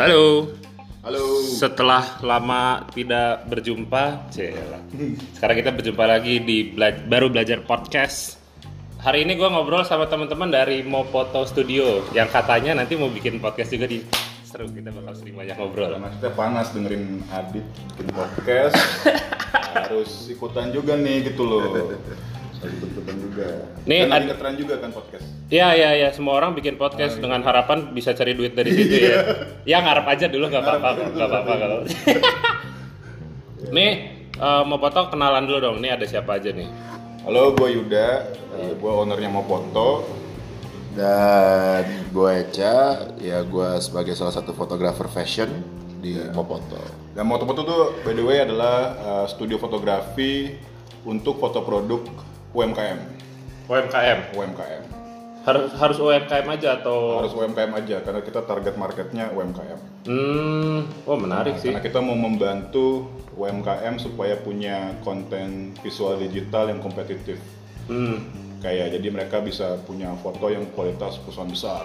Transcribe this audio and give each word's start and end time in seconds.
Halo. 0.00 0.48
Halo. 1.04 1.24
Setelah 1.44 2.16
lama 2.24 2.88
tidak 2.96 3.44
berjumpa, 3.44 4.32
Cela. 4.32 4.80
Sekarang 5.36 5.56
kita 5.60 5.76
berjumpa 5.76 6.04
lagi 6.08 6.40
di 6.40 6.72
Bela- 6.72 6.96
baru 7.04 7.28
belajar 7.28 7.60
podcast. 7.68 8.40
Hari 9.04 9.28
ini 9.28 9.36
gue 9.36 9.44
ngobrol 9.44 9.84
sama 9.84 10.08
teman-teman 10.08 10.48
dari 10.48 10.80
Mopoto 10.80 11.44
Studio 11.44 12.00
yang 12.16 12.32
katanya 12.32 12.72
nanti 12.72 12.96
mau 12.96 13.12
bikin 13.12 13.36
podcast 13.36 13.76
juga 13.76 13.92
di 13.92 14.00
seru 14.40 14.72
kita 14.72 14.88
bakal 14.88 15.20
sering 15.20 15.36
banyak 15.36 15.52
ngobrol. 15.60 16.00
Karena 16.00 16.16
kita 16.16 16.32
panas 16.32 16.72
dengerin 16.72 17.20
Adit 17.28 17.66
bikin 17.92 18.08
podcast, 18.16 18.72
harus 19.84 20.32
ikutan 20.32 20.72
juga 20.72 20.96
nih 20.96 21.28
gitu 21.28 21.44
loh. 21.44 21.76
Juga. 22.56 23.48
Nih, 23.84 24.08
Dan 24.08 24.10
lagi 24.10 24.24
ngetren 24.32 24.54
juga 24.56 24.74
kan 24.80 24.90
podcast. 24.90 25.26
Ya 25.52 25.76
ya 25.76 25.92
ya 25.92 26.08
semua 26.10 26.40
orang 26.40 26.56
bikin 26.56 26.80
podcast 26.80 27.20
dengan 27.20 27.44
harapan 27.44 27.92
bisa 27.92 28.16
cari 28.16 28.32
duit 28.32 28.56
dari 28.56 28.72
situ 28.76 28.96
ya. 28.96 29.20
ya 29.68 29.78
ngarep 29.84 30.06
aja 30.08 30.26
dulu 30.32 30.48
nggak 30.48 30.64
apa-apa 30.64 30.88
nggak 31.12 31.28
apa-apa 31.28 31.52
kalau. 31.60 31.78
Nih 33.76 33.92
eh, 34.34 34.62
mau 34.64 34.78
foto 34.80 35.12
kenalan 35.12 35.44
dulu 35.44 35.58
dong. 35.60 35.76
Nih 35.84 35.94
ada 35.94 36.06
siapa 36.08 36.40
aja 36.40 36.50
nih? 36.50 36.68
Halo, 37.26 37.58
gue 37.58 37.68
Yuda, 37.74 38.08
eh, 38.62 38.72
gue 38.78 38.90
ownernya 38.90 39.26
Mopoto. 39.26 40.06
Dan 40.96 42.08
gue 42.08 42.30
Eca, 42.40 43.04
ya 43.20 43.44
gue 43.44 43.68
sebagai 43.84 44.16
salah 44.16 44.32
satu 44.32 44.56
fotografer 44.56 45.04
fashion 45.12 45.50
di 46.00 46.16
Mopoto. 46.32 46.80
Dan 47.12 47.28
Mopoto 47.28 47.60
tuh 47.66 47.82
by 48.00 48.16
the 48.16 48.24
way 48.24 48.40
adalah 48.40 48.96
eh, 48.96 49.26
studio 49.28 49.60
fotografi 49.60 50.56
untuk 51.04 51.36
foto 51.36 51.60
produk 51.62 52.00
UMKM. 52.56 52.98
UMKM. 53.68 54.18
UMKM. 54.32 54.82
Harus 55.44 55.70
harus 55.78 55.98
UMKM 56.00 56.46
aja 56.58 56.80
atau? 56.82 57.22
Harus 57.22 57.36
UMKM 57.36 57.70
aja 57.76 57.96
karena 58.02 58.20
kita 58.24 58.40
target 58.42 58.74
marketnya 58.74 59.30
UMKM. 59.30 59.78
Hmm, 60.08 60.88
oh 61.06 61.18
menarik 61.20 61.60
sih. 61.60 61.70
Karena 61.70 61.84
kita 61.84 62.00
mau 62.00 62.16
membantu 62.16 63.06
UMKM 63.36 64.00
supaya 64.00 64.40
punya 64.40 64.96
konten 65.04 65.76
visual 65.84 66.16
digital 66.18 66.72
yang 66.72 66.80
kompetitif. 66.80 67.38
Hmm, 67.86 68.24
Kayak 68.58 68.98
jadi 68.98 69.08
mereka 69.12 69.38
bisa 69.44 69.78
punya 69.86 70.10
foto 70.18 70.50
yang 70.50 70.66
kualitas 70.74 71.20
perusahaan 71.22 71.46
besar. 71.46 71.84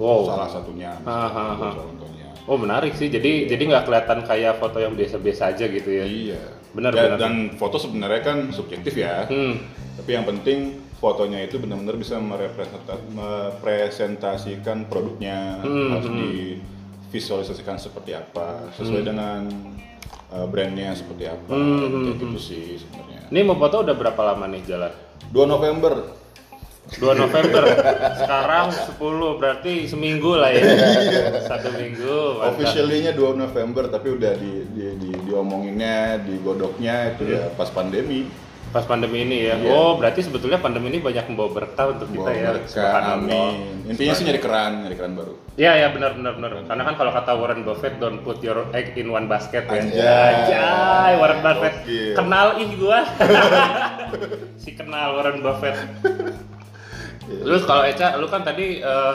wow. 0.00 0.26
Salah 0.26 0.48
satunya. 0.50 0.96
Ha, 1.06 1.18
ha, 1.28 1.44
ha. 1.54 1.68
Contohnya. 1.76 2.19
Oh 2.50 2.58
menarik 2.58 2.98
sih. 2.98 3.06
Jadi 3.06 3.46
jadi 3.46 3.62
nggak 3.62 3.86
kelihatan 3.86 4.18
kayak 4.26 4.58
foto 4.58 4.82
yang 4.82 4.98
biasa-biasa 4.98 5.54
aja 5.54 5.70
gitu 5.70 5.86
ya. 5.86 6.02
Iya. 6.02 6.42
Benar, 6.74 6.90
dan, 6.90 7.02
benar. 7.06 7.18
dan 7.22 7.34
foto 7.54 7.78
sebenarnya 7.78 8.22
kan 8.26 8.38
subjektif 8.50 8.98
ya. 8.98 9.30
Hmm. 9.30 9.62
Tapi 10.02 10.10
yang 10.10 10.26
penting 10.26 10.58
fotonya 10.98 11.46
itu 11.46 11.62
benar-benar 11.62 11.94
bisa 11.94 12.18
merepresenta- 12.18 13.06
merepresentasikan 13.10 14.90
produknya, 14.90 15.62
Hmm, 15.64 15.96
harus 15.96 16.10
divisualisasikan 16.12 17.80
seperti 17.80 18.12
apa, 18.12 18.68
sesuai 18.76 19.02
dengan 19.02 19.48
uh, 20.28 20.46
brandnya 20.46 20.92
seperti 20.92 21.24
apa, 21.26 21.50
Hmm, 21.50 22.04
kayak 22.04 22.18
gitu 22.20 22.38
sih 22.38 22.64
sebenarnya. 22.76 23.32
Ini 23.32 23.40
mau 23.46 23.56
foto 23.56 23.80
udah 23.86 23.94
berapa 23.96 24.20
lama 24.20 24.44
nih 24.50 24.62
jalan? 24.66 24.92
2 25.32 25.46
November 25.46 26.19
2 26.98 27.22
November. 27.22 27.62
Sekarang 28.18 28.66
10 28.74 29.38
berarti 29.38 29.72
seminggu 29.86 30.34
lah 30.34 30.50
ya. 30.50 30.62
Satu 31.46 31.70
minggu. 31.78 32.40
mantap. 32.42 32.58
Officially-nya 32.58 33.12
2 33.14 33.38
November 33.38 33.86
tapi 33.86 34.18
udah 34.18 34.32
di, 34.34 34.66
di, 34.74 34.84
di 34.98 35.10
diomonginnya, 35.30 36.18
digodoknya 36.26 37.14
itu 37.14 37.30
ya 37.38 37.54
pas 37.54 37.70
pandemi. 37.70 38.26
Pas 38.70 38.86
pandemi 38.86 39.26
ini 39.26 39.50
ya. 39.50 39.58
Iya. 39.58 39.70
Oh, 39.74 39.98
berarti 39.98 40.22
sebetulnya 40.22 40.62
pandemi 40.62 40.94
ini 40.94 41.02
banyak 41.02 41.26
membawa 41.26 41.50
berkah 41.50 41.90
untuk 41.90 42.06
kita 42.06 42.22
Bawa 42.22 42.38
ya. 42.38 42.50
berkah, 42.54 43.18
amin. 43.18 43.82
Intinya 43.90 44.14
sih 44.14 44.22
nyari 44.22 44.38
keran, 44.38 44.86
nyari 44.86 44.94
keran 44.94 45.14
baru. 45.18 45.34
Iya 45.58 45.72
ya 45.74 45.88
benar 45.90 46.14
benar 46.14 46.32
benar. 46.38 46.50
Karena 46.70 46.82
kan 46.86 46.94
kalau 46.94 47.10
kata 47.10 47.32
Warren 47.34 47.66
Buffett 47.66 47.98
don't 47.98 48.22
put 48.22 48.38
your 48.46 48.70
egg 48.70 48.94
in 48.94 49.10
one 49.10 49.26
basket 49.26 49.66
ya. 49.66 49.82
Anjay. 49.82 50.06
Anjay, 50.06 51.12
Warren 51.18 51.40
Buffett. 51.42 51.74
Gokil. 51.82 52.14
Kenal 52.14 52.46
ih 52.62 52.70
gua. 52.78 53.00
si 54.62 54.70
kenal 54.78 55.18
Warren 55.18 55.42
Buffett. 55.42 55.76
Terus 57.30 57.62
kalau 57.62 57.82
Eca, 57.82 58.18
lu 58.18 58.26
kan 58.26 58.42
tadi 58.42 58.78
eh, 58.78 59.14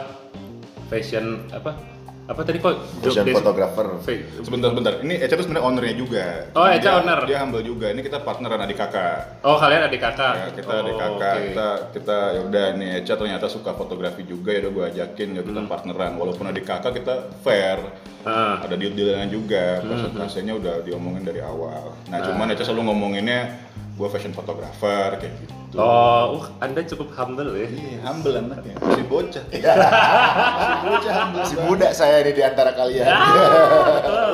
fashion 0.87 1.25
apa? 1.51 1.75
Apa 2.25 2.41
tadi 2.41 2.57
kok? 2.57 2.73
Fashion 3.03 3.21
photographer. 3.29 4.01
Sebentar, 4.41 4.73
sebentar. 4.73 4.93
Ini 4.97 5.21
Eca 5.21 5.37
tuh 5.37 5.45
sebenarnya 5.45 5.61
ownernya 5.63 5.93
juga. 5.95 6.25
Oh, 6.51 6.65
Eca 6.65 6.81
dia- 6.81 6.97
owner. 6.97 7.19
Dia 7.23 7.37
humble 7.37 7.61
juga. 7.61 7.93
Ini 7.93 8.01
kita 8.01 8.17
partneran 8.19 8.57
adik 8.57 8.81
kakak. 8.81 9.45
Oh 9.45 9.53
kalian 9.55 9.85
adik 9.85 10.01
kakak? 10.01 10.33
Ya, 10.33 10.47
kita 10.51 10.65
oh, 10.67 10.81
adik 10.81 10.95
kakak. 10.95 11.33
oke. 11.35 11.45
Kita 11.45 11.67
kita 11.93 12.17
ya 12.33 12.41
udah 12.41 12.65
nih 12.73 12.89
Eca 12.97 13.13
ternyata 13.13 13.45
suka 13.45 13.71
fotografi 13.73 14.25
juga 14.25 14.49
ya 14.49 14.65
udah 14.65 14.71
gue 14.73 14.85
ajakin 14.89 15.27
ya 15.31 15.41
Hmm. 15.41 15.49
kita 15.53 15.61
partneran. 15.69 16.11
Walaupun 16.17 16.45
adik 16.49 16.65
kakak 16.65 16.97
kita 16.97 17.13
fair. 17.45 17.77
Ah. 18.25 18.57
Ada 18.57 18.73
deal-dealan 18.73 19.29
juga. 19.29 19.85
Hmm, 19.85 19.93
Persentase-nya 19.93 20.57
udah 20.57 20.81
diomongin 20.81 21.21
dari 21.21 21.45
awal. 21.45 21.93
Nah, 22.09 22.25
cuman 22.25 22.49
Eca 22.49 22.65
selalu 22.65 22.89
ngomonginnya 22.89 23.53
gue 23.93 24.07
fashion 24.09 24.33
photographer 24.33 25.21
kayak 25.21 25.29
gitu. 25.39 25.53
Oh, 25.75 26.39
uh, 26.39 26.47
anda 26.63 26.79
cukup 26.87 27.11
humble 27.19 27.51
ya. 27.51 27.67
Iya, 27.67 27.99
humble 28.07 28.39
anaknya. 28.39 28.79
Masih 28.79 29.03
bocah. 29.11 29.43
Masih 29.43 30.79
bocah 30.87 31.13
humble. 31.19 31.43
Si 31.43 31.55
muda 31.59 31.91
saya 31.91 32.23
ini 32.23 32.31
di 32.31 32.43
antara 32.47 32.71
kalian. 32.71 33.03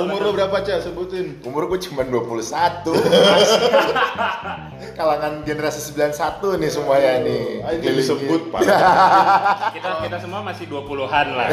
Umur 0.05 0.21
lo 0.21 0.37
berapa, 0.37 0.53
Ca? 0.61 0.85
Sebutin. 0.85 1.41
Umur 1.41 1.65
gue 1.65 1.81
cuma 1.81 2.05
21. 2.05 2.45
Kalangan 5.01 5.41
generasi 5.41 5.97
91 5.97 6.61
nih 6.61 6.69
semuanya 6.69 7.25
nih. 7.25 7.65
Kelilingin. 7.65 7.97
disebut, 7.97 8.41
Pak. 8.53 8.61
Kita 9.81 9.89
kita 10.05 10.17
semua 10.21 10.45
masih 10.45 10.69
20-an 10.69 11.27
lah. 11.33 11.49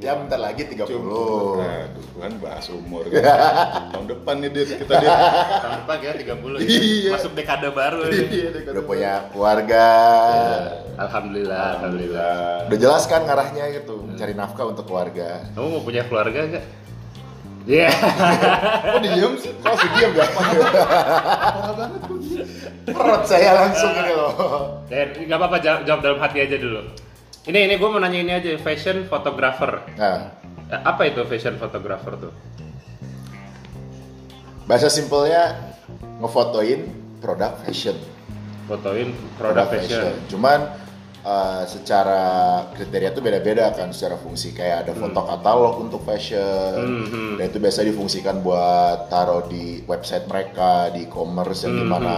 Ya 0.00 0.16
bentar 0.16 0.40
lagi 0.40 0.64
30. 0.64 0.80
Aduh, 0.88 1.60
kan 2.16 2.32
bahas 2.40 2.72
umur 2.72 3.04
kan. 3.12 3.20
Tahun 3.92 4.08
depan 4.08 4.40
nih 4.40 4.48
dia 4.48 4.64
kita 4.80 4.96
dia. 4.96 5.12
Tahun 5.60 5.76
depan 5.84 5.96
kita 6.00 6.12
30 6.36 6.56
ya. 6.56 6.68
Iya. 6.68 7.10
Masuk 7.16 7.32
dekade 7.36 7.68
baru 7.72 8.00
ini. 8.08 8.45
Udah 8.72 8.84
punya 8.84 9.12
keluarga. 9.30 9.84
Alhamdulillah, 10.96 11.64
alhamdulillah. 11.76 12.36
Udah 12.66 12.78
jelas 12.78 13.04
kan 13.04 13.24
ngarahnya 13.24 13.68
gitu, 13.74 14.06
cari 14.16 14.32
nafkah 14.32 14.66
untuk 14.66 14.88
keluarga. 14.88 15.44
Kamu 15.52 15.66
mau 15.68 15.82
punya 15.82 16.02
keluarga 16.08 16.40
enggak? 16.42 16.64
Iya. 17.66 17.90
Kok 18.94 19.00
diem 19.02 19.32
sih? 19.36 19.50
Kok 19.58 19.66
langsung 19.66 19.90
diam 19.98 20.12
ya? 20.14 20.26
Perut 22.86 23.22
saya 23.26 23.50
langsung 23.58 23.90
ini 23.90 24.12
loh. 24.14 24.32
Ya, 24.86 25.02
nggak 25.10 25.36
apa-apa 25.36 25.58
jawab, 25.58 25.80
jawab 25.82 26.00
dalam 26.00 26.18
hati 26.22 26.38
aja 26.40 26.56
dulu. 26.56 26.80
Ini 27.46 27.58
ini 27.66 27.74
gue 27.74 27.88
mau 27.90 27.98
nanya 27.98 28.18
ini 28.22 28.32
aja 28.34 28.50
fashion 28.58 29.06
photographer. 29.06 29.82
Nah, 29.94 30.30
Eh, 30.66 30.80
Apa 30.82 31.06
itu 31.06 31.22
fashion 31.26 31.54
photographer 31.56 32.18
tuh? 32.18 32.34
bahasa 34.66 34.90
simpelnya 34.90 35.54
ngefotoin 36.18 36.90
produk 37.22 37.54
fashion. 37.62 37.94
Fotoin 38.66 39.08
produk 39.38 39.66
fashion. 39.70 40.14
Cuman 40.26 40.58
uh, 41.22 41.62
secara 41.66 42.22
kriteria 42.74 43.14
tuh 43.14 43.22
beda-beda 43.22 43.70
kan 43.70 43.94
secara 43.94 44.18
fungsi. 44.18 44.50
Kayak 44.50 44.86
ada 44.86 44.92
foto 44.98 45.20
katalog 45.22 45.74
untuk 45.80 46.02
fashion. 46.02 47.06
Hmm, 47.06 47.38
dan 47.38 47.46
itu 47.46 47.58
biasa 47.62 47.86
difungsikan 47.86 48.42
buat 48.42 49.06
taruh 49.06 49.46
di 49.46 49.86
website 49.86 50.26
mereka 50.26 50.90
di 50.90 51.06
e-commerce 51.06 51.62
Hmm, 51.62 51.70
yang 51.70 51.76
di 51.78 51.84
mana 51.86 52.16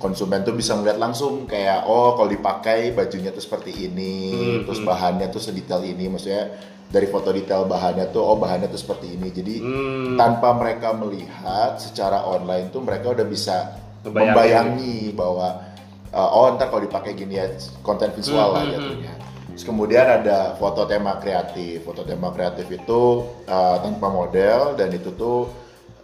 konsumen 0.00 0.44
tuh 0.44 0.52
bisa 0.52 0.76
melihat 0.76 1.00
langsung 1.00 1.48
kayak 1.48 1.88
oh 1.88 2.12
kalau 2.16 2.28
dipakai 2.28 2.92
bajunya 2.92 3.32
tuh 3.32 3.40
seperti 3.40 3.88
ini 3.88 4.16
Hmm, 4.32 4.58
terus 4.68 4.80
bahannya 4.80 5.28
tuh 5.28 5.40
sedetail 5.40 5.84
ini. 5.84 6.08
Maksudnya 6.08 6.44
dari 6.88 7.08
foto 7.08 7.28
detail 7.28 7.68
bahannya 7.68 8.08
tuh 8.08 8.24
oh 8.24 8.36
bahannya 8.40 8.72
tuh 8.72 8.80
seperti 8.80 9.20
ini. 9.20 9.28
Jadi 9.28 9.54
Hmm. 9.60 10.16
tanpa 10.16 10.56
mereka 10.56 10.96
melihat 10.96 11.76
secara 11.76 12.24
online 12.24 12.72
tuh 12.72 12.80
mereka 12.80 13.12
udah 13.12 13.26
bisa 13.28 13.56
membayangi 14.04 15.16
bahwa 15.16 15.73
uh, 16.14 16.30
oh 16.30 16.54
ntar 16.54 16.70
kalau 16.70 16.86
dipakai 16.86 17.18
gini 17.18 17.42
ya 17.42 17.50
konten 17.82 18.14
visual 18.14 18.54
lah 18.54 18.62
Hmm, 18.62 18.70
hmm, 18.70 18.78
jatuhnya. 18.78 19.12
Terus 19.54 19.64
kemudian 19.66 20.06
ada 20.06 20.54
foto 20.58 20.86
tema 20.86 21.18
kreatif. 21.18 21.82
Foto 21.82 22.02
tema 22.06 22.30
kreatif 22.30 22.66
itu 22.70 23.02
uh, 23.46 23.76
tanpa 23.82 24.10
model 24.10 24.74
dan 24.78 24.90
itu 24.90 25.10
tuh 25.14 25.50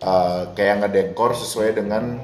uh, 0.03 0.51
kayak 0.55 0.87
ngedekor 0.87 1.35
sesuai 1.35 1.79
dengan 1.79 2.19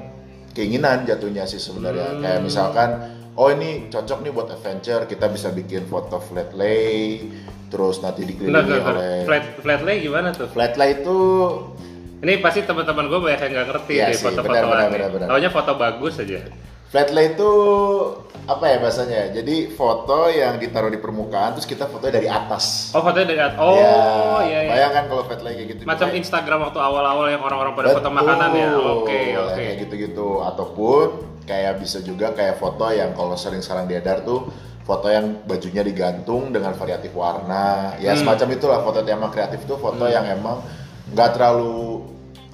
keinginan 0.55 1.03
jatuhnya 1.03 1.43
sih 1.43 1.59
sebenarnya. 1.59 2.15
Hmm. 2.15 2.21
Kayak 2.23 2.39
misalkan 2.47 2.89
oh 3.35 3.51
ini 3.51 3.91
cocok 3.91 4.23
nih 4.23 4.31
buat 4.31 4.47
adventure, 4.49 5.03
kita 5.03 5.27
bisa 5.27 5.51
bikin 5.51 5.85
foto 5.85 6.17
flat 6.17 6.55
lay, 6.57 7.21
terus 7.69 7.99
nanti 8.01 8.25
dikelilingi 8.25 8.79
oleh 8.81 9.27
Flat 9.27 9.45
flat 9.61 9.81
lay 9.83 9.95
gimana 10.01 10.33
tuh? 10.33 10.47
flat 10.49 10.73
lay 10.79 10.97
itu 11.03 11.17
Ini 12.17 12.41
pasti 12.41 12.65
teman-teman 12.65 13.13
gue 13.13 13.19
banyak 13.21 13.41
yang 13.45 13.51
nggak 13.53 13.67
ngerti 13.69 13.93
Iya 13.93 14.05
deh 14.09 14.17
foto-fotoan. 14.17 14.89
Taunya 15.29 15.49
foto 15.53 15.71
bagus 15.77 16.17
aja. 16.17 16.49
Flat 16.87 17.11
lay 17.11 17.35
itu 17.35 17.49
apa 18.47 18.63
ya 18.63 18.77
bahasanya? 18.79 19.21
Jadi 19.29 19.67
foto 19.69 20.31
yang 20.31 20.55
ditaruh 20.55 20.87
di 20.87 20.95
permukaan 20.95 21.51
terus 21.51 21.67
kita 21.67 21.83
fotonya 21.83 22.15
dari 22.15 22.29
atas. 22.31 22.95
Oh 22.95 23.03
fotonya 23.03 23.27
dari 23.27 23.41
atas. 23.43 23.59
Oh 23.59 23.75
Ya, 23.75 23.91
iya 24.41 24.59
iya. 24.63 24.71
Bayangkan 24.71 25.03
kalau 25.07 25.23
flat 25.23 25.41
lay 25.41 25.53
kayak 25.53 25.67
gitu. 25.67 25.79
Macam 25.83 26.07
Instagram 26.09 26.59
waktu 26.63 26.79
awal-awal 26.79 27.27
yang 27.27 27.43
orang-orang 27.43 27.73
pada 27.75 27.87
foto 27.91 28.07
Betul. 28.07 28.15
makanan 28.17 28.49
ya. 28.51 28.67
Oke 28.71 29.19
Nah, 29.35 29.41
oke. 29.43 29.53
Kayak 29.53 29.75
gitu-gitu 29.83 30.27
ataupun 30.41 31.07
kayak 31.43 31.73
bisa 31.77 31.99
juga 31.99 32.31
kayak 32.31 32.55
foto 32.55 32.87
yang 32.87 33.11
kalau 33.11 33.35
sering 33.35 33.59
sekarang 33.59 33.87
diedar 33.87 34.23
tuh 34.23 34.47
foto 34.83 35.07
yang 35.07 35.43
bajunya 35.43 35.83
digantung 35.83 36.51
dengan 36.51 36.71
variatif 36.71 37.11
warna 37.11 37.95
ya 37.99 38.15
Hmm. 38.15 38.23
semacam 38.23 38.47
itulah 38.51 38.79
foto 38.79 38.99
tema 39.01 39.27
kreatif 39.27 39.63
itu 39.63 39.75
foto 39.75 40.07
yang 40.07 40.23
emang 40.23 40.63
nggak 41.11 41.35
terlalu 41.35 42.07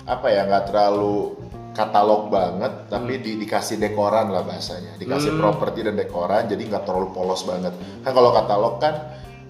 apa 0.03 0.27
ya 0.27 0.41
nggak 0.43 0.65
terlalu 0.67 1.37
katalog 1.73 2.29
banget 2.29 2.87
tapi 2.87 3.17
di- 3.17 3.35
dikasih 3.35 3.77
dekoran 3.77 4.29
lah 4.29 4.41
bahasanya 4.41 4.95
dikasih 4.95 5.33
Hmm. 5.33 5.41
properti 5.41 5.81
dan 5.81 5.93
dekoran 5.93 6.45
jadi 6.45 6.61
nggak 6.63 6.83
terlalu 6.83 7.09
polos 7.11 7.41
banget 7.43 7.73
kan 8.01 8.11
kalau 8.11 8.29
katalog 8.29 8.77
kan 8.77 8.93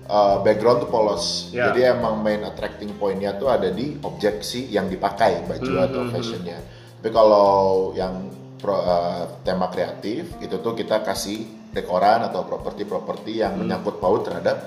uh, 0.06 0.40
background 0.40 0.80
tuh 0.80 0.90
polos 0.90 1.52
Ya. 1.52 1.70
jadi 1.70 1.94
emang 1.94 2.20
main 2.20 2.42
attracting 2.42 2.96
pointnya 2.96 3.36
tuh 3.36 3.48
ada 3.48 3.68
di 3.68 4.00
objek 4.00 4.40
si 4.40 4.68
yang 4.68 4.88
dipakai 4.88 5.44
baju 5.44 5.68
Hmm, 5.70 5.86
atau 5.86 6.02
hmm, 6.02 6.12
fashionnya 6.12 6.60
tapi 6.98 7.10
kalau 7.10 7.52
yang 7.94 8.31
pro- 8.56 8.80
uh, 8.80 9.44
tema 9.44 9.68
kreatif 9.68 10.40
itu 10.40 10.56
tuh 10.58 10.72
kita 10.72 11.04
kasih 11.04 11.44
dekoran 11.70 12.24
atau 12.24 12.48
properti-properti 12.48 13.44
yang 13.44 13.54
Hmm. 13.54 13.68
menyangkut 13.68 14.00
paut 14.00 14.24
terhadap 14.24 14.64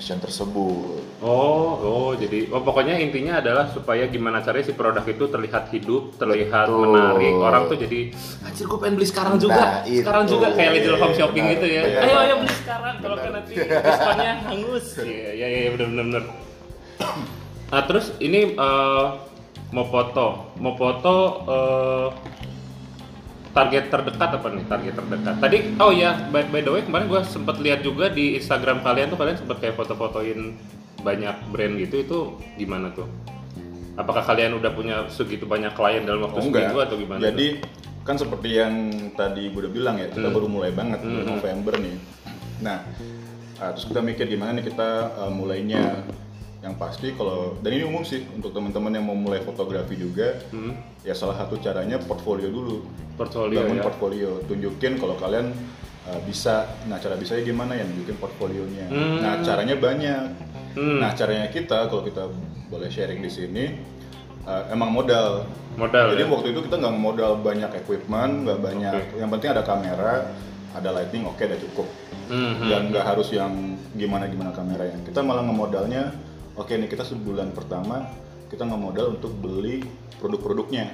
fashion 0.00 0.16
tersebut 0.16 1.04
Oh, 1.20 1.76
oh, 1.84 2.10
jadi 2.16 2.48
oh 2.48 2.64
pokoknya 2.64 2.96
intinya 2.96 3.44
adalah 3.44 3.68
supaya 3.68 4.08
gimana 4.08 4.40
caranya 4.40 4.64
si 4.64 4.72
produk 4.72 5.04
itu 5.04 5.28
terlihat 5.28 5.68
hidup, 5.68 6.16
terlihat 6.16 6.72
Betul. 6.72 6.80
menarik. 6.88 7.34
Orang 7.36 7.68
tuh 7.68 7.76
jadi, 7.76 8.08
anjir 8.40 8.64
gue 8.64 8.78
pengen 8.80 8.96
beli 8.96 9.04
sekarang 9.04 9.36
juga, 9.36 9.84
Nah, 9.84 9.84
sekarang 9.84 10.24
itu. 10.24 10.32
juga 10.32 10.46
kayak 10.56 10.70
Little 10.80 10.96
Home 10.96 11.12
Shopping 11.12 11.44
benar. 11.44 11.54
gitu 11.60 11.66
ya. 11.68 11.82
Iya. 11.84 11.98
Ayo, 12.00 12.16
ayo 12.24 12.34
beli 12.40 12.54
sekarang, 12.56 12.94
kalau 13.04 13.16
kan 13.20 13.30
nanti 13.36 13.52
diskonnya 13.52 14.32
hangus. 14.48 14.86
Iya, 15.12 15.30
iya, 15.36 15.46
iya, 15.52 15.68
benar, 15.76 15.86
benar, 15.92 16.04
benar. 16.08 16.24
Nah, 17.68 17.82
terus 17.84 18.06
ini 18.16 18.40
eh, 18.56 19.06
mau 19.76 19.86
foto, 19.92 20.26
mau 20.56 20.72
foto 20.80 21.14
eh, 21.44 22.06
target 23.50 23.84
terdekat 23.88 24.30
apa 24.32 24.46
nih 24.48 24.64
target 24.64 24.94
terdekat 24.94 25.34
tadi 25.38 25.58
oh 25.76 25.90
ya 25.90 26.14
by, 26.28 26.46
by 26.46 26.60
the 26.60 26.70
way 26.70 26.82
kemarin 26.82 27.06
gue 27.06 27.20
sempat 27.24 27.58
lihat 27.58 27.80
juga 27.80 28.06
di 28.08 28.36
Instagram 28.36 28.80
kalian 28.80 29.10
tuh 29.10 29.18
kalian 29.18 29.36
sempat 29.36 29.58
kayak 29.58 29.74
foto-fotoin 29.74 30.54
banyak 31.00 31.36
brand 31.48 31.74
gitu 31.76 31.96
itu 31.98 32.18
gimana 32.56 32.90
tuh 32.90 33.10
apakah 33.96 34.22
kalian 34.22 34.54
udah 34.54 34.70
punya 34.70 34.96
segitu 35.08 35.44
banyak 35.44 35.72
klien 35.72 36.04
dalam 36.04 36.22
waktu 36.22 36.38
Oh, 36.38 36.44
seminggu 36.46 36.78
atau 36.78 36.96
gimana 36.96 37.20
Jadi 37.20 37.46
kan 38.00 38.16
seperti 38.16 38.48
yang 38.54 38.74
tadi 39.12 39.48
gue 39.48 39.60
udah 39.60 39.70
bilang 39.70 39.96
ya, 39.96 40.08
kita 40.08 40.24
Hmm. 40.24 40.34
baru 40.34 40.46
mulai 40.48 40.72
banget 40.72 41.04
Hmm. 41.04 41.20
November 41.26 41.76
nih. 41.76 41.96
Nah, 42.60 42.80
ah, 43.56 43.70
terus 43.76 43.86
kita 43.86 44.00
mikir 44.00 44.24
gimana 44.24 44.56
nih 44.56 44.64
kita 44.66 44.88
ah, 45.20 45.28
mulainya. 45.28 46.00
Yang 46.60 46.74
pasti 46.76 47.08
kalau 47.16 47.56
dan 47.64 47.72
ini 47.72 47.84
umum 47.88 48.04
sih 48.04 48.20
untuk 48.36 48.52
teman-teman 48.52 48.92
yang 48.92 49.04
mau 49.08 49.16
mulai 49.16 49.40
fotografi 49.40 49.96
juga, 49.96 50.36
Hmm, 50.52 50.76
ya 51.00 51.16
salah 51.16 51.40
satu 51.40 51.56
caranya 51.56 51.96
portfolio 51.96 52.52
dulu. 52.52 52.84
portfolio 53.16 53.64
Bangun 53.64 53.80
ya 53.80 53.84
portfolio, 53.84 54.30
tunjukin 54.44 55.00
kalau 55.00 55.16
kalian 55.16 55.52
ah, 56.08 56.20
bisa. 56.24 56.68
Nah, 56.88 57.00
cara 57.00 57.16
bisanya 57.16 57.44
gimana 57.44 57.72
ya? 57.76 57.84
Nunjukin 57.88 58.16
portfolionya. 58.20 58.86
Hmm. 58.92 59.24
Nah, 59.24 59.34
caranya 59.40 59.76
banyak. 59.76 60.24
Hmm. 60.76 60.98
Nah, 61.00 61.10
caranya 61.16 61.48
kita 61.48 61.88
kalau 61.88 62.04
kita 62.04 62.28
boleh 62.68 62.88
sharing 62.92 63.20
di 63.24 63.30
sini 63.32 63.64
ah, 64.44 64.68
emang 64.72 64.92
modal. 64.92 65.48
modal 65.80 66.12
Jadi 66.12 66.24
ya? 66.24 66.28
waktu 66.28 66.46
itu 66.52 66.60
kita 66.68 66.76
nggak 66.76 66.96
modal 66.96 67.32
banyak 67.40 67.70
equipment, 67.76 68.32
nggak 68.44 68.60
banyak. 68.60 69.00
Oke. 69.00 69.16
Yang 69.16 69.30
penting 69.36 69.50
ada 69.56 69.62
kamera, 69.64 70.14
ada 70.76 70.88
lighting, 70.92 71.24
oke 71.24 71.40
udah 71.40 71.60
cukup. 71.60 71.86
Hmm, 72.30 72.52
hmm. 72.56 72.68
Dan 72.68 72.80
nggak 72.94 73.04
harus 73.04 73.28
yang 73.32 73.52
gimana 73.96 74.30
gimana 74.30 74.52
kameranya. 74.54 74.96
Kita 75.02 75.20
malah 75.24 75.42
ngemodalnya, 75.42 76.14
oke 76.60 76.72
nih 76.76 76.88
kita 76.88 77.02
sebulan 77.02 77.56
pertama 77.56 78.04
kita 78.50 78.66
ngemodal 78.66 79.14
untuk 79.14 79.30
beli 79.38 79.78
produk-produknya, 80.18 80.90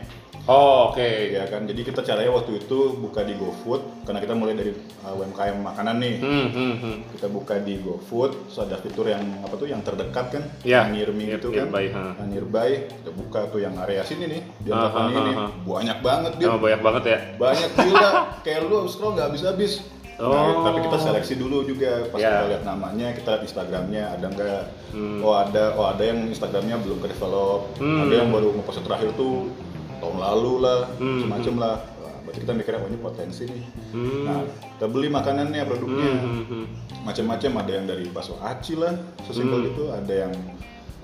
oh 0.46 0.92
oke 0.92 1.02
ya 1.34 1.48
kan. 1.50 1.64
Jadi 1.64 1.82
kita 1.82 2.04
caranya 2.04 2.30
waktu 2.30 2.62
itu 2.62 2.94
buka 2.94 3.24
di 3.24 3.32
GoFood 3.34 4.06
karena 4.06 4.22
kita 4.22 4.36
mulai 4.36 4.54
dari 4.54 4.70
uh, 5.02 5.18
UMKM 5.18 5.64
makanan 5.64 5.96
nih. 5.98 6.16
Hmm, 6.20 6.48
hmm, 6.52 6.74
hmm. 6.78 6.96
Kita 7.16 7.26
buka 7.26 7.58
di 7.58 7.80
GoFood, 7.80 8.30
terus 8.46 8.60
ada 8.60 8.76
fitur 8.78 9.08
yang 9.08 9.24
apa 9.42 9.56
tuh 9.56 9.66
yang 9.66 9.80
terdekat 9.82 10.26
kan, 10.30 10.44
Ya, 10.62 10.84
yang 10.86 10.94
near 10.94 11.10
me 11.10 11.26
near- 11.26 11.40
gitu 11.40 11.48
kan, 11.50 11.66
nearby, 11.66 11.84
ha. 11.90 12.04
Nah, 12.14 12.26
nearby. 12.28 12.70
Kita 12.92 13.10
buka 13.16 13.40
tuh 13.50 13.58
yang 13.64 13.74
area 13.82 14.04
sini 14.04 14.24
nih, 14.30 14.42
di 14.62 14.68
Antapani 14.70 15.10
ah, 15.10 15.18
ini, 15.18 15.32
ah, 15.34 15.40
ah. 15.42 15.50
banyak 15.64 15.98
banget 16.04 16.32
dia 16.38 16.46
Oh, 16.46 16.60
banyak 16.60 16.80
banget 16.84 17.02
ya 17.08 17.18
banyak 17.40 17.70
gila 17.72 18.10
kayak 18.44 18.60
lu 18.68 18.78
scroll 18.86 19.12
nggak 19.16 19.26
habis-habis 19.32 19.72
Oh. 20.16 20.32
Nah, 20.32 20.64
tapi 20.64 20.80
kita 20.80 20.96
seleksi 20.98 21.36
dulu 21.36 21.60
juga 21.62 22.08
pas 22.08 22.16
Ya. 22.16 22.40
kita 22.40 22.44
lihat 22.48 22.62
namanya 22.64 23.12
kita 23.12 23.28
lihat 23.30 23.42
Instagramnya 23.44 24.02
ada 24.10 24.26
nggak 24.26 24.62
Hmm. 24.90 25.20
oh 25.20 25.36
ada 25.36 25.76
oh 25.76 25.86
ada 25.86 26.00
yang 26.00 26.24
Instagramnya 26.24 26.80
belum 26.80 26.98
ke 26.98 27.12
develop 27.12 27.76
Hmm. 27.76 28.08
ada 28.08 28.14
yang 28.16 28.32
baru 28.32 28.48
ngepost 28.50 28.80
terakhir 28.80 29.12
tuh 29.12 29.52
tahun 29.96 30.16
lalu 30.16 30.52
lah 30.58 30.88
Hmm. 30.96 31.20
semacam 31.20 31.54
lah 31.58 31.74
Wah, 31.98 32.16
berarti 32.22 32.38
kita 32.40 32.52
mikirnya 32.52 32.80
oh 32.80 32.88
ini 32.88 32.98
potensi 32.98 33.44
nih 33.44 33.64
Hmm. 33.92 34.24
nah 34.24 34.40
kita 34.72 34.86
beli 34.86 35.08
makanannya 35.10 35.62
produknya 35.62 36.08
Hmm, 36.10 36.24
hmm, 36.24 36.44
hmm. 36.48 36.64
macam-macam 37.04 37.50
ada 37.60 37.72
yang 37.72 37.86
dari 37.86 38.04
bakso 38.08 38.40
aci 38.40 38.72
lah 38.74 38.96
sesimpel 39.22 39.60
Hmm. 39.60 39.70
itu 39.70 39.84
ada 39.90 40.14
yang 40.16 40.32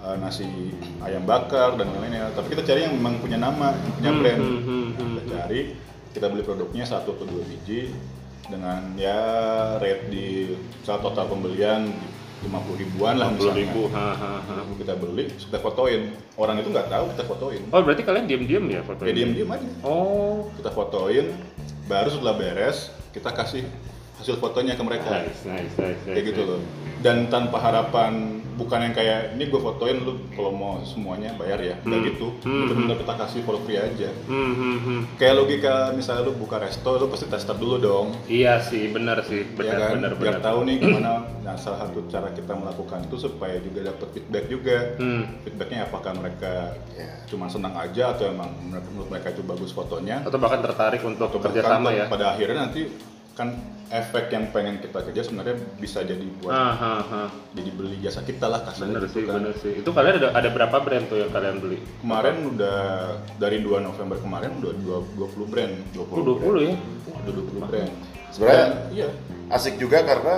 uh, 0.00 0.16
nasi 0.16 0.48
ayam 0.98 1.22
bakar 1.22 1.76
dan 1.76 1.84
lain-lainnya 1.86 2.32
tapi 2.32 2.48
kita 2.48 2.64
cari 2.64 2.80
yang 2.82 2.96
memang 2.96 3.20
punya 3.20 3.36
nama 3.36 3.76
yang 3.76 3.92
punya 3.94 4.10
Hmm, 4.10 4.20
brand 4.24 4.40
hmm, 4.40 4.56
hmm, 4.58 4.86
hmm, 4.88 5.12
kita 5.20 5.32
cari 5.36 5.60
kita 6.10 6.26
beli 6.26 6.42
produknya 6.42 6.84
satu 6.84 7.12
atau 7.12 7.24
dua 7.24 7.44
biji 7.44 7.92
dengan 8.50 8.80
ya 8.98 9.18
rate 9.78 10.10
di 10.10 10.56
saat 10.82 10.98
total 11.04 11.30
pembelian 11.30 11.92
50 12.42 12.82
ribuan 12.82 13.14
lah 13.22 13.30
50 13.30 13.38
misalnya. 13.38 13.54
ribu 13.62 13.82
ha, 13.94 14.08
ha, 14.18 14.32
ha. 14.42 14.54
kita 14.74 14.98
beli 14.98 15.30
kita 15.30 15.58
fotoin. 15.62 16.10
Orang 16.34 16.58
itu 16.58 16.68
nggak 16.74 16.90
tahu 16.90 17.04
kita 17.14 17.22
fotoin. 17.30 17.62
Oh 17.70 17.80
berarti 17.86 18.02
kalian 18.02 18.26
diem-diem 18.26 18.64
ya 18.66 18.80
foto 18.82 19.06
ya 19.06 19.14
diem 19.14 19.30
diem 19.30 19.46
aja. 19.46 19.68
Oh. 19.86 20.50
Kita 20.58 20.74
fotoin 20.74 21.30
baru 21.86 22.08
setelah 22.10 22.34
beres 22.34 22.90
kita 23.14 23.30
kasih 23.30 23.62
hasil 24.22 24.38
fotonya 24.38 24.72
ke 24.72 24.82
mereka 24.82 25.10
nice 25.20 25.42
nice 25.42 25.74
nice, 25.74 25.98
nice 25.98 26.02
kayak 26.06 26.24
gitu 26.24 26.42
loh 26.46 26.60
dan 26.98 27.26
tanpa 27.26 27.58
harapan 27.58 28.12
bukan 28.52 28.78
yang 28.80 28.92
kayak 28.92 29.32
ini 29.32 29.48
gue 29.48 29.58
fotoin 29.58 29.96
lu 29.98 30.12
kalau 30.30 30.52
mau 30.52 30.78
semuanya 30.82 31.32
bayar 31.34 31.58
ya 31.58 31.74
nggak 31.80 31.98
Hmm. 31.98 32.06
gitu 32.06 32.26
Hmm. 32.38 32.68
bener-bener 32.68 32.96
kita 33.00 33.14
kasih 33.16 33.40
for 33.42 33.56
free 33.58 33.74
aja 33.74 34.12
Hmm, 34.24 34.52
hmm, 34.52 34.76
hmm. 34.78 35.00
kayak 35.16 35.34
logika 35.34 35.72
misalnya 35.90 36.22
lu 36.22 36.36
buka 36.36 36.60
resto 36.60 36.94
lu 36.94 37.08
pasti 37.08 37.26
tester 37.26 37.56
dulu 37.56 37.76
dong 37.76 38.08
Iya 38.24 38.60
sih, 38.60 38.86
benar 38.86 39.24
sih, 39.24 39.42
ya 39.42 39.56
benar 39.56 39.76
kan 39.82 39.92
benar 39.96 40.12
biar 40.14 40.36
benar. 40.36 40.44
tahu 40.44 40.58
nih 40.62 40.76
gimana 40.78 41.12
nah 41.42 41.56
salah 41.56 41.82
satu 41.82 42.06
cara 42.06 42.28
kita 42.30 42.52
melakukan 42.52 43.02
itu 43.02 43.16
supaya 43.18 43.56
juga 43.58 43.80
dapat 43.84 44.08
feedback 44.12 44.44
juga 44.46 44.76
Hmm. 44.94 45.22
feedbacknya 45.42 45.78
apakah 45.82 46.12
mereka 46.14 46.52
Ya. 46.92 47.08
cuma 47.26 47.48
senang 47.48 47.72
aja 47.74 48.12
atau 48.12 48.28
emang 48.28 48.52
menurut 48.62 49.08
mereka 49.08 49.32
itu 49.32 49.42
bagus 49.42 49.72
fotonya 49.72 50.22
Atau 50.22 50.36
bahkan 50.36 50.60
tertarik 50.60 51.00
untuk 51.02 51.24
atau 51.26 51.40
bekerja 51.40 51.60
bahkan 51.62 51.72
sama 51.74 51.88
ya. 51.90 52.04
pada 52.06 52.30
akhirnya 52.30 52.58
nanti 52.62 52.84
kan 53.32 53.48
efek 53.88 54.28
yang 54.28 54.48
pengen 54.48 54.76
kita 54.78 55.00
kerja 55.02 55.20
sebenarnya 55.22 55.56
bisa 55.76 56.00
jadi 56.00 56.20
buat 56.38 56.48
Ah, 56.48 56.72
ah, 56.74 57.02
ah. 57.02 57.28
jadi 57.50 57.70
beli 57.70 57.96
jasa 57.98 58.20
kita 58.20 58.44
lah 58.44 58.60
kasarnya 58.62 58.92
Bener 58.94 59.02
gitu 59.02 59.14
sih, 59.14 59.24
kan. 59.24 59.34
bener 59.36 59.54
sih. 59.56 59.72
Itu 59.78 59.90
kalian 59.90 60.14
ada 60.16 60.28
ada 60.32 60.48
berapa 60.48 60.76
brand 60.78 61.04
tuh 61.06 61.18
yang 61.18 61.30
kalian 61.30 61.56
beli? 61.58 61.78
Kemarin 61.98 62.36
udah 62.50 62.78
dari 63.36 63.58
2 63.58 63.80
November 63.80 64.16
kemarin 64.18 64.50
udah 64.54 64.72
dua- 64.74 65.08
20 65.18 65.46
brand, 65.46 65.72
20 65.90 66.12
Oh, 66.14 66.24
20 66.30 66.60
ya. 66.62 66.76
brand. 66.76 66.78
Udah 67.18 67.32
20 67.34 67.60
brand. 67.62 67.92
Sebenarnya 68.30 68.66
Dan, 68.66 68.72
iya. 68.92 69.08
asik 69.50 69.74
juga 69.76 69.98
karena 70.02 70.36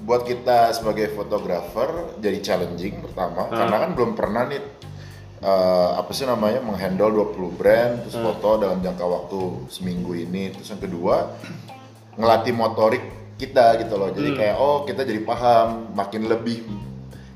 buat 0.00 0.22
kita 0.22 0.72
sebagai 0.72 1.08
fotografer 1.10 1.88
jadi 2.18 2.38
challenging 2.40 3.00
pertama 3.02 3.44
Ah. 3.46 3.56
karena 3.58 3.76
kan 3.78 3.90
belum 3.94 4.12
pernah 4.14 4.44
nih 4.46 4.60
eh, 5.38 5.90
apa 5.94 6.10
sih 6.10 6.24
namanya 6.24 6.58
menghandle 6.58 7.12
20 7.14 7.52
brand 7.52 8.02
terus 8.02 8.16
Ah. 8.16 8.24
foto 8.26 8.58
dalam 8.58 8.80
jangka 8.80 9.04
waktu 9.04 9.40
seminggu 9.68 10.12
ini 10.18 10.50
terus 10.50 10.66
yang 10.68 10.80
kedua 10.80 11.36
ngelatih 12.18 12.52
motorik 12.52 13.04
kita 13.38 13.78
gitu 13.78 13.94
loh 13.94 14.10
Hmm. 14.10 14.18
jadi 14.18 14.30
kayak 14.34 14.56
oh 14.58 14.82
kita 14.82 15.06
jadi 15.06 15.20
paham 15.22 15.94
makin 15.94 16.26
lebih 16.26 16.66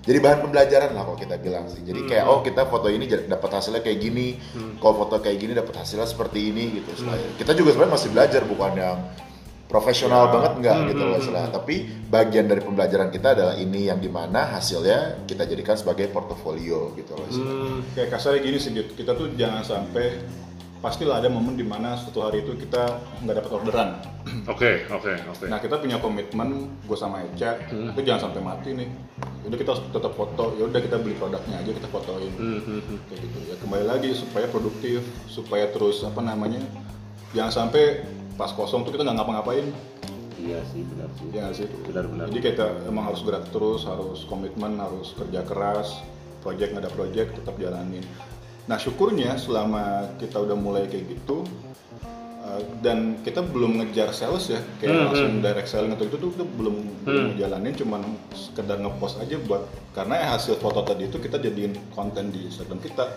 jadi 0.02 0.18
bahan 0.18 0.38
pembelajaran 0.42 0.90
lah 0.98 1.06
kalau 1.06 1.14
kita 1.14 1.38
bilang 1.38 1.70
sih 1.70 1.78
jadi 1.80 2.00
kayak 2.02 2.24
Hmm. 2.26 2.32
oh 2.34 2.38
kita 2.42 2.66
foto 2.66 2.90
ini 2.90 3.06
dapat 3.06 3.50
hasilnya 3.54 3.80
kayak 3.80 3.98
gini 4.02 4.34
kalau 4.82 4.94
foto 4.98 5.22
kayak 5.22 5.38
gini 5.38 5.54
dapat 5.54 5.78
hasilnya 5.78 6.10
seperti 6.10 6.50
ini 6.50 6.82
gitu 6.82 7.06
Hmm. 7.06 7.38
kita 7.38 7.54
juga 7.54 7.70
sebenarnya 7.72 7.94
masih 7.94 8.10
belajar 8.10 8.42
bukan 8.42 8.72
yang 8.74 8.98
profesional 9.72 10.28
Ya. 10.28 10.32
banget 10.36 10.52
enggak 10.60 10.76
Hmm, 10.76 10.88
gitu 10.92 11.00
hmm, 11.00 11.12
loh 11.16 11.20
hmm. 11.22 11.52
Tapi 11.56 11.74
bagian 12.12 12.44
dari 12.44 12.60
pembelajaran 12.60 13.08
kita 13.08 13.28
adalah 13.32 13.54
ini 13.56 13.88
yang 13.88 14.04
di 14.04 14.10
mana 14.12 14.52
hasilnya 14.52 15.24
kita 15.24 15.48
jadikan 15.48 15.80
sebagai 15.80 16.12
portofolio 16.12 16.92
gitu 16.92 17.16
loh 17.16 17.24
istilah. 17.24 17.56
Hmm. 17.56 17.78
Kayak 17.96 18.08
kasarnya 18.12 18.40
gini 18.44 18.58
sih, 18.60 18.68
kita 18.74 19.16
tuh 19.16 19.32
jangan 19.32 19.64
sampai 19.64 20.20
pastilah 20.82 21.22
ada 21.22 21.30
momen 21.30 21.54
di 21.54 21.62
mana 21.62 21.94
suatu 21.94 22.20
hari 22.20 22.42
itu 22.42 22.58
kita 22.58 22.82
nggak 23.22 23.38
dapat 23.38 23.50
orderan. 23.54 23.88
Oke, 24.44 24.82
oke, 24.88 25.14
oke. 25.28 25.44
Nah 25.46 25.58
kita 25.58 25.78
punya 25.78 25.96
komitmen, 25.96 26.48
gue 26.82 26.96
sama 26.96 27.22
Eca, 27.22 27.54
Hmm. 27.64 27.90
itu 27.90 28.02
jangan 28.02 28.28
sampai 28.28 28.40
mati 28.42 28.70
nih. 28.74 28.88
Udah 29.42 29.54
kita 29.54 29.68
harus 29.72 29.82
tetap 29.88 30.12
foto, 30.12 30.54
ya 30.54 30.66
udah 30.66 30.80
kita 30.80 30.98
beli 30.98 31.14
produknya 31.14 31.56
aja 31.56 31.70
kita 31.70 31.86
fotoin. 31.86 32.32
Hmm, 32.32 32.60
hmm, 32.60 32.80
hmm. 32.82 32.98
kayak 33.06 33.20
gitu 33.20 33.38
ya 33.44 33.54
kembali 33.56 33.84
lagi 33.86 34.10
supaya 34.12 34.46
produktif 34.46 35.00
supaya 35.26 35.66
terus 35.68 36.02
apa 36.02 36.18
namanya 36.18 36.58
jangan 37.30 37.50
sampai 37.64 38.02
pas 38.34 38.50
kosong 38.50 38.82
tuh 38.82 38.90
kita 38.90 39.02
nggak 39.02 39.16
ngapa-ngapain 39.16 39.70
Iya 40.36 40.58
sih, 40.66 40.82
benar 40.82 41.06
sih. 41.14 41.26
ya 41.30 41.40
nggak 41.40 41.54
sih 41.54 41.66
Benar-benar. 41.86 42.26
jadi 42.26 42.40
kita 42.44 42.66
emang 42.84 43.06
harus 43.06 43.22
gerak 43.22 43.46
terus 43.48 43.86
harus 43.86 44.26
komitmen 44.26 44.74
harus 44.74 45.14
kerja 45.14 45.46
keras 45.46 46.02
project 46.40 46.74
nggak 46.74 46.82
ada 46.82 46.92
project 46.92 47.28
tetap 47.38 47.54
jalanin 47.56 48.02
nah 48.64 48.76
syukurnya 48.76 49.34
selama 49.36 49.82
kita 50.16 50.38
udah 50.38 50.54
mulai 50.54 50.86
kayak 50.86 51.06
gitu 51.10 51.42
Uh, 52.42 52.58
dan 52.82 53.22
kita 53.22 53.38
belum 53.38 53.78
ngejar 53.78 54.10
sales 54.10 54.50
ya 54.50 54.58
kayak 54.76 54.90
Hmm, 54.90 55.02
langsung 55.06 55.32
direct 55.38 55.70
selling 55.70 55.94
atau 55.94 56.10
itu 56.10 56.18
tuh, 56.18 56.34
belum 56.34 56.74
belum 57.06 57.24
ngejalanin 57.30 57.70
cuman 57.70 58.02
sekedar 58.34 58.82
ngepost 58.82 59.22
aja 59.22 59.38
buat 59.38 59.62
karena 59.92 60.18
ya 60.18 60.26
hasil 60.34 60.58
foto 60.58 60.82
tadi 60.82 61.06
itu 61.06 61.22
kita 61.22 61.38
jadiin 61.38 61.70
konten 61.94 62.34
di 62.34 62.42
Instagram 62.42 62.82
kita 62.82 63.14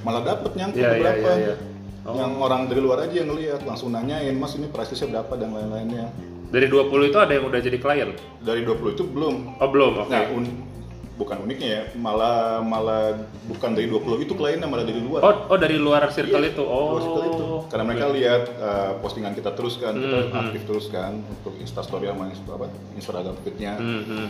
malah 0.00 0.24
dapet 0.24 0.56
nyangkut 0.56 0.80
Iya, 0.80 0.88
iya, 0.88 0.92
beberapa 0.96 1.28
iya, 1.28 1.46
iya. 1.52 1.54
Oh. 2.02 2.16
yang 2.16 2.32
orang 2.40 2.64
dari 2.64 2.80
luar 2.80 3.04
aja 3.04 3.12
yang 3.12 3.28
ngeliat 3.28 3.60
langsung 3.60 3.92
nanyain 3.92 4.32
mas 4.32 4.56
ini 4.56 4.66
price-nya 4.66 5.04
berapa 5.12 5.32
dan 5.36 5.52
lain-lainnya 5.52 6.08
Dari 6.48 6.64
20 6.64 7.12
itu 7.12 7.18
ada 7.20 7.32
yang 7.36 7.44
udah 7.44 7.60
jadi 7.60 7.76
klien? 7.76 8.16
dari 8.40 8.64
20 8.64 8.96
itu 8.96 9.04
belum 9.04 9.60
Oh 9.60 9.68
belum, 9.68 9.92
oke. 10.00 10.08
nah 10.08 10.32
un- 10.32 10.64
bukan 11.16 11.40
uniknya 11.40 11.68
ya 11.70 11.82
malah 11.96 12.60
malah 12.60 13.16
bukan 13.46 13.72
dari 13.72 13.88
20 13.88 14.04
itu 14.20 14.32
kliennya 14.32 14.64
malah 14.64 14.84
dari 14.84 15.00
luar 15.00 15.20
Oh, 15.20 15.34
oh 15.48 15.58
dari 15.58 15.76
luar 15.76 16.04
circle 16.08 16.44
itu. 16.44 16.60
Oh. 16.60 16.92
Luar 16.92 17.02
circle 17.02 17.24
itu. 17.26 17.44
Karena 17.66 17.84
mereka 17.84 18.06
lihat 18.10 18.42
uh, 18.54 18.92
postingan 19.00 19.32
kita 19.32 19.50
terus 19.50 19.76
kan, 19.76 19.96
kita 19.96 20.18
Hmm, 20.26 20.40
aktif 20.42 20.62
terus 20.64 20.86
kan 20.86 21.16
untuk 21.18 21.56
Instastory 21.56 22.06
sama 22.06 22.28
Insta- 22.28 22.52
apa, 22.52 22.68
Instagram 22.92 23.34
feed-nya. 23.40 23.74
Hmm, 23.74 24.02
hmm. 24.04 24.28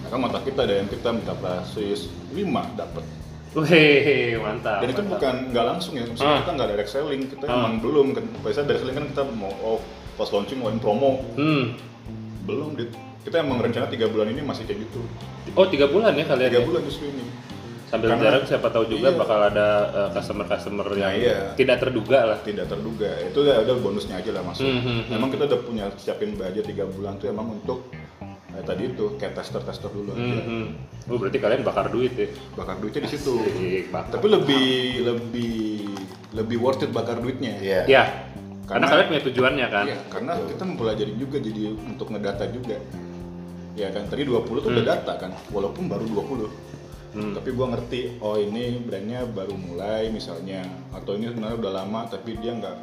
Nah, 0.00 0.08
kan 0.08 0.18
mata 0.20 0.38
kita 0.40 0.60
ada 0.60 0.74
yang 0.76 0.88
kita 0.88 1.08
minta 1.10 1.32
basis 1.34 2.06
5 2.30 2.46
dapat. 2.74 3.04
Wih, 3.50 4.38
mantap. 4.38 4.78
Dan 4.78 4.88
itu 4.88 5.00
mantap. 5.00 5.12
bukan 5.16 5.34
nggak 5.50 5.66
langsung 5.66 5.92
ya, 5.96 6.04
maksudnya 6.04 6.30
Ah. 6.30 6.40
kita 6.40 6.52
nggak 6.54 6.68
direct 6.70 6.90
selling, 6.90 7.22
kita 7.26 7.44
Ah. 7.44 7.56
emang 7.58 7.74
belum 7.80 8.06
kan. 8.12 8.24
Biasanya 8.38 8.66
direct 8.68 8.82
selling 8.84 8.96
kan 8.96 9.06
kita 9.08 9.22
mau 9.32 9.50
oh 9.60 9.78
pas 10.14 10.28
launching 10.28 10.60
mau 10.60 10.70
promo, 10.76 11.24
Hmm. 11.34 11.74
belum 12.44 12.76
dit. 12.76 12.92
Kita 13.20 13.36
emang 13.38 13.58
rencana 13.58 13.86
tiga 13.86 14.06
bulan 14.06 14.28
ini 14.28 14.40
masih 14.40 14.64
kayak 14.64 14.80
gitu. 14.82 15.00
Oh 15.52 15.66
tiga 15.66 15.86
bulan 15.86 16.12
ya 16.12 16.24
kalian 16.24 16.48
Tiga 16.48 16.60
ya? 16.60 16.66
bulan 16.66 16.80
justru 16.82 17.06
ini. 17.06 17.24
Sambil 17.86 18.06
Karena- 18.08 18.22
jarak 18.24 18.42
siapa 18.46 18.68
tahu 18.70 18.84
juga 18.86 19.08
Iya. 19.08 19.18
bakal 19.18 19.38
ada 19.44 19.66
eh, 19.90 20.08
customer-customer 20.14 20.86
yang 20.94 21.10
iya. 21.12 21.36
tidak 21.52 21.76
terduga 21.80 22.18
lah. 22.24 22.38
tidak 22.40 22.66
terduga 22.66 23.10
itu 23.20 23.38
ya 23.42 23.54
ada 23.58 23.72
bonusnya 23.74 24.14
aja 24.16 24.30
lah 24.30 24.42
masuk 24.42 24.62
Hmm, 24.62 24.78
hmm, 24.78 25.00
hmm. 25.04 25.16
emang 25.18 25.28
kita 25.28 25.44
udah 25.44 25.60
punya 25.60 25.84
siapin 25.96 26.32
budget 26.32 26.64
tiga 26.64 26.86
bulan 26.86 27.18
tuh 27.18 27.26
emang 27.28 27.50
untuk 27.52 27.90
eh, 28.22 28.62
tadi 28.62 28.94
itu 28.94 29.18
kayak 29.18 29.34
tester 29.34 29.58
tester 29.60 29.90
dulu 29.90 30.14
Hmm, 30.14 30.22
aja 30.22 30.38
hmm. 30.40 30.66
Oh 31.10 31.18
berarti 31.18 31.38
kalian 31.38 31.60
bakar 31.60 31.90
duit 31.90 32.14
ya? 32.14 32.30
bakar 32.54 32.78
duitnya 32.78 33.02
di 33.02 33.10
situ 33.10 33.34
tapi 33.90 34.26
lebih 34.28 34.66
lebih 35.02 35.54
lebih 36.30 36.56
worth 36.56 36.80
it 36.80 36.90
bakar 36.90 37.18
duitnya 37.18 37.58
Iya. 37.58 37.80
Ya, 37.84 38.02
karena, 38.64 38.86
Karena- 38.86 38.86
kalian 38.88 39.06
punya 39.08 39.22
tujuannya 39.26 39.66
kan? 39.66 39.84
Iya, 39.84 39.98
karena 40.06 40.32
kita 40.46 40.62
mempelajari 40.64 41.12
juga 41.16 41.36
jadi 41.36 41.62
untuk 41.74 42.06
ngedata 42.06 42.46
juga 42.48 42.78
ya 43.80 43.88
kan 43.90 44.04
tadi 44.06 44.22
20 44.22 44.44
tuh 44.60 44.70
udah 44.70 44.84
data 44.84 45.12
kan 45.16 45.32
walaupun 45.48 45.88
baru 45.88 46.04
20 46.04 46.70
Hmm. 47.10 47.34
tapi 47.34 47.50
gua 47.50 47.74
ngerti 47.74 48.22
oh 48.22 48.38
ini 48.38 48.86
brandnya 48.86 49.26
baru 49.26 49.58
mulai 49.58 50.14
misalnya 50.14 50.62
atau 50.94 51.18
ini 51.18 51.26
sebenarnya 51.26 51.58
udah 51.58 51.72
lama 51.82 52.06
tapi 52.06 52.38
dia 52.38 52.54
nggak 52.54 52.76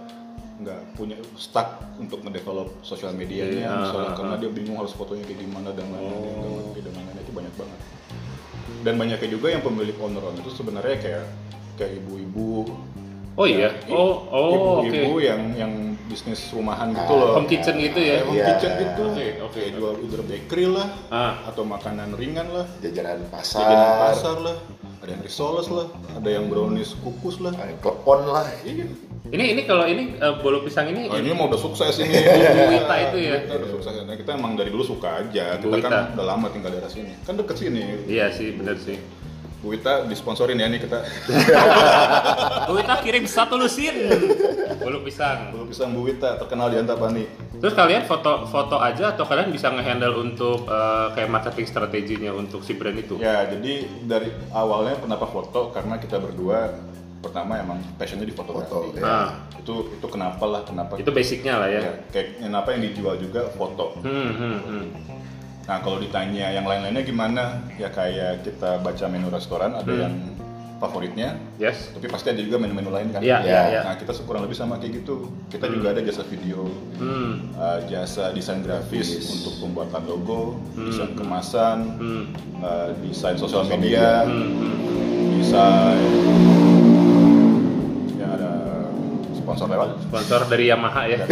nggak 0.67 0.79
punya 0.99 1.15
stuck 1.39 1.79
untuk 1.95 2.19
ngedevelop 2.27 2.75
sosial 2.83 3.15
medianya 3.15 3.71
Iya, 3.71 3.79
misalnya 3.87 4.11
ah, 4.11 4.15
karena 4.19 4.35
ah. 4.35 4.39
dia 4.43 4.51
bingung 4.51 4.83
harus 4.83 4.91
fotonya 4.91 5.23
kayak 5.23 5.47
gimana 5.47 5.71
dan 5.71 5.87
lain-lain 5.87 6.43
Oh. 6.43 6.75
dan 6.75 6.91
lain-lain 6.91 7.23
itu 7.23 7.31
banyak 7.31 7.53
banget 7.55 7.79
dan 8.83 8.93
banyaknya 8.99 9.29
juga 9.31 9.47
yang 9.47 9.63
pemilik 9.63 9.95
owner-owner 9.95 10.43
itu 10.43 10.51
sebenarnya 10.51 10.97
kayak 10.99 11.25
kayak 11.79 11.91
ibu-ibu 12.03 12.67
Oh 13.37 13.45
iya. 13.45 13.69
Ya, 13.85 13.93
Oh, 13.93 14.25
oh 14.27 14.49
oke. 14.81 14.89
ibu-ibu 14.89 15.21
yang 15.21 15.41
yang 15.53 15.73
bisnis 16.07 16.49
rumahan 16.49 16.89
gitu 16.89 17.05
Ah, 17.07 17.19
loh 17.21 17.29
Home 17.37 17.45
kitchen 17.45 17.75
gitu 17.77 17.99
ya? 17.99 18.17
Kayak 18.17 18.25
home 18.25 18.33
Iya. 18.33 18.45
kitchen 18.49 18.71
gitu 18.75 19.03
Oke, 19.05 19.25
oke. 19.39 19.53
Kayak 19.53 19.71
jual 19.77 19.93
either 20.01 20.21
bakery 20.23 20.65
lah 20.67 20.87
Ah. 21.07 21.33
atau 21.45 21.61
makanan 21.63 22.17
ringan 22.17 22.49
lah 22.49 22.65
Jajanan 22.79 23.29
pasar, 23.29 23.61
jajanan 23.61 23.93
pasar 24.03 24.35
lah 24.41 24.57
ada 24.97 25.13
yang 25.13 25.21
risoles 25.21 25.67
lah 25.69 25.87
ada 26.11 26.25
yang 26.27 26.49
brownies 26.49 26.97
kukus 26.97 27.37
lah 27.37 27.53
ada 27.53 27.69
klepon 27.77 28.25
lah. 28.25 28.49
iya 28.65 28.89
Ini 29.27 29.43
ini 29.53 29.61
kalau 29.63 29.85
ini 29.85 30.15
eh, 30.15 30.33
bolu 30.37 30.63
pisang 30.63 30.87
ini 30.87 31.05
oh, 31.05 31.15
ini 31.15 31.29
mah 31.29 31.45
udah 31.45 31.59
sukses 31.59 31.99
ini 31.99 32.15
Bu 32.57 32.63
Wita 32.65 32.95
itu 33.05 33.17
ya? 33.21 33.35
Kita 33.39 33.53
udah 33.55 33.69
sukses 33.69 33.93
nah, 34.01 34.15
kita 34.15 34.31
emang 34.33 34.55
dari 34.55 34.67
dulu 34.67 34.81
suka 34.81 35.21
aja 35.21 35.55
kita 35.55 35.67
Wita. 35.69 35.85
kan 35.85 35.93
udah 36.15 36.25
lama 36.25 36.47
tinggal 36.49 36.71
di 36.71 36.79
daerah 36.79 36.89
sini 36.89 37.13
kan 37.21 37.35
deket 37.35 37.55
sini 37.59 37.83
Iya 38.07 38.31
sih, 38.31 38.55
bener 38.55 38.73
sih. 38.75 38.97
Bu 39.67 39.75
Wita 39.75 40.07
disponsorin 40.07 40.55
ya 40.55 40.71
nih 40.71 40.79
kita 40.79 41.03
Bu 42.71 42.71
Wita 42.79 43.03
kirim 43.03 43.27
satu 43.27 43.59
lusin 43.59 44.07
bolu 44.79 45.03
pisang. 45.03 45.51
belum 45.51 45.67
pisang 45.67 45.91
Bu 45.91 46.07
Wita 46.07 46.39
terkenal 46.39 46.71
di 46.71 46.79
Antapani 46.79 47.27
Terus 47.59 47.75
kalian 47.75 48.07
foto 48.07 48.47
foto 48.47 48.79
aja 48.79 49.11
atau 49.11 49.27
kalian 49.27 49.51
bisa 49.51 49.67
ngehandle 49.67 50.15
untuk 50.15 50.63
eh, 50.71 51.07
kayak 51.19 51.27
marketing 51.27 51.67
strateginya 51.67 52.31
untuk 52.31 52.61
si 52.61 52.77
brand 52.77 52.95
itu? 52.95 53.17
Ya, 53.17 53.49
jadi 53.49 53.81
dari 54.05 54.29
awalnya 54.53 54.93
kenapa 55.01 55.25
foto? 55.25 55.73
Karena 55.73 55.97
kita 55.97 56.21
berdua 56.21 56.77
pertama 57.17 57.57
emang 57.57 57.81
passionnya 57.97 58.29
di 58.29 58.35
fotografi. 58.37 58.69
Foto, 58.69 58.93
ya. 58.93 59.01
Nah, 59.01 59.29
Itu 59.57 59.89
itu 59.89 60.05
kenapa 60.05 60.45
lah, 60.45 60.61
kenapa? 60.69 61.01
itu 61.01 61.09
basicnya 61.09 61.57
lah 61.57 61.65
ya. 61.65 61.81
ya, 61.81 61.93
kayak 62.13 62.27
kenapa 62.45 62.67
yang 62.77 62.81
dijual 62.93 63.15
juga 63.17 63.41
foto. 63.57 64.05
Hmm, 64.05 64.29
hmm, 64.29 64.57
hmm. 64.61 64.85
Nah, 65.67 65.83
kalau 65.83 65.99
ditanya 65.99 66.47
yang 66.49 66.63
lain-lainnya 66.63 67.03
gimana? 67.03 67.59
Ya 67.75 67.91
kayak 67.91 68.47
kita 68.47 68.79
baca 68.79 69.05
menu 69.05 69.27
restoran 69.27 69.75
ada 69.75 69.83
Hmm. 69.85 69.99
yang 69.99 70.13
favoritnya, 70.77 71.35
Yes. 71.57 71.89
tapi 71.91 72.05
pasti 72.05 72.29
ada 72.29 72.37
juga 72.37 72.55
menu-menu 72.55 72.87
lain 72.87 73.09
kan. 73.09 73.17
Iya, 73.19 73.41
iya, 73.41 73.61
iya. 73.67 73.81
Nah, 73.83 73.97
kita 73.97 74.13
kurang 74.23 74.45
lebih 74.45 74.53
sama 74.53 74.77
kayak 74.77 75.01
gitu. 75.01 75.25
Kita 75.49 75.65
juga 75.67 75.89
ada 75.89 75.99
jasa 75.99 76.21
video, 76.23 76.69
Hmm. 76.95 77.49
uh, 77.57 77.81
jasa 77.83 78.29
desain 78.29 78.61
grafis 78.61 79.09
Grafis. 79.09 79.41
untuk 79.41 79.57
pembuatan 79.59 80.05
logo, 80.05 80.61
Hmm. 80.71 80.87
desain 80.87 81.11
kemasan, 81.17 81.77
Hmm. 81.97 82.23
uh, 82.61 82.89
desain 83.01 83.35
sosial 83.35 83.65
media, 83.65 84.21
Hmm, 84.23 84.53
hmm. 84.53 85.41
desain 85.41 86.13
ya 88.15 88.27
ada 88.31 88.51
sponsor 89.33 89.67
lewat 89.67 89.89
Sponsor 90.05 90.41
dari 90.45 90.69
Yamaha 90.69 91.01
ya. 91.09 91.19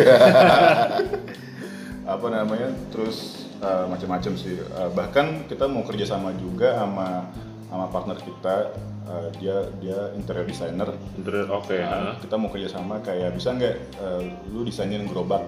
apa 2.06 2.28
namanya 2.30 2.70
terus 2.90 3.45
uh, 3.66 3.86
macam-macam 3.88 4.34
sih 4.36 4.56
Uh, 4.70 4.88
bahkan 4.92 5.26
kita 5.46 5.66
mau 5.66 5.82
kerjasama 5.82 6.30
juga 6.36 6.78
sama 6.78 7.26
sama 7.66 7.86
partner 7.88 8.16
kita 8.16 8.56
uh, 9.04 9.28
dia 9.36 9.58
dia 9.76 10.14
interior 10.14 10.46
designer 10.46 10.94
Bener, 11.18 11.50
Oke. 11.50 11.76
Nah, 11.76 12.14
ha. 12.14 12.22
kita 12.22 12.36
mau 12.36 12.48
kerjasama 12.48 13.02
kayak 13.02 13.34
bisa 13.34 13.52
nggak 13.52 13.76
uh, 13.98 14.22
lu 14.48 14.62
desainin 14.62 15.04
gerobak 15.04 15.42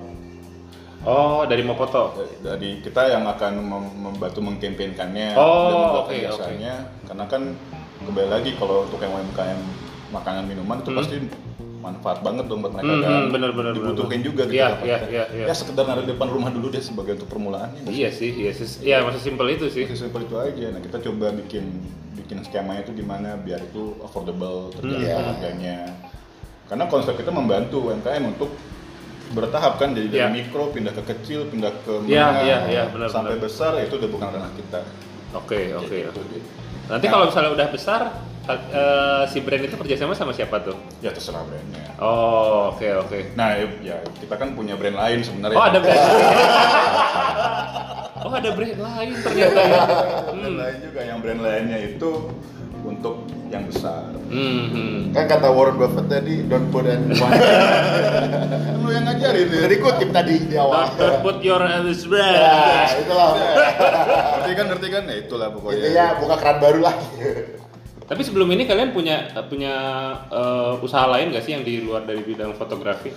Oh, 1.00 1.46
dari 1.46 1.62
mau 1.62 1.78
foto. 1.78 2.20
dari 2.42 2.82
kita 2.82 3.08
yang 3.08 3.24
akan 3.24 3.54
mem- 3.56 3.94
membantu 4.04 4.42
mengkampanyekannya 4.42 5.38
Oh, 5.38 5.46
dan 5.64 5.76
membuat 5.78 6.04
oke, 6.04 6.16
jasanya 6.20 6.74
karena 7.06 7.24
kan 7.26 7.42
kembali 8.02 8.28
lagi 8.28 8.52
kalau 8.56 8.84
untuk 8.84 9.00
yang 9.00 9.14
UMKM 9.14 9.60
makanan 10.10 10.44
minuman 10.46 10.78
itu 10.78 10.90
Hmm. 10.90 11.00
pasti 11.00 11.16
manfaat 11.88 12.20
banget 12.20 12.46
dong 12.46 12.60
buat 12.60 12.74
mereka 12.74 12.90
Hmm, 12.90 13.02
kan 13.02 13.22
bener, 13.30 13.52
bener, 13.52 13.72
dibutuhin 13.72 14.10
bener. 14.14 14.26
juga 14.26 14.42
gitu 14.44 14.54
Iya, 14.54 14.68
dapatkan. 14.70 14.86
iya, 14.86 14.98
iya, 15.08 15.24
iya. 15.34 15.46
ya 15.46 15.54
sekedar 15.54 15.84
naruh 15.84 16.04
depan 16.04 16.28
rumah 16.28 16.50
dulu 16.50 16.68
deh 16.68 16.82
sebagai 16.82 17.16
untuk 17.16 17.30
permulaan 17.30 17.70
ya 17.74 17.82
Iya 17.88 18.10
sih, 18.12 18.30
iya 18.34 18.52
sih. 18.52 18.68
Iya, 18.84 18.98
masih 19.02 19.22
simpel 19.22 19.48
itu 19.50 19.66
sih. 19.68 19.84
masih 19.84 20.00
simpel 20.00 20.22
itu 20.22 20.36
aja 20.36 20.66
nah 20.70 20.80
kita 20.80 20.98
coba 21.02 21.26
bikin 21.34 21.64
bikin 22.14 22.38
skemanya 22.42 22.82
itu 22.82 22.94
gimana 22.94 23.38
biar 23.38 23.62
itu 23.62 23.96
affordable 24.00 24.74
terjangkau 24.74 25.06
Hmm. 25.16 25.28
harganya 25.32 25.78
karena 26.66 26.84
konsep 26.86 27.16
kita 27.16 27.32
membantu 27.32 27.80
UMKM 27.82 28.24
untuk 28.28 28.52
bertahap 29.30 29.76
kan 29.76 29.92
jadi 29.92 30.08
dari 30.08 30.20
Iya. 30.20 30.28
mikro 30.34 30.70
pindah 30.70 30.94
ke 30.94 31.04
kecil 31.06 31.46
pindah 31.46 31.72
ke 31.82 31.94
Iya, 32.04 32.24
menengah 32.26 32.44
iya, 32.44 32.58
iya, 32.66 32.84
benar, 32.88 33.08
sampai 33.08 33.36
benar. 33.36 33.44
besar 33.44 33.72
itu 33.78 33.94
udah 33.94 34.10
bukan 34.10 34.28
ranah 34.30 34.52
kita 34.54 34.80
Oke, 35.34 35.60
oke. 35.74 35.86
Kayak 35.86 36.08
gitu, 36.10 36.22
Dit. 36.30 36.44
Nanti 36.88 37.06
kalau 37.06 37.28
misalnya 37.28 37.52
udah 37.52 37.68
besar, 37.68 38.02
eh, 38.50 39.24
si 39.28 39.40
brand 39.40 39.60
itu 39.62 39.76
kerjasama 39.76 40.12
sama 40.12 40.32
siapa 40.32 40.60
tuh? 40.60 40.76
ya 40.98 41.10
terserah 41.10 41.44
brandnya 41.44 41.84
Oh, 41.98 42.72
oke, 42.72 42.88
oke. 43.02 43.34
nah 43.34 43.52
ya 43.80 44.00
kita 44.16 44.34
kan 44.34 44.54
punya 44.54 44.74
brand 44.74 44.96
lain 44.96 45.20
sebenarnya 45.22 45.56
Oh, 45.56 45.66
ada 45.66 45.80
brand 45.80 45.98
lain. 45.98 46.26
Oh, 48.20 48.34
ada 48.34 48.50
brand 48.52 48.80
lain 48.80 49.12
ternyata 49.18 49.62
ya. 49.62 49.82
brand 50.30 50.56
lain 50.58 50.78
juga 50.82 51.02
yang 51.02 51.18
brand 51.20 51.40
lainnya 51.40 51.78
itu 51.86 52.10
untuk 52.80 53.16
yang 53.48 53.64
besar 53.64 54.16
Hmm, 54.28 54.64
hmm. 54.68 55.00
Kan 55.12 55.24
kata 55.26 55.48
Warren 55.48 55.76
Buffett 55.76 56.08
tadi, 56.10 56.44
don't 56.44 56.68
put 56.68 56.84
kan 56.84 57.00
lu 58.78 58.92
yang 58.92 59.04
ngajarin 59.08 59.48
Udah 59.48 59.70
dikutip 59.70 60.10
tadi 60.12 60.34
di 60.44 60.56
awal. 60.56 60.84
Don't, 60.84 61.00
don't 61.00 61.20
put 61.22 61.38
your 61.42 61.60
Elvis 61.60 62.04
Ya, 62.04 62.10
brand. 62.10 62.92
itulah. 63.02 63.32
ngerti 64.36 64.52
kan 64.52 64.66
ngerti 64.68 64.88
kan 64.90 65.04
ya 65.06 65.16
itulah 65.18 65.48
pokoknya 65.50 65.80
Intinya 65.82 66.06
buka 66.20 66.36
keran 66.38 66.58
baru 66.60 66.80
lah. 66.82 66.96
Tapi 68.08 68.22
sebelum 68.24 68.48
ini 68.56 68.64
kalian 68.64 68.96
punya 68.96 69.28
punya 69.52 69.76
eh, 70.32 70.74
usaha 70.80 71.06
lain 71.12 71.36
gak 71.36 71.44
sih 71.44 71.52
yang 71.52 71.68
di 71.68 71.84
luar 71.84 72.08
dari 72.08 72.24
bidang 72.24 72.56
fotografi? 72.56 73.12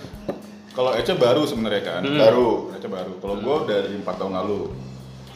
Kalau 0.71 0.91
Ece 0.95 1.15
baru 1.15 1.43
sebenarnya 1.43 1.83
kan, 1.83 2.01
Hmm. 2.03 2.15
baru. 2.19 2.71
Ece 2.75 2.87
baru. 2.87 3.11
Kalau 3.19 3.35
gue 3.39 3.57
dari 3.67 3.91
empat 3.99 4.15
tahun 4.19 4.33
lalu, 4.39 4.71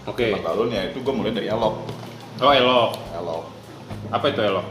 Oke. 0.08 0.32
empat 0.32 0.44
tahun 0.48 0.68
ya 0.72 0.82
itu 0.92 0.98
gue 1.04 1.14
mulai 1.16 1.32
dari 1.32 1.48
Elok. 1.52 1.76
Oh, 2.40 2.52
Elok. 2.52 2.92
Elok. 3.16 3.44
Apa 4.12 4.26
itu 4.32 4.40
Elok? 4.40 4.68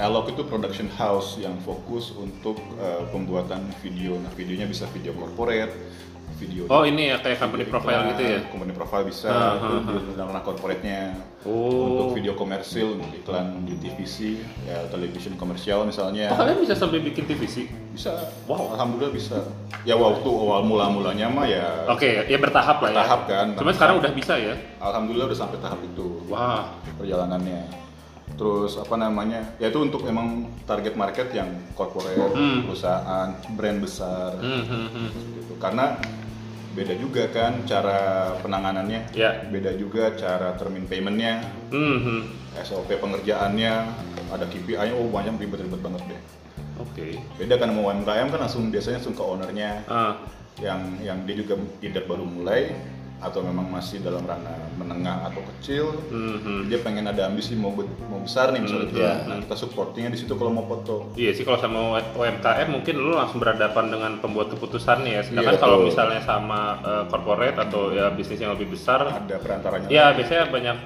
Elok 0.00 0.32
itu 0.32 0.42
production 0.48 0.88
house 0.96 1.36
yang 1.36 1.56
fokus 1.60 2.16
untuk 2.16 2.56
uh, 2.80 3.04
pembuatan 3.12 3.68
video. 3.84 4.16
Nah 4.16 4.32
videonya 4.32 4.64
bisa 4.64 4.88
video 4.96 5.12
corporate, 5.12 5.72
video 6.40 6.64
Oh 6.66 6.82
ini 6.82 7.02
ya 7.06 7.16
kayak 7.16 7.38
company 7.38 7.64
profile 7.64 8.00
gitu 8.08 8.22
ya? 8.24 8.38
company 8.48 8.72
profile 8.72 9.04
bisa 9.04 9.28
ranah 10.16 10.40
corporate-nya 10.40 11.14
Oh. 11.40 12.04
untuk 12.04 12.20
video 12.20 12.32
komersil 12.34 12.96
untuk 12.96 13.12
iklan 13.14 13.64
di 13.64 13.72
TVC 13.74 14.40
ya 14.62 14.84
television 14.88 15.36
komersial 15.36 15.84
misalnya 15.84 16.28
Oh, 16.28 16.36
kalian 16.36 16.58
bisa 16.58 16.72
sampai 16.74 17.00
bikin 17.00 17.24
TVC? 17.24 17.64
bisa 17.90 18.12
Wow. 18.44 18.72
alhamdulillah 18.72 19.08
bisa 19.10 19.40
ya 19.82 19.94
waktu 19.94 20.26
awal 20.26 20.60
mula 20.62 20.88
mulanya 20.88 21.28
mah 21.28 21.44
ya 21.44 21.88
Oke, 21.88 22.24
ya 22.24 22.36
bertahap 22.36 22.80
lah 22.80 22.88
ya. 22.88 22.96
Bertahap 22.96 23.20
kan. 23.26 23.46
Cuma 23.54 23.72
sekarang 23.72 23.96
udah 23.98 24.12
bisa 24.12 24.34
ya. 24.34 24.52
alhamdulillah 24.78 25.26
udah 25.26 25.38
sampai 25.38 25.58
tahap 25.58 25.80
itu 25.82 26.24
Wah. 26.26 26.76
perjalanannya 26.94 27.80
terus 28.30 28.78
apa 28.78 28.94
namanya 28.94 29.42
ya 29.56 29.68
itu 29.68 29.80
untuk 29.80 30.06
emang 30.06 30.28
target 30.62 30.94
market 30.94 31.28
yang 31.30 31.50
corporate 31.72 32.16
Hmm. 32.30 32.62
perusahaan 32.64 33.28
brand 33.50 33.78
besar 33.80 34.36
Hmm, 34.36 34.62
hmm, 34.62 34.86
hmm. 34.88 35.08
gitu. 35.34 35.52
karena 35.58 35.98
beda 36.70 36.94
juga 36.94 37.26
kan 37.28 37.64
cara 37.64 37.98
penanganannya 38.38 39.10
Ya. 39.10 39.42
beda 39.44 39.74
juga 39.74 40.14
cara 40.14 40.54
termin 40.54 40.86
paymentnya 40.86 41.42
Hmm, 41.68 41.98
hmm. 41.98 42.20
SOP 42.60 42.90
pengerjaannya 42.92 43.72
ada 44.28 44.44
KPI 44.44 44.90
oh 44.92 45.06
banyak 45.06 45.34
ribet-ribet 45.36 45.80
banget 45.80 46.02
deh 46.06 46.20
Oke. 46.78 47.18
beda 47.36 47.54
kan 47.56 47.70
mau 47.70 47.88
UMKM 47.88 48.28
kan 48.28 48.40
langsung 48.40 48.70
biasanya 48.70 48.98
langsung 48.98 49.12
ke 49.12 49.22
ownernya 49.22 49.70
Ah, 49.84 50.14
yang 50.58 50.78
yang 51.00 51.18
dia 51.24 51.36
juga 51.36 51.54
either 51.80 52.04
baru 52.04 52.22
mulai 52.22 52.70
atau 53.20 53.40
memang 53.40 53.68
masih 53.68 54.00
dalam 54.00 54.24
ranah 54.24 54.56
menengah 54.74 55.28
atau 55.28 55.44
kecil 55.44 55.92
hmm, 56.08 56.36
hmm. 56.40 56.60
dia 56.66 56.80
pengen 56.80 57.04
ada 57.04 57.28
ambisi 57.28 57.52
mau 57.52 57.68
be- 57.70 57.84
mau 58.08 58.16
besar 58.18 58.48
nih 58.50 58.64
misalnya 58.64 58.88
Hmm, 58.88 58.96
iya. 58.96 59.12
nah 59.24 59.36
kita 59.38 59.56
supportingnya 59.56 60.10
di 60.10 60.18
situ 60.18 60.32
kalau 60.34 60.48
mau 60.50 60.64
foto 60.64 61.12
Iya 61.14 61.30
sih 61.30 61.44
kalau 61.44 61.56
sama 61.56 61.78
UMKM 62.10 62.66
mungkin 62.66 62.94
lu 62.96 63.12
langsung 63.12 63.38
berhadapan 63.38 63.88
dengan 63.88 64.12
pembuat 64.18 64.48
keputusan 64.50 65.04
nih 65.04 65.12
ya. 65.12 65.22
Sedangkan 65.22 65.54
Iya, 65.54 65.60
kalau 65.60 65.78
misalnya 65.84 66.20
sama 66.20 66.60
eh, 66.80 67.04
corporate 67.06 67.56
atau 67.58 67.92
ya 67.92 68.08
bisnis 68.08 68.38
yang 68.38 68.56
lebih 68.56 68.72
besar, 68.72 69.04
ada 69.04 69.36
perantaranya 69.36 69.86
ya 69.86 70.10
biasanya 70.10 70.48
banyak 70.48 70.76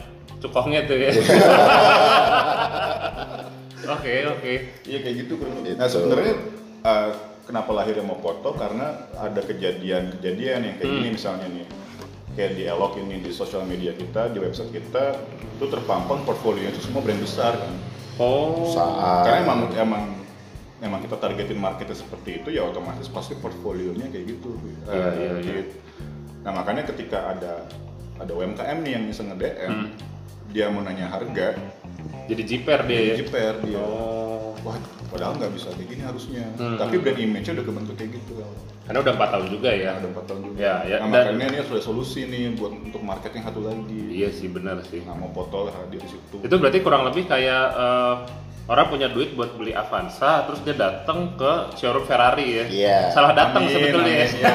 cukongnya 0.41 0.81
tuh 0.85 0.97
ya. 0.99 1.11
Oke 3.85 4.15
oke. 4.25 4.53
iya 4.85 4.99
kayak 4.99 5.17
gitu 5.23 5.35
nah 5.77 5.85
sebenarnya 5.85 6.35
uh, 6.83 7.11
kenapa 7.45 7.69
lahirnya 7.75 8.01
mau 8.01 8.17
foto 8.17 8.57
karena 8.57 8.97
ada 9.15 9.41
kejadian-kejadian 9.41 10.61
yang 10.63 10.75
kayak 10.81 10.89
Hmm. 10.89 10.99
gini 10.99 11.11
misalnya 11.13 11.47
nih 11.47 11.67
kayak 12.35 12.53
di 12.53 12.63
Elok 12.65 12.99
ini 12.99 13.19
di 13.19 13.31
sosial 13.31 13.63
media 13.63 13.91
kita 13.91 14.29
di 14.29 14.39
website 14.39 14.71
kita 14.71 15.19
itu 15.55 15.65
terpampang 15.65 16.23
portfolio 16.23 16.67
itu 16.67 16.81
semua 16.81 17.01
brand 17.01 17.19
besar 17.19 17.55
kan 17.55 17.75
Oh. 18.15 18.71
Saat 18.71 19.27
karena 19.27 19.43
emang 19.43 19.61
emang 19.75 20.05
emang 20.79 21.01
kita 21.01 21.19
targetin 21.19 21.59
marketnya 21.59 21.97
seperti 21.97 22.39
itu 22.39 22.49
ya 22.49 22.63
otomatis 22.63 23.09
pasti 23.09 23.35
portfolionya 23.35 24.07
kayak 24.07 24.27
gitu. 24.29 24.55
Iya, 24.87 24.87
Eh, 24.87 24.95
iya, 24.95 25.31
iya. 25.35 25.53
gitu. 25.67 25.75
Nah 26.47 26.55
makanya 26.55 26.87
ketika 26.87 27.35
ada 27.35 27.67
ada 28.15 28.31
UMKM 28.31 28.87
nih 28.87 28.93
yang 28.93 29.05
bisa 29.11 29.27
nge 29.27 29.35
DM, 29.35 29.67
Hmm. 29.67 29.89
dia 30.49 30.71
mau 30.71 30.87
nanya 30.87 31.11
harga, 31.11 31.59
Jadi 32.31 32.43
jiper 32.47 32.87
dia 32.87 33.01
ya. 33.03 33.15
jiper 33.19 33.55
dia. 33.61 33.83
Oh. 33.83 34.55
Wah, 34.63 34.79
padahal 35.15 35.33
nggak 35.39 35.53
bisa 35.55 35.69
kayak 35.71 35.87
gini 35.87 36.03
harusnya. 36.03 36.45
Hmm. 36.59 36.75
Tapi 36.75 36.95
brand 36.99 37.17
image-nya 37.17 37.53
udah 37.55 37.65
kebentuk 37.65 37.95
kayak 37.95 38.11
gitu. 38.19 38.33
Karena 38.85 38.99
udah 39.01 39.13
empat 39.15 39.29
tahun 39.31 39.47
juga 39.49 39.71
ya. 39.71 39.81
Ya, 39.81 39.91
ada 39.97 40.07
4 40.11 40.27
tahun 40.27 40.41
juga. 40.45 40.57
Ya, 40.59 40.75
ya, 40.85 40.97
nah, 40.99 41.09
dan- 41.09 41.27
makanya 41.33 41.47
ini 41.49 41.59
sudah 41.65 41.83
solusi 41.83 42.21
nih 42.27 42.53
buat 42.53 42.73
untuk 42.75 43.01
market 43.01 43.31
yang 43.33 43.45
satu 43.47 43.61
lagi. 43.63 44.01
Iya 44.11 44.29
sih 44.29 44.49
benar 44.51 44.77
sih. 44.83 45.01
Nah, 45.07 45.15
mau 45.15 45.31
foto 45.31 45.71
lah 45.71 45.75
di 45.87 45.97
situ. 46.03 46.37
Itu 46.43 46.55
berarti 46.59 46.79
kurang 46.83 47.07
lebih 47.07 47.25
kayak 47.25 47.65
eh, 47.73 48.15
orang 48.67 48.87
punya 48.89 49.09
duit 49.09 49.33
buat 49.33 49.55
beli 49.55 49.73
Avanza, 49.73 50.45
terus 50.45 50.61
dia 50.61 50.75
datang 50.75 51.33
ke 51.33 51.53
showroom 51.77 52.05
Ferrari 52.05 52.61
ya. 52.61 52.65
Iya. 52.67 52.99
Salah 53.09 53.33
datang 53.33 53.65
sebetulnya 53.65 54.11
ya. 54.11 54.27
amin, 54.27 54.37
iya. 54.37 54.55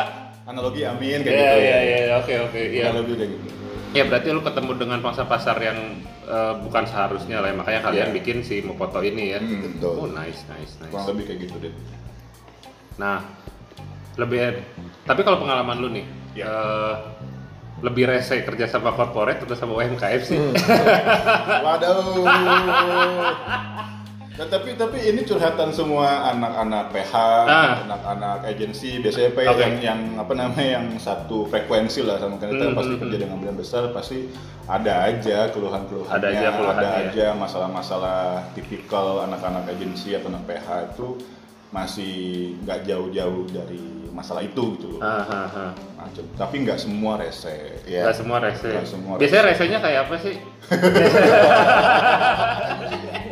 Analogi 0.48 0.82
amin 0.86 1.18
kayak 1.20 1.34
Iya 1.34 1.50
gitu. 1.50 1.66
iya 1.66 1.78
iya 1.82 2.14
oke 2.16 2.34
oke 2.46 2.60
iya. 2.70 2.84
Lebih 2.94 3.14
kayak 3.18 3.30
gitu. 3.34 3.48
Ya 3.96 4.04
berarti 4.04 4.28
lu 4.28 4.40
ketemu 4.40 4.70
dengan 4.76 4.98
pangsa 5.00 5.24
pasar 5.24 5.56
yang 5.58 5.78
eh, 6.22 6.54
bukan 6.60 6.84
seharusnya 6.84 7.40
lah 7.40 7.48
ya. 7.48 7.56
makanya 7.56 7.80
kalian 7.82 8.08
Iya. 8.10 8.16
bikin 8.16 8.36
si 8.42 8.60
Mopoto 8.60 9.00
ini 9.00 9.32
ya. 9.32 9.40
Hmm, 9.40 9.62
betul. 9.62 9.92
Oh 9.96 10.08
nice 10.08 10.44
nice 10.46 10.76
nice. 10.78 10.92
kurang 10.92 11.08
lebih 11.10 11.24
kayak 11.26 11.38
gitu 11.42 11.56
deh. 11.58 11.72
Nah 12.96 13.24
lebih 14.14 14.64
tapi 15.02 15.20
kalau 15.22 15.38
pengalaman 15.38 15.76
lu 15.76 15.88
nih 15.90 16.04
Ya. 16.34 16.44
eh, 16.44 16.94
lebih 17.76 18.04
rese 18.06 18.40
kerja 18.40 18.64
sama 18.66 18.92
corporate 18.92 19.40
atau 19.42 19.52
sama 19.52 19.76
UMKM 19.76 20.22
sih? 20.22 20.36
Hmm. 20.36 20.52
Waduh. 21.64 22.24
Nah, 24.36 24.44
tapi 24.46 24.76
tapi 24.76 25.00
ini 25.00 25.24
curhatan 25.24 25.72
semua 25.72 26.28
anak-anak 26.28 26.92
PH, 26.92 27.12
Ah. 27.48 27.80
anak-anak 27.82 28.44
agensi 28.44 29.00
biasanya 29.00 29.32
ya, 29.32 29.48
Oke. 29.48 29.60
yang 29.64 29.74
yang 29.80 30.00
apa 30.14 30.32
namanya 30.36 30.68
yang 30.76 30.92
satu 31.00 31.48
frekuensi 31.48 32.04
lah 32.04 32.20
sama 32.20 32.36
kita 32.36 32.52
Hmm, 32.68 32.76
pasti 32.76 32.92
hmm, 32.92 33.00
kerja 33.00 33.16
dengan 33.16 33.40
brand 33.40 33.56
besar 33.56 33.82
pasti 33.90 34.28
ada 34.68 35.08
aja 35.08 35.48
keluhan-keluhannya, 35.48 36.20
Ada 36.20 36.28
aja 36.28 36.48
keluhannya, 36.52 36.84
ada 36.84 36.88
ya. 37.00 37.08
aja 37.08 37.26
masalah-masalah 37.32 38.20
tipikal 38.52 39.24
anak-anak 39.24 39.72
agensi 39.72 40.12
atau 40.12 40.28
anak 40.28 40.44
PH 40.44 40.68
itu 40.92 41.16
masih 41.72 42.14
nggak 42.62 42.84
jauh-jauh 42.84 43.48
dari 43.48 43.82
masalah 44.12 44.40
itu 44.40 44.76
gitu 44.76 44.96
loh. 44.96 45.00
Ah, 45.00 45.24
ah, 45.24 45.48
ah. 45.48 45.72
Macem. 45.96 46.24
Tapi 46.36 46.60
nggak 46.60 46.76
semua 46.76 47.16
rese. 47.16 47.80
Ya. 47.84 48.04
Nggak 48.04 48.16
semua 48.16 48.38
rese. 48.38 48.68
Nggak 48.68 48.84
semua 48.86 49.14
Biasanya 49.16 49.42
resenya 49.48 49.78
kayak 49.80 50.00
apa 50.04 50.16
sih? 50.20 50.36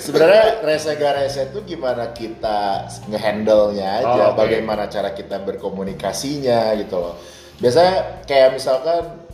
Sebenarnya 0.00 0.44
rese 0.60 0.94
gak 0.94 1.12
rese 1.16 1.42
itu 1.46 1.58
gimana 1.66 2.10
kita 2.10 2.60
ngehandle-nya 3.06 3.88
aja, 3.98 4.22
Oh, 4.24 4.32
oke. 4.32 4.38
bagaimana 4.38 4.86
cara 4.86 5.10
kita 5.10 5.38
berkomunikasinya 5.38 6.58
gitu 6.76 6.96
loh. 6.96 7.14
Biasanya 7.56 7.94
kayak 8.22 8.54
misalkan 8.54 9.26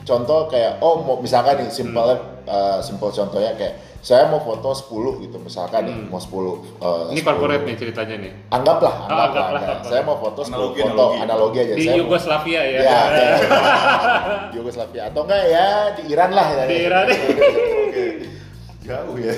contoh 0.00 0.46
kayak 0.46 0.78
oh 0.78 1.00
mau 1.00 1.16
misalkan 1.16 1.58
nih 1.58 1.68
simpelnya 1.68 2.14
Hmm. 2.16 2.46
eh, 2.46 2.78
simpel 2.80 3.10
contohnya 3.10 3.50
kayak 3.52 3.74
saya 3.98 4.30
mau 4.30 4.38
foto 4.38 4.70
10 4.70 5.18
gitu 5.18 5.34
misalkan 5.36 5.82
nih 5.82 5.96
Hmm. 5.96 6.06
mau 6.06 6.22
10 6.22 6.62
eh, 6.78 7.10
Ini 7.10 7.20
10. 7.20 7.26
corporate 7.26 7.64
nih 7.64 7.74
ceritanya 7.76 8.16
nih. 8.16 8.32
Anggaplah, 8.48 8.94
Oh, 8.96 9.02
anggaplah. 9.04 9.26
anggaplah, 9.26 9.46
anggap. 9.50 9.66
anggap. 9.74 9.90
Saya 9.90 10.00
mau 10.02 10.16
foto 10.16 10.40
10 10.40 10.54
Analogi, 10.54 10.80
foto 10.80 10.94
analogi. 10.94 11.18
analogi 11.20 11.58
aja. 11.58 11.74
Di 11.74 11.82
saya 11.82 11.90
mau- 11.90 12.00
Yugoslavia 12.00 12.60
ya. 12.62 12.78
Ya, 12.78 13.00
ya. 13.10 13.34
di 14.46 14.56
Yugoslavia 14.56 15.02
atau 15.10 15.20
enggak 15.22 15.42
ya 15.44 15.66
di 15.92 16.02
Iran 16.06 16.30
lah 16.30 16.46
ya. 16.48 16.64
Di 16.64 16.76
Iran. 16.80 17.06
Jauh 18.86 19.16
ya. 19.18 19.34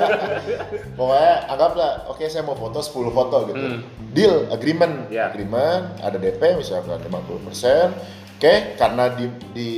Pokoknya 1.00 1.34
anggaplah, 1.48 1.90
oke 2.12 2.24
saya 2.28 2.44
mau 2.44 2.52
foto 2.52 2.84
10 2.84 3.16
foto 3.16 3.36
gitu. 3.48 3.56
Hmm. 3.56 3.80
Deal, 4.12 4.46
agreement. 4.52 5.08
Ya. 5.08 5.32
Agreement, 5.32 5.96
ada 6.04 6.20
DP 6.20 6.60
misalkan 6.60 7.00
50%. 7.00 8.36
Oke, 8.36 8.76
karena 8.76 9.12
di, 9.16 9.26
di, 9.56 9.70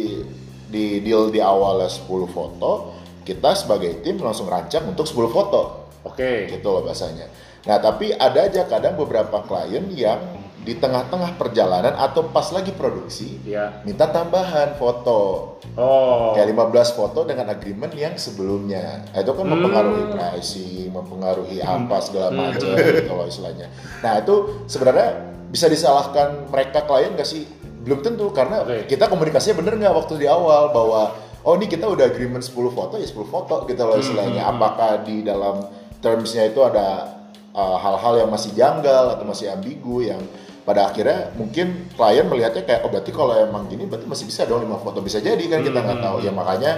di 0.66 0.85
deal 1.03 1.31
di 1.31 1.38
awalnya 1.38 1.87
10 1.87 2.07
foto, 2.27 2.99
kita 3.23 3.55
sebagai 3.55 4.03
tim 4.03 4.18
langsung 4.18 4.51
rancang 4.51 4.90
untuk 4.90 5.07
10 5.07 5.31
foto. 5.31 5.90
Oke. 6.03 6.51
Gitu 6.51 6.66
loh 6.66 6.83
bahasanya. 6.83 7.31
Nah, 7.62 7.79
tapi 7.79 8.11
ada 8.11 8.51
aja 8.51 8.66
kadang 8.66 8.99
beberapa 8.99 9.47
klien 9.47 9.87
yang 9.95 10.42
di 10.62 10.79
tengah-tengah 10.79 11.35
perjalanan 11.35 11.90
atau 11.92 12.31
pas 12.31 12.46
lagi 12.48 12.70
produksi, 12.70 13.42
Ya. 13.42 13.83
minta 13.83 14.07
tambahan 14.07 14.79
foto. 14.79 15.59
Oh. 15.75 16.31
Kayak 16.33 16.55
15 16.55 16.94
foto 16.94 17.27
dengan 17.27 17.51
agreement 17.51 17.90
yang 17.90 18.14
sebelumnya. 18.14 19.03
Nah, 19.11 19.18
itu 19.18 19.33
kan 19.33 19.42
Hmm. 19.42 19.53
mempengaruhi 19.53 20.05
pricing, 20.09 20.87
mempengaruhi 20.88 21.59
apa 21.59 21.96
segala 21.98 22.31
Hmm. 22.31 22.38
macam 22.48 22.68
gitu 22.72 23.11
loh 23.11 23.27
istilahnya. 23.27 23.66
Nah, 24.01 24.22
itu 24.22 24.35
sebenarnya 24.66 25.09
bisa 25.51 25.66
disalahkan 25.66 26.46
mereka 26.46 26.83
klien 26.83 27.11
nggak 27.11 27.27
sih? 27.27 27.42
Belum 27.83 27.98
tentu 27.98 28.31
karena 28.31 28.62
Oke. 28.62 28.87
kita 28.87 29.11
komunikasinya 29.11 29.59
bener 29.59 29.75
nggak 29.77 29.94
waktu 29.96 30.14
di 30.16 30.27
awal 30.27 30.70
bahwa 30.70 31.11
oh 31.42 31.55
ini 31.55 31.66
kita 31.66 31.85
udah 31.85 32.07
agreement 32.07 32.40
10 32.40 32.70
foto 32.70 32.94
ya 32.94 33.05
10 33.05 33.27
foto 33.27 33.66
gitu 33.66 33.83
loh 33.83 33.98
Hmm, 33.98 34.05
istilahnya. 34.07 34.38
hmm, 34.38 34.48
hmm. 34.48 34.55
Apakah 34.55 34.90
di 35.03 35.16
dalam 35.20 35.66
termsnya 35.98 36.46
itu 36.46 36.62
ada 36.62 37.18
uh, 37.51 37.77
hal-hal 37.77 38.22
yang 38.22 38.31
masih 38.31 38.55
janggal 38.55 39.12
atau 39.12 39.25
masih 39.25 39.51
ambigu 39.51 40.01
yang 40.01 40.22
pada 40.62 40.88
akhirnya 40.88 41.35
mungkin 41.35 41.90
klien 41.92 42.22
melihatnya 42.22 42.62
kayak 42.62 42.87
oh 42.87 42.90
berarti 42.90 43.11
kalau 43.11 43.35
emang 43.35 43.66
gini 43.66 43.83
berarti 43.85 44.07
masih 44.07 44.27
bisa 44.27 44.46
dong 44.46 44.62
lima 44.62 44.79
foto. 44.79 45.03
Bisa 45.03 45.18
jadi 45.18 45.42
kan 45.46 45.61
kita 45.61 45.79
nggak 45.79 45.98
Hmm. 45.98 46.07
tahu. 46.07 46.16
Ya 46.22 46.31
makanya 46.31 46.72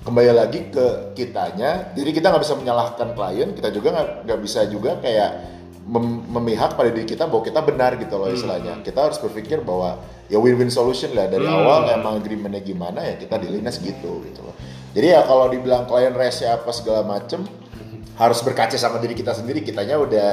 kembali 0.00 0.30
lagi 0.32 0.60
ke 0.68 0.86
kitanya. 1.14 1.94
Jadi 1.94 2.10
kita 2.10 2.26
nggak 2.28 2.42
bisa 2.42 2.54
menyalahkan 2.54 3.08
klien 3.12 3.48
kita 3.52 3.68
juga 3.70 3.88
nggak 4.26 4.38
bisa 4.40 4.66
juga 4.66 4.98
kayak 4.98 5.30
mem- 5.86 6.26
memihak 6.28 6.74
pada 6.74 6.90
diri 6.90 7.04
kita 7.04 7.24
bahwa 7.24 7.42
kita 7.42 7.60
benar 7.60 7.94
gitu 7.96 8.14
loh 8.14 8.28
istilahnya. 8.28 8.82
Kita 8.82 9.06
harus 9.06 9.18
berpikir 9.18 9.60
bahwa 9.60 9.98
ya 10.26 10.38
win-win 10.38 10.68
solution 10.68 11.10
lah. 11.12 11.26
Dari 11.26 11.46
Hmm. 11.46 11.54
awal 11.56 11.86
emang 11.88 12.18
agreementnya 12.18 12.60
gimana 12.60 13.02
ya 13.04 13.14
kita 13.14 13.38
dealingnya 13.38 13.70
segitu 13.70 14.22
gitu 14.24 14.42
loh. 14.42 14.54
Jadi 14.90 15.06
ya 15.06 15.22
kalau 15.22 15.46
dibilang 15.46 15.86
klien 15.86 16.10
rese 16.10 16.44
apa 16.44 16.70
segala 16.70 17.06
macem 17.06 17.46
harus 18.18 18.42
berkaca 18.42 18.74
sama 18.74 18.98
diri 18.98 19.14
kita 19.14 19.32
sendiri. 19.32 19.62
Kitanya 19.62 19.96
udah 19.96 20.28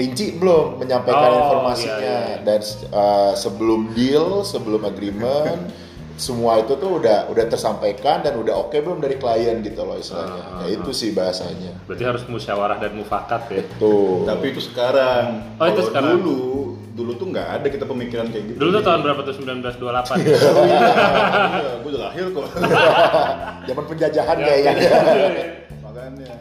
rinci 0.00 0.40
belum 0.40 0.80
menyampaikan 0.80 1.28
Oh, 1.28 1.38
informasinya 1.44 2.00
iya, 2.00 2.18
iya. 2.24 2.36
dan 2.40 2.60
uh, 2.88 3.32
sebelum 3.36 3.92
deal 3.92 4.40
sebelum 4.42 4.80
agreement 4.82 5.68
semua 6.16 6.60
itu 6.60 6.76
tuh 6.76 7.00
udah 7.00 7.32
udah 7.32 7.44
tersampaikan 7.48 8.20
dan 8.20 8.36
udah 8.36 8.52
oke 8.52 8.76
belum 8.76 9.00
dari 9.00 9.16
klien 9.16 9.64
gitu 9.64 9.88
loh 9.88 9.96
istilahnya. 9.96 10.42
Ah, 10.52 10.68
ya 10.68 10.76
itu 10.76 10.92
sih 10.92 11.16
bahasanya. 11.16 11.72
Berarti 11.88 12.04
harus 12.04 12.22
musyawarah 12.28 12.76
dan 12.76 12.92
mufakat 12.92 13.48
ya. 13.48 13.64
Tuh. 13.80 14.28
Tapi 14.28 14.52
itu 14.52 14.60
sekarang. 14.60 15.56
Oh, 15.56 15.64
itu 15.64 15.80
sekarang. 15.80 16.20
Dulu, 16.20 16.40
dulu 16.92 17.10
tuh 17.16 17.24
nggak 17.24 17.48
ada 17.56 17.66
kita 17.72 17.88
pemikiran 17.88 18.28
kayak 18.28 18.52
gitu. 18.52 18.56
Dulu 18.60 18.68
tuh 18.68 18.82
tahun 18.84 19.00
berapa 19.00 19.20
tuh 19.24 19.32
1928? 19.32 19.80
Iya, 20.20 21.72
gue 21.80 21.88
udah 21.88 22.02
lahir 22.04 22.24
kok. 22.36 22.46
Zaman 23.72 23.84
penjajahan 23.88 24.36
Ya, 24.36 24.44
kayaknya. 24.44 24.88
Makanya. 25.80 26.32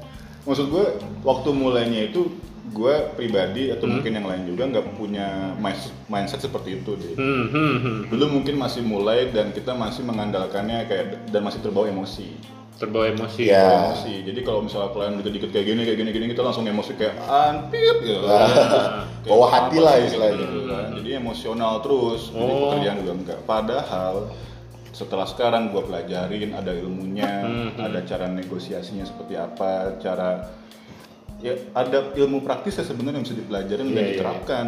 Maksud 0.44 0.66
gue 0.68 0.86
waktu 1.24 1.50
mulainya 1.56 2.12
itu 2.12 2.28
gue 2.70 2.96
pribadi 3.14 3.74
atau 3.74 3.86
mungkin 3.86 4.14
yang 4.14 4.28
lain 4.30 4.46
juga 4.46 4.70
nggak 4.70 4.94
punya 4.94 5.58
mindset, 5.58 5.94
mindset 6.06 6.42
seperti 6.42 6.78
itu 6.78 6.92
deh. 6.94 7.14
Hmm, 7.18 7.46
hmm, 7.50 7.76
hmm. 7.82 8.00
Dulu 8.14 8.26
mungkin 8.30 8.56
masih 8.56 8.82
mulai 8.82 9.34
dan 9.34 9.50
kita 9.50 9.74
masih 9.74 10.06
mengandalkannya 10.06 10.86
kayak 10.86 11.06
dan 11.28 11.42
masih 11.42 11.60
terbawa 11.60 11.90
emosi. 11.90 12.30
Terbawa 12.78 13.12
emosi. 13.12 13.42
Ya. 13.50 13.92
Emosi. 13.92 14.24
Jadi 14.24 14.40
kalau 14.42 14.64
misalnya 14.64 14.94
klien 14.94 15.18
dikit-dikit 15.20 15.50
kayak 15.52 15.66
gini, 15.68 15.82
kayak 15.84 15.98
gini, 16.00 16.10
gini, 16.14 16.26
kita 16.32 16.42
langsung 16.46 16.64
emosi 16.64 16.92
kayak 16.96 17.16
antit 17.28 17.96
gitu. 18.06 18.24
Ah. 18.24 19.04
Kayak 19.20 19.36
Bawa 19.36 19.48
hati 19.52 19.78
lah 19.82 19.96
istilahnya. 20.00 20.38
gitu 20.40 20.60
kan. 20.64 20.88
Jadi 20.96 21.10
emosional 21.12 21.74
terus. 21.84 22.22
Jadi 22.32 22.40
Oh. 22.48 22.72
pekerjaan 22.72 22.98
juga 23.04 23.14
enggak. 23.20 23.40
Padahal 23.44 24.16
setelah 24.90 25.28
sekarang 25.28 25.72
gue 25.72 25.84
pelajarin 25.84 26.52
ada 26.54 26.72
ilmunya, 26.72 27.32
Hmm, 27.44 27.68
hmm. 27.76 27.84
ada 27.84 28.00
cara 28.04 28.26
negosiasinya 28.28 29.04
seperti 29.04 29.36
apa, 29.36 30.00
cara 30.00 30.48
ya 31.40 31.54
ada 31.76 32.12
ilmu 32.16 32.44
praktis 32.44 32.80
ya 32.80 32.86
sebenarnya 32.86 33.24
yang 33.24 33.26
bisa 33.28 33.38
dipelajarin 33.40 33.88
Iya, 33.88 33.96
dan 33.96 34.04
iya, 34.04 34.12
diterapkan. 34.16 34.66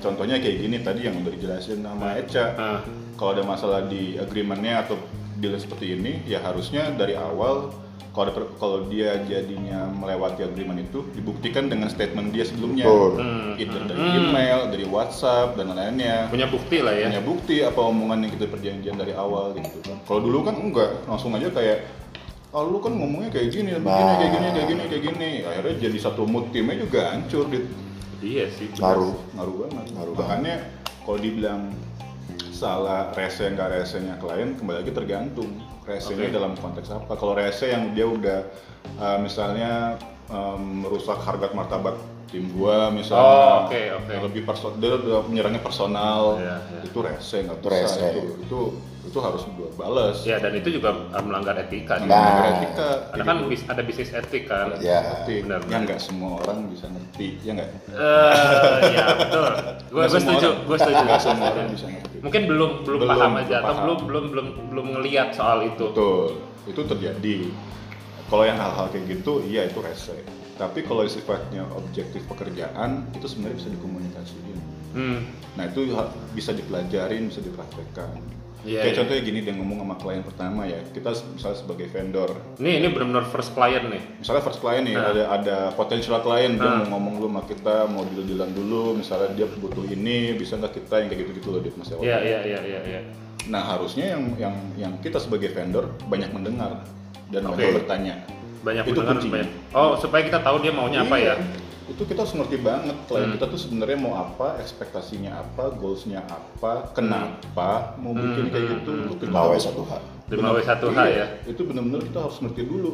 Contohnya 0.00 0.36
kayak 0.40 0.56
gini 0.64 0.76
tadi 0.80 1.00
yang 1.06 1.16
udah 1.20 1.32
dijelasin 1.32 1.84
sama 1.84 2.16
Eca. 2.16 2.44
Ah. 2.56 2.80
Kalau 3.20 3.30
ada 3.36 3.44
masalah 3.44 3.80
di 3.84 4.16
agreementnya 4.16 4.88
atau 4.88 4.96
deal 5.36 5.52
seperti 5.60 5.92
ini, 5.96 6.24
ya 6.24 6.40
harusnya 6.40 6.88
dari 6.96 7.16
awal 7.16 7.68
kalau 8.10 8.32
kalau 8.58 8.78
dia 8.90 9.22
jadinya 9.22 9.86
melewati 9.86 10.42
agreement 10.42 10.82
itu 10.82 11.06
dibuktikan 11.14 11.70
dengan 11.70 11.86
statement 11.86 12.34
dia 12.34 12.42
sebelumnya, 12.42 12.82
Betul. 12.82 13.12
Hmm, 13.22 13.54
hmm, 13.54 13.86
dari 13.86 14.02
hmm. 14.02 14.18
email, 14.18 14.58
dari 14.66 14.84
WhatsApp 14.90 15.54
dan 15.54 15.70
lain-lainnya. 15.70 16.26
Punya 16.26 16.50
bukti 16.50 16.82
lah 16.82 16.94
ya. 16.96 17.06
Punya 17.06 17.22
bukti 17.22 17.56
apa 17.62 17.80
omongan 17.80 18.26
yang 18.26 18.32
kita 18.34 18.46
perjanjian 18.50 18.96
dari 18.98 19.14
awal 19.14 19.54
gitu 19.54 19.78
kan. 19.86 19.96
Kalau 20.10 20.20
dulu 20.26 20.42
kan 20.42 20.58
enggak, 20.58 20.90
langsung 21.06 21.30
aja 21.38 21.48
kayak 21.54 21.86
Oh 22.50 22.66
lu 22.66 22.82
kan 22.82 22.98
ngomongnya 22.98 23.30
kayak 23.30 23.48
gini, 23.54 23.70
begini, 23.78 23.86
Nah. 23.86 24.18
kayak 24.18 24.32
gini, 24.34 24.46
kayak 24.50 24.66
gini, 24.66 24.82
kayak 24.90 25.02
gini. 25.14 25.30
Akhirnya 25.46 25.74
jadi 25.86 25.98
satu 26.02 26.26
mood 26.26 26.50
timnya 26.50 26.82
juga 26.82 27.14
hancur, 27.14 27.46
Dit 27.46 27.70
Iya 28.20 28.50
sih. 28.52 28.68
Ngaruh. 28.74 29.14
ngaruh 29.38 29.54
banget. 29.64 29.84
Ngaruh 29.96 30.12
Makanya 30.18 30.56
kalau 31.06 31.18
dibilang 31.22 31.62
salah 32.52 33.08
rese 33.16 33.48
nggak 33.48 33.70
resenya 33.72 34.14
klien 34.20 34.52
kembali 34.52 34.84
lagi 34.84 34.92
tergantung 34.92 35.48
resenya 35.88 36.28
Oke. 36.28 36.34
dalam 36.36 36.52
konteks 36.58 36.92
apa. 36.92 37.12
Kalau 37.16 37.32
rese 37.32 37.72
yang 37.72 37.96
dia 37.96 38.04
udah 38.04 38.38
uh, 39.00 39.16
misalnya 39.22 39.96
um, 40.28 40.84
merusak 40.84 41.16
harga 41.24 41.48
martabat 41.56 41.96
tim 42.30 42.46
gua 42.50 42.88
misalnya 42.88 43.20
Oh, 43.20 43.56
oke, 43.66 43.82
oke. 43.96 44.08
yang 44.08 44.24
lebih 44.24 44.42
personal 44.44 44.72
dia 44.76 44.90
udah 44.92 45.20
menyerangnya 45.26 45.58
personal 45.60 46.38
Iya, 46.38 46.56
iya. 46.64 46.80
itu 46.82 46.98
rese 47.00 47.36
nggak 47.42 47.58
Itu 47.58 47.68
bisa 47.68 47.98
itu 48.08 48.20
itu 48.40 48.60
itu 49.02 49.18
harus 49.18 49.42
gua 49.50 49.68
balas 49.74 50.22
Ya 50.22 50.38
dan 50.38 50.52
itu 50.52 50.70
juga 50.70 50.94
uh, 51.10 51.18
melanggar 51.20 51.58
etika. 51.58 51.98
Nah. 51.98 52.06
Melanggar 52.06 52.46
etika 52.54 52.88
Ada 53.10 53.22
kan 53.24 53.36
bis- 53.44 53.66
ada 53.66 53.82
bisnis 53.82 54.10
etik 54.12 54.46
kan. 54.46 54.78
Ya. 54.78 55.02
Tapi 55.02 55.42
benar, 55.42 55.58
yang 55.66 55.82
nggak 55.82 55.98
semua 55.98 56.38
orang 56.38 56.70
bisa 56.70 56.86
ngerti 56.86 57.26
ya 57.40 57.50
nggak 57.52 57.70
Eh, 57.90 58.32
ya 58.92 59.04
betul. 59.16 59.50
Gue 59.88 60.00
Nggak 60.00 60.10
semua 60.12 60.22
setuju, 60.30 60.46
orang- 60.46 60.60
gue 60.62 60.76
setuju. 60.78 61.02
nggak 61.02 61.20
semua 61.20 61.46
orang 61.48 61.68
bisa 61.68 61.86
ngerti 61.88 62.16
Mungkin 62.20 62.42
belum 62.46 62.70
belum, 62.84 62.98
Belum, 63.00 63.10
paham 63.10 63.32
aja 63.36 63.56
atau 63.58 63.74
belum 63.80 63.98
belum 64.04 64.24
belum 64.30 64.46
belum 64.70 64.86
ngelihat 64.94 65.28
soal 65.32 65.64
itu. 65.64 65.84
Betul, 65.88 66.38
itu 66.64 66.80
terjadi. 66.84 67.36
Kalau 68.28 68.44
yang 68.44 68.54
hal-hal 68.54 68.86
kayak 68.86 69.04
gitu, 69.10 69.42
iya 69.42 69.66
itu 69.66 69.80
rese. 69.80 70.14
Tapi 70.60 70.84
kalau 70.84 71.08
sifatnya 71.08 71.64
objektif 71.72 72.20
pekerjaan, 72.28 73.08
itu 73.16 73.24
sebenarnya 73.24 73.56
bisa 73.56 73.70
dikomunikasiin. 73.72 74.58
Hmm. 74.92 75.18
Nah 75.56 75.64
itu 75.72 75.88
bisa 76.36 76.52
dipelajarin, 76.52 77.32
bisa 77.32 77.40
dipraktekkan. 77.40 78.20
Iya, 78.60 78.84
kayak 78.84 78.92
iya. 78.92 78.98
contohnya 79.00 79.22
gini, 79.24 79.38
dia 79.40 79.54
ngomong 79.56 79.78
sama 79.80 79.96
klien 79.96 80.20
pertama 80.20 80.68
ya, 80.68 80.76
kita 80.92 81.16
misalnya 81.32 81.56
sebagai 81.64 81.88
vendor, 81.88 82.28
Ini 82.60 82.84
ini 82.84 82.86
benar-benar 82.92 83.24
first 83.32 83.56
client 83.56 83.88
nih. 83.88 84.02
misalnya 84.20 84.44
first 84.44 84.60
client 84.60 84.84
nih, 84.84 85.00
Nah. 85.00 85.08
ada 85.16 85.22
ada 85.32 85.56
potential 85.72 86.20
klien, 86.20 86.60
dia 86.60 86.68
Nah. 86.68 86.84
mau 86.84 87.00
ngomong 87.00 87.24
dulu 87.24 87.28
sama 87.32 87.42
kita, 87.48 87.76
mau 87.88 88.04
deal-dealan 88.04 88.52
dulu, 88.52 89.00
misalnya 89.00 89.32
dia 89.32 89.48
butuh 89.48 89.88
ini, 89.88 90.36
bisa 90.36 90.60
nggak 90.60 90.76
kita 90.76 90.94
yang 91.00 91.08
kayak 91.08 91.20
gitu-gitu 91.24 91.48
loh, 91.56 91.60
dia 91.64 91.72
masih 91.72 91.96
awal. 91.96 92.04
Iya 92.04 92.18
iya 92.20 92.38
iya 92.44 92.60
iya. 92.60 92.80
iya. 92.84 93.00
Nah 93.48 93.64
harusnya 93.64 94.12
yang 94.12 94.22
yang 94.36 94.54
yang 94.76 94.92
kita 95.00 95.16
sebagai 95.16 95.56
vendor 95.56 95.96
banyak 96.12 96.28
mendengar 96.28 96.84
dan 97.32 97.48
Oke. 97.48 97.64
banyak 97.64 97.72
bertanya. 97.80 98.14
Banyak 98.60 98.84
Itu 98.86 99.00
mendengar, 99.00 99.24
banyak. 99.24 99.50
Oh 99.72 99.96
supaya 99.96 100.22
kita 100.22 100.38
tahu 100.38 100.56
dia 100.60 100.70
maunya 100.70 101.00
apa 101.00 101.16
ya. 101.16 101.34
Iya. 101.34 101.34
Itu 101.90 102.06
kita 102.06 102.22
harus 102.22 102.34
ngerti 102.34 102.56
banget 102.60 102.96
klien 103.04 103.26
Hmm. 103.26 103.34
kita 103.34 103.46
tuh 103.50 103.58
sebenarnya 103.58 103.98
mau 103.98 104.14
apa, 104.14 104.60
ekspektasinya 104.62 105.32
apa, 105.34 105.74
goalsnya 105.74 106.22
apa, 106.22 106.92
kenapa 106.94 107.98
mau 107.98 108.14
Hmm, 108.14 108.22
bikin 108.22 108.44
kayak 108.48 108.62
hmm, 108.62 108.72
gitu. 108.76 108.90
hmm. 108.90 109.02
Itu 109.02 109.14
kita 109.18 109.30
5W 109.32 109.50
harus- 109.50 109.66
1H. 109.66 109.92
5W1H 110.30 111.00
Iya, 111.02 111.06
ya. 111.10 111.26
Itu 111.44 111.60
benar-benar 111.66 112.00
kita 112.04 112.18
harus 112.20 112.38
ngerti 112.38 112.62
dulu. 112.62 112.92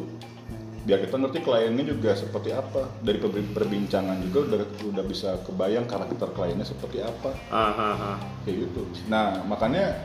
Biar 0.81 1.03
kita 1.03 1.19
ngerti 1.19 1.39
kliennya 1.43 1.83
juga 1.85 2.15
seperti 2.15 2.49
apa. 2.49 2.87
Dari 2.97 3.19
per- 3.19 3.51
perbincangan 3.53 4.17
juga 4.23 4.39
udah 4.47 4.59
udah 4.87 5.03
bisa 5.03 5.35
kebayang 5.43 5.83
karakter 5.83 6.31
kliennya 6.31 6.63
seperti 6.63 7.03
apa. 7.03 7.35
Ah, 7.51 7.69
ah, 7.69 7.95
ah. 8.15 8.17
kayak 8.41 8.65
gitu. 8.65 8.81
Nah 9.05 9.43
makanya 9.43 9.99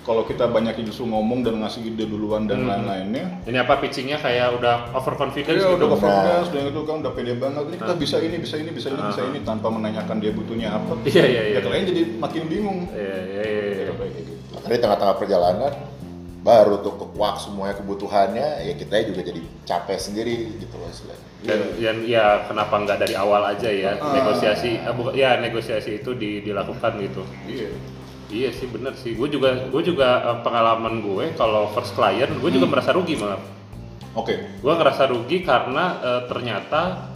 kalau 0.00 0.24
kita 0.24 0.44
banyak 0.44 0.80
justru 0.82 1.04
ngomong 1.04 1.40
dan 1.40 1.60
ngasih 1.60 1.84
ide 1.84 2.04
duluan 2.04 2.44
dan 2.44 2.64
Hmm. 2.64 2.72
lain-lainnya, 2.72 3.44
Ini 3.44 3.58
apa 3.60 3.76
pitchingnya 3.76 4.16
kayak 4.16 4.56
udah 4.56 4.90
overconfidence 4.92 5.56
Iya 5.56 5.68
gitu. 5.68 5.76
udah 5.76 5.88
Benar. 5.88 6.00
confidence, 6.00 6.46
udah 6.48 6.62
itu 6.66 6.80
kan 6.82 6.96
udah 6.98 7.12
pede 7.12 7.32
banget. 7.36 7.62
Ini 7.64 7.76
kita 7.76 7.92
Ah. 7.92 7.98
bisa 7.98 8.16
ini, 8.18 8.36
bisa 8.36 8.54
ini, 8.56 8.70
bisa 8.70 8.88
ini, 8.88 9.02
bisa 9.02 9.20
Ah. 9.20 9.28
ini 9.28 9.38
tanpa 9.40 9.68
menanyakan 9.68 10.16
dia 10.18 10.32
butuhnya 10.32 10.68
apa. 10.72 10.92
Iya, 11.04 11.24
iya, 11.24 11.42
iya. 11.46 11.54
Ya 11.54 11.60
klien 11.60 11.84
jadi 11.84 12.02
makin 12.16 12.42
bingung. 12.46 12.78
Iya 12.90 13.16
iya 13.22 13.42
iya. 13.42 13.62
iya. 13.76 13.92
Kayak 13.92 14.12
gitu. 14.16 14.32
Makanya 14.50 14.72
di 14.72 14.80
tengah-tengah 14.80 15.16
perjalanan 15.16 15.72
baru 16.40 16.80
tuh 16.80 16.96
kekuak 16.96 17.36
semuanya 17.36 17.76
kebutuhannya 17.76 18.46
ya 18.62 18.72
kita 18.72 19.04
juga 19.04 19.20
jadi 19.22 19.40
capek 19.62 19.98
sendiri 20.00 20.36
gitu 20.56 20.72
loh 20.74 20.88
istilahnya. 20.88 21.28
Dan, 21.40 21.60
dan 21.76 21.96
ya 22.02 22.24
kenapa 22.44 22.74
nggak 22.78 22.98
dari 22.98 23.12
awal 23.14 23.44
aja 23.46 23.68
ya 23.68 23.92
Ah. 23.94 24.12
negosiasi, 24.12 24.76
eh, 24.76 24.94
ya 25.14 25.36
negosiasi 25.36 26.00
itu 26.00 26.10
di- 26.14 26.40
dilakukan 26.40 26.96
gitu. 26.98 27.20
Iya. 27.44 27.68
Iya 28.30 28.50
sih 28.50 28.66
bener 28.66 28.94
sih. 28.94 29.12
Gue 29.12 29.26
juga 29.26 29.66
gue 29.66 29.82
juga 29.82 30.08
eh, 30.24 30.38
pengalaman 30.40 31.00
gue 31.00 31.34
kalau 31.34 31.66
first 31.68 31.92
client 31.92 32.30
gue 32.32 32.50
juga 32.50 32.64
Hmm. 32.64 32.72
merasa 32.72 32.90
rugi 32.90 33.14
malah. 33.14 33.42
Oke. 34.12 34.34
Gue 34.56 34.72
ngerasa 34.72 35.06
rugi 35.06 35.42
karena 35.42 35.84
eh, 36.00 36.22
ternyata 36.26 37.10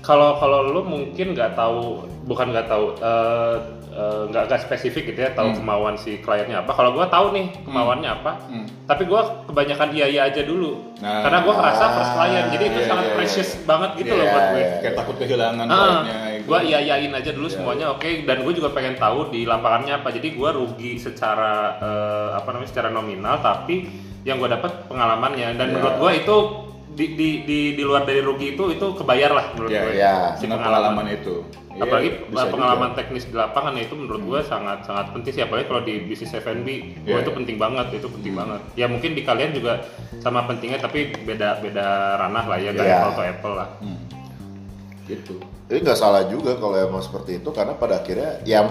kalau 0.00 0.36
kalau 0.36 0.64
lu 0.64 0.80
mungkin 0.82 1.32
nggak 1.32 1.52
tahu 1.54 2.02
bukan 2.24 2.50
nggak 2.50 2.66
tahu 2.66 2.96
eh, 2.96 3.56
nggak 4.22 4.44
nggak 4.46 4.60
spesifik 4.60 5.12
gitu 5.12 5.20
ya 5.20 5.30
tahu 5.30 5.50
Hmm. 5.50 5.58
kemauan 5.58 5.94
si 5.94 6.16
kliennya 6.18 6.62
apa. 6.62 6.72
Kalau 6.72 6.94
gue 6.94 7.04
tahu 7.04 7.26
nih 7.30 7.46
kemauannya 7.60 8.08
apa, 8.08 8.32
Hmm. 8.46 8.64
tapi 8.86 9.04
gue 9.04 9.20
kebanyakan 9.44 9.88
iya 9.90 10.06
iya 10.06 10.22
aja 10.24 10.40
dulu. 10.40 10.88
Nah. 11.00 11.24
karena 11.24 11.40
gue 11.40 11.48
ngerasa 11.50 11.84
first 11.90 12.12
client, 12.12 12.46
jadi 12.50 12.64
itu 12.66 12.78
Iya, 12.78 12.86
sangat 12.86 13.02
iya, 13.02 13.08
iya. 13.08 13.16
precious 13.16 13.50
banget 13.64 13.90
gitu 13.96 14.12
loh 14.12 14.20
Iya, 14.22 14.30
buat 14.30 14.44
gue. 14.46 14.60
iya. 14.60 14.70
Kayak 14.78 14.94
takut 14.94 15.16
kehilangan 15.16 15.64
Ah, 15.64 15.74
kliennya. 15.74 16.16
Gue 16.50 16.58
iya. 16.66 16.78
iyain 16.82 17.12
aja 17.12 17.30
dulu 17.30 17.46
Iya, 17.46 17.54
semuanya 17.54 17.86
oke. 17.90 18.10
Dan 18.22 18.42
gue 18.42 18.52
juga 18.52 18.68
pengen 18.70 18.94
tahu 18.94 19.30
di 19.30 19.46
lapangannya 19.46 19.94
apa. 19.96 20.10
Jadi 20.10 20.34
gue 20.34 20.50
rugi 20.50 20.98
secara 20.98 21.78
eh, 21.78 22.28
apa 22.34 22.48
namanya 22.50 22.68
secara 22.68 22.88
nominal 22.90 23.38
tapi 23.38 23.86
yang 24.22 24.36
gue 24.36 24.50
dapat 24.50 24.84
pengalamannya. 24.86 25.54
Dan 25.54 25.66
Iya. 25.66 25.74
menurut 25.74 25.94
gue 25.96 26.10
itu 26.18 26.36
di, 26.90 27.06
di, 27.14 27.28
di, 27.46 27.58
di 27.78 27.82
luar 27.86 28.02
dari 28.02 28.18
rugi 28.18 28.52
itu 28.52 28.66
itu 28.68 28.86
kebayar 28.92 29.30
lah 29.30 29.46
menurut 29.54 29.70
Iya, 29.70 29.80
gue 29.80 29.92
iya. 29.94 30.14
si 30.34 30.44
pengalaman. 30.44 30.66
pengalaman 30.66 31.06
itu. 31.08 31.36
Iya, 31.70 31.86
apalagi 31.86 32.08
bisa 32.26 32.46
pengalaman 32.50 32.88
juga. 32.90 32.98
teknis 32.98 33.24
di 33.24 33.36
lapangan 33.38 33.72
ya 33.78 33.82
itu 33.86 33.94
menurut 33.94 34.22
gue 34.26 34.40
sangat 34.42 34.78
sangat 34.82 35.06
penting 35.14 35.32
sih. 35.32 35.42
Apalagi 35.46 35.66
kalau 35.70 35.80
di 35.80 35.94
bisnis 36.02 36.34
F&B 36.34 36.66
gue 36.66 37.08
Iya, 37.08 37.22
itu 37.22 37.30
penting 37.30 37.56
banget 37.56 37.86
itu 37.94 38.10
penting 38.10 38.34
banget. 38.34 38.60
Ya 38.74 38.90
mungkin 38.90 39.14
di 39.14 39.22
kalian 39.22 39.54
juga 39.54 39.86
sama 40.18 40.44
pentingnya 40.44 40.76
tapi 40.76 41.14
beda 41.16 41.62
beda 41.62 41.86
ranah 42.18 42.44
lah 42.44 42.58
ya 42.58 42.74
nggak 42.74 42.84
Iya. 42.84 42.96
apple 42.98 43.14
to 43.14 43.22
apple 43.24 43.54
lah. 43.54 43.68
Hmm. 43.78 43.96
Gitu. 45.10 45.36
Jadi 45.66 45.78
nggak 45.82 45.98
salah 45.98 46.22
juga 46.30 46.54
kalau 46.54 46.78
emang 46.78 47.02
seperti 47.02 47.42
itu 47.42 47.50
karena 47.50 47.74
pada 47.74 47.98
akhirnya 47.98 48.38
yang 48.46 48.70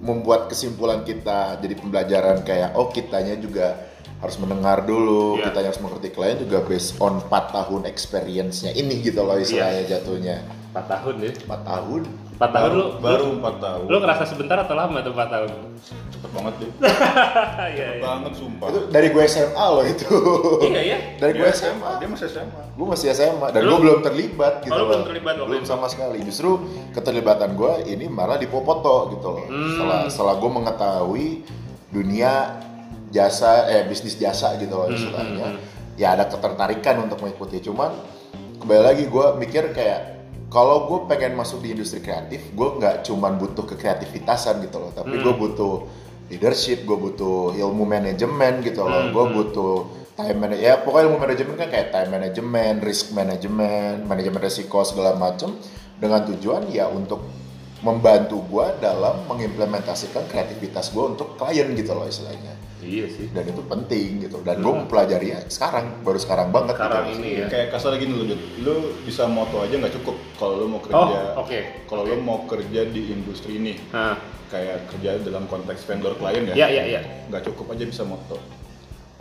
membuat 0.00 0.48
kesimpulan 0.48 1.02
kita 1.04 1.58
jadi 1.60 1.74
pembelajaran 1.76 2.40
kayak 2.46 2.72
oh 2.78 2.88
kitanya 2.88 3.36
juga 3.36 3.90
harus 4.20 4.36
mendengar 4.36 4.84
dulu, 4.84 5.40
Iya. 5.40 5.48
kitanya 5.48 5.68
harus 5.72 5.80
mengerti 5.80 6.08
klien 6.12 6.36
juga 6.36 6.60
based 6.64 7.00
on 7.00 7.24
4 7.24 7.56
tahun 7.56 7.82
experience-nya 7.88 8.76
ini 8.76 9.00
gitu 9.00 9.24
loh 9.24 9.36
istilahnya 9.36 9.84
jatuhnya. 9.88 10.44
4 10.72 10.86
tahun 10.86 11.14
ya 11.24 11.32
4 11.48 11.68
tahun 11.68 12.02
4 12.40 12.48
tahun 12.48 12.70
lu 12.72 12.84
baru 12.98 13.26
4 13.36 13.60
tahun. 13.60 13.84
Lu 13.84 13.96
ngerasa 14.00 14.24
sebentar 14.24 14.56
atau 14.56 14.72
lama 14.72 14.96
tuh 14.98 15.12
4 15.12 15.28
tahun? 15.28 15.50
cepet 16.10 16.30
banget 16.30 16.54
deh. 16.56 16.70
Iya, 17.70 17.86
iya. 17.92 18.02
banget 18.02 18.32
sumpah. 18.34 18.66
itu 18.68 18.80
dari 18.88 19.08
gue 19.08 19.24
SMA 19.24 19.66
loh 19.66 19.84
itu. 19.84 20.08
Iya, 20.62 20.80
iya. 20.82 20.98
dari 21.16 21.32
gue 21.34 21.48
SMA. 21.50 21.90
Dia 21.96 22.08
masih 22.08 22.26
SMA. 22.26 22.62
gue 22.70 22.86
masih 22.86 23.06
SMA 23.10 23.46
dan 23.46 23.60
gue 23.62 23.78
belum 23.78 24.00
terlibat 24.00 24.54
gitu 24.60 24.72
Oh, 24.72 24.76
lu 24.76 24.80
loh. 24.80 24.88
belum 24.90 25.04
terlibat 25.06 25.34
waktu 25.36 25.48
belum 25.50 25.64
sama 25.64 25.86
sekali 25.86 26.18
justru 26.22 26.50
keterlibatan 26.90 27.52
gue 27.52 27.72
ini 27.86 28.08
malah 28.08 28.34
di 28.34 28.46
Popoto 28.46 29.12
gitu 29.12 29.28
loh 29.30 29.44
Hmm. 29.44 29.68
setelah 29.70 30.00
setelah 30.08 30.34
gue 30.36 30.50
mengetahui 30.50 31.26
dunia 31.90 32.32
jasa 33.08 33.68
eh 33.68 33.84
bisnis 33.84 34.14
jasa 34.14 34.56
gitu 34.56 34.72
Hmm, 34.72 34.80
loh 34.80 34.88
istilahnya 34.90 35.46
ya 35.94 36.14
ada 36.14 36.24
ketertarikan 36.24 37.04
untuk 37.04 37.20
mengikuti 37.20 37.60
cuman 37.60 37.92
kembali 38.56 38.82
lagi 38.82 39.04
gue 39.04 39.26
mikir 39.36 39.64
kayak 39.70 40.19
kalau 40.50 40.90
gue 40.90 40.98
pengen 41.06 41.38
masuk 41.38 41.62
di 41.62 41.72
industri 41.72 42.02
kreatif 42.02 42.42
gue 42.52 42.68
nggak 42.76 43.06
cuman 43.06 43.38
butuh 43.38 43.64
kekreativitasan 43.70 44.60
gitu 44.66 44.82
loh. 44.82 44.90
Tapi 44.90 45.14
Hmm. 45.16 45.22
gue 45.24 45.34
butuh 45.38 45.74
leadership 46.30 46.82
gue 46.84 46.98
butuh 46.98 47.54
ilmu 47.54 47.86
manajemen 47.86 48.60
gitu 48.66 48.82
loh. 48.82 49.08
Hmm, 49.08 49.14
gue 49.14 49.24
butuh 49.30 49.74
time 50.18 50.38
management 50.42 50.66
ya 50.66 50.74
pokoknya 50.84 51.04
ilmu 51.08 51.18
manajemen 51.18 51.54
kan 51.56 51.68
kayak 51.72 51.88
time 51.94 52.10
management 52.12 52.78
risk 52.84 53.06
management 53.16 54.04
manajemen 54.04 54.40
resiko 54.42 54.84
segala 54.84 55.16
macam 55.16 55.56
dengan 55.96 56.26
tujuan 56.28 56.68
ya 56.68 56.92
untuk 56.92 57.24
membantu 57.80 58.44
gue 58.44 58.66
dalam 58.84 59.24
mengimplementasikan 59.24 60.28
kreativitas 60.28 60.92
gue 60.92 61.00
untuk 61.00 61.40
klien 61.40 61.72
gitu 61.72 61.96
loh 61.96 62.04
istilahnya 62.04 62.59
Iya 62.80 63.06
sih. 63.06 63.26
dan 63.30 63.44
itu 63.44 63.62
penting 63.62 64.08
gitu 64.20 64.40
dan 64.40 64.58
gue 64.58 64.72
mempelajari 64.74 65.28
sekarang 65.46 66.00
baru 66.00 66.16
sekarang 66.16 66.48
banget 66.48 66.74
Hmm. 66.74 66.82
Sekarang 66.82 67.04
gitu. 67.06 67.18
ini 67.18 67.30
ya. 67.36 67.46
Kayak 67.46 67.66
kasar 67.70 67.90
lagi 67.90 68.04
dulu, 68.04 68.22
Jud. 68.26 68.40
Lu 68.60 68.74
bisa 69.02 69.22
moto 69.26 69.56
aja 69.58 69.74
nggak 69.74 69.94
cukup 69.94 70.16
kalau 70.34 70.54
lu 70.56 70.66
mau 70.66 70.78
Oh, 70.78 70.82
kerja. 70.82 71.18
oke. 71.36 71.58
Kalau 71.84 72.02
lu 72.02 72.16
mau 72.18 72.38
kerja 72.44 72.80
di 72.84 73.00
industri 73.10 73.56
ini, 73.56 73.76
Nah, 73.90 74.16
kayak 74.46 74.88
kerja 74.88 75.20
dalam 75.20 75.44
konteks 75.44 75.84
vendor 75.84 76.14
klien 76.14 76.42
ya, 76.44 76.54
ya 76.56 76.68
ya 76.68 76.84
ya. 76.90 77.00
nggak 77.26 77.44
cukup 77.44 77.70
aja 77.70 77.84
bisa 77.84 78.02
moto. 78.02 78.40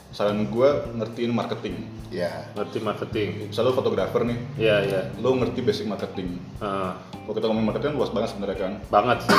Misalnya 0.07 0.41
gue 0.43 0.69
ngertiin 0.95 1.31
marketing. 1.31 1.75
ya 2.09 2.49
Ngerti 2.51 2.81
marketing. 2.81 3.29
Misalnya 3.45 3.69
lu 3.69 3.75
fotografer 3.75 4.25
nih, 4.25 4.37
Iya 4.57 4.75
iya. 4.81 5.01
lu 5.15 5.37
ngerti 5.37 5.61
basic 5.61 5.85
marketing. 5.85 6.41
Ah, 6.57 6.97
Kalau 7.29 7.37
kita 7.37 7.45
ngomongin 7.45 7.67
marketing 7.69 7.93
luas 7.93 8.09
banget 8.09 8.29
sebenarnya 8.33 8.57
kan. 8.57 8.73
banget 8.89 9.17
sih. 9.29 9.37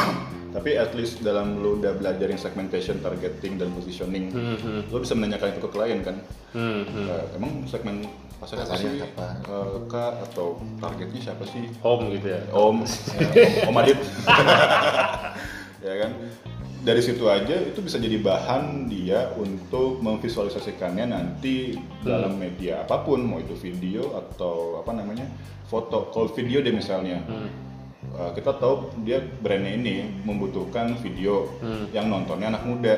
Tapi 0.55 0.71
at 0.79 0.95
least 0.95 1.27
dalam 1.27 1.59
lu 1.59 1.83
udah 1.83 1.99
belajarin 1.99 2.39
segmentation, 2.39 3.03
targeting, 3.03 3.59
dan 3.59 3.67
positioning, 3.75 4.31
Hmm, 4.31 4.55
hmm, 4.63 4.81
lu 4.95 5.03
bisa 5.03 5.19
menanyakan 5.19 5.59
itu 5.59 5.61
ke 5.67 5.71
klien 5.75 5.99
kan. 5.99 6.23
hmm, 6.55 6.83
hmm. 6.87 7.07
Eh, 7.11 7.25
emang 7.35 7.67
segmen 7.67 8.07
pasarnya 8.39 8.71
apa 8.71 8.79
sih? 8.79 8.95
apa? 9.03 9.27
Eh, 9.43 9.79
Kak 9.91 10.13
atau 10.23 10.63
targetnya 10.79 11.19
siapa 11.19 11.43
sih? 11.51 11.67
Home 11.83 12.15
gitu 12.15 12.31
ya. 12.31 12.41
Om, 12.55 12.87
ya, 12.87 13.67
Om 13.75 13.79
Adit. 13.83 13.99
ya 15.91 15.95
kan? 16.07 16.11
Dari 16.87 17.03
situ 17.03 17.27
aja 17.27 17.59
itu 17.59 17.83
bisa 17.83 17.99
jadi 17.99 18.23
bahan 18.23 18.87
dia 18.87 19.35
untuk 19.35 19.99
memvisualisasikannya 19.99 21.11
nanti 21.11 21.75
dalam 22.07 22.39
media 22.39 22.87
apa 22.87 23.03
pun, 23.03 23.19
mau 23.19 23.43
itu 23.43 23.59
video 23.59 24.15
atau 24.15 24.79
apa 24.79 24.95
namanya 24.95 25.27
foto. 25.67 26.07
Kalau 26.15 26.31
video 26.31 26.63
deh 26.63 26.71
misalnya, 26.71 27.19
uh, 28.13 28.31
kita 28.33 28.57
tahu 28.57 28.91
dia 29.03 29.21
brandnya 29.41 29.73
ini 29.75 29.95
membutuhkan 30.23 30.97
video 30.99 31.49
yang 31.91 32.09
nontonnya 32.09 32.53
anak 32.57 32.65
muda. 32.65 32.95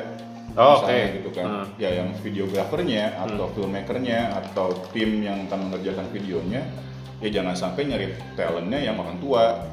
Oh, 0.53 0.85
Misalnya 0.85 0.93
oke. 1.01 1.15
gitu 1.17 1.29
kan. 1.33 1.45
Hmm. 1.49 1.65
Ya 1.81 1.89
yang 1.97 2.09
videografernya 2.15 3.03
atau 3.19 3.45
filmmakernya 3.51 4.19
atau 4.37 4.69
tim 4.93 5.19
yang 5.19 5.49
akan 5.49 5.69
mengerjakan 5.69 6.05
videonya 6.13 6.61
ya 7.19 7.29
jangan 7.31 7.55
sampai 7.55 7.87
nyari 7.87 8.07
talentnya 8.35 8.79
yang 8.79 8.99
orang 8.99 9.17
tua 9.17 9.71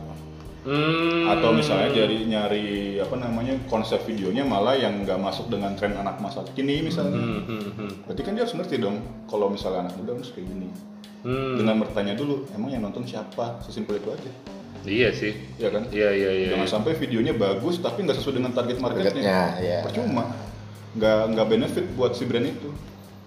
Hmm. 0.61 1.25
atau 1.25 1.57
misalnya 1.57 1.89
jadi 1.89 2.17
nyari 2.29 2.69
apa 3.01 3.17
namanya 3.17 3.57
konsep 3.65 3.97
videonya 4.05 4.45
malah 4.45 4.77
yang 4.77 4.93
nggak 5.01 5.17
masuk 5.17 5.49
dengan 5.49 5.73
tren 5.73 5.97
anak 5.97 6.21
masa 6.21 6.45
kini 6.53 6.85
misalnya 6.85 7.17
Hmm, 7.17 7.41
hmm, 7.49 7.71
hmm. 7.81 7.91
berarti 8.05 8.21
kan 8.21 8.37
dia 8.37 8.45
harus 8.45 8.53
ngerti 8.53 8.77
dong 8.77 9.01
kalau 9.25 9.49
misalnya 9.49 9.89
anak 9.89 9.97
muda 9.97 10.21
harus 10.21 10.29
kayak 10.29 10.53
gini 10.53 10.69
Hmm. 11.25 11.57
dengan 11.57 11.81
bertanya 11.81 12.13
dulu 12.13 12.45
emang 12.53 12.77
yang 12.77 12.85
nonton 12.85 13.09
siapa 13.09 13.57
sesimpel 13.65 14.05
itu 14.05 14.13
aja 14.13 14.29
Iya 14.83 15.09
sih. 15.13 15.33
ya 15.57 15.69
kan 15.69 15.85
Iya 15.89 16.09
iya 16.11 16.31
iya. 16.33 16.49
jangan 16.55 16.81
sampai 16.81 16.97
videonya 16.97 17.33
bagus 17.33 17.79
tapi 17.79 18.03
nggak 18.03 18.17
sesuai 18.17 18.35
dengan 18.37 18.53
target 18.53 18.77
marketnya 18.79 19.13
Targetnya, 19.13 19.43
ya. 19.61 19.79
percuma 19.85 20.25
nggak 20.91 21.21
nggak 21.37 21.47
benefit 21.47 21.87
buat 21.95 22.13
si 22.13 22.25
brand 22.25 22.49
itu 22.49 22.71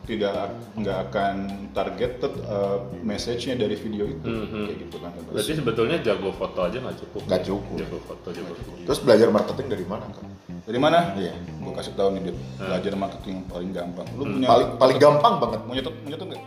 tidak 0.04 0.52
nggak 0.76 0.98
akan 1.08 1.36
targeted 1.72 2.34
uh, 2.44 2.76
message-nya 3.00 3.56
dari 3.56 3.72
video 3.74 4.04
itu 4.04 4.20
Hmm, 4.20 4.48
hmm. 4.52 4.66
kayak 4.68 4.78
gitu 4.84 4.96
kan 5.00 5.12
Berarti 5.32 5.52
sebetulnya 5.56 5.98
jago 6.04 6.30
foto 6.36 6.60
aja 6.60 6.76
nggak 6.76 6.98
cukup. 7.00 7.22
Nggak 7.24 7.42
cukup. 7.48 7.76
Jago 7.80 7.98
foto, 8.04 8.28
jago 8.30 8.52
video. 8.52 8.84
terus 8.84 9.00
belajar 9.00 9.28
marketing 9.32 9.68
dari 9.72 9.86
mana 9.88 10.06
kan 10.12 10.26
dari 10.64 10.80
mana 10.80 10.98
Iya. 11.16 11.34
gue 11.38 11.74
kasih 11.74 11.94
tahu 11.96 12.10
nih 12.16 12.22
Dit. 12.26 12.38
belajar 12.60 12.94
marketing 12.96 13.34
yang 13.34 13.48
paling 13.48 13.70
gampang 13.72 14.08
lu 14.16 14.24
punya 14.28 14.48
paling 14.48 14.70
paling 14.76 14.98
gampang 15.00 15.34
banget 15.40 15.60
mau 15.64 15.74
nyetot 15.74 15.96
mau 15.96 16.10
nyetot 16.10 16.28
nggak 16.28 16.44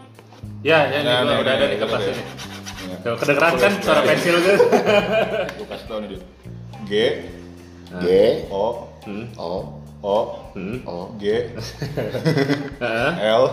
Ya, 0.60 0.78
ya 0.88 0.98
nih, 0.98 1.06
Nah, 1.06 1.16
gua 1.16 1.30
nih, 1.30 1.42
udah 1.42 1.52
ada 1.52 1.64
nih, 1.64 1.70
di 1.70 1.76
kertasnya 1.78 2.12
nih. 2.12 2.26
Iya. 2.86 2.96
Tuh, 3.02 3.14
kedengeran 3.18 3.52
kan 3.56 3.72
suara 3.78 4.00
pensil 4.02 4.34
gitu. 4.38 4.62
gue 5.52 5.66
kasih 5.66 5.86
tahu 5.86 5.98
nih 6.00 6.08
Dit. 6.08 6.22
G 6.82 6.92
G 7.96 8.06
O 8.48 8.66
Hmm. 9.02 9.26
O 9.36 9.52
O 10.00 10.18
Hmm. 10.52 10.82
O 10.82 11.14
G 11.14 11.24
Heeh. 12.82 13.10
L 13.32 13.44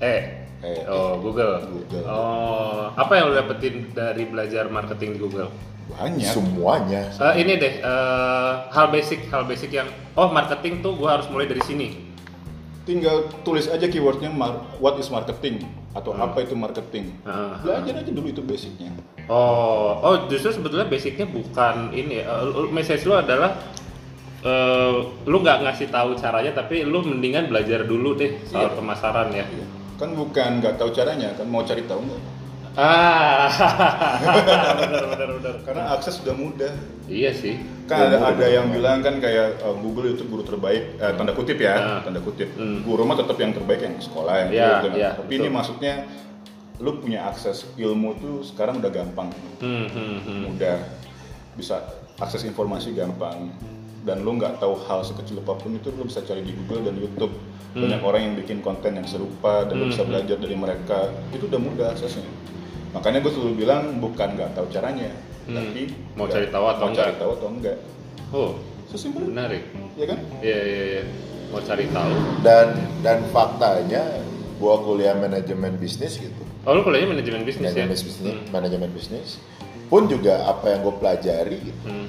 Eh. 0.00 0.20
E 0.58 0.72
Oh, 0.84 1.16
Google. 1.16 1.62
Google. 1.64 2.02
Oh, 2.02 2.90
apa 2.90 3.12
yang 3.14 3.30
lu 3.30 3.34
dapetin 3.34 3.88
dari 3.90 4.24
belajar 4.24 4.66
marketing 4.68 5.14
di 5.14 5.20
Google? 5.20 5.50
banyak 5.88 6.20
semuanya 6.26 7.08
Eh, 7.08 7.40
ini 7.40 7.56
deh, 7.56 7.80
eh, 7.80 8.52
hal 8.68 8.86
basic, 8.88 9.24
hal 9.26 9.44
basic 9.44 9.72
yang 9.72 9.88
oh 10.12 10.28
marketing 10.28 10.78
tuh 10.78 10.92
gua 10.92 11.16
harus 11.16 11.28
mulai 11.28 11.44
dari 11.44 11.60
sini. 11.60 12.04
tinggal 12.84 13.24
tulis 13.42 13.68
aja 13.68 13.84
keywordnya 13.84 14.32
what 14.76 14.96
is 14.96 15.08
marketing 15.08 15.60
atau 15.98 16.14
apa 16.14 16.38
itu 16.38 16.54
marketing 16.54 17.10
Ah. 17.22 17.58
belajar 17.58 17.98
aja 17.98 18.08
dulu 18.08 18.28
itu 18.28 18.40
basicnya 18.40 18.94
Oh, 19.26 19.98
oh 19.98 20.24
justru 20.24 20.48
sebetulnya 20.50 20.86
basicnya 20.86 21.26
bukan 21.26 21.92
ini. 21.92 22.24
lu- 22.46 22.70
message 22.70 23.04
lu 23.04 23.12
adalah 23.12 23.60
eh, 24.40 24.94
lu 25.22 25.36
nggak 25.36 25.60
ngasih 25.60 25.88
tahu 25.88 26.14
caranya, 26.14 26.54
tapi 26.54 26.80
lu 26.82 27.02
mendingan 27.02 27.44
belajar 27.44 27.82
dulu 27.82 28.14
deh 28.14 28.38
soal 28.42 28.70
Iya. 28.70 28.76
pemasaran 28.78 29.28
ya. 29.30 29.44
kan 29.98 30.14
bukan 30.14 30.62
nggak 30.62 30.78
tahu 30.78 30.94
caranya 30.94 31.34
kan 31.34 31.42
mau 31.44 31.60
cari 31.60 31.82
tahu 31.82 31.98
nggak 32.00 32.22
Ah, 32.78 33.50
benar 34.78 35.04
benar 35.10 35.28
benar. 35.34 35.54
karena 35.62 35.82
akses 35.92 36.14
sudah 36.16 36.30
mudah 36.32 36.70
Iya 37.04 37.32
sih. 37.32 37.58
kan 37.84 38.06
ada 38.06 38.20
ada 38.28 38.46
yang 38.46 38.68
bilang 38.68 39.00
kan 39.00 39.18
kayak 39.18 39.58
uh, 39.58 39.74
Google 39.74 40.12
itu 40.12 40.22
guru 40.24 40.44
terbaik 40.44 40.94
eh, 40.94 41.12
tanda 41.12 41.32
kutip 41.32 41.58
ya 41.58 41.74
Nah. 41.74 42.00
tanda 42.00 42.20
kutip 42.20 42.54
Hmm. 42.54 42.84
guru 42.84 43.02
mah 43.02 43.16
tetap 43.16 43.34
yang 43.34 43.50
terbaik 43.50 43.80
yang 43.80 43.96
sekolah 43.96 44.34
yang 44.38 44.48
gitu. 44.48 44.88
iya, 44.94 45.10
tapi 45.12 45.26
betul. 45.26 45.38
ini 45.40 45.48
maksudnya 45.48 45.94
lu 46.78 46.94
punya 46.96 47.26
akses 47.26 47.66
ilmu 47.74 48.14
tuh 48.14 48.46
sekarang 48.46 48.78
udah 48.78 48.92
gampang 48.92 49.34
Hmm, 49.58 49.86
hmm, 49.88 50.16
hmm. 50.20 50.40
mudah 50.46 50.78
bisa 51.54 51.82
akses 52.16 52.44
informasi 52.44 52.92
gampang 52.92 53.50
dan 54.00 54.20
lu 54.20 54.36
nggak 54.36 54.56
tahu 54.56 54.78
hal 54.80 55.02
sekecil 55.02 55.40
apa 55.40 55.56
pun 55.56 55.74
itu 55.74 55.90
lu 55.90 56.04
bisa 56.04 56.20
cari 56.20 56.40
di 56.40 56.54
Google 56.54 56.86
dan 56.86 56.94
YouTube 56.94 57.34
Hmm. 57.68 57.84
banyak 57.84 58.00
orang 58.00 58.20
yang 58.22 58.34
bikin 58.34 58.58
konten 58.58 58.92
yang 58.92 59.04
serupa 59.04 59.60
dan 59.62 59.76
lu 59.76 59.88
bisa 59.88 60.00
belajar 60.00 60.36
dari 60.36 60.54
mereka 60.54 61.04
itu 61.30 61.44
udah 61.44 61.58
mudah 61.58 61.86
aksesnya 61.90 62.24
makanya 62.90 63.18
gue 63.18 63.30
selalu 63.30 63.54
bilang 63.56 63.82
bukan 63.98 64.28
nggak 64.32 64.50
tahu 64.52 64.66
caranya 64.68 65.10
Hmm. 65.44 65.56
tapi 65.64 65.88
Mau 66.12 66.22
nggak- 66.22 66.32
cari 66.34 66.46
tahu 66.48 66.64
atau 66.66 66.82
mau 66.82 66.90
cari 66.90 67.00
enggak. 67.06 67.16
tahu 67.18 67.30
atau 67.32 67.48
enggak 67.50 67.78
Oh, 68.28 68.50
sesimpel 68.86 69.20
itu 69.22 69.30
menarik. 69.30 69.62
ya 69.94 70.04
kan 70.06 70.18
Iya 70.38 70.58
iya 70.62 70.82
iya. 70.86 71.02
Mau 71.48 71.60
cari 71.62 71.84
tahu. 71.88 72.12
dan 72.42 72.66
dan 73.00 73.18
faktanya 73.30 74.02
gua 74.56 74.76
kuliah 74.78 75.14
manajemen 75.14 75.72
bisnis 75.74 76.16
gitu 76.16 76.42
Oh, 76.62 76.70
lu 76.70 76.82
kuliahnya 76.82 77.08
manajemen 77.10 77.42
bisnis 77.42 77.64
ya? 77.66 77.80
manajemen 77.80 77.96
bisnis 77.96 78.16
manajemen 78.48 78.90
bisnis 78.92 79.28
pun 79.86 80.04
juga 80.04 80.44
apa 80.44 80.68
yang 80.68 80.80
gue 80.82 80.94
pelajari 80.94 81.56
gitu, 81.62 81.80
Hmm. 81.82 82.04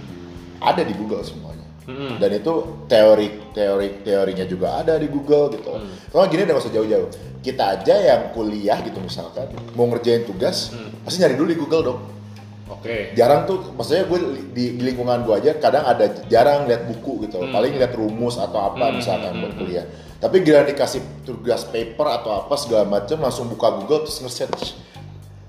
ada 0.59 0.83
di 0.83 0.91
Google 0.91 1.23
semuanya 1.23 1.58
Hmm. 1.89 2.21
dan 2.21 2.29
itu 2.31 2.53
teori 2.85 3.27
teori 3.49 3.87
teorinya 3.99 4.45
juga 4.45 4.77
ada 4.77 4.93
di 4.95 5.09
Google 5.09 5.49
gitu 5.51 5.73
Hmm. 5.73 5.89
kalau 6.07 6.29
gini 6.29 6.45
gak 6.45 6.61
usah 6.61 6.69
jauh-jauh 6.69 7.09
kita 7.39 7.63
aja 7.73 7.95
yang 7.97 8.21
kuliah 8.29 8.77
gitu 8.79 8.99
misalkan 8.99 9.49
mau 9.73 9.87
ngerjain 9.87 10.21
tugas 10.23 10.69
Hmm. 10.69 10.93
pasti 11.01 11.17
nyari 11.17 11.33
dulu 11.33 11.49
di 11.49 11.57
Google 11.57 11.83
dong 11.83 11.99
Oke. 12.69 13.11
jarang 13.11 13.43
tuh 13.43 13.73
maksudnya 13.73 14.05
gue 14.05 14.19
di, 14.53 14.77
di 14.77 14.85
lingkungan 14.85 15.25
gue 15.25 15.33
aja 15.35 15.57
kadang 15.57 15.81
ada 15.83 16.05
jarang 16.27 16.69
lihat 16.69 16.85
buku 16.85 17.25
gitu 17.25 17.41
Hmm. 17.41 17.49
paling 17.49 17.73
lihat 17.73 17.91
rumus 17.91 18.37
atau 18.37 18.61
apa 18.63 18.85
Hmm, 18.85 18.95
misalkan 18.95 19.33
hmm, 19.33 19.41
buat 19.41 19.51
hmm. 19.51 19.59
kuliah 19.59 19.85
tapi 20.19 20.43
gila 20.43 20.61
dikasih 20.63 21.01
tugas 21.23 21.65
paper 21.65 22.07
atau 22.13 22.37
apa 22.37 22.53
segala 22.53 22.85
macam 22.85 23.17
langsung 23.17 23.49
buka 23.49 23.73
Google 23.73 24.05
terus 24.05 24.21
nge-search 24.21 24.77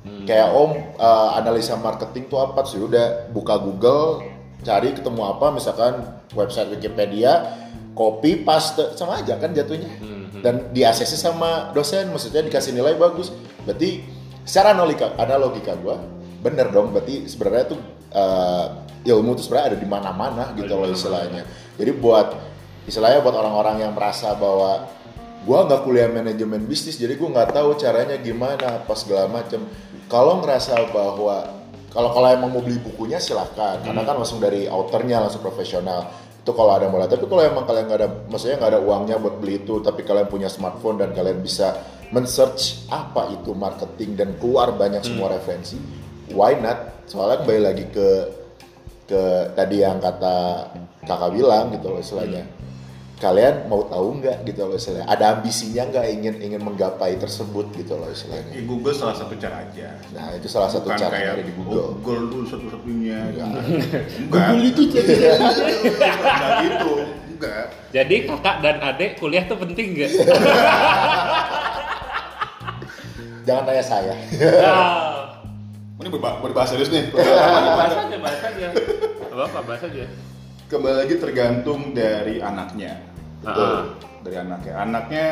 Hmm. 0.00 0.24
kayak 0.24 0.48
om 0.50 0.72
eh, 0.96 1.28
analisa 1.36 1.76
marketing 1.76 2.24
tuh 2.26 2.40
apa 2.40 2.64
sih 2.64 2.80
udah 2.80 3.28
buka 3.28 3.60
Google 3.60 4.24
cari 4.60 4.92
ketemu 4.92 5.22
apa 5.24 5.46
misalkan 5.52 6.04
website 6.36 6.68
Wikipedia 6.72 7.56
copy 7.96 8.44
paste 8.46 8.96
sama 8.96 9.20
aja 9.20 9.36
kan 9.36 9.52
jatuhnya. 9.52 9.90
Hmm, 10.00 10.40
dan 10.40 10.72
di 10.72 10.86
ACC 10.86 11.16
sama 11.16 11.74
dosen 11.76 12.08
maksudnya 12.12 12.44
dikasih 12.44 12.72
nilai 12.72 12.96
bagus. 12.96 13.32
Berarti 13.66 14.04
secara 14.44 14.72
analogika 14.72 15.12
analogika 15.20 15.72
gua 15.76 16.00
bener 16.40 16.72
dong 16.72 16.96
berarti 16.96 17.28
sebenarnya 17.28 17.76
tuh 17.76 17.80
eh, 18.14 18.66
ilmu 19.12 19.36
tuh 19.36 19.44
sebenarnya 19.44 19.76
ada 19.76 19.78
di 19.78 19.88
mana-mana 19.88 20.44
gitu 20.56 20.72
loh 20.72 20.88
istilahnya. 20.88 21.44
Jadi 21.76 21.90
buat 21.96 22.36
istilahnya 22.88 23.20
buat 23.20 23.36
orang-orang 23.36 23.84
yang 23.84 23.92
merasa 23.92 24.32
bahwa 24.36 24.88
gua 25.44 25.68
nggak 25.68 25.84
kuliah 25.84 26.08
manajemen 26.08 26.64
bisnis 26.68 27.00
jadi 27.00 27.16
gua 27.16 27.32
nggak 27.36 27.56
tahu 27.56 27.76
caranya 27.76 28.16
gimana 28.20 28.80
apa 28.80 28.92
segala 28.96 29.28
macem 29.28 29.64
kalau 30.08 30.40
ngerasa 30.42 30.90
bahwa 30.92 31.59
kalau 31.90 32.14
kalau 32.14 32.28
emang 32.30 32.50
mau 32.54 32.62
beli 32.62 32.78
bukunya 32.78 33.18
silahkan. 33.18 33.82
Karena 33.82 34.02
kan 34.06 34.14
langsung 34.18 34.38
dari 34.38 34.70
authornya 34.70 35.26
langsung 35.26 35.42
profesional. 35.42 36.06
Itu 36.40 36.56
kalau 36.56 36.72
ada 36.72 36.88
mulai 36.88 37.04
tapi 37.04 37.28
kalau 37.28 37.44
emang 37.44 37.68
kalian 37.68 37.84
nggak 37.84 38.00
ada 38.00 38.08
maksudnya 38.32 38.56
nggak 38.56 38.72
ada 38.72 38.80
uangnya 38.80 39.16
buat 39.20 39.36
beli 39.44 39.60
itu 39.60 39.84
tapi 39.84 40.08
kalian 40.08 40.24
punya 40.24 40.48
smartphone 40.48 40.96
dan 40.96 41.12
kalian 41.12 41.44
bisa 41.44 41.76
men-search 42.16 42.88
apa 42.88 43.28
itu 43.36 43.52
marketing 43.52 44.16
dan 44.16 44.32
keluar 44.40 44.72
banyak 44.72 45.04
semua 45.04 45.36
referensi 45.36 45.76
why 46.32 46.56
not? 46.56 47.04
Soalnya 47.04 47.44
kembali 47.44 47.60
lagi 47.60 47.84
ke 47.92 48.08
ke 49.10 49.22
tadi 49.58 49.82
yang 49.82 49.98
kata 49.98 50.70
kakak 51.02 51.30
bilang 51.34 51.74
gitu 51.74 51.90
loh 51.90 52.00
istilahnya 52.00 52.59
kalian 53.20 53.68
mau 53.68 53.84
tahu 53.84 54.16
nggak 54.16 54.48
gitu 54.48 54.64
loh 54.64 54.74
istilahnya 54.74 55.04
ada 55.04 55.36
ambisinya 55.36 55.84
nggak 55.86 56.06
ingin 56.10 56.34
ingin 56.40 56.56
menggapai 56.58 57.14
tersebut 57.14 57.68
gitu 57.74 57.94
loh 57.94 58.08
istilahnya 58.08 58.48
Di 58.48 58.64
Google 58.64 58.96
salah 58.96 59.12
satu 59.12 59.36
cara 59.36 59.60
aja. 59.62 59.92
nah 60.10 60.32
itu 60.32 60.48
salah 60.48 60.66
satu 60.66 60.88
Bukan 60.88 60.96
cara 60.98 61.12
kayak 61.12 61.28
dari 61.30 61.42
di 61.44 61.52
oh, 61.52 61.56
Google 61.58 61.88
Google 62.00 62.24
dulu 62.26 62.44
satu-satunya. 62.48 63.18
Enggak. 63.28 63.46
Enggak. 64.16 64.46
Google 64.48 64.62
itu 64.64 64.82
jadi 64.88 65.14
Enggak 65.36 66.50
gitu. 66.64 66.92
Enggak. 67.30 67.64
Jadi 67.90 68.14
kakak 68.24 68.56
dan 68.60 68.76
adik 68.80 69.10
kuliah 69.16 69.44
tuh 69.44 69.58
penting 69.58 69.86
gak? 69.94 70.10
jangan 73.42 73.62
tanya 73.64 73.82
saya 73.82 74.14
Nah, 74.38 75.36
Ini 76.00 76.08
berba- 76.08 76.40
berbahasa 76.40 76.72
serius 76.72 76.88
nih. 76.88 77.12
bahas 77.12 77.92
aja, 78.00 78.16
bahas 78.16 78.40
aja. 78.40 78.68
Apa 79.28 79.44
apa 79.44 79.60
bahas 79.60 79.84
aja. 79.84 80.08
Kembali 80.64 80.96
lagi 80.96 81.14
tergantung 81.18 81.92
dari 81.92 82.40
anaknya. 82.40 83.09
Ah. 83.42 83.82
Dari 84.20 84.36
anaknya. 84.36 84.74
Anaknya 84.76 85.26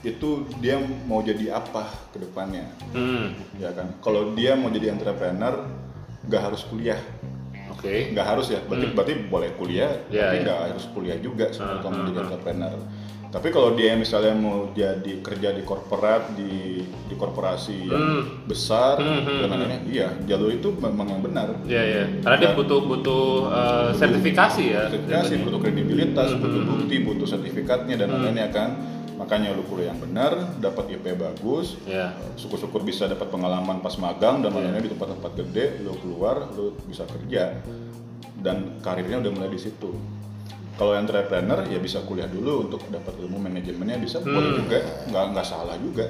itu 0.00 0.48
dia 0.58 0.80
mau 1.04 1.20
jadi 1.20 1.52
apa 1.54 1.84
ke 2.08 2.18
depannya. 2.18 2.64
Hmm, 2.92 3.36
Ya 3.56 3.68
kan. 3.70 3.92
Kalau 4.00 4.32
dia 4.32 4.56
mau 4.56 4.68
jadi 4.68 4.90
entrepreneur 4.90 5.68
nggak 6.22 6.42
harus 6.42 6.64
kuliah. 6.64 7.00
oke. 7.70 8.12
nggak 8.12 8.26
harus 8.26 8.52
ya 8.52 8.60
berarti 8.60 8.86
berarti 8.92 9.14
boleh 9.26 9.50
kuliah 9.56 9.88
Ya, 10.12 10.28
tapi 10.28 10.36
ya. 10.36 10.42
nggak 10.44 10.58
harus 10.68 10.84
kuliah 10.92 11.16
juga 11.16 11.48
kalau 11.48 11.80
mau 11.88 12.04
ah, 12.04 12.06
jadi 12.06 12.18
entrepreneur 12.20 12.76
tapi 13.30 13.48
kalau 13.48 13.72
dia 13.72 13.94
misalnya 13.94 14.34
mau 14.34 14.68
jadi 14.70 15.22
kerja 15.22 15.50
di 15.50 15.62
korporat 15.62 16.34
di 16.34 16.82
di 16.82 17.14
korporasi 17.14 17.86
yang 17.86 18.02
Hmm. 18.20 18.22
besar 18.44 18.98
Hmm, 18.98 19.22
hmm, 19.22 19.38
dan 19.38 19.48
lain-lainnya 19.48 19.80
iya 19.86 20.08
jalur 20.26 20.50
itu 20.50 20.68
memang 20.72 21.06
yang 21.08 21.22
benar 21.22 21.48
Iya 21.62 21.82
iya. 21.84 22.04
Karena 22.20 22.36
dia 22.36 22.50
butuh 22.52 22.80
butuh 22.82 23.24
eh, 23.48 23.90
sertifikasi 23.94 24.62
ya. 24.66 24.82
sertifikasi 24.84 25.32
butuh 25.40 25.58
kredibilitas 25.58 26.28
Hmm, 26.28 26.42
butuh 26.42 26.60
hmm, 26.60 26.70
bukti 26.74 26.96
butuh 27.00 27.26
sertifikatnya 27.28 27.94
dan 27.96 28.06
Hmm. 28.08 28.18
lain-lainnya 28.20 28.48
kan 28.50 28.70
makanya 29.14 29.52
lu 29.52 29.62
kuliah 29.62 29.92
yang 29.92 30.00
benar 30.00 30.32
dapat 30.58 30.90
IP 30.90 31.12
bagus 31.12 31.78
Iya. 31.84 32.10
syukur-syukur 32.34 32.82
bisa 32.82 33.04
dapat 33.04 33.28
pengalaman 33.28 33.78
pas 33.78 33.94
magang 33.94 34.40
dan 34.40 34.50
Iya. 34.50 34.58
lain-lainnya 34.58 34.82
di 34.82 34.90
tempat-tempat 34.90 35.32
gede 35.36 35.64
lu 35.80 35.94
keluar 35.96 36.50
lu 36.50 36.74
bisa 36.82 37.06
kerja 37.06 37.62
dan 38.36 38.80
karirnya 38.80 39.20
udah 39.20 39.30
mulai 39.30 39.50
di 39.50 39.60
situ 39.60 39.92
kalau 40.80 40.96
entrepreneur 40.96 41.60
ya 41.68 41.76
bisa 41.76 42.00
kuliah 42.00 42.24
dulu 42.24 42.64
untuk 42.64 42.80
dapat 42.88 43.12
ilmu 43.20 43.36
manajemennya 43.36 44.00
bisa 44.00 44.16
Hmm. 44.18 44.32
boleh 44.32 44.50
juga. 44.56 44.78
Nggak 45.12 45.24
nggak 45.36 45.46
salah 45.46 45.76
juga. 45.76 46.08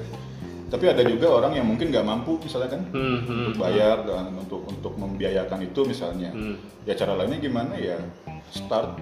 Tapi 0.70 0.86
ada 0.86 1.02
juga 1.02 1.26
orang 1.26 1.58
yang 1.58 1.66
mungkin 1.66 1.90
nggak 1.90 2.06
mampu 2.06 2.38
misalnya 2.38 2.78
kan 2.78 2.82
Hmm, 2.94 3.18
hmm, 3.26 3.38
untuk 3.42 3.54
bayar 3.58 4.06
dan 4.06 4.30
untuk 4.38 4.62
untuk 4.62 4.94
membiayakan 4.94 5.66
itu 5.66 5.80
misalnya. 5.82 6.30
Hmm. 6.30 6.54
ya 6.86 6.94
cara 6.94 7.18
lainnya 7.18 7.42
gimana? 7.42 7.74
Ya 7.74 7.98
start 8.48 8.94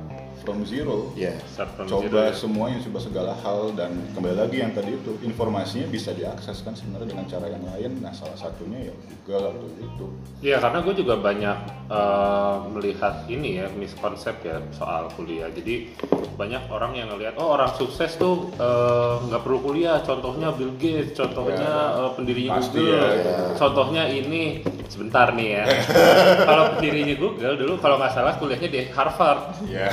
from 0.48 0.64
zero 0.64 1.12
ya 1.12 1.36
Start 1.46 1.76
from 1.76 1.86
zero, 1.86 2.00
coba 2.02 2.20
ya. 2.24 2.32
semuanya 2.32 2.78
coba 2.80 2.98
segala 2.98 3.32
hal 3.38 3.60
dan 3.72 3.92
kembali 4.12 4.36
lagi 4.38 4.56
yang 4.58 4.72
tadi 4.72 4.96
itu 4.96 5.12
informasinya 5.20 5.84
bisa 5.86 6.10
diakses 6.10 6.64
kan 6.64 6.72
sebenarnya 6.72 7.12
dengan 7.12 7.26
cara 7.26 7.46
yang 7.46 7.64
lain 7.66 8.00
nah 8.00 8.10
salah 8.10 8.34
satunya 8.34 8.88
ya 8.88 8.94
Google 8.96 9.44
atau 9.52 9.68
itu 9.76 10.06
Iya 10.38 10.56
karena 10.58 10.78
gue 10.80 10.94
juga 10.96 11.14
banyak 11.14 11.56
eh, 11.86 12.54
melihat 12.70 13.14
ini 13.26 13.58
ya 13.58 13.66
miskonsep 13.68 14.38
ya 14.40 14.62
soal 14.70 15.10
kuliah. 15.12 15.50
Jadi 15.50 15.90
banyak 16.32 16.70
orang 16.70 16.94
yang 16.94 17.10
ngelihat 17.10 17.34
oh 17.36 17.50
orang 17.52 17.74
sukses 17.74 18.14
tuh 18.14 18.46
eh, 18.54 19.14
nggak 19.20 19.42
perlu 19.42 19.58
kuliah. 19.60 19.98
Contohnya 20.00 20.54
Bill 20.54 20.78
Gates, 20.78 21.12
contohnya 21.12 21.58
Ya. 21.58 21.98
eh, 21.98 22.10
pendirinya 22.14 22.52
Pasti 22.56 22.78
Google, 22.78 22.94
ya, 22.94 23.10
ya. 23.18 23.36
contohnya 23.58 24.02
ini 24.06 24.42
sebentar 24.86 25.34
nih 25.34 25.48
ya. 25.52 25.64
kalau 26.48 26.64
pendirinya 26.72 27.14
Google 27.18 27.54
dulu 27.58 27.74
kalau 27.76 27.98
nggak 27.98 28.12
salah 28.14 28.38
kuliahnya 28.38 28.70
di 28.70 28.80
Harvard. 28.88 29.58
ya 29.66 29.90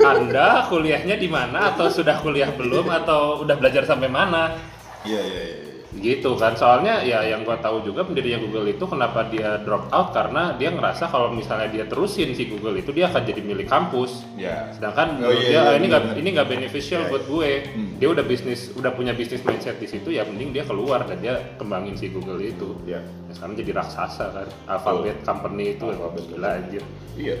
Anda 0.00 0.66
kuliahnya 0.66 1.16
di 1.16 1.28
mana? 1.28 1.72
Atau 1.72 1.88
sudah 1.88 2.18
kuliah 2.18 2.50
belum? 2.50 2.88
Atau 2.88 3.42
udah 3.42 3.54
belajar 3.54 3.84
sampai 3.84 4.08
mana? 4.08 4.54
iya 5.02 5.20
iya 5.20 5.42
iya. 5.46 5.64
Gitu 5.88 6.36
kan. 6.36 6.52
Soalnya 6.52 7.00
ya 7.00 7.24
yang 7.24 7.42
gua 7.42 7.56
tahu 7.58 7.80
juga 7.80 8.04
pendirinya 8.04 8.38
Google 8.38 8.68
itu 8.68 8.84
kenapa 8.84 9.24
dia 9.26 9.56
drop 9.64 9.88
out? 9.88 10.12
Karena 10.12 10.52
dia 10.54 10.68
ngerasa 10.68 11.08
kalau 11.08 11.32
misalnya 11.32 11.64
dia 11.66 11.88
terusin 11.88 12.36
si 12.36 12.44
Google 12.44 12.76
itu 12.76 12.92
dia 12.92 13.08
akan 13.08 13.24
jadi 13.24 13.40
milik 13.40 13.66
kampus. 13.66 14.22
Ya. 14.36 14.68
Sedangkan 14.70 15.16
Oh, 15.18 15.32
iya, 15.32 15.40
dia 15.40 15.50
iya, 15.50 15.60
"Ah, 15.64 15.74
ini 15.74 15.86
nggak 15.88 16.02
benar. 16.04 16.20
ini 16.20 16.28
nggak 16.36 16.48
beneficial 16.50 17.00
Iya, 17.02 17.10
buat 17.10 17.24
gue. 17.24 17.50
Hmm. 17.72 17.90
dia 17.98 18.08
udah 18.12 18.22
bisnis 18.22 18.60
udah 18.76 18.92
punya 18.92 19.10
bisnis 19.10 19.40
mindset 19.42 19.80
di 19.80 19.88
situ 19.88 20.12
ya 20.12 20.22
mending 20.22 20.52
dia 20.52 20.62
keluar 20.62 21.02
dan 21.02 21.18
dia 21.18 21.34
kembangin 21.56 21.96
si 21.96 22.12
Google 22.12 22.38
itu. 22.38 22.76
Ya. 22.84 23.00
Ya, 23.00 23.32
sekarang 23.32 23.56
jadi 23.56 23.72
raksasa 23.74 24.24
kan. 24.30 24.46
Alphabet 24.68 25.24
company 25.24 25.72
itu. 25.74 25.88
Alphabet. 25.88 26.22
gila 26.28 26.48
anjir. 26.52 26.84
Iya 27.16 27.36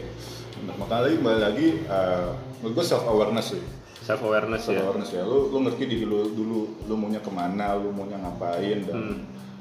makanya 0.68 1.02
lagi 1.04 1.16
kembali 1.16 1.40
lagi 1.40 1.66
eh, 1.82 2.28
menurut 2.58 2.72
gue 2.74 2.84
self 2.84 3.04
awareness 3.04 3.46
sih. 3.52 3.62
Self 4.00 4.20
awareness 4.22 4.62
self 4.62 4.74
ya. 4.74 4.82
Awareness 4.82 5.10
ya. 5.10 5.22
Lu 5.22 5.48
lu 5.48 5.58
ngerti 5.62 5.84
diri 5.84 6.02
lu 6.02 6.28
dulu 6.28 6.58
lu 6.82 6.94
maunya 6.94 7.18
ke 7.18 7.28
mana 7.28 7.74
lu 7.74 7.90
maunya 7.90 8.16
ngapain 8.16 8.82
dan 8.82 8.96
Hmm. 8.96 9.16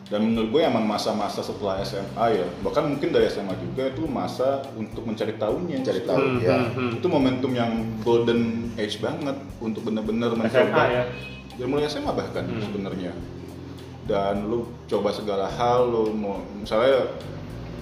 dan 0.08 0.24
menurut 0.24 0.50
gue 0.50 0.62
emang 0.64 0.88
masa-masa 0.88 1.42
setelah 1.42 1.84
SMA 1.84 2.08
ya 2.32 2.48
bahkan 2.62 2.88
mungkin 2.88 3.12
dari 3.12 3.28
SMA 3.28 3.52
juga 3.58 3.92
itu 3.92 4.08
masa 4.08 4.64
untuk 4.74 5.04
mencari 5.04 5.36
tahunya. 5.36 5.84
Cari 5.84 6.02
tahu 6.02 6.16
Hmm, 6.18 6.40
ya. 6.40 6.58
hmm, 6.58 6.72
hmm. 6.72 6.92
itu 6.96 7.08
momentum 7.08 7.52
yang 7.52 7.72
golden 8.02 8.42
age 8.76 8.98
banget 8.98 9.36
untuk 9.60 9.84
bener-bener 9.84 10.32
SMA 10.32 10.42
mencoba 10.42 10.84
ya. 10.88 11.04
Dari 11.54 11.68
mulai 11.68 11.86
SMA 11.86 12.10
bahkan 12.10 12.44
Hmm. 12.44 12.64
sebenarnya. 12.64 13.12
Dan 14.08 14.48
lu 14.48 14.64
coba 14.88 15.12
segala 15.12 15.52
hal 15.52 15.84
lu 15.86 16.16
mau 16.16 16.40
misalnya 16.56 17.12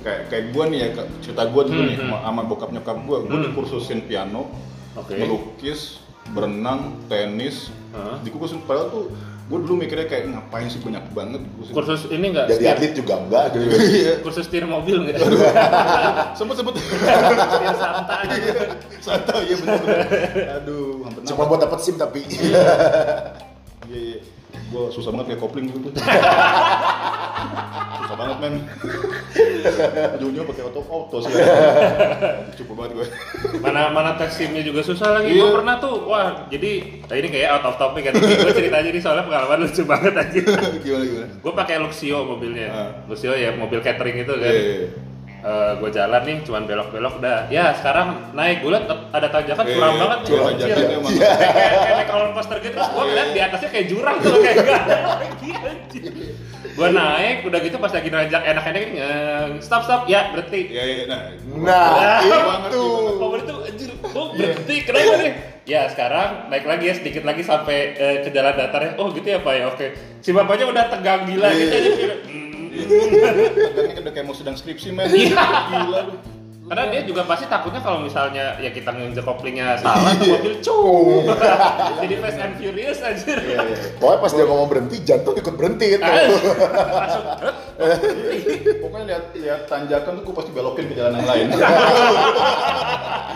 kayak 0.06 0.22
kayak 0.30 0.46
gue 0.54 0.64
nih 0.70 0.80
ya 0.80 0.88
cerita 1.20 1.44
gue 1.46 1.62
dulu 1.66 1.76
Hmm, 1.76 1.90
nih 1.90 1.98
hmm. 1.98 2.14
sama, 2.22 2.42
bokap 2.46 2.70
nyokap 2.70 2.98
gue 3.00 3.18
gue 3.26 3.34
Hmm. 3.34 3.46
dikursusin 3.50 4.00
piano 4.06 4.54
oke. 4.94 5.10
melukis 5.12 5.98
berenang 6.28 7.02
tenis 7.06 7.74
Hah? 7.90 8.22
dikursusin. 8.22 8.62
Padahal 8.64 8.88
tuh 8.88 9.04
gue 9.46 9.60
dulu 9.62 9.78
mikirnya 9.78 10.06
kayak 10.06 10.26
ngapain 10.28 10.66
sih 10.68 10.82
banyak 10.82 11.06
banget 11.12 11.38
kursus 11.70 12.10
ini 12.10 12.34
enggak 12.34 12.50
jadi 12.50 12.66
atlet 12.72 12.94
juga 12.94 13.14
enggak 13.20 13.46
gitu. 13.54 13.66
Iya. 13.72 14.14
Kursus 14.22 14.46
setir 14.46 14.66
mobil 14.66 14.96
enggak 15.02 15.22
sempet 16.38 16.56
sempet 16.56 16.74
santai 17.78 18.40
santai 19.06 19.42
ya 19.46 19.56
bener 19.58 19.78
aduh 20.56 21.02
hampir 21.02 21.22
cuma 21.26 21.44
buat 21.46 21.62
dapat 21.62 21.80
sim 21.80 21.94
tapi. 21.94 22.26
Iya, 22.26 22.58
iya. 23.86 24.18
Gue 24.66 24.86
susah 24.90 25.10
banget 25.10 25.26
kayak 25.30 25.42
kopling 25.42 25.66
gitu. 25.68 25.90
susah 27.98 28.16
banget 28.16 28.38
men. 28.40 28.54
Ujungnya 30.16 30.44
pakai 30.46 30.64
auto 30.64 30.82
auto 30.84 31.18
sih. 31.20 31.34
Cukup 32.56 32.74
banget 32.76 32.92
gue. 32.96 33.08
mana 33.58 33.90
mana 33.90 34.14
tes 34.14 34.30
simnya 34.32 34.62
juga 34.62 34.80
susah 34.80 35.10
lagi 35.16 35.32
Iya. 35.32 35.42
gue 35.42 35.52
pernah 35.56 35.76
tuh 35.76 36.06
wah 36.06 36.46
jadi 36.48 36.72
nah 37.04 37.16
ini 37.16 37.28
kayak 37.28 37.50
out 37.52 37.66
of 37.66 37.76
topic 37.76 38.04
kan 38.04 38.14
gue 38.14 38.54
cerita 38.54 38.78
aja 38.78 38.90
nih 38.90 39.02
soalnya 39.02 39.24
pengalaman 39.24 39.58
lucu 39.60 39.82
banget 39.84 40.14
aja 40.14 40.38
gimana 40.78 41.04
gimana? 41.04 41.28
gue 41.34 41.54
pakai 41.56 41.76
Luxio 41.80 42.20
mobilnya 42.24 42.68
Ah. 42.68 42.90
Luxio 43.06 43.34
ya 43.34 43.52
mobil 43.52 43.80
catering 43.80 44.18
itu 44.20 44.34
kan 44.34 44.54
Iya. 45.46 45.78
gue 45.78 45.90
jalan 45.94 46.22
nih 46.26 46.38
cuman 46.42 46.64
belok-belok 46.66 47.16
dah 47.22 47.46
ya 47.54 47.70
sekarang 47.78 48.34
naik 48.34 48.66
gue 48.66 48.72
liat 48.74 48.90
ada 49.14 49.28
tanjakan 49.30 49.66
curam 49.70 49.94
banget 50.02 50.18
nih, 50.18 50.28
curam 50.34 50.46
anjir. 50.50 50.76
emang. 50.90 51.14
kayak 51.14 51.72
kayak 51.86 51.96
naik 52.02 52.10
roller 52.10 52.32
coaster 52.34 52.58
gitu 52.66 52.74
terus 52.74 52.90
gue 52.90 53.06
liat 53.14 53.30
di 53.30 53.40
atasnya 53.46 53.70
kayak 53.70 53.86
jurang 53.86 54.18
tuh 54.26 54.34
kayak 54.42 54.56
gak 54.58 54.82
ada 54.90 54.98
lagi 55.22 55.50
anjir 55.54 56.04
gue 56.76 56.90
naik 56.92 57.38
udah 57.46 57.60
gitu 57.62 57.78
pas 57.78 57.92
lagi 57.94 58.10
nanjak 58.10 58.42
enak-enak 58.42 58.82
eh, 58.98 59.46
stop 59.62 59.82
stop 59.86 60.02
ya 60.10 60.34
berhenti 60.34 60.62
Iya 60.74 60.84
iya 60.84 61.04
nah. 61.06 61.22
nah 61.62 62.20
Iya 62.26 62.38
banget, 62.42 62.70
itu 62.74 62.82
iya 62.82 62.92
banget. 62.98 63.16
Mobil 63.22 63.40
itu 63.46 63.56
anjir, 63.64 63.90
oh 64.12 64.28
berhenti, 64.34 64.76
kenapa 64.84 65.14
nih? 65.22 65.34
Ya 65.66 65.82
sekarang 65.88 66.30
naik 66.52 66.66
lagi 66.68 66.86
ya 66.90 66.94
sedikit 67.00 67.24
lagi 67.24 67.42
sampai 67.42 67.78
eh, 67.96 68.16
ke 68.22 68.30
jalan 68.30 68.54
datarnya. 68.54 68.92
Oh 69.00 69.08
gitu 69.10 69.24
ya 69.26 69.40
pak 69.40 69.54
ya, 69.56 69.64
oke. 69.72 69.88
Si 70.20 70.30
bapaknya 70.30 70.66
udah 70.68 70.84
tegang 70.92 71.24
gila 71.26 71.50
gitu 71.54 71.74
aja. 71.74 71.90
hmm. 72.28 72.55
Tegangnya 72.84 74.02
udah 74.02 74.14
kayak 74.14 74.26
mau 74.26 74.36
sedang 74.36 74.56
skripsi 74.56 74.90
men. 74.92 75.08
Iya. 75.08 75.36
Gila 75.72 76.02
lu. 76.06 76.16
Karena 76.66 76.90
dia 76.90 77.06
juga 77.06 77.22
pasti 77.30 77.46
takutnya 77.46 77.78
kalau 77.78 78.02
misalnya 78.02 78.58
ya 78.58 78.74
kita 78.74 78.90
nginjek 78.90 79.22
koplingnya 79.22 79.78
salah 79.78 80.18
tuh 80.18 80.34
mobil 80.34 80.58
cung. 80.66 81.30
Jadi 82.02 82.14
Fast 82.18 82.40
and 82.42 82.54
Furious 82.58 83.00
anjir. 83.06 83.38
Iya 83.38 83.60
iya. 83.62 83.78
pokoknya 84.02 84.18
pas 84.18 84.32
dia 84.34 84.46
ngomong 84.50 84.66
berhenti 84.66 84.98
jantung 85.06 85.38
ikut 85.38 85.54
berhenti 85.54 85.94
itu 85.94 86.02
Langsung, 86.02 87.26
Pokoknya 88.82 89.06
lihat 89.06 89.24
lihat 89.38 89.62
tanjakan 89.70 90.12
tuh 90.18 90.24
gue 90.26 90.34
pasti 90.34 90.52
belokin 90.58 90.86
ke 90.90 90.96
jalan 90.98 91.14
yang 91.22 91.28
lain. 91.30 91.46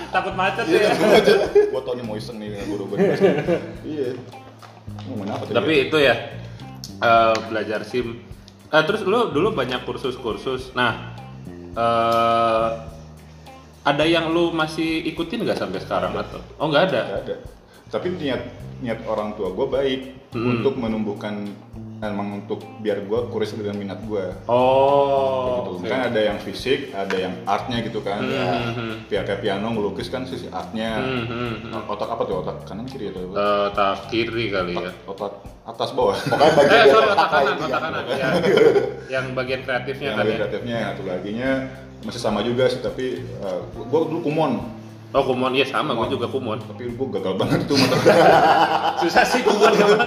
takut 0.10 0.34
macet 0.34 0.66
Iya 0.66 0.80
ya. 0.82 0.90
aja. 0.90 1.34
Gue 1.70 1.82
tau 1.86 1.94
nih 1.94 2.06
mau 2.10 2.18
iseng 2.18 2.42
nih 2.42 2.50
guru 2.66 2.90
gue. 2.90 2.98
Iya. 3.86 4.10
Tapi 5.54 5.74
itu 5.86 5.98
ya 6.02 6.16
eh, 6.98 7.34
belajar 7.46 7.86
sim. 7.86 8.26
Eh, 8.70 8.84
terus 8.86 9.02
lu 9.02 9.34
dulu 9.34 9.50
banyak 9.52 9.82
kursus-kursus. 9.82 10.78
Nah, 10.78 11.16
eh 11.74 12.70
ada 13.80 14.06
yang 14.06 14.30
lu 14.30 14.54
masih 14.54 15.02
ikutin 15.10 15.42
nggak 15.42 15.58
sampai 15.58 15.82
sekarang 15.82 16.14
atau? 16.14 16.38
Oh 16.62 16.70
nggak 16.70 16.94
ada. 16.94 17.02
Nggak 17.04 17.24
ada 17.26 17.38
tapi 17.90 18.14
niat 18.14 18.42
niat 18.80 19.02
orang 19.10 19.34
tua 19.36 19.50
gue 19.52 19.68
baik 19.68 20.02
Hmm. 20.30 20.62
untuk 20.62 20.78
menumbuhkan 20.78 21.50
emang 22.02 22.40
untuk 22.40 22.64
biar 22.80 23.02
gue 23.02 23.20
kuris 23.28 23.52
dengan 23.52 23.76
minat 23.76 24.00
gue 24.02 24.24
Oh. 24.46 25.68
gitu. 25.68 25.72
oke. 25.78 25.86
kan 25.86 26.08
ada 26.08 26.20
yang 26.22 26.38
fisik 26.38 26.92
ada 26.92 27.12
yang 27.14 27.36
artnya 27.44 27.78
gitu 27.82 28.00
kan 28.00 28.20
Hmm, 28.20 28.72
hmm, 28.72 28.94
Pihak 29.06 29.24
kayak 29.26 29.42
piano 29.42 29.68
ngelukis 29.70 30.08
kan 30.08 30.24
sisi 30.24 30.48
artnya 30.50 30.96
Hmm, 30.96 31.26
hmm, 31.26 31.54
hmm. 31.68 31.82
otak 31.88 32.08
apa 32.08 32.24
tuh 32.24 32.36
otak 32.40 32.56
kanan 32.64 32.86
kiri 32.86 33.10
atau 33.10 33.22
apa? 33.26 33.36
Eh, 33.36 33.68
tak 33.74 33.94
kiri 34.08 34.46
kali 34.48 34.74
ya. 34.76 34.92
otak 35.06 35.34
atas 35.66 35.90
bawah 35.92 36.16
Pokoknya 36.24 36.50
bagian 36.56 36.80
Eh 36.80 36.86
sorry 36.88 37.08
otak 37.08 37.20
otak 37.20 37.30
kanan, 37.30 37.56
otak 37.60 37.82
kanan. 37.82 38.04
Ya. 38.10 38.30
yang 39.14 39.26
bagian 39.34 39.62
kreatifnya 39.62 40.06
yang 40.06 40.16
kan 40.16 40.24
bagian 40.24 40.32
ya. 40.32 40.40
kreatifnya 40.40 40.78
satu 40.88 41.04
laginya 41.06 41.52
masih 42.00 42.22
sama 42.22 42.40
juga 42.40 42.64
sih 42.66 42.80
tapi 42.80 43.06
gue 43.76 44.00
dulu 44.06 44.22
kumon 44.24 44.54
Oh 45.10 45.26
kumon, 45.26 45.50
iya 45.52 45.66
sama, 45.66 45.98
gue 45.98 46.14
juga 46.14 46.30
kumon. 46.30 46.62
tapi 46.62 46.86
gue 46.86 47.08
gagal 47.12 47.34
banget 47.34 47.66
tuh 47.66 47.74
mata 47.76 47.98
Susah 49.02 49.26
sih 49.26 49.42
kumon 49.42 49.74
gimana? 49.74 50.06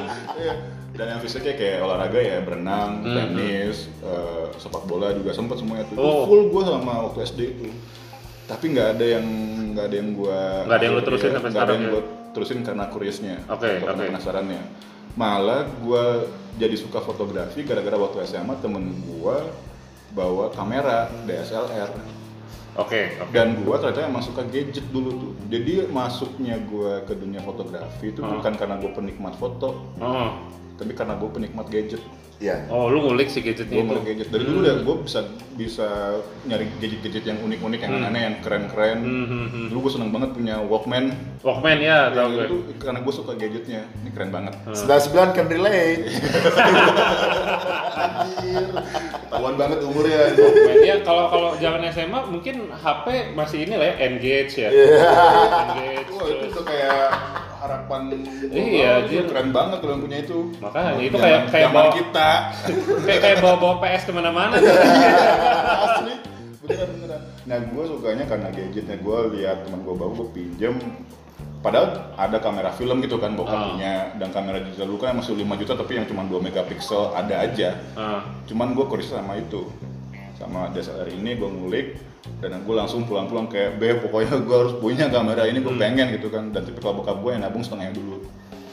Dan 0.93 1.07
yang 1.09 1.21
fisiknya 1.21 1.55
kayak 1.55 1.79
olahraga 1.81 2.21
ya 2.21 2.39
berenang, 2.41 3.01
Hmm. 3.01 3.17
tenis, 3.33 3.89
eh, 3.99 4.45
sepak 4.55 4.85
bola 4.85 5.11
juga 5.11 5.33
sempet 5.33 5.57
semuanya 5.57 5.89
tuh. 5.89 5.97
Oh. 5.97 6.25
Full 6.25 6.49
gue 6.49 6.63
sama 6.63 6.93
waktu 7.03 7.19
SD 7.23 7.41
itu. 7.51 7.69
Tapi 8.45 8.65
nggak 8.69 8.89
ada 8.93 9.07
yang 9.09 9.27
nggak 9.73 9.85
ada 9.87 9.97
yang 9.97 10.11
gue 10.13 10.41
Nggak 10.63 10.77
ada 10.77 10.85
yang 10.85 10.95
lu 10.95 11.03
terusin 11.03 11.31
sampai 11.31 11.49
nggak 11.49 11.65
ada 11.65 11.73
yang 11.73 11.83
ya? 11.83 11.91
gue 11.91 12.03
terusin 12.33 12.59
karena 12.61 12.85
curiosnya 12.87 13.35
Oke, 13.47 13.65
atau 13.69 13.87
karena 13.87 13.95
oke. 13.99 14.09
penasarannya. 14.11 14.63
Malah 15.13 15.61
gue 15.79 16.05
jadi 16.55 16.77
suka 16.77 17.01
fotografi 17.01 17.61
gara-gara 17.63 17.97
waktu 17.97 18.19
SMA 18.23 18.55
temen 18.59 18.85
gue 19.03 19.37
bawa 20.11 20.49
kamera 20.51 21.09
DSLR 21.25 21.89
Oke, 22.75 23.17
oke. 23.19 23.33
dan 23.33 23.53
gue 23.55 23.75
ternyata 23.75 24.01
emang 24.03 24.21
suka 24.21 24.41
gadget 24.43 24.85
dulu 24.87 25.11
tuh 25.13 25.33
jadi 25.47 25.85
masuknya 25.87 26.57
gue 26.59 27.05
ke 27.05 27.13
dunia 27.15 27.41
fotografi 27.41 28.09
itu 28.09 28.21
Ah. 28.21 28.33
bukan 28.33 28.53
karena 28.55 28.77
gue 28.77 28.91
penikmat 28.91 29.33
foto 29.35 29.93
Oh. 29.95 30.29
Tapi 30.75 30.93
karena 30.93 31.15
gue 31.15 31.29
penikmat 31.29 31.67
gadget 31.67 32.03
Iya. 32.39 32.67
Oh, 32.67 32.91
lu 32.91 32.99
ngulik 33.01 33.31
si 33.31 33.39
gadgetnya 33.39 33.71
gue 33.73 33.79
itu. 33.79 33.87
mulai 33.87 34.03
gadget 34.05 34.29
dari 34.29 34.43
dulu 34.43 34.59
udah 34.61 34.75
gue 34.83 34.97
bisa 35.01 35.21
bisa 35.55 35.87
nyari 36.43 36.67
gadget-gadget 36.75 37.23
yang 37.25 37.39
unik-unik 37.39 37.81
yang 37.81 37.93
Hmm. 37.95 38.09
aneh 38.09 38.21
yang 38.21 38.37
keren-keren 38.43 38.99
Hmm, 38.99 39.25
hmm, 39.25 39.47
hmm. 39.47 39.67
dulu 39.71 39.79
gue 39.81 39.93
seneng 39.93 40.11
banget 40.11 40.31
punya 40.33 40.59
Walkman 40.61 41.15
Walkman 41.39 41.79
ya, 41.79 42.11
Ya, 42.11 42.19
tau 42.19 42.29
gue. 42.29 42.43
itu 42.43 42.57
karena 42.81 42.99
gue 42.99 43.15
suka 43.15 43.33
gadgetnya 43.33 43.87
ini 43.97 44.11
keren 44.11 44.31
banget 44.31 44.59
Hmm. 44.61 44.75
99 44.75 45.31
can 45.33 45.47
relate. 45.47 46.03
Anjir. 48.03 48.67
Ketahuan 49.23 49.55
banget 49.55 49.79
umurnya. 49.83 50.19
Walkman. 50.35 50.77
Ya 50.83 50.97
kalau 51.01 51.25
kalau 51.29 51.51
zaman 51.57 51.81
SMA 51.87 52.21
mungkin 52.27 52.55
HP 52.73 53.07
masih 53.33 53.59
ini 53.63 53.75
lah 53.77 53.87
ya, 53.87 53.95
Engage 54.03 54.55
ya. 54.59 54.69
Iya. 54.69 54.99
Engage. 55.63 56.11
wah 56.11 56.27
itu 56.27 56.47
udah 56.49 56.65
kayak 56.65 57.07
harapan 57.63 58.01
Iya, 58.49 58.91
anjir. 59.01 59.23
keren 59.25 59.51
banget 59.51 59.79
kalau 59.79 59.93
yang 59.93 60.03
punya 60.03 60.19
itu. 60.21 60.39
Makanya, 60.59 60.91
itu 60.99 61.17
kayak- 61.17 61.47
kayak 61.49 61.71
bawa- 61.71 61.95
kita. 61.95 62.31
kayak 63.07 63.21
kayak 63.21 63.39
bawa 63.39 63.57
bawa 63.57 63.75
PS 63.79 64.03
ke 64.03 64.13
mana-mana. 64.13 64.55
asli. 64.59 66.15
Beneran 66.61 66.89
beneran. 66.93 67.21
Nah 67.43 67.59
gue 67.61 67.85
sukanya 67.85 68.25
karena 68.25 68.49
gadgetnya. 68.49 68.97
Gue 68.99 69.19
lihat 69.33 69.63
teman 69.63 69.81
gue 69.81 69.95
bawa 69.95 70.11
gue 70.13 70.29
pinjem. 70.33 70.75
Padahal 71.59 71.87
ada 72.17 72.39
kamera 72.39 72.71
film 72.71 72.99
gitu 72.99 73.17
kan 73.17 73.33
bokap 73.33 73.55
Ah. 73.55 73.65
punya 73.69 73.93
dan 74.17 74.31
kamera 74.31 74.59
digital 74.61 74.87
dulu 74.89 74.99
kan 75.01 75.15
masih 75.15 75.35
5 75.37 75.55
juta 75.57 75.73
tapi 75.73 75.95
yang 75.95 76.07
cuma 76.07 76.23
2 76.23 76.39
megapiksel 76.41 77.11
ada 77.13 77.35
aja. 77.41 77.79
Ah. 77.95 78.23
cuman 78.45 78.75
gue 78.75 78.83
kuris 78.85 79.07
sama 79.09 79.35
itu. 79.37 79.71
Sama 80.35 80.67
DSLR 80.69 81.07
ini 81.13 81.35
gue 81.35 81.47
ngulik 81.47 81.87
dan 82.39 82.59
gue 82.59 82.75
langsung 82.75 83.03
pulang-pulang 83.03 83.47
kayak 83.47 83.77
be 83.77 83.99
pokoknya 83.99 84.39
gue 84.47 84.57
harus 84.57 84.75
punya 84.77 85.07
kamera 85.09 85.43
ini 85.45 85.59
gue 85.59 85.75
pengen 85.75 86.11
gitu 86.13 86.27
kan 86.27 86.51
dan 86.51 86.63
tipikal 86.63 86.93
bokap 86.93 87.19
gue 87.19 87.31
yang 87.31 87.43
nabung 87.43 87.61
setengahnya 87.61 87.95
dulu 87.95 88.19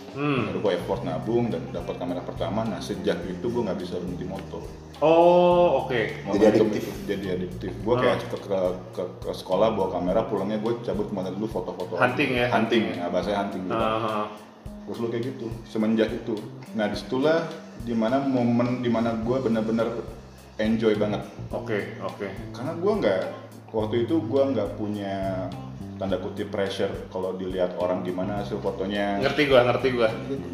Hmm. 0.09 0.51
baru 0.51 0.59
gue 0.59 0.71
effort 0.75 1.01
nabung 1.01 1.47
dan 1.47 1.61
dapat 1.69 1.95
kamera 1.95 2.19
pertama 2.19 2.65
nah 2.65 2.81
sejak 2.81 3.23
itu 3.23 3.45
gue 3.45 3.61
nggak 3.61 3.77
bisa 3.77 3.95
berhenti 3.95 4.25
moto 4.25 4.59
Oh, 4.99 5.85
oke. 5.85 5.95
Jadi 5.95 6.27
Momentum 6.27 6.67
adiktif. 6.67 6.83
itu 6.83 6.91
jadi 7.07 7.25
adiktif 7.31 7.71
gue 7.71 7.95
kayak 7.95 8.17
Ah. 8.17 8.25
ke, 8.25 8.37
ke, 8.37 8.57
ke, 8.91 9.03
ke 9.21 9.31
sekolah 9.31 9.71
bawa 9.71 9.87
kamera 9.93 10.27
pulangnya 10.27 10.59
gue 10.59 10.75
cabut 10.83 11.07
ke 11.07 11.13
mana 11.13 11.31
dulu 11.31 11.47
foto-foto 11.47 11.95
Hunting 11.95 12.35
ya? 12.35 12.51
hunting 12.51 12.83
ya 12.91 13.07
bahasanya 13.07 13.37
hunting 13.39 13.63
gitu 13.63 13.79
terus 14.83 14.97
lu 14.97 15.07
kayak 15.07 15.23
gitu 15.29 15.47
semenjak 15.63 16.09
itu 16.11 16.35
nah 16.73 16.83
di 16.83 16.97
situlah 16.97 17.45
di 17.79 17.93
mana 17.93 18.19
momen 18.19 18.81
di 18.81 18.89
mana 18.89 19.15
gue 19.15 19.37
bener-bener 19.39 19.87
enjoy 20.59 20.93
banget 20.99 21.23
Oke, 21.49 21.95
oke. 22.03 22.27
karena 22.53 22.73
gue 22.77 22.93
nggak 23.01 23.21
waktu 23.71 23.95
itu 24.05 24.15
gue 24.21 24.43
nggak 24.53 24.69
punya 24.77 25.47
tanda 25.99 26.15
kutip 26.15 26.47
pressure 26.47 27.11
kalau 27.11 27.35
dilihat 27.35 27.75
orang 27.75 28.01
gimana 28.01 28.39
hasil 28.39 28.57
fotonya 28.57 29.19
Ngerti 29.19 29.43
gua, 29.45 29.67
ngerti 29.67 29.87
gua. 29.91 30.07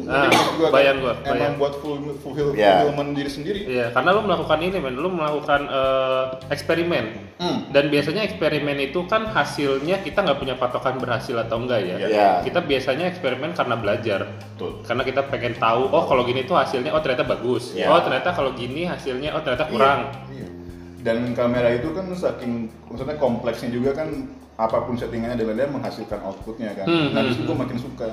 Ah, 0.04 0.26
Maksud 0.26 0.54
gua 0.58 0.68
kan 0.68 0.74
bayang 0.74 0.98
gua, 0.98 1.14
emang 1.22 1.38
bayang. 1.38 1.54
buat 1.54 1.74
full 1.78 1.98
fulfill 2.18 2.50
Ya. 2.52 2.82
fulfillment 2.82 3.14
diri 3.14 3.30
sendiri 3.30 3.60
Iya, 3.62 3.94
karena 3.94 4.10
lu 4.10 4.26
melakukan 4.26 4.58
ini, 4.58 4.76
men. 4.76 4.98
Lu 4.98 5.06
melakukan 5.06 5.60
eh, 5.64 6.24
eksperimen. 6.50 7.04
Hmm. 7.38 7.58
Dan 7.70 7.88
biasanya 7.88 8.26
eksperimen 8.26 8.74
itu 8.82 9.06
kan 9.06 9.22
hasilnya 9.24 10.02
kita 10.02 10.18
nggak 10.20 10.36
punya 10.36 10.54
patokan 10.56 10.98
berhasil 10.98 11.38
atau 11.38 11.62
enggak 11.62 11.80
ya. 11.80 11.96
Iya. 12.00 12.28
Kita 12.42 12.60
biasanya 12.60 13.06
eksperimen 13.06 13.54
karena 13.54 13.78
belajar. 13.78 14.26
Betul. 14.26 14.82
Karena 14.82 15.02
kita 15.04 15.20
pengen 15.24 15.54
tahu, 15.54 15.86
oh 15.86 16.04
kalau 16.04 16.24
gini 16.24 16.42
tuh 16.42 16.56
hasilnya, 16.56 16.90
oh 16.90 16.98
ternyata 16.98 17.22
bagus. 17.22 17.70
Iya. 17.70 17.86
Oh 17.86 18.02
ternyata 18.02 18.34
kalau 18.34 18.50
gini 18.50 18.82
hasilnya, 18.82 19.30
oh 19.30 19.40
ternyata 19.40 19.70
kurang. 19.70 20.10
Iya. 20.26 20.48
Dan 21.06 21.38
kamera 21.38 21.70
itu 21.70 21.94
kan 21.94 22.10
saking 22.10 22.66
maksudnya 22.90 23.14
kompleksnya 23.14 23.70
juga 23.70 23.94
kan 23.94 24.10
apa 24.58 24.82
pun 24.82 24.98
settingannya 24.98 25.38
dan 25.38 25.54
dia 25.54 25.70
menghasilkan 25.70 26.18
outputnya 26.26 26.74
kan. 26.74 26.90
Hmm, 26.90 27.14
nah 27.14 27.22
hmm, 27.22 27.30
di 27.30 27.32
situ 27.38 27.46
gue 27.46 27.54
makin 27.54 27.78
suka. 27.78 28.10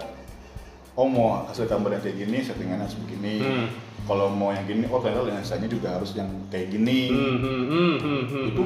Oh 0.94 1.10
mau 1.10 1.50
hasil 1.50 1.66
gambar 1.66 1.98
yang 1.98 2.04
kayak 2.06 2.18
gini, 2.22 2.38
settingannya 2.46 2.86
harus 2.86 3.00
begini. 3.02 3.42
Hmm. 3.42 3.66
Kalau 4.06 4.30
mau 4.30 4.54
yang 4.54 4.68
gini, 4.70 4.86
oh 4.92 5.02
ternyata 5.02 5.26
lensanya 5.26 5.66
juga 5.66 5.98
harus 5.98 6.14
yang 6.14 6.30
kayak 6.54 6.70
gini. 6.70 7.10
Hmm, 7.10 7.38
hmm, 7.42 7.62
hmm, 7.66 7.94
hmm, 7.98 8.24
hmm. 8.30 8.46
Itu 8.54 8.64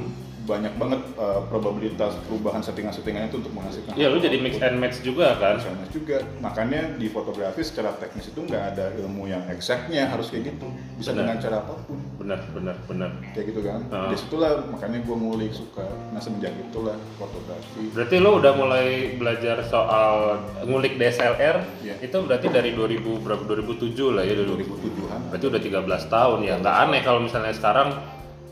banyak 0.47 0.73
banget 0.79 1.01
uh, 1.19 1.43
probabilitas 1.51 2.15
perubahan 2.23 2.63
settingan-settingannya 2.63 3.27
itu 3.27 3.43
untuk 3.43 3.51
menghasilkan. 3.51 3.93
Iya, 3.93 4.07
lu 4.07 4.17
jadi 4.17 4.39
mix 4.39 4.55
and 4.57 4.79
match 4.79 5.03
juga 5.03 5.35
kan. 5.35 5.59
Misalnya 5.59 5.87
juga, 5.91 6.17
makanya 6.39 6.95
di 6.95 7.11
fotografi 7.11 7.61
secara 7.61 7.91
teknis 7.99 8.31
itu 8.31 8.39
nggak 8.39 8.63
ada 8.73 8.95
ilmu 8.95 9.27
yang 9.27 9.43
exactnya 9.51 10.07
harus 10.07 10.31
kayak 10.31 10.55
gitu, 10.55 10.71
bisa 10.95 11.11
Benar. 11.11 11.19
dengan 11.19 11.35
cara 11.43 11.55
apa 11.59 11.73
pun 11.83 11.99
Benar, 12.17 12.39
benar, 12.51 12.75
benar. 12.87 13.11
kayak 13.35 13.45
gitu 13.51 13.61
kan. 13.61 13.79
Ah. 13.91 14.07
Di 14.07 14.15
situlah 14.15 14.63
makanya 14.67 15.03
gue 15.03 15.15
ngulik 15.15 15.51
suka. 15.51 15.83
Nah 16.11 16.19
semenjak 16.19 16.55
itulah 16.55 16.95
fotografi. 17.19 17.91
Berarti 17.91 18.15
lo 18.17 18.39
udah 18.39 18.53
mulai 18.55 18.87
belajar 19.15 19.59
soal 19.67 20.39
ngulik 20.63 20.95
DSLR 20.95 21.59
Iya. 21.83 21.95
itu 21.99 22.17
berarti 22.23 22.47
dari 22.47 22.71
2000 22.71 23.19
berapa 23.19 23.43
2007 23.43 24.15
lah 24.15 24.23
ya 24.23 24.33
dulu. 24.33 24.59
2007-an. 24.59 25.19
Berarti 25.31 25.45
udah 25.45 25.61
13 25.61 26.03
tahun 26.07 26.39
ya. 26.43 26.55
Nggak 26.59 26.75
aneh 26.87 27.01
kalau 27.03 27.19
misalnya 27.19 27.51
sekarang 27.51 27.91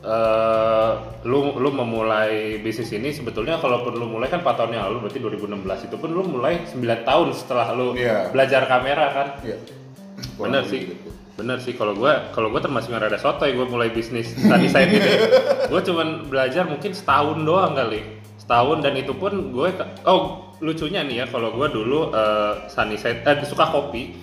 eh 0.06 0.92
lu 1.26 1.58
lu 1.58 1.70
memulai 1.74 2.62
bisnis 2.62 2.94
ini 2.94 3.10
sebetulnya 3.10 3.58
kalau 3.58 3.82
lu 3.90 4.06
mulai 4.06 4.30
kan 4.30 4.46
4 4.46 4.54
tahun 4.54 4.72
yang 4.78 4.84
lalu 4.94 5.10
berarti 5.10 5.18
2016 5.18 5.88
itu 5.90 5.96
pun 5.98 6.10
lu 6.14 6.22
mulai 6.24 6.62
9 6.62 6.78
tahun 7.02 7.28
setelah 7.34 7.74
lu 7.74 7.98
Iya. 7.98 8.30
belajar 8.30 8.70
kamera 8.70 9.06
kan. 9.10 9.28
Iya. 9.42 9.58
Bener 10.38 10.62
Kurang 10.62 10.70
sih. 10.70 10.82
gitu. 10.94 11.10
Bener 11.36 11.58
sih 11.60 11.74
kalau 11.74 11.92
gua 11.92 12.30
kalau 12.32 12.48
gua 12.48 12.62
termasuk 12.62 12.94
yang 12.94 13.02
rada 13.02 13.18
sotoy 13.18 13.52
gua 13.52 13.66
mulai 13.66 13.90
bisnis 13.90 14.32
tadi 14.38 14.70
saya 14.70 14.86
ini. 14.88 15.02
Gua 15.74 15.82
cuman 15.82 16.30
belajar 16.30 16.70
mungkin 16.70 16.94
setahun 16.94 17.42
doang 17.42 17.74
kali. 17.74 18.06
Setahun 18.38 18.86
dan 18.86 18.94
itu 18.94 19.12
pun 19.18 19.50
gue 19.50 19.70
oh 20.06 20.54
lucunya 20.62 21.02
nih 21.02 21.16
ya 21.20 21.28
kalau 21.28 21.50
gua 21.52 21.66
dulu 21.68 22.14
eh 22.14 22.70
sunny 22.70 22.96
side 22.96 23.26
eh 23.26 23.42
suka 23.44 23.68
kopi. 23.68 24.14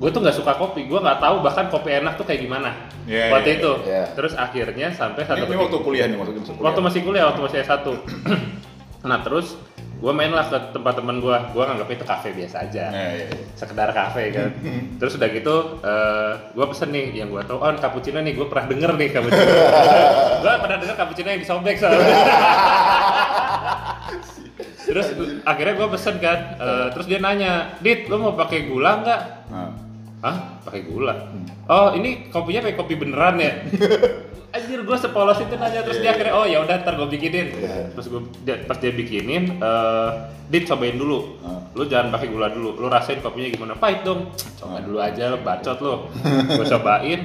Gue 0.00 0.08
tuh 0.08 0.18
nggak 0.18 0.32
suka 0.34 0.52
kopi, 0.54 0.88
gue 0.88 0.96
nggak 0.96 1.20
tahu 1.20 1.36
bahkan 1.40 1.68
kopi 1.68 1.92
enak 1.94 2.16
tuh 2.16 2.24
kayak 2.24 2.40
gimana. 2.40 2.72
Iya, 3.04 3.28
waktu 3.30 3.48
iya, 3.50 3.58
itu. 3.58 3.72
iya. 3.84 4.02
Terus 4.10 4.32
akhirnya 4.34 4.88
sampai 4.90 5.22
Ini, 5.22 5.28
satu 5.28 5.36
ini 5.38 5.46
ketika- 5.46 5.62
waktu 5.62 5.78
kuliah 5.78 6.06
nih 6.06 6.16
masih 6.16 6.32
kuliah. 6.32 6.60
waktu 6.62 6.80
masih 6.80 7.00
kuliah 7.02 7.24
waktu 7.26 7.40
masih 7.42 7.58
S1 7.60 7.86
nah 9.00 9.16
terus 9.18 9.56
gue 9.96 10.12
main 10.14 10.28
lah 10.28 10.44
ke 10.44 10.58
tempat 10.70 10.92
teman 10.94 11.18
gue 11.18 11.32
gue 11.32 11.62
nganggap 11.62 11.88
itu 11.90 12.04
kafe 12.04 12.28
biasa 12.30 12.56
aja 12.62 12.84
Nah, 12.86 13.08
iya, 13.10 13.24
iya. 13.26 13.44
sekedar 13.54 13.88
kafe 13.90 14.28
kan 14.28 14.52
terus 15.00 15.12
udah 15.14 15.28
gitu 15.30 15.56
gue 16.50 16.66
pesen 16.66 16.88
nih 16.90 17.06
yang 17.14 17.28
gue 17.28 17.40
tau 17.42 17.56
oh 17.58 17.72
cappuccino 17.74 18.16
nih 18.18 18.32
gue 18.34 18.44
pernah 18.44 18.64
denger 18.66 18.92
nih 18.94 19.08
cappuccino 19.10 19.52
gue 20.44 20.52
pernah 20.54 20.76
denger 20.78 20.96
cappuccino 20.96 21.28
yang 21.30 21.40
disobek 21.40 21.76
soalnya 21.76 22.04
terus 24.82 25.06
akhirnya 25.42 25.74
gue 25.76 25.88
pesen 25.90 26.16
kan 26.18 26.38
eh, 26.56 26.86
terus 26.90 27.06
dia 27.06 27.18
nanya 27.18 27.52
dit 27.78 28.04
lo 28.04 28.16
mau 28.18 28.32
pakai 28.34 28.66
gula 28.66 29.00
nggak 29.00 29.22
Nah, 29.50 29.70
Hah? 30.20 30.60
Pakai 30.64 30.84
gula? 30.84 31.32
Oh, 31.64 31.96
ini 31.96 32.28
kopinya 32.28 32.68
pakai 32.68 32.76
kopi 32.76 32.94
beneran 32.96 33.40
ya? 33.40 33.52
Anjir, 34.56 34.82
gue 34.82 34.98
sepolos 34.98 35.38
itu 35.38 35.54
nanya 35.54 35.86
terus 35.86 36.02
dia 36.02 36.10
akhirnya 36.10 36.34
oh 36.34 36.42
ya 36.42 36.58
udah 36.66 36.82
ntar 36.82 36.98
gue 36.98 37.06
bikinin. 37.06 37.54
Terus 37.94 38.06
gue 38.10 38.20
dia, 38.42 38.58
pas 38.66 38.74
dia 38.82 38.90
bikinin, 38.90 39.62
eh 39.62 40.10
dit 40.50 40.66
cobain 40.66 40.98
dulu. 40.98 41.38
Ah. 41.46 41.62
Lu 41.78 41.86
jangan 41.86 42.10
pakai 42.10 42.28
gula 42.34 42.50
dulu. 42.50 42.74
Lu 42.82 42.90
rasain 42.90 43.22
kopinya 43.22 43.46
gimana? 43.46 43.78
Pahit 43.78 44.02
dong. 44.02 44.34
Coba 44.58 44.82
dulu 44.82 44.98
aja, 44.98 45.38
bacot 45.38 45.78
lu. 45.78 45.94
gue 46.50 46.66
cobain. 46.74 47.20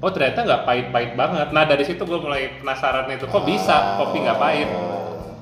Oh 0.00 0.08
ternyata 0.08 0.40
nggak 0.48 0.62
pahit-pahit 0.64 1.12
banget. 1.20 1.48
Nah 1.52 1.64
dari 1.68 1.84
situ 1.84 2.00
gue 2.08 2.16
mulai 2.16 2.56
penasaran 2.64 3.04
itu 3.12 3.28
kok 3.28 3.44
bisa 3.44 4.00
kopi 4.00 4.24
nggak 4.24 4.40
pahit. 4.40 4.68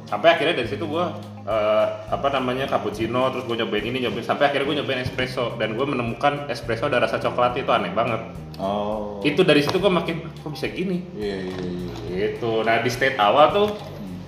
sampai 0.09 0.29
akhirnya 0.33 0.65
dari 0.65 0.69
situ 0.73 0.89
gue 0.89 1.05
eh, 1.49 1.87
apa 2.07 2.29
namanya 2.29 2.69
cappuccino 2.69 3.33
terus 3.33 3.45
gue 3.45 3.57
nyobain 3.57 3.81
ini 3.83 4.05
nyobain 4.05 4.23
sampai 4.23 4.53
akhirnya 4.53 4.69
gue 4.69 4.77
nyobain 4.79 5.01
espresso 5.01 5.57
dan 5.57 5.73
gue 5.73 5.87
menemukan 5.89 6.45
espresso 6.47 6.87
ada 6.87 7.01
rasa 7.01 7.17
coklat 7.17 7.57
itu 7.57 7.73
aneh 7.73 7.91
banget 7.91 8.21
Oh. 8.59 9.23
itu 9.23 9.47
dari 9.47 9.63
situ 9.63 9.79
gue 9.79 9.87
makin 9.87 10.19
kok 10.35 10.51
bisa 10.51 10.67
gini 10.67 11.07
Iya 11.15 11.47
iya 11.47 11.59
iya. 11.63 11.95
gitu 12.35 12.67
nah 12.67 12.83
di 12.83 12.91
state 12.91 13.15
awal 13.15 13.55
tuh 13.55 13.69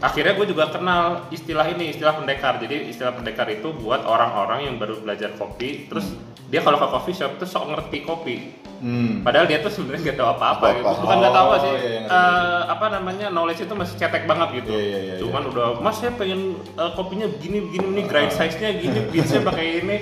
akhirnya 0.01 0.33
gue 0.33 0.47
juga 0.49 0.65
kenal 0.69 1.29
istilah 1.29 1.69
ini 1.69 1.93
istilah 1.93 2.17
pendekar 2.17 2.57
jadi 2.57 2.89
istilah 2.89 3.13
pendekar 3.13 3.47
itu 3.47 3.69
buat 3.71 4.01
orang-orang 4.03 4.65
yang 4.65 4.75
baru 4.77 4.97
belajar 4.99 5.37
kopi 5.37 5.87
terus 5.87 6.09
dia 6.49 6.61
kalau 6.61 6.77
ke 6.77 6.89
coffee 6.89 7.15
shop 7.15 7.37
tuh 7.37 7.47
sok 7.47 7.69
ngerti 7.69 7.99
kopi 8.03 8.37
Hmm. 8.81 9.21
Padahal 9.21 9.45
dia 9.45 9.61
tuh 9.61 9.69
sebenarnya 9.69 10.09
nggak 10.09 10.17
tahu 10.17 10.29
apa-apa 10.41 10.67
gitu. 10.73 10.89
Bukan 11.05 11.17
nggak 11.21 11.37
tahu 11.37 11.49
Oh, 11.53 11.59
sih. 11.61 11.69
iya, 11.69 11.85
iya, 11.85 12.01
eh, 12.09 12.61
apa 12.65 12.87
namanya 12.89 13.27
knowledge 13.29 13.61
itu 13.61 13.75
masih 13.77 13.93
cetek 14.01 14.25
banget 14.25 14.49
gitu. 14.57 14.73
Iya, 14.73 14.81
iya, 14.81 14.99
iya, 15.05 15.15
Cuman 15.21 15.53
udah, 15.53 15.85
mas 15.85 16.01
saya 16.01 16.17
pengen 16.17 16.57
eh, 16.57 16.91
kopinya 16.97 17.29
begini 17.29 17.61
begini 17.61 17.87
nih 17.93 18.05
grind 18.09 18.33
size 18.33 18.57
nya 18.57 18.73
gini, 18.73 19.05
beatsnya 19.13 19.45
pakai 19.45 19.85
ini. 19.85 19.97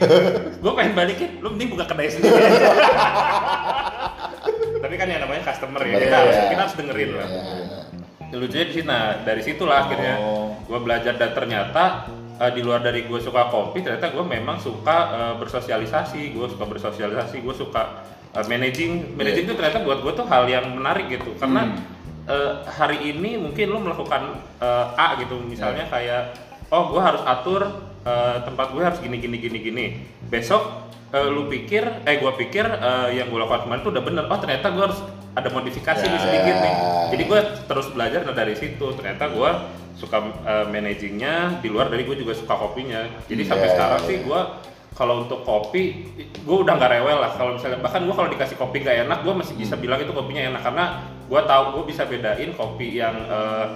Gue 0.63 0.73
pengen 0.79 0.95
balikin, 0.95 1.43
lu 1.43 1.51
mending 1.51 1.75
buka 1.75 1.91
kedai 1.91 2.07
sendiri. 2.07 2.39
Tapi 4.79 4.95
kan 4.95 5.07
yang 5.11 5.21
namanya 5.27 5.43
customer 5.45 5.81
ya, 5.83 5.95
kita 5.99 6.07
Iya, 6.07 6.15
harus 6.17 6.37
iya. 6.39 6.47
kita 6.47 6.61
harus 6.63 6.77
dengerin 6.79 7.11
lah. 7.19 7.29
Lucunya 8.29 8.69
di 8.69 8.75
sini, 8.77 8.87
nah 8.87 9.17
dari 9.25 9.41
situlah 9.41 9.89
akhirnya 9.89 10.15
Oh. 10.21 10.53
gue 10.69 10.79
belajar. 10.85 11.17
Dan 11.17 11.33
ternyata 11.33 12.05
eh, 12.39 12.51
di 12.53 12.61
luar 12.61 12.85
dari 12.85 13.09
gue 13.09 13.19
suka 13.19 13.49
kopi, 13.49 13.81
ternyata 13.81 14.13
gue 14.13 14.21
memang 14.23 14.61
suka 14.61 14.97
eh, 15.11 15.35
bersosialisasi, 15.41 16.37
gue 16.37 16.47
suka 16.47 16.65
bersosialisasi, 16.69 17.41
gue 17.41 17.55
suka 17.57 18.05
eh, 18.37 18.45
managing, 18.47 19.17
managing 19.17 19.49
itu 19.49 19.55
ternyata 19.57 19.81
buat 19.81 20.05
gue 20.05 20.13
tuh 20.13 20.27
hal 20.29 20.45
yang 20.47 20.69
menarik 20.71 21.09
gitu, 21.09 21.33
karena 21.41 21.73
Hmm. 21.73 21.81
eh, 22.29 22.53
hari 22.69 23.11
ini 23.11 23.41
mungkin 23.41 23.73
lo 23.73 23.81
melakukan 23.81 24.39
eh, 24.61 24.87
A 25.01 25.17
gitu, 25.19 25.41
misalnya 25.41 25.89
kayak 25.89 26.37
oh 26.69 26.93
gue 26.93 27.01
harus 27.01 27.25
atur 27.25 27.65
eh, 28.05 28.37
tempat 28.45 28.77
gue 28.77 28.83
harus 28.85 29.01
gini 29.01 29.17
gini 29.19 29.37
gini 29.41 29.59
gini, 29.59 29.87
besok 30.29 30.88
eh, 31.13 31.29
lu 31.29 31.49
pikir, 31.49 31.85
eh 32.05 32.17
gue 32.21 32.33
pikir 32.37 32.65
eh, 32.69 33.09
yang 33.17 33.33
gue 33.33 33.39
lakukan 33.41 33.65
kemarin 33.69 33.81
tuh 33.85 33.93
udah 33.95 34.05
bener, 34.05 34.25
oh 34.29 34.39
ternyata 34.41 34.67
gue 34.73 34.83
harus 34.85 35.01
ada 35.39 35.49
modifikasi 35.55 36.03
nih 36.03 36.19
Ya. 36.19 36.25
sedikit 36.25 36.57
nih, 36.59 36.75
jadi 37.15 37.23
gue 37.31 37.41
terus 37.71 37.87
belajar 37.95 38.27
nah 38.27 38.35
dari 38.35 38.59
situ. 38.59 38.87
Ternyata 38.99 39.31
gue 39.31 39.51
suka 39.99 40.19
uh, 40.47 40.67
managingnya 40.71 41.59
di 41.59 41.69
luar 41.71 41.91
dari 41.91 42.07
gue 42.07 42.15
juga 42.15 42.35
suka 42.35 42.55
kopinya. 42.55 43.07
Jadi 43.27 43.43
sampai 43.43 43.67
Iya, 43.67 43.75
sekarang 43.75 44.01
sih 44.07 44.17
gue 44.23 44.41
kalau 44.95 45.27
untuk 45.27 45.43
kopi 45.47 46.11
gue 46.43 46.57
udah 46.59 46.75
nggak 46.79 46.91
rewel 46.91 47.19
lah. 47.19 47.35
Kalau 47.35 47.55
misalnya 47.59 47.79
bahkan 47.83 48.07
gue 48.07 48.15
kalau 48.15 48.31
dikasih 48.31 48.57
kopi 48.59 48.83
gak 48.83 49.07
enak 49.07 49.23
gue 49.27 49.35
masih 49.35 49.55
bisa 49.59 49.75
bilang 49.75 49.99
itu 49.99 50.11
kopinya 50.15 50.55
enak. 50.55 50.63
Karena 50.63 50.85
gue 51.27 51.41
tahu 51.43 51.65
gue 51.79 51.85
bisa 51.91 52.03
bedain 52.07 52.51
kopi 52.55 52.99
yang 52.99 53.15
uh, 53.27 53.67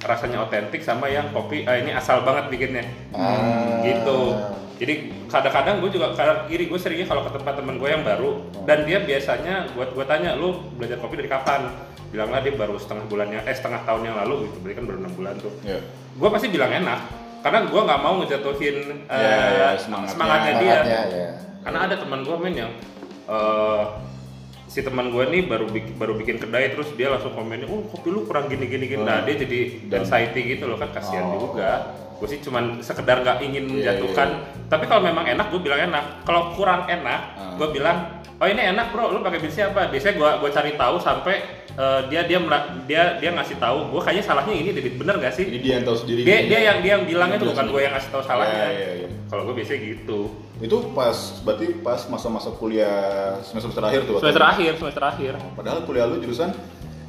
rasanya 0.00 0.42
otentik 0.42 0.80
sama 0.80 1.06
yang 1.06 1.28
kopi 1.30 1.62
ah, 1.62 1.76
ini 1.76 1.90
asal 1.90 2.20
banget 2.20 2.48
bikinnya 2.48 2.84
Ah. 3.10 3.80
gitu 3.80 4.36
jadi 4.76 4.94
kadang-kadang 5.26 5.78
gue 5.78 5.90
juga 5.90 6.12
kadang 6.14 6.48
iri 6.48 6.64
gue 6.64 6.76
seringnya 6.76 7.04
kalau 7.04 7.20
ke 7.22 7.32
tempat 7.32 7.52
temen 7.54 7.76
gue 7.76 7.84
yang 7.86 8.00
baru 8.00 8.40
dan 8.64 8.82
dia 8.82 8.98
biasanya 8.98 9.68
buat 9.70 9.92
gue 9.92 10.04
tanya 10.04 10.34
lu 10.34 10.56
belajar 10.74 10.96
kopi 10.96 11.16
dari 11.16 11.28
kapan 11.28 11.68
bilanglah 12.08 12.40
dia 12.40 12.52
baru 12.52 12.74
setengah 12.74 13.04
bulannya 13.06 13.40
eh 13.40 13.52
setengah 13.52 13.84
tahun 13.84 14.02
yang 14.04 14.16
lalu 14.18 14.48
gitu 14.48 14.56
berarti 14.58 14.74
kan 14.74 14.84
baru 14.84 14.98
enam 14.98 15.12
bulan 15.14 15.34
tuh 15.36 15.52
Iya. 15.62 15.80
gue 16.10 16.28
pasti 16.28 16.48
bilang 16.48 16.72
enak 16.72 17.00
karena 17.40 17.58
gue 17.62 17.80
nggak 17.82 18.00
mau 18.00 18.14
ngejatuhin 18.18 18.76
eh, 19.04 19.14
Ya, 19.14 19.36
ya, 19.48 19.68
semangatnya. 19.74 20.12
semangatnya 20.12 20.52
dia 20.54 20.76
Semangatnya, 20.76 21.02
ya. 21.14 21.30
karena 21.60 21.78
ada 21.84 21.94
teman 21.96 22.20
gue 22.20 22.36
men 22.36 22.54
yang 22.56 22.72
eh, 23.26 23.82
si 24.70 24.80
teman 24.80 25.10
gue 25.10 25.24
nih 25.26 25.42
baru 25.44 25.66
bikin, 25.66 25.98
baru 25.98 26.14
bikin 26.14 26.38
kedai 26.38 26.70
terus 26.70 26.94
dia 26.94 27.10
langsung 27.10 27.34
komennya 27.34 27.66
oh 27.66 27.82
kopi 27.84 28.06
lu 28.08 28.22
kurang 28.22 28.46
gini 28.46 28.64
gini. 28.64 28.86
Gini 28.86 29.02
nah 29.02 29.18
dia 29.20 29.34
jadi 29.34 29.58
Dan- 29.84 30.00
anxiety 30.00 30.46
gitu 30.48 30.64
loh 30.64 30.78
kan 30.78 30.94
kasihan 30.94 31.26
Oh. 31.26 31.50
juga. 31.50 31.90
Gue 32.14 32.28
sih 32.28 32.38
cuman 32.38 32.78
sekedar 32.78 33.18
nggak 33.18 33.42
ingin 33.42 33.64
Iya, 33.66 33.98
menjatuhkan. 33.98 34.28
tapi 34.68 34.86
kalau 34.86 35.02
memang 35.02 35.26
enak 35.26 35.50
gue 35.50 35.58
bilang 35.58 35.80
enak. 35.82 36.22
Kalau 36.22 36.54
kurang 36.54 36.86
enak 36.86 37.20
Ah. 37.34 37.58
gue 37.58 37.68
bilang 37.68 37.98
oh 38.36 38.46
ini 38.46 38.62
enak 38.62 38.86
bro. 38.88 39.10
Lu 39.10 39.18
pakai 39.18 39.42
beat 39.42 39.50
siapa 39.50 39.90
biasanya 39.90 40.14
gue 40.14 40.30
gue 40.38 40.50
cari 40.52 40.72
tahu 40.72 40.96
sampai 40.96 41.36
eh, 41.72 42.00
dia 42.06 42.22
dia 42.22 42.38
dia 42.86 43.02
dia 43.18 43.30
ngasih 43.32 43.56
tahu. 43.56 43.90
Gue 43.90 44.00
kayaknya 44.00 44.22
salahnya 44.22 44.54
ini 44.54 44.70
Dit. 44.70 44.94
bener 44.94 45.18
gak 45.18 45.32
sih? 45.32 45.48
Ini 45.48 45.58
dia 45.58 45.72
yang 45.76 45.84
tahu 45.84 45.96
sendiri. 45.98 46.20
dia 46.22 46.38
dia 46.44 46.60
yang 46.62 46.78
dia 46.78 46.92
yang 46.94 47.04
bilangnya 47.04 47.38
tuh 47.38 47.48
Dia 47.48 47.52
bukan 47.56 47.66
gue 47.68 47.80
yang 47.82 47.92
ngasih 47.96 48.10
tahu 48.10 48.22
salahnya. 48.22 48.54
Iya, 48.54 48.70
iya, 48.70 48.90
iya. 49.02 49.08
kalau 49.26 49.42
gue 49.46 49.54
biasanya 49.56 49.80
gitu 49.82 50.20
Itu 50.60 50.92
pas 50.92 51.16
berarti 51.40 51.72
pas 51.80 52.04
masa-masa 52.06 52.52
kuliah 52.52 52.92
semester 53.42 53.72
terakhir 53.72 54.04
tuh. 54.04 54.20
semester 54.20 54.44
akhir 54.44 54.72
semester 54.76 55.02
akhir 55.02 55.32
Padahal 55.52 55.80
kuliah 55.82 56.04
lu 56.04 56.20
jurusan 56.20 56.52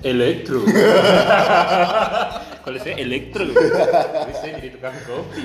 elektro 0.02 0.66
kalau 2.64 2.78
saya 2.78 2.96
elektro 2.98 3.46
tapi 3.46 4.32
saya 4.34 4.52
jadi 4.58 4.70
tukang 4.72 4.96
kopi 5.04 5.42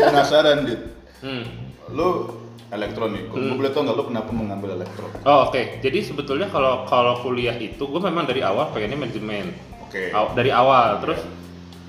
penasaran, 0.00 0.64
Dit. 0.64 0.80
hmm. 1.20 1.44
Lu 1.90 2.32
elektronik. 2.70 3.28
Gue 3.28 3.36
Hmm. 3.42 3.58
boleh 3.58 3.70
tau 3.70 3.82
nggak 3.82 3.92
lu 3.94 4.04
kenapa 4.06 4.30
mengambil 4.30 4.70
elektro? 4.74 5.04
oh 5.20 5.38
oke 5.44 5.82
jadi 5.82 5.98
sebetulnya 6.00 6.46
kalau 6.46 6.86
kalau 6.86 7.18
kuliah 7.20 7.52
itu 7.54 7.82
gue 7.82 8.00
memang 8.00 8.24
dari 8.24 8.40
awal 8.40 8.70
pengennya 8.70 8.96
manajemen 8.96 9.52
Oke. 9.82 10.08
Aw- 10.08 10.32
dari 10.32 10.48
awal 10.48 11.02
terus 11.02 11.18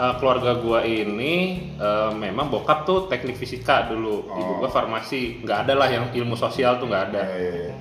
eh, 0.01 0.13
keluarga 0.17 0.57
gua 0.57 0.81
ini 0.81 1.33
eh, 1.77 2.11
memang 2.11 2.49
bokap 2.49 2.83
tuh 2.83 3.05
teknik 3.05 3.37
fisika 3.37 3.85
dulu 3.85 4.25
ibu 4.25 4.51
Oh. 4.51 4.57
gua 4.57 4.69
farmasi 4.69 5.41
nggak 5.41 5.57
ada 5.63 5.73
lah 5.75 5.87
yang 5.87 6.05
ilmu 6.11 6.33
sosial 6.35 6.75
tuh 6.75 6.89
nggak 6.89 7.03
ada 7.07 7.21
Iya, 7.21 7.37
iya, 7.37 7.53
iya. 7.53 7.73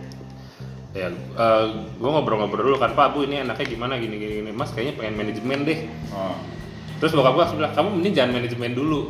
ya 0.91 1.07
eh, 1.15 1.67
gua 1.97 2.11
ngobrol-ngobrol 2.15 2.67
dulu 2.67 2.77
kan 2.77 2.93
pak 2.93 3.15
bu 3.15 3.25
ini 3.25 3.41
enaknya 3.41 3.65
gimana 3.65 3.97
gini 3.97 4.17
gini, 4.17 4.35
gini. 4.41 4.51
mas 4.51 4.71
kayaknya 4.71 4.95
pengen 4.95 5.15
manajemen 5.17 5.59
deh 5.65 5.79
Oh. 6.11 6.37
terus 7.01 7.17
bokap 7.17 7.33
gua 7.33 7.49
bilang 7.49 7.73
kamu 7.73 7.89
mending 7.97 8.13
jangan 8.13 8.33
manajemen 8.37 8.73
dulu 8.75 9.01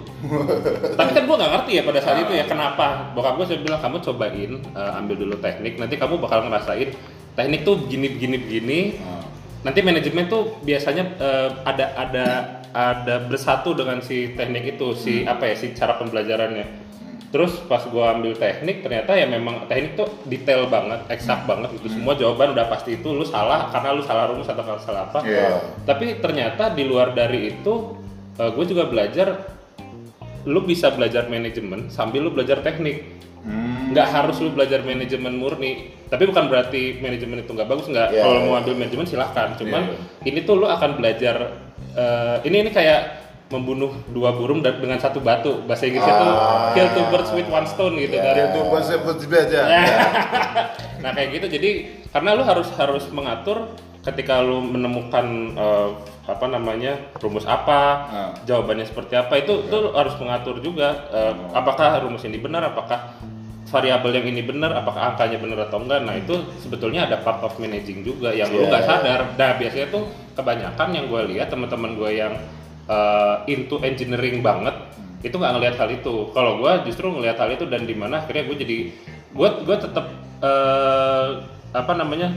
tapi 0.98 1.10
kan 1.10 1.22
gua 1.26 1.36
nggak 1.36 1.52
ngerti 1.56 1.72
ya 1.74 1.82
pada 1.82 2.00
saat 2.00 2.18
itu 2.20 2.32
ya 2.32 2.44
kenapa 2.46 2.86
bokap 3.12 3.34
gua 3.34 3.46
saya 3.48 3.58
bilang 3.58 3.80
kamu 3.80 3.96
cobain 3.98 4.50
eh, 4.62 4.92
ambil 4.94 5.16
dulu 5.18 5.34
teknik 5.38 5.74
nanti 5.74 5.98
kamu 5.98 6.14
bakal 6.16 6.46
ngerasain 6.46 6.94
teknik 7.34 7.64
tuh 7.64 7.74
begini 7.82 8.06
begini 8.14 8.36
begini 8.38 8.80
Oh. 9.02 9.24
Nanti 9.60 9.80
manajemen 9.84 10.26
tuh 10.26 10.58
biasanya 10.64 11.04
eh, 11.20 11.50
ada 11.66 11.86
ada 11.96 12.26
ada 12.70 13.14
bersatu 13.26 13.74
dengan 13.74 13.98
si 13.98 14.32
teknik 14.38 14.78
itu 14.78 14.94
si 14.94 15.26
apa 15.26 15.50
ya 15.50 15.54
si 15.58 15.74
cara 15.74 15.98
pembelajarannya. 15.98 16.88
Terus 17.30 17.62
pas 17.70 17.86
gua 17.86 18.18
ambil 18.18 18.34
teknik 18.34 18.82
ternyata 18.82 19.14
ya 19.14 19.26
memang 19.26 19.70
teknik 19.70 19.94
tuh 19.94 20.08
detail 20.26 20.66
banget 20.66 21.06
eksak 21.10 21.46
banget 21.46 21.70
gitu. 21.78 21.92
Semua 21.94 22.18
jawaban 22.18 22.54
udah 22.54 22.66
pasti 22.66 22.98
itu 22.98 23.08
lu 23.10 23.22
salah 23.22 23.70
karena 23.70 23.94
lu 23.94 24.02
salah 24.02 24.30
rumus 24.30 24.50
atau 24.50 24.64
salah 24.82 25.10
apa. 25.10 25.22
Iya. 25.22 25.62
tapi 25.86 26.18
ternyata 26.18 26.74
di 26.74 26.86
luar 26.86 27.14
dari 27.14 27.54
itu 27.54 28.00
gue 28.40 28.64
juga 28.64 28.88
belajar 28.88 29.59
lu 30.44 30.60
bisa 30.62 30.88
belajar 30.90 31.26
manajemen 31.26 31.88
sambil 31.88 32.22
lu 32.22 32.30
belajar 32.30 32.60
teknik 32.60 33.18
Hmm. 33.40 33.96
nggak 33.96 34.04
harus 34.04 34.36
lu 34.36 34.52
belajar 34.52 34.84
manajemen 34.84 35.32
murni 35.32 35.88
tapi 36.06 36.28
bukan 36.28 36.44
berarti 36.44 37.00
manajemen 37.00 37.40
itu 37.40 37.48
nggak 37.48 37.64
bagus 37.66 37.88
nggak 37.88 38.12
Iya, 38.12 38.20
kalau 38.20 38.36
iya. 38.36 38.44
mau 38.44 38.54
ambil 38.60 38.74
manajemen 38.76 39.08
silahkan 39.08 39.56
cuman 39.56 39.82
Iya, 40.20 40.28
ini 40.28 40.38
tuh 40.44 40.60
lu 40.60 40.68
akan 40.68 41.00
belajar 41.00 41.36
eh, 41.96 42.36
ini 42.44 42.56
ini 42.60 42.70
kayak 42.70 43.00
membunuh 43.48 43.96
dua 44.12 44.36
burung 44.36 44.60
dengan 44.60 45.00
satu 45.00 45.18
batu 45.18 45.64
bahasa 45.64 45.88
Inggrisnya 45.88 46.14
tuh 46.14 46.28
Ah. 46.28 46.70
kill 46.76 46.88
two 46.92 47.04
birds 47.08 47.32
with 47.32 47.48
one 47.48 47.64
stone 47.64 47.96
gitu 47.96 48.12
Iya. 48.12 48.22
dari 48.22 48.40
Itu 48.44 48.60
konsep 48.68 49.00
aja. 49.08 49.60
nah 51.02 51.10
kayak 51.10 51.28
gitu 51.34 51.46
jadi 51.50 51.70
karena 52.12 52.36
lu 52.36 52.44
harus 52.44 52.68
harus 52.76 53.08
mengatur 53.08 53.72
ketika 54.00 54.40
lu 54.40 54.64
menemukan 54.64 55.26
eh, 55.52 55.88
apa 56.24 56.46
namanya 56.46 56.96
rumus 57.20 57.44
apa 57.44 57.80
Ah. 58.06 58.30
jawabannya 58.46 58.86
seperti 58.86 59.12
apa 59.12 59.36
itu 59.36 59.66
tuh 59.68 59.92
harus 59.92 60.14
mengatur 60.16 60.56
juga 60.60 61.08
eh, 61.12 61.34
apakah 61.52 62.00
rumus 62.00 62.24
ini 62.24 62.40
benar 62.40 62.64
apakah 62.66 63.12
variabel 63.70 64.10
yang 64.18 64.26
ini 64.26 64.42
benar 64.42 64.74
apakah 64.74 65.14
angkanya 65.14 65.38
benar 65.38 65.70
atau 65.70 65.78
enggak. 65.78 66.02
Nah 66.02 66.18
itu 66.18 66.34
sebetulnya 66.58 67.06
ada 67.06 67.22
part 67.22 67.38
of 67.38 67.54
managing 67.56 68.02
juga 68.02 68.34
yang 68.34 68.50
lu 68.50 68.66
Iya. 68.66 68.68
nggak 68.72 68.84
sadar. 68.84 69.20
Nah 69.38 69.50
biasanya 69.54 69.86
tuh 69.94 70.04
kebanyakan 70.34 70.88
yang 70.90 71.04
gue 71.06 71.20
lihat 71.30 71.48
teman-teman 71.54 71.94
gue 71.94 72.10
yang 72.10 72.34
eh, 72.90 73.36
into 73.46 73.78
engineering 73.80 74.42
banget 74.42 74.74
itu 75.22 75.36
nggak 75.36 75.52
ngelihat 75.54 75.76
hal 75.78 75.86
itu. 75.92 76.32
Kalau 76.32 76.58
gue 76.58 76.72
justru 76.88 77.12
ngelihat 77.12 77.38
hal 77.38 77.52
itu 77.54 77.68
dan 77.68 77.86
di 77.86 77.94
mana 77.94 78.18
akhirnya 78.18 78.48
gue 78.48 78.56
jadi 78.58 78.76
gue 79.30 79.48
gue 79.62 79.76
tetap 79.78 80.06
eh, 80.42 81.28
apa 81.70 81.92
namanya 81.94 82.34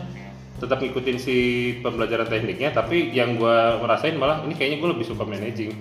tetap 0.64 0.80
ngikutin 0.80 1.18
si 1.20 1.38
pembelajaran 1.84 2.24
tekniknya 2.32 2.72
tapi 2.72 3.12
yang 3.12 3.36
gue 3.36 3.58
ngerasain 3.84 4.16
malah 4.16 4.40
ini 4.48 4.56
kayaknya 4.56 4.80
gue 4.80 4.90
lebih 4.96 5.06
suka 5.06 5.28
managing. 5.28 5.76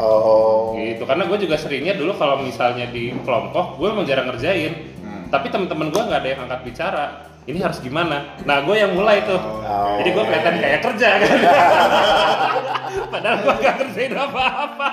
Oh. 0.00 0.72
gitu 0.78 1.04
karena 1.04 1.28
gue 1.28 1.38
juga 1.44 1.60
seringnya 1.60 1.92
dulu 1.98 2.16
kalau 2.16 2.40
misalnya 2.40 2.88
di 2.88 3.12
kelompok 3.26 3.76
gue 3.76 3.88
emang 3.90 4.06
jarang 4.06 4.30
ngerjain. 4.32 4.94
Hmm. 5.02 5.26
tapi 5.28 5.50
teman-teman 5.50 5.90
gue 5.90 6.02
nggak 6.06 6.20
ada 6.22 6.28
yang 6.30 6.40
angkat 6.46 6.60
bicara 6.64 7.04
ini 7.48 7.58
harus 7.58 7.82
gimana? 7.82 8.38
Nah 8.46 8.62
gue 8.62 8.76
yang 8.78 8.94
mulai 8.94 9.26
tuh. 9.26 9.40
Oh. 9.40 9.98
jadi 9.98 10.08
gue 10.14 10.24
kelihatan 10.24 10.54
kayak 10.62 10.80
kerja 10.86 11.08
kan? 11.18 11.38
Padahal 13.12 13.36
gue 13.42 13.54
nggak 13.58 13.76
kerjain 13.82 14.14
apa-apa. 14.14 14.88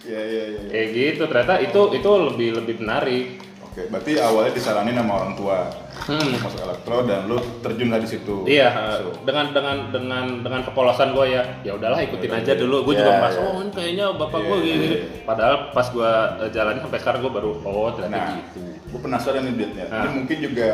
Iya, 0.00 0.22
iya, 0.26 0.44
iya. 0.50 0.60
kayak 0.68 0.88
gitu 0.90 1.22
ternyata 1.30 1.54
itu 1.62 1.80
itu 1.96 2.10
lebih 2.10 2.48
lebih 2.60 2.74
menarik. 2.82 3.26
Oke, 3.62 3.86
Oke, 3.86 3.92
berarti 3.94 4.12
awalnya 4.18 4.52
disaranin 4.52 4.98
sama 4.98 5.12
orang 5.22 5.32
tua 5.38 5.70
Hmm. 6.00 6.32
masuk 6.34 6.60
elektro 6.60 6.96
dan 7.04 7.28
lu 7.28 7.36
terjun 7.60 7.88
lah 7.88 8.00
di 8.00 8.08
situ. 8.08 8.34
Iya, 8.44 8.68
Masuk. 8.72 9.12
dengan 9.22 9.46
dengan 9.52 9.76
dengan 9.90 10.24
dengan 10.40 10.60
kepolosan 10.64 11.12
gue 11.12 11.26
ya, 11.28 11.42
ya 11.60 11.72
udahlah 11.74 12.00
ikutin 12.00 12.32
aja 12.32 12.52
dulu. 12.54 12.82
Gue 12.82 12.96
Iya, 12.96 13.00
juga 13.00 13.12
merasa 13.18 13.38
iya. 13.38 13.46
oh 13.46 13.62
kayaknya 13.68 14.04
bapak 14.14 14.38
Iya, 14.38 14.46
gue 14.46 14.56
gini, 14.58 14.66
iya, 14.66 14.80
gini. 14.80 14.96
iya. 14.96 15.04
Padahal 15.22 15.54
pas 15.70 15.86
gue 15.86 16.10
jalanin 16.50 16.80
sampai 16.80 16.98
sekarang 16.98 17.20
gue 17.20 17.32
baru 17.32 17.50
oh 17.60 17.88
ternyata 17.92 18.16
Nah, 18.16 18.36
gitu. 18.38 18.60
gue 18.64 19.00
penasaran 19.00 19.42
nih 19.42 19.54
Dit 19.54 19.72
ya. 19.74 19.86
Ah. 19.86 20.02
Ini 20.02 20.10
mungkin 20.16 20.38
juga 20.40 20.68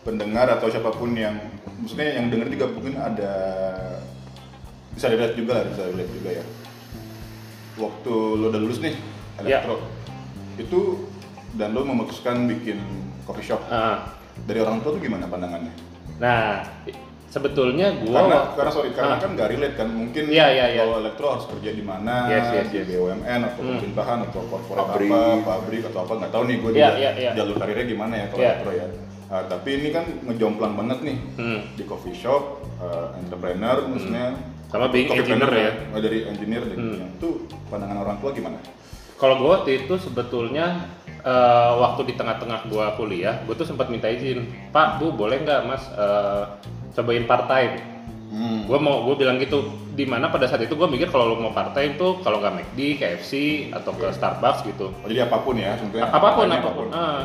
pendengar 0.00 0.46
atau 0.48 0.66
siapa 0.70 0.90
pun 0.90 1.10
yang 1.12 1.34
maksudnya 1.76 2.08
yang 2.14 2.30
denger 2.30 2.48
juga 2.48 2.66
mungkin 2.70 2.94
ada 2.94 3.32
bisa 4.92 5.10
dilihat 5.10 5.34
juga 5.34 5.52
lah, 5.56 5.64
bisa 5.66 5.82
dilihat 5.88 6.10
juga 6.10 6.30
ya. 6.32 6.44
Waktu 7.76 8.12
lo 8.34 8.46
udah 8.48 8.60
lulus 8.60 8.80
nih 8.80 8.94
Ya. 9.36 9.60
elektro, 9.60 9.84
itu 10.56 10.80
dan 11.56 11.72
lo 11.72 11.82
memutuskan 11.82 12.44
bikin 12.46 12.78
coffee 13.24 13.46
shop 13.46 13.60
Ah. 13.66 14.12
dari 14.38 14.60
orang 14.60 14.80
tua 14.80 14.92
tuh 14.92 15.00
gimana 15.00 15.24
pandangannya? 15.24 15.72
Nah, 16.16 16.64
sebetulnya 17.26 17.92
gue 17.96 18.08
karena 18.08 18.52
karena 18.52 18.70
sorry 18.70 18.90
karena 18.92 19.16
kan 19.16 19.30
nggak 19.32 19.48
relate 19.50 19.74
kan 19.74 19.88
mungkin 19.88 20.24
Iya, 20.26 20.46
iya, 20.48 20.66
iya. 20.70 20.80
kalau 20.82 20.96
elektro 21.00 21.26
harus 21.30 21.46
kerja 21.46 21.70
di 21.70 21.82
mana 21.82 22.14
Yes, 22.26 22.46
yes, 22.54 22.66
di 22.70 22.78
yes. 22.78 22.86
BUMN 22.90 23.40
atau 23.42 23.60
Hmm. 23.60 23.68
pemerintahan 23.74 24.18
atau 24.22 24.40
korporat 24.46 24.84
Pabrik. 24.86 25.10
apa 25.10 25.20
pabrik 25.42 25.82
atau 25.86 26.00
apa 26.02 26.12
nggak 26.14 26.32
tahu 26.32 26.42
nih 26.44 26.56
gue 26.56 26.70
juga 26.70 26.90
iya, 26.94 27.10
iya. 27.12 27.30
jalur 27.34 27.56
karirnya 27.56 27.86
gimana 27.86 28.14
ya 28.14 28.26
kalau 28.28 28.40
Iya. 28.40 28.52
elektro 28.54 28.72
ya 28.74 28.88
Ah, 29.26 29.42
tapi 29.42 29.68
ini 29.76 29.90
kan 29.90 30.06
ngejomplang 30.22 30.74
banget 30.76 30.98
nih 31.02 31.18
Hmm. 31.34 31.60
di 31.74 31.82
coffee 31.82 32.14
shop 32.14 32.62
eh, 32.78 33.06
entrepreneur 33.18 33.82
maksudnya 33.84 34.38
Sama 34.68 34.86
being 34.86 35.08
coffee 35.08 35.26
engineer 35.26 35.50
ya. 35.50 35.66
kan, 35.66 35.74
oh, 35.90 36.00
dari 36.00 36.18
engineer 36.24 36.62
Hmm. 36.70 37.10
itu 37.10 37.28
pandangan 37.66 37.98
orang 37.98 38.16
tua 38.18 38.30
gimana 38.30 38.54
Kalau 39.16 39.34
gue 39.34 39.50
waktu 39.50 39.70
itu 39.82 39.94
sebetulnya 39.98 40.86
eh, 41.26 41.72
waktu 41.82 42.00
di 42.06 42.14
tengah-tengah 42.14 42.70
gue 42.70 42.86
kuliah, 42.94 43.42
gue 43.42 43.54
tuh 43.58 43.66
sempat 43.66 43.90
minta 43.90 44.06
izin, 44.06 44.46
Pak, 44.70 45.02
Bu, 45.02 45.10
boleh 45.10 45.42
nggak 45.42 45.60
Mas 45.66 45.82
eh, 45.98 46.44
cobain 46.94 47.26
part 47.26 47.50
time? 47.50 47.96
hmm. 48.30 48.58
Gue 48.68 48.78
mau, 48.78 49.02
gue 49.06 49.16
bilang 49.18 49.40
gitu. 49.42 49.66
Di 49.96 50.04
mana 50.04 50.28
pada 50.28 50.44
saat 50.44 50.60
itu 50.60 50.76
gue 50.76 50.88
mikir 50.92 51.08
kalau 51.08 51.32
lo 51.32 51.36
mau 51.40 51.56
part 51.56 51.72
time 51.72 51.96
tuh 51.96 52.20
kalau 52.20 52.36
nggak 52.44 52.52
McD, 52.52 53.00
KFC 53.00 53.32
atau 53.72 53.96
ke 53.96 54.12
Starbucks 54.12 54.60
gitu. 54.68 54.92
oh, 54.92 55.08
jadi 55.08 55.24
apa 55.24 55.40
pun 55.40 55.56
ya 55.56 55.72
sebetulnya 55.80 56.12
apa 56.12 56.28
pun, 56.36 56.44
Apanya 56.44 56.58
apa 56.60 56.70
pun. 56.76 56.88
Ah. 56.92 57.24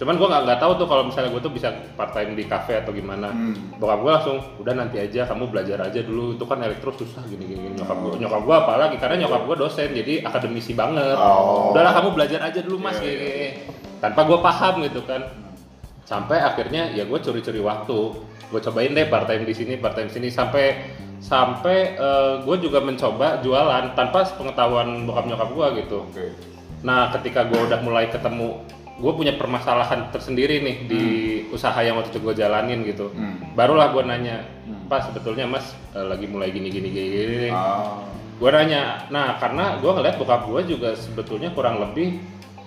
Cuman 0.00 0.18
gue 0.18 0.28
nggak 0.28 0.42
nggak 0.48 0.58
tahu 0.58 0.72
tuh 0.82 0.86
kalau 0.90 1.06
misalnya 1.06 1.30
gue 1.30 1.42
tuh 1.44 1.52
bisa 1.54 1.68
part 1.94 2.10
time 2.10 2.34
di 2.34 2.44
cafe 2.48 2.82
atau 2.82 2.90
gimana. 2.90 3.30
Hmm. 3.30 3.54
Bokap 3.78 4.02
gue 4.02 4.10
langsung, 4.10 4.38
udah 4.58 4.74
nanti 4.74 4.98
aja, 4.98 5.30
kamu 5.30 5.52
belajar 5.52 5.78
aja 5.78 6.00
dulu. 6.02 6.34
Itu 6.34 6.44
kan 6.48 6.58
elektro 6.58 6.90
susah 6.90 7.22
gini 7.28 7.44
gini. 7.46 7.70
gini." 7.70 7.76
Nyokap 7.78 7.96
gue, 8.02 8.12
Oh. 8.12 8.18
nyokap 8.18 8.42
gue 8.42 8.56
apalagi 8.56 8.96
karena 8.98 9.16
nyokap 9.22 9.42
gue 9.46 9.56
dosen, 9.62 9.88
jadi 9.94 10.14
akademisi 10.26 10.72
banget. 10.74 11.14
Oh. 11.14 11.70
Udahlah 11.70 11.92
kamu 12.02 12.08
belajar 12.18 12.40
aja 12.42 12.60
dulu 12.64 12.82
mas, 12.82 12.98
Iya, 12.98 13.04
gini, 13.04 13.14
iya. 13.14 13.30
gini. 13.30 13.48
Tanpa 14.02 14.20
gue 14.26 14.38
paham 14.42 14.74
gitu 14.82 15.00
kan. 15.06 15.22
Sampai 16.02 16.42
akhirnya 16.42 16.90
ya 16.90 17.06
gue 17.06 17.18
curi-curi 17.22 17.62
waktu. 17.62 17.98
Gue 18.50 18.60
cobain 18.60 18.92
deh 18.92 19.06
part 19.06 19.24
time 19.30 19.46
di 19.46 19.54
sini, 19.54 19.78
part 19.78 19.94
time 19.94 20.10
sini 20.10 20.28
sampai 20.28 20.82
sampai 21.22 21.94
gue 22.42 22.56
juga 22.58 22.82
mencoba 22.82 23.38
jualan 23.38 23.94
tanpa 23.94 24.26
pengetahuan 24.26 25.06
bokap 25.06 25.24
nyokap 25.30 25.48
gue 25.54 25.66
gitu. 25.86 25.98
oke 26.10 26.26
Nah, 26.82 27.14
ketika 27.14 27.46
gue 27.46 27.62
udah 27.62 27.78
mulai 27.86 28.10
ketemu, 28.10 28.58
gue 28.98 29.12
punya 29.16 29.34
permasalahan 29.36 30.12
tersendiri 30.12 30.60
nih 30.60 30.76
di 30.84 31.02
usaha 31.48 31.76
yang 31.80 31.96
waktu 32.00 32.12
itu 32.12 32.20
gue 32.20 32.34
jalanin 32.36 32.84
gitu. 32.84 33.12
Hmm. 33.12 33.40
Barulah 33.56 33.92
gue 33.92 34.02
nanya, 34.04 34.44
Pak 34.88 35.12
sebetulnya 35.12 35.48
Mas 35.48 35.72
eh, 35.96 36.04
lagi 36.04 36.28
mulai 36.28 36.52
gini 36.52 36.68
gini 36.68 36.88
gini. 36.92 37.12
gini. 37.12 37.48
ah 37.52 38.12
Gue 38.42 38.50
nanya, 38.50 39.06
nah 39.06 39.38
karena 39.38 39.78
gue 39.78 39.86
ngeliat 39.86 40.18
bokap 40.18 40.50
gue 40.50 40.74
juga 40.74 40.98
sebetulnya 40.98 41.54
kurang 41.54 41.78
lebih 41.78 42.18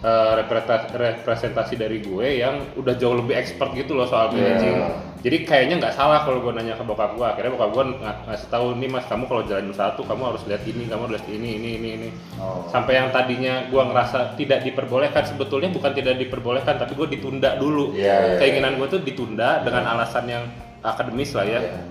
eh, 0.04 0.32
representasi, 0.42 1.76
dari 1.80 2.04
gue 2.04 2.28
yang 2.42 2.64
udah 2.76 2.94
jauh 3.00 3.16
lebih 3.16 3.36
expert 3.36 3.72
gitu 3.76 3.96
loh 3.96 4.08
soal 4.10 4.32
managing. 4.34 4.80
Jadi 5.26 5.42
kayaknya 5.42 5.82
nggak 5.82 5.98
salah 5.98 6.22
kalau 6.22 6.38
gue 6.38 6.54
nanya 6.54 6.78
ke 6.78 6.86
bokap 6.86 7.18
gue. 7.18 7.26
Akhirnya 7.26 7.58
bokap 7.58 7.74
gue 7.74 7.84
ng- 7.98 8.00
ngasih 8.30 8.48
tahu 8.54 8.78
nih 8.78 8.90
mas, 8.94 9.10
kamu 9.10 9.26
kalau 9.26 9.42
jalan 9.50 9.74
usaha 9.74 9.90
tuh 9.98 10.06
kamu 10.06 10.22
harus 10.22 10.46
lihat 10.46 10.62
ini, 10.70 10.86
kamu 10.86 11.02
harus 11.10 11.18
lihat 11.18 11.30
ini, 11.34 11.50
ini, 11.58 11.70
ini, 11.82 11.90
ini. 11.98 12.10
oh. 12.38 12.70
Sampai 12.70 13.02
yang 13.02 13.10
tadinya 13.10 13.66
gue 13.66 13.82
ngerasa 13.82 14.38
tidak 14.38 14.62
diperbolehkan, 14.62 15.26
sebetulnya 15.26 15.74
bukan 15.74 15.98
tidak 15.98 16.22
diperbolehkan, 16.22 16.78
tapi 16.78 16.94
gue 16.94 17.18
ditunda 17.18 17.58
dulu. 17.58 17.98
Iya, 17.98 18.38
iya, 18.38 18.38
Keinginan 18.38 18.78
gue 18.78 18.86
tuh 18.86 19.02
ditunda 19.02 19.66
dengan 19.66 19.98
alasan 19.98 20.30
yang 20.30 20.46
akademis 20.86 21.34
lah 21.34 21.46
ya. 21.50 21.58
Iya. 21.66 21.82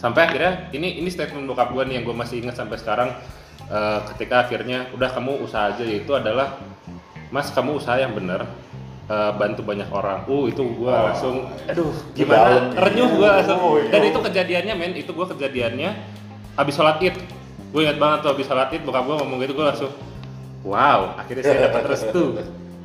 Sampai 0.00 0.32
akhirnya 0.32 0.72
ini 0.72 1.04
ini 1.04 1.12
statement 1.12 1.44
bokap 1.44 1.76
gue 1.76 1.84
nih 1.84 2.00
yang 2.00 2.04
gue 2.08 2.16
masih 2.16 2.40
ingat 2.40 2.56
sampai 2.56 2.80
sekarang. 2.80 3.12
eh, 3.70 4.00
ketika 4.10 4.48
akhirnya 4.48 4.90
udah 4.90 5.14
kamu 5.14 5.46
usaha 5.46 5.70
aja 5.70 5.84
yaitu 5.86 6.10
adalah 6.10 6.58
Mas 7.30 7.50
kamu 7.50 7.78
usaha 7.78 7.94
yang 7.94 8.12
bener 8.12 8.42
eh, 9.10 9.32
bantu 9.34 9.62
banyak 9.62 9.90
orang. 9.90 10.22
Uh 10.26 10.46
itu 10.46 10.62
gue 10.62 10.86
Oh. 10.90 11.06
langsung, 11.10 11.46
aduh 11.66 11.90
gimana 12.14 12.70
renyuh 12.74 13.10
gue 13.10 13.26
langsung. 13.26 13.58
Oh, 13.58 13.74
iya. 13.78 13.90
Dan 13.90 14.02
itu 14.06 14.18
kejadiannya 14.22 14.74
men, 14.78 14.92
itu 14.94 15.10
gue 15.10 15.26
kejadiannya 15.34 15.90
habis 16.54 16.74
sholat 16.74 16.98
id. 17.02 17.16
Gue 17.70 17.86
ingat 17.86 17.98
banget 17.98 18.18
tuh 18.26 18.30
habis 18.34 18.46
sholat 18.46 18.70
id 18.70 18.82
bokap 18.82 19.06
gue 19.06 19.16
ngomong 19.18 19.38
gitu 19.42 19.54
gue 19.54 19.66
langsung, 19.66 19.92
wow 20.62 21.14
akhirnya 21.18 21.42
saya 21.42 21.58
dapat 21.70 21.82
restu. 21.90 22.24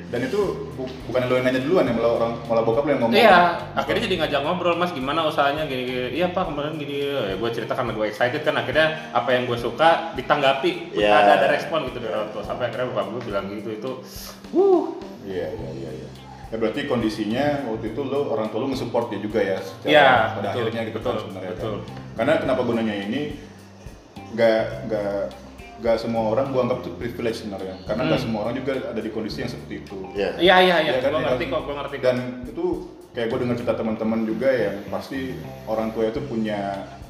dan 0.05 0.21
itu 0.21 0.39
bu- 0.73 0.93
bukan 1.05 1.21
lo 1.25 1.33
yang 1.33 1.45
nanya 1.45 1.59
duluan 1.59 1.83
ya 1.83 1.93
malah 1.93 2.11
orang 2.13 2.31
malah 2.45 2.61
bokap 2.61 2.83
lo 2.83 2.91
yang 2.91 3.01
ngomong 3.01 3.17
Iya, 3.17 3.37
akhirnya 3.73 4.01
jadi 4.05 4.15
ngajak 4.21 4.41
ngobrol 4.41 4.75
mas 4.75 4.91
gimana 4.91 5.25
usahanya 5.25 5.65
gini 5.65 5.83
gini. 5.83 6.07
Iya 6.13 6.29
pak 6.29 6.45
kemarin 6.45 6.75
gini. 6.75 6.95
Ya, 7.01 7.33
gue 7.33 7.49
cerita 7.49 7.73
karena 7.73 7.91
gue 7.91 8.05
excited 8.05 8.41
kan 8.41 8.55
akhirnya 8.55 8.87
apa 9.11 9.29
yang 9.31 9.43
gue 9.45 9.57
suka 9.57 10.13
ditanggapi. 10.13 10.93
Iya. 10.93 11.09
Ada 11.11 11.31
ada 11.35 11.47
respon 11.49 11.89
gitu 11.89 11.97
dari 11.99 12.13
orang 12.13 12.29
tua. 12.29 12.41
Sampai 12.41 12.69
akhirnya 12.69 12.89
bokap 12.89 13.07
gue 13.09 13.21
bilang 13.23 13.45
gitu 13.49 13.69
itu. 13.71 13.91
Wuh. 14.51 14.85
Iya 15.23 15.47
iya 15.49 15.69
iya. 15.75 15.91
iya. 15.95 16.09
Ya 16.45 16.55
berarti 16.55 16.85
kondisinya 16.85 17.65
waktu 17.65 17.91
itu 17.91 18.01
lo 18.01 18.29
orang 18.29 18.53
tua 18.53 18.61
lo 18.61 18.69
nge-support 18.69 19.09
dia 19.09 19.17
juga 19.17 19.41
ya 19.41 19.57
secara 19.57 19.89
Iya, 19.89 20.05
pada 20.05 20.21
betul, 20.29 20.49
akhirnya 20.53 20.81
gitu 20.85 20.95
betul, 20.95 21.09
kan 21.09 21.21
sebenarnya 21.25 21.49
kan. 21.49 21.57
betul. 21.57 21.75
Karena 22.15 22.33
kenapa 22.37 22.59
gue 22.61 22.73
nanya 22.77 22.95
ini 23.01 23.21
nggak 24.35 24.61
nggak 24.85 25.17
nggak 25.75 25.95
semua 25.97 26.23
orang 26.29 26.45
gue 26.49 26.61
anggap 26.61 26.79
itu 26.79 26.91
privilege 26.95 27.37
sebenarnya. 27.39 27.75
Karena 27.83 28.03
Hmm. 28.05 28.17
semua 28.17 28.39
orang 28.43 28.55
juga 28.55 28.71
ada 28.85 28.97
di 28.97 29.09
kondisi 29.09 29.37
yang 29.39 29.51
seperti 29.51 29.73
itu. 29.81 29.97
Iya. 30.11 30.29
Iya 30.37 30.55
iya 30.57 30.75
iya. 30.79 30.91
Iya 30.91 30.93
kan, 30.99 31.11
iya 31.11 31.21
ngerti 31.25 31.43
kan? 31.43 31.51
kok, 31.51 31.61
gue 31.61 31.75
ngerti 31.75 31.95
kok. 31.95 32.03
Dan 32.03 32.17
itu 32.45 32.65
kayak 33.11 33.27
gue 33.27 33.39
dengar 33.39 33.55
cerita 33.55 33.73
teman-teman 33.75 34.19
juga 34.23 34.49
ya 34.49 34.71
pasti 34.87 35.19
orang 35.65 35.87
tua 35.89 36.03
itu 36.05 36.19
punya 36.21 36.59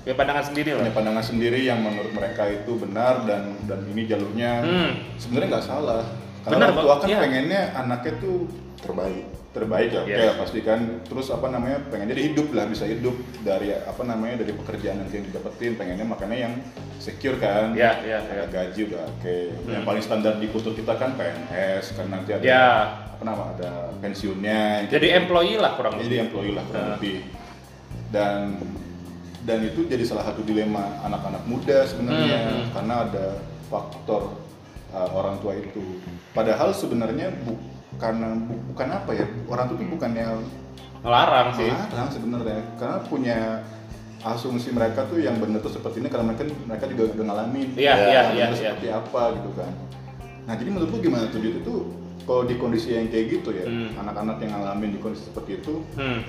Ya 0.01 0.13
pandangan 0.13 0.45
sendiri 0.45 0.70
lah. 0.72 0.80
punya 0.80 0.93
pandangan 0.93 1.26
sendiri 1.26 1.59
yang 1.61 1.82
menurut 1.82 2.13
mereka 2.13 2.45
itu 2.45 2.72
benar 2.76 3.26
dan 3.26 3.57
dan 3.66 3.82
ini 3.88 4.05
jalurnya 4.05 4.51
Hmm. 4.61 4.91
sebenarnya 5.18 5.49
nggak 5.51 5.66
salah. 5.66 6.05
Benar, 6.46 6.52
Karena 6.52 6.66
orang 6.68 6.78
tua 6.80 6.96
kan 6.96 7.08
Iya. 7.08 7.20
pengennya 7.20 7.62
anaknya 7.74 8.14
tuh 8.18 8.38
Terbaik. 8.78 9.26
terbaik 9.52 9.88
ya, 9.89 10.02
Yes. 10.06 10.20
lah 10.22 10.36
pasti 10.38 10.60
kan. 10.62 10.80
Terus 11.02 11.28
apa 11.30 11.48
namanya 11.48 11.78
pengen 11.88 12.08
jadi 12.08 12.22
hidup 12.28 12.52
lah 12.52 12.66
bisa 12.66 12.84
hidup 12.84 13.16
dari 13.41 13.72
apa 13.74 14.02
namanya 14.04 14.36
dari 14.38 14.52
pekerjaan 14.54 15.00
yang 15.00 15.10
yang 15.10 15.26
didapetin 15.26 15.74
pengennya 15.74 16.04
makanya 16.04 16.38
yang 16.41 16.54
secure 16.98 17.38
kan. 17.38 17.72
Iya, 17.72 17.91
iya, 18.04 18.20
Ada 18.22 18.36
iya. 18.36 18.46
gaji 18.46 18.82
udah 18.86 19.02
oke. 19.10 19.38
Yang 19.66 19.80
Hmm. 19.80 19.88
paling 19.88 20.04
standar 20.04 20.34
di 20.36 20.48
kultur 20.48 20.72
kita 20.72 20.93
kan 20.93 21.16
PNS 21.16 21.86
kan 21.93 22.06
nanti 22.10 22.30
ada 22.32 22.43
Ya. 22.43 22.68
apa 23.10 23.24
nama 23.24 23.43
ada 23.50 23.72
pensiunnya. 23.98 24.86
Jadi 24.86 25.08
employee 25.16 25.56
lah 25.56 25.72
kurang 25.74 25.96
jadi 25.96 26.04
lebih. 26.06 26.20
employee 26.22 26.54
lah 26.54 26.64
kurang 26.66 26.84
Nah. 26.84 26.93
lebih. 26.93 27.18
Dan 28.08 28.39
dan 29.41 29.60
itu 29.64 29.82
jadi 29.84 30.04
salah 30.04 30.26
satu 30.26 30.41
dilema 30.41 30.84
anak-anak 31.02 31.46
muda 31.46 31.86
sebenarnya 31.86 32.38
Hmm, 32.39 32.50
hmm. 32.52 32.66
karena 32.72 32.96
ada 33.04 33.26
faktor 33.66 34.22
uh, 34.92 35.10
orang 35.12 35.40
tua 35.40 35.54
itu. 35.54 35.82
Padahal 36.32 36.70
sebenarnya 36.72 37.32
bu- 37.42 37.62
karena 37.96 38.36
bu- 38.36 38.60
bukan 38.70 38.88
apa 38.92 39.12
ya 39.12 39.24
orang 39.48 39.66
tua 39.66 39.78
itu 39.78 39.88
bukannya 39.90 40.26
Ngelarang 41.00 41.48
sih. 41.54 41.70
melarang 41.70 42.10
sebenarnya 42.10 42.60
karena 42.76 42.98
punya 43.02 43.38
asumsi 44.22 44.70
mereka 44.70 45.06
tuh 45.06 45.18
yang 45.18 45.38
benar 45.38 45.62
tuh 45.62 45.70
seperti 45.72 46.02
ini 46.02 46.10
karena 46.10 46.26
mereka 46.28 46.44
mereka 46.60 46.86
juga 46.90 47.14
udah 47.14 47.26
ngalamin 47.26 47.68
Iya, 47.74 47.94
Ya, 47.94 47.96
iya, 47.96 48.22
yang 48.26 48.30
iya, 48.34 48.46
iya. 48.50 48.56
seperti 48.74 48.88
apa 48.90 49.22
gitu 49.32 49.50
kan. 49.54 49.72
Nah 50.44 50.54
jadi 50.54 50.70
menurut 50.72 50.90
lu 50.90 51.00
gimana 51.00 51.26
tuh 51.28 51.40
itu 51.40 51.76
kalau 52.26 52.42
di 52.42 52.58
kondisi 52.58 52.90
yang 52.92 53.06
kayak 53.08 53.26
gitu 53.32 53.50
ya 53.54 53.64
Hmm. 53.64 53.94
anak-anak 53.96 54.42
yang 54.42 54.52
ngalamin 54.56 54.90
di 54.92 55.00
kondisi 55.00 55.30
seperti 55.30 55.62
itu 55.62 55.86
Hmm. 55.94 56.26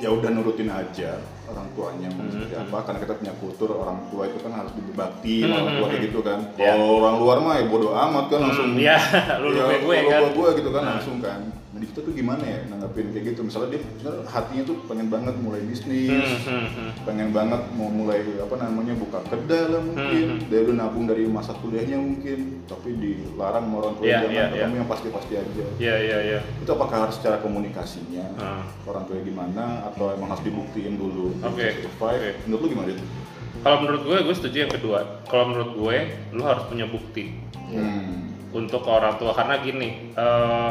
Ya 0.00 0.08
udah 0.08 0.30
nurutin 0.30 0.66
aja 0.66 1.10
orang 1.46 1.66
tuanya 1.70 2.08
mau 2.08 2.22
Hmm, 2.22 2.32
seperti 2.32 2.54
hmm. 2.54 2.64
apa 2.64 2.78
karena 2.82 2.98
kita 3.00 3.14
punya 3.16 3.34
kultur 3.36 3.68
orang 3.74 3.98
tua 4.08 4.22
itu 4.24 4.38
kan 4.38 4.52
harus 4.54 4.72
dibakti 4.72 5.34
Hmm, 5.40 5.52
orang 5.52 5.66
tua 5.68 5.76
hmm, 5.78 5.90
kayak 5.90 6.02
gitu 6.08 6.20
kan 6.20 6.38
Ya. 6.56 6.72
kalau 6.72 6.88
orang 6.98 7.16
luar 7.18 7.36
mah 7.38 7.54
ya 7.54 7.64
bodo 7.66 7.88
amat 7.90 8.24
kan 8.26 8.38
langsung 8.40 8.68
Hmm, 8.70 8.80
Iya, 8.80 8.96
lu 9.42 9.46
lu 9.46 9.58
ya, 9.58 9.64
gue 9.76 9.78
gue 9.78 10.08
kan. 10.08 10.22
gue 10.32 10.48
gitu 10.56 10.70
kan 10.70 10.82
Nah. 10.82 10.90
langsung 10.94 11.16
kan 11.20 11.40
di 11.80 11.86
situ 11.86 12.00
tuh 12.02 12.12
gimana 12.12 12.44
ya 12.44 12.60
nanggapin 12.68 13.08
kayak 13.08 13.24
gitu 13.26 13.40
misalnya 13.40 13.68
dia 13.72 13.80
sebenarnya 13.80 14.28
hatinya 14.28 14.62
tuh 14.62 14.76
pengen 14.84 15.08
banget 15.08 15.34
mulai 15.36 15.60
bisnis 15.62 16.12
Hmm, 16.12 16.60
hmm, 16.60 16.68
hmm. 16.70 16.90
pengen 17.02 17.28
banget 17.30 17.62
mau 17.72 17.88
mulai 17.88 18.20
apa 18.36 18.54
namanya 18.54 18.92
buka 18.94 19.18
kedai 19.24 19.64
lah 19.66 19.80
mungkin 19.80 20.26
Hmm, 20.30 20.44
dari 20.46 20.62
udah 20.62 20.76
nabung 20.76 21.04
dari 21.04 21.24
masa 21.24 21.56
kuliahnya 21.56 21.96
mungkin 21.96 22.38
tapi 22.64 22.88
dilarang 22.92 23.64
sama 23.64 23.76
orang 23.78 23.94
tua 23.94 24.04
Iya, 24.04 24.18
jangan 24.20 24.30
iya, 24.30 24.44
iya. 24.52 24.66
yang 24.70 24.86
pasti-pasti 24.86 25.32
aja 25.34 25.64
Iya 25.78 25.94
iya 25.98 26.18
iya. 26.22 26.38
itu 26.54 26.68
apakah 26.68 26.96
harus 27.00 27.16
secara 27.16 27.40
komunikasinya 27.40 28.24
Hmm. 28.36 28.62
orang 28.84 29.02
tuanya 29.04 29.24
gimana 29.24 29.64
atau 29.86 30.12
emang 30.12 30.28
harus 30.28 30.44
dibuktiin 30.44 30.94
dulu 30.94 31.32
survive 31.40 31.80
oke. 31.96 32.30
menurut 32.44 32.60
lu 32.60 32.68
gimana 32.68 32.88
Dit? 32.88 33.00
Kalau 33.60 33.76
menurut 33.78 34.02
gue, 34.02 34.16
gue 34.22 34.34
setuju 34.34 34.56
yang 34.58 34.72
kedua. 34.72 34.98
Kalau 35.28 35.44
menurut 35.46 35.70
gue, 35.74 35.96
lu 36.32 36.42
harus 36.42 36.64
punya 36.64 36.84
bukti 36.84 37.36
Hmm. 37.68 38.32
untuk 38.50 38.82
orang 38.82 39.14
tua 39.14 39.30
karena 39.30 39.60
gini. 39.60 40.10
eh 40.12 40.70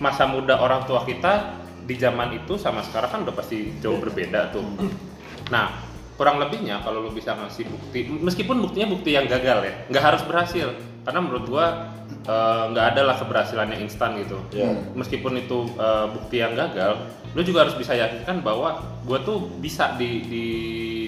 masa 0.00 0.24
muda 0.24 0.56
orang 0.58 0.88
tua 0.88 1.04
kita 1.04 1.60
di 1.84 1.94
zaman 2.00 2.32
itu 2.40 2.56
sama 2.56 2.80
sekarang 2.80 3.10
kan 3.12 3.20
udah 3.28 3.34
pasti 3.36 3.76
jauh 3.78 4.00
berbeda 4.00 4.50
tuh. 4.50 4.64
Nah, 5.52 5.84
kurang 6.16 6.40
lebihnya 6.40 6.80
kalau 6.80 7.04
lu 7.04 7.12
bisa 7.12 7.36
ngasih 7.36 7.68
bukti, 7.68 8.08
meskipun 8.08 8.58
buktinya 8.64 8.88
bukti 8.96 9.12
yang 9.12 9.28
gagal 9.28 9.60
ya, 9.60 9.72
nggak 9.92 10.04
harus 10.04 10.22
berhasil. 10.24 10.72
Karena 11.04 11.20
menurut 11.20 11.44
gua 11.48 11.66
eh, 12.26 12.62
nggak 12.74 12.86
ada 12.96 13.02
lah 13.08 13.16
keberhasilan 13.16 13.72
yang 13.72 13.86
instan 13.86 14.16
gitu. 14.20 14.38
Iya. 14.52 14.74
Meskipun 14.96 15.38
itu 15.40 15.68
eh, 15.76 16.06
bukti 16.12 16.40
yang 16.40 16.56
gagal, 16.58 17.00
lu 17.32 17.40
juga 17.46 17.64
harus 17.68 17.76
bisa 17.78 17.94
yakinkan 17.94 18.42
bahwa 18.44 18.80
gua 19.06 19.18
tuh 19.22 19.48
bisa 19.60 19.94
di 19.96 20.24
di 20.26 20.44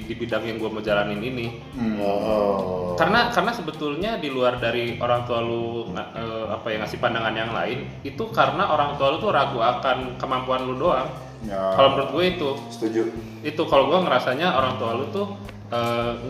di 0.03 0.15
bidang 0.19 0.43
yang 0.47 0.57
gua 0.59 0.71
mau 0.73 0.83
jalanin 0.83 1.23
ini. 1.23 1.63
Oh. 2.01 2.95
Karena 2.99 3.33
karena 3.33 3.53
sebetulnya 3.55 4.21
di 4.21 4.29
luar 4.29 4.59
dari 4.61 4.99
orang 5.01 5.25
tua 5.27 5.41
lu 5.43 5.91
eh, 5.97 6.47
apa 6.51 6.67
ya 6.71 6.83
ngasih 6.85 6.99
pandangan 7.03 7.35
yang 7.35 7.51
lain, 7.51 7.89
itu 8.07 8.25
karena 8.31 8.71
orang 8.71 8.97
tua 9.01 9.15
lu 9.15 9.19
tuh 9.21 9.33
ragu 9.35 9.59
akan 9.59 10.17
kemampuan 10.17 10.65
lu 10.65 10.77
doang. 10.79 11.09
Ya. 11.43 11.75
Kalau 11.75 11.99
menurut 11.99 12.11
gue 12.15 12.25
itu 12.39 12.51
setuju. 12.71 13.03
itu 13.43 13.63
kalau 13.67 13.91
gue 13.91 13.99
ngerasanya 14.07 14.55
orang 14.55 14.79
tua 14.79 14.95
lu 14.95 15.11
tuh 15.11 15.35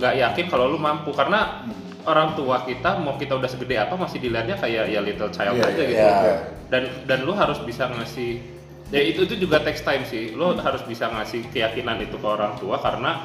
nggak 0.01 0.15
yakin 0.17 0.47
kalau 0.49 0.73
lu 0.73 0.79
mampu 0.81 1.13
karena 1.13 1.67
orang 2.05 2.35
tua 2.35 2.63
kita 2.63 2.99
mau 2.99 3.15
kita 3.15 3.39
udah 3.39 3.47
segede 3.47 3.79
apa 3.79 3.95
masih 3.95 4.19
dilihatnya 4.19 4.59
kayak 4.59 4.91
ya 4.91 5.01
little 5.01 5.31
child 5.31 5.57
Iya, 5.57 5.65
aja 5.69 5.83
iya, 5.83 5.89
gitu. 5.89 6.03
iya. 6.03 6.35
dan 6.69 6.83
dan 7.07 7.19
lu 7.23 7.33
harus 7.33 7.59
bisa 7.63 7.87
ngasih 7.87 8.43
ya 8.93 9.01
itu 9.01 9.25
itu 9.25 9.35
juga 9.41 9.63
text 9.65 9.83
time 9.83 10.05
sih. 10.05 10.37
Lu 10.37 10.53
harus 10.55 10.85
bisa 10.85 11.09
ngasih 11.09 11.49
keyakinan 11.49 11.97
itu 12.03 12.17
ke 12.17 12.29
orang 12.29 12.61
tua 12.61 12.77
karena 12.77 13.25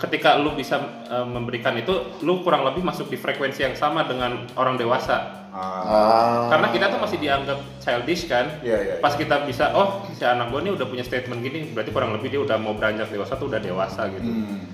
ketika 0.00 0.40
lu 0.40 0.56
bisa 0.56 0.80
eh, 1.06 1.26
memberikan 1.26 1.76
itu 1.76 1.92
lu 2.24 2.40
kurang 2.40 2.64
lebih 2.64 2.80
masuk 2.82 3.06
di 3.06 3.20
frekuensi 3.20 3.62
yang 3.62 3.76
sama 3.76 4.08
dengan 4.08 4.48
orang 4.56 4.80
dewasa. 4.80 5.44
Ah, 5.52 6.48
karena 6.48 6.72
kita 6.72 6.88
tuh 6.88 6.96
masih 6.96 7.20
dianggap 7.20 7.60
childish 7.76 8.24
kan? 8.24 8.48
Iya, 8.64 8.78
iya, 8.80 8.94
pas 9.04 9.12
kita 9.12 9.44
bisa 9.44 9.76
oh 9.76 10.00
si 10.16 10.24
anak 10.24 10.48
gue 10.48 10.64
nih 10.64 10.72
udah 10.72 10.86
punya 10.88 11.04
statement 11.04 11.44
gini 11.44 11.76
berarti 11.76 11.92
kurang 11.92 12.16
lebih 12.16 12.32
dia 12.32 12.40
udah 12.40 12.56
mau 12.56 12.72
beranjak 12.72 13.12
dewasa 13.12 13.36
tuh 13.36 13.52
udah 13.52 13.60
dewasa 13.60 14.08
gitu. 14.16 14.24
Hmm. 14.24 14.64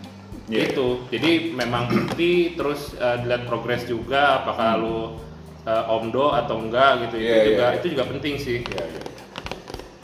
Iya. 0.49 0.65
gitu 0.67 1.05
jadi 1.09 1.53
memang 1.53 1.87
bukti 1.87 2.57
terus 2.57 2.97
uh, 2.97 3.21
dilihat 3.21 3.45
progres 3.45 3.85
juga 3.85 4.41
apakah 4.41 4.81
lu 4.81 5.21
uh, 5.63 5.85
omdo 5.93 6.33
atau 6.33 6.57
enggak 6.59 7.05
gitu 7.05 7.17
Iya, 7.17 7.29
itu 7.29 7.29
iya, 7.29 7.45
juga 7.47 7.65
iya. 7.67 7.77
itu 7.77 7.87
juga 7.93 8.05
penting 8.09 8.35
sih 8.37 8.59
Iya, 8.65 8.85
iya. 8.87 9.03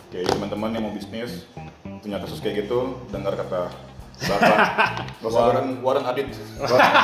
Oke, 0.05 0.19
teman-teman 0.31 0.71
yang 0.71 0.85
mau 0.85 0.93
bisnis 0.93 1.43
punya 1.99 2.21
kasus 2.21 2.39
kayak 2.39 2.63
gitu, 2.63 3.01
dengar 3.09 3.35
kata 3.35 3.73
Bapak 4.15 5.27
Warren, 5.35 5.83
Warren 5.83 6.07
Adit. 6.07 6.31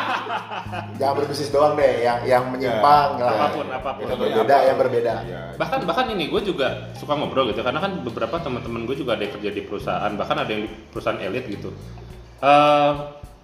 Jangan 1.01 1.15
berbisnis 1.17 1.51
doang 1.51 1.75
deh, 1.75 2.07
yang 2.07 2.23
yang 2.23 2.45
menyimpang 2.47 3.19
Ya, 3.19 3.25
lah. 3.27 3.35
apa 3.35 3.47
pun 3.51 3.67
apa 3.67 3.91
pun 3.99 4.05
Yang 4.07 4.21
berbeda, 4.21 4.57
yang 4.63 4.77
berbeda. 4.79 5.15
Iya. 5.27 5.43
bahkan 5.59 5.79
bahkan 5.83 6.07
ini 6.09 6.31
gue 6.31 6.43
juga 6.45 6.69
suka 6.95 7.13
ngobrol 7.13 7.51
gitu 7.51 7.61
karena 7.61 7.83
kan 7.83 7.99
beberapa 8.01 8.37
teman-teman 8.39 8.87
gue 8.87 8.95
juga 8.95 9.19
ada 9.19 9.27
yang 9.27 9.35
kerja 9.35 9.51
di 9.51 9.63
perusahaan 9.63 10.13
bahkan 10.15 10.37
ada 10.39 10.51
yang 10.53 10.63
di 10.65 10.71
perusahaan 10.93 11.19
elit 11.19 11.45
gitu 11.49 11.73
Eh, 12.41 12.93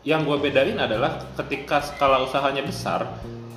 yang 0.06 0.22
gue 0.22 0.38
bedain 0.38 0.78
adalah 0.78 1.18
ketika 1.34 1.82
skala 1.82 2.22
usahanya 2.22 2.62
besar 2.62 3.04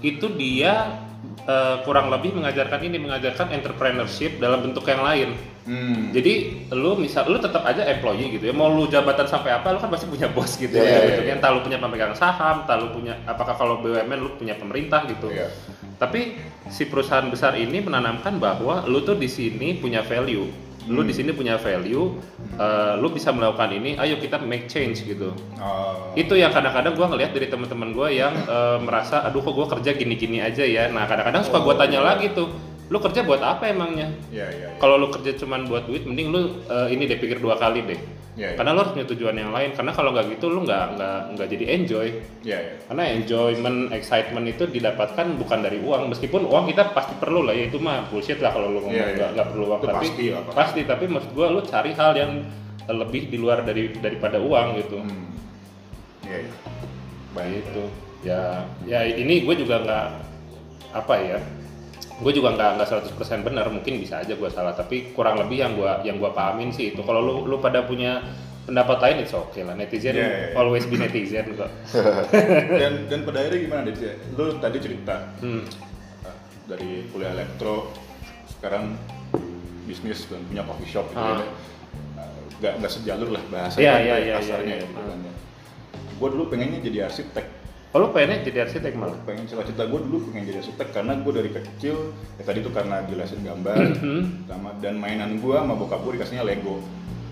itu 0.01 0.25
dia 0.33 0.97
eh, 1.45 1.77
kurang 1.85 2.09
lebih 2.09 2.33
mengajarkan 2.33 2.81
ini 2.81 2.97
mengajarkan 2.97 3.53
entrepreneurship 3.53 4.41
dalam 4.41 4.65
bentuk 4.65 4.83
yang 4.89 5.05
lain 5.05 5.29
Hmm. 5.69 6.09
Jadi 6.09 6.65
lu 6.73 6.97
misal 6.97 7.29
lu 7.29 7.37
tetap 7.37 7.61
aja 7.61 7.85
employee 7.85 8.33
gitu 8.33 8.49
ya. 8.49 8.53
Mau 8.57 8.73
lu 8.73 8.89
jabatan 8.89 9.29
sampai 9.29 9.53
apa 9.53 9.69
lu 9.69 9.77
kan 9.77 9.93
pasti 9.93 10.09
punya 10.09 10.25
bos 10.25 10.57
gitu 10.57 10.73
Iya, 10.73 10.81
ya. 10.81 10.89
iya, 10.89 10.99
bentuknya 11.05 11.33
entah 11.37 11.51
lu 11.53 11.61
punya 11.61 11.77
pemegang 11.77 12.13
saham, 12.17 12.65
entah 12.65 12.77
lu 12.81 12.89
punya 12.89 13.13
apakah 13.29 13.53
kalau 13.53 13.77
BUMN 13.85 14.17
lu 14.17 14.33
punya 14.33 14.57
pemerintah 14.57 15.05
gitu. 15.05 15.29
Iya. 15.29 15.53
Tapi 16.01 16.41
si 16.73 16.89
perusahaan 16.89 17.29
besar 17.29 17.53
ini 17.53 17.85
menanamkan 17.85 18.41
bahwa 18.41 18.81
lu 18.89 19.05
tuh 19.05 19.13
di 19.13 19.29
sini 19.29 19.77
punya 19.77 20.01
value. 20.01 20.49
Lu 20.87 21.03
di 21.03 21.11
sini 21.11 21.35
punya 21.35 21.59
value, 21.59 22.15
eh, 22.55 22.93
lu 23.01 23.11
bisa 23.11 23.35
melakukan 23.35 23.73
ini, 23.75 23.99
ayo 23.99 24.15
kita 24.21 24.39
make 24.39 24.71
change 24.71 25.03
gitu. 25.03 25.35
Oh. 25.59 26.15
Itu 26.15 26.39
yang 26.39 26.55
kadang-kadang 26.55 26.95
gua 26.95 27.11
ngelihat 27.11 27.35
dari 27.35 27.51
teman-teman 27.51 27.91
gua 27.91 28.07
yang 28.07 28.31
eh, 28.31 28.77
merasa 28.79 29.25
aduh 29.27 29.43
kok 29.43 29.53
gua 29.57 29.67
kerja 29.67 29.91
gini-gini 29.97 30.39
aja 30.39 30.63
ya. 30.63 30.87
Nah, 30.87 31.03
kadang-kadang 31.09 31.43
suka 31.43 31.59
gua 31.59 31.75
tanya 31.75 31.99
lagi 31.99 32.31
tuh, 32.31 32.47
lu 32.87 32.97
kerja 33.03 33.21
buat 33.27 33.43
apa 33.43 33.69
emangnya? 33.69 34.09
Iya, 34.31 34.47
iya. 34.49 34.67
iya. 34.71 34.77
kalau 34.81 34.95
lu 34.97 35.11
kerja 35.11 35.35
cuman 35.37 35.67
buat 35.67 35.85
duit 35.85 36.07
mending 36.07 36.27
lu 36.31 36.41
eh, 36.69 36.87
ini 36.95 37.05
deh 37.05 37.19
pikir 37.19 37.37
dua 37.43 37.59
kali 37.59 37.85
deh 37.85 37.99
Iya. 38.37 38.55
karena 38.55 38.71
lu 38.71 38.79
harus 38.79 38.93
punya 38.93 39.07
tujuan 39.09 39.35
yang 39.35 39.51
lain 39.51 39.73
karena 39.73 39.91
kalau 39.91 40.09
nggak 40.11 40.31
gitu 40.31 40.47
lu 40.47 40.61
nggak 40.63 40.85
nggak 40.95 41.17
nggak 41.35 41.47
jadi 41.49 41.65
enjoy 41.75 42.07
Iya, 42.41 42.57
iya. 42.57 42.73
karena 42.85 43.03
enjoyment 43.11 43.79
excitement 43.91 44.45
itu 44.45 44.63
didapatkan 44.65 45.27
bukan 45.35 45.59
dari 45.59 45.77
uang 45.81 46.07
meskipun 46.09 46.45
uang 46.45 46.65
kita 46.67 46.93
pasti 46.93 47.17
perlu 47.17 47.43
lah 47.43 47.53
ya 47.53 47.67
itu 47.67 47.77
mah 47.77 48.07
bullshit 48.07 48.39
lah 48.39 48.49
kalau 48.49 48.69
ngomong 48.71 48.93
Iya, 48.93 49.05
iya. 49.05 49.15
nggak 49.17 49.29
nggak 49.35 49.47
perlu 49.49 49.63
uang 49.67 49.79
Itu 49.79 49.87
tapi 49.87 49.97
pasti 50.05 50.25
lah, 50.29 50.41
Pak. 50.41 50.53
pasti 50.55 50.81
tapi 50.85 51.05
maksud 51.07 51.31
gua 51.33 51.47
lu 51.49 51.61
cari 51.61 51.91
hal 51.91 52.11
yang 52.13 52.31
lebih 52.87 53.21
di 53.27 53.37
luar 53.37 53.61
dari 53.61 53.91
daripada 53.93 54.37
uang 54.39 54.67
gitu 54.77 54.97
Hmm. 54.99 55.29
Iya, 56.23 56.37
iya. 56.45 56.53
Baik 57.33 57.61
itu. 57.63 57.83
Ya, 58.19 58.41
ya 58.83 58.99
ini 59.05 59.41
gue 59.41 59.55
juga 59.55 59.79
nggak 59.79 60.07
apa 60.91 61.15
ya. 61.17 61.37
Gue 62.19 62.31
juga 62.31 62.51
nggak 62.51 62.69
nggak 62.75 62.87
100% 63.15 63.15
benar, 63.41 63.65
mungkin 63.67 63.95
bisa 63.95 64.19
aja 64.19 64.35
gue 64.35 64.49
salah, 64.49 64.71
tapi 64.71 65.11
kurang 65.11 65.39
lebih 65.39 65.57
yang 65.57 65.73
gue 65.73 65.91
yang 66.03 66.17
gue 66.17 66.29
pahamin 66.29 66.69
sih 66.69 66.91
itu. 66.91 66.99
Kalau 66.99 67.19
lu 67.19 67.33
lu 67.45 67.57
pada 67.57 67.81
punya 67.81 68.19
pendapat 68.63 68.99
lain 69.01 69.17
itu 69.23 69.33
oke 69.33 69.59
lah. 69.63 69.73
Netizen 69.73 70.13
Iya, 70.13 70.21
iya, 70.21 70.39
iya. 70.51 70.55
always 70.55 70.83
be 70.83 70.95
netizen 70.95 71.55
kok. 71.55 71.71
Dan 72.81 73.07
dan 73.07 73.19
pada 73.23 73.41
akhirnya 73.41 73.59
gimana 73.61 73.81
Dit? 73.87 74.03
Lu 74.35 74.59
tadi 74.59 74.77
cerita 74.77 75.15
Hmm. 75.39 75.63
ah, 76.21 76.35
dari 76.67 77.07
kuliah 77.09 77.31
elektro 77.31 77.89
sekarang 78.45 78.93
bisnis 79.83 80.27
dan 80.27 80.43
punya 80.45 80.61
coffee 80.61 80.85
shop 80.85 81.07
gitu 81.09 81.17
Ah. 81.17 81.39
ya. 81.39 81.47
Nggak 82.59 82.73
nggak 82.77 82.91
sejalur 82.91 83.29
lah 83.31 83.43
bahasanya 83.47 83.79
Iya, 83.79 83.89
kan, 83.89 83.99
iya, 83.99 84.11
kayak 84.11 84.21
iya, 84.21 84.35
kasarnya 84.37 84.67
iya, 84.69 84.83
gitu 84.83 84.93
iya. 84.93 85.07
kan 85.07 85.19
ya. 85.23 85.33
Gue 86.19 86.29
dulu 86.29 86.43
pengennya 86.45 86.79
jadi 86.83 86.97
arsitek. 87.07 87.45
Oh, 87.89 87.97
lu 87.97 88.13
pengennya 88.13 88.45
jadi 88.45 88.57
arsitek 88.63 88.93
malah? 88.93 89.17
pengen 89.25 89.43
cita-cita 89.43 89.81
gue 89.83 89.99
dulu 89.99 90.29
pengen 90.29 90.45
jadi 90.45 90.61
arsitek 90.61 90.87
karena 90.91 91.17
gue 91.17 91.33
dari 91.33 91.49
kecil 91.49 91.95
ya 92.37 92.43
tadi 92.45 92.61
tuh 92.61 92.69
karena 92.69 93.01
jelasin 93.03 93.41
gambar 93.41 93.97
Hmm. 93.97 94.45
sama 94.45 94.77
dan 94.77 94.93
mainan 94.95 95.41
gue 95.41 95.55
sama 95.55 95.73
bokap 95.73 95.99
gue 95.99 96.13
dikasihnya 96.15 96.45
Lego 96.45 96.85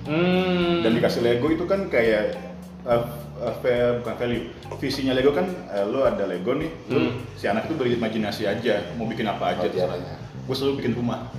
Hmm. 0.03 0.81
dan 0.81 0.91
dikasih 0.93 1.21
Lego 1.21 1.47
itu 1.47 1.61
kan 1.63 1.85
kayak 1.87 2.41
uh, 2.83 3.05
uh, 3.37 3.53
bukan 4.01 4.15
value 4.17 4.49
visinya 4.77 5.13
Lego 5.13 5.29
kan 5.31 5.45
uh, 5.67 5.85
lo 5.85 6.01
ada 6.01 6.25
Lego 6.25 6.51
nih 6.51 6.73
lo 6.87 7.05
Hmm. 7.05 7.13
si 7.33 7.45
anak 7.45 7.69
itu 7.69 7.77
berimajinasi 7.77 8.49
aja 8.49 8.81
mau 8.97 9.05
bikin 9.05 9.29
apa 9.29 9.53
aja 9.53 9.61
Oh, 9.61 9.69
terserah 9.69 9.93
iya. 9.95 10.17
gue 10.17 10.55
selalu 10.55 10.73
bikin 10.81 10.93
rumah 10.95 11.29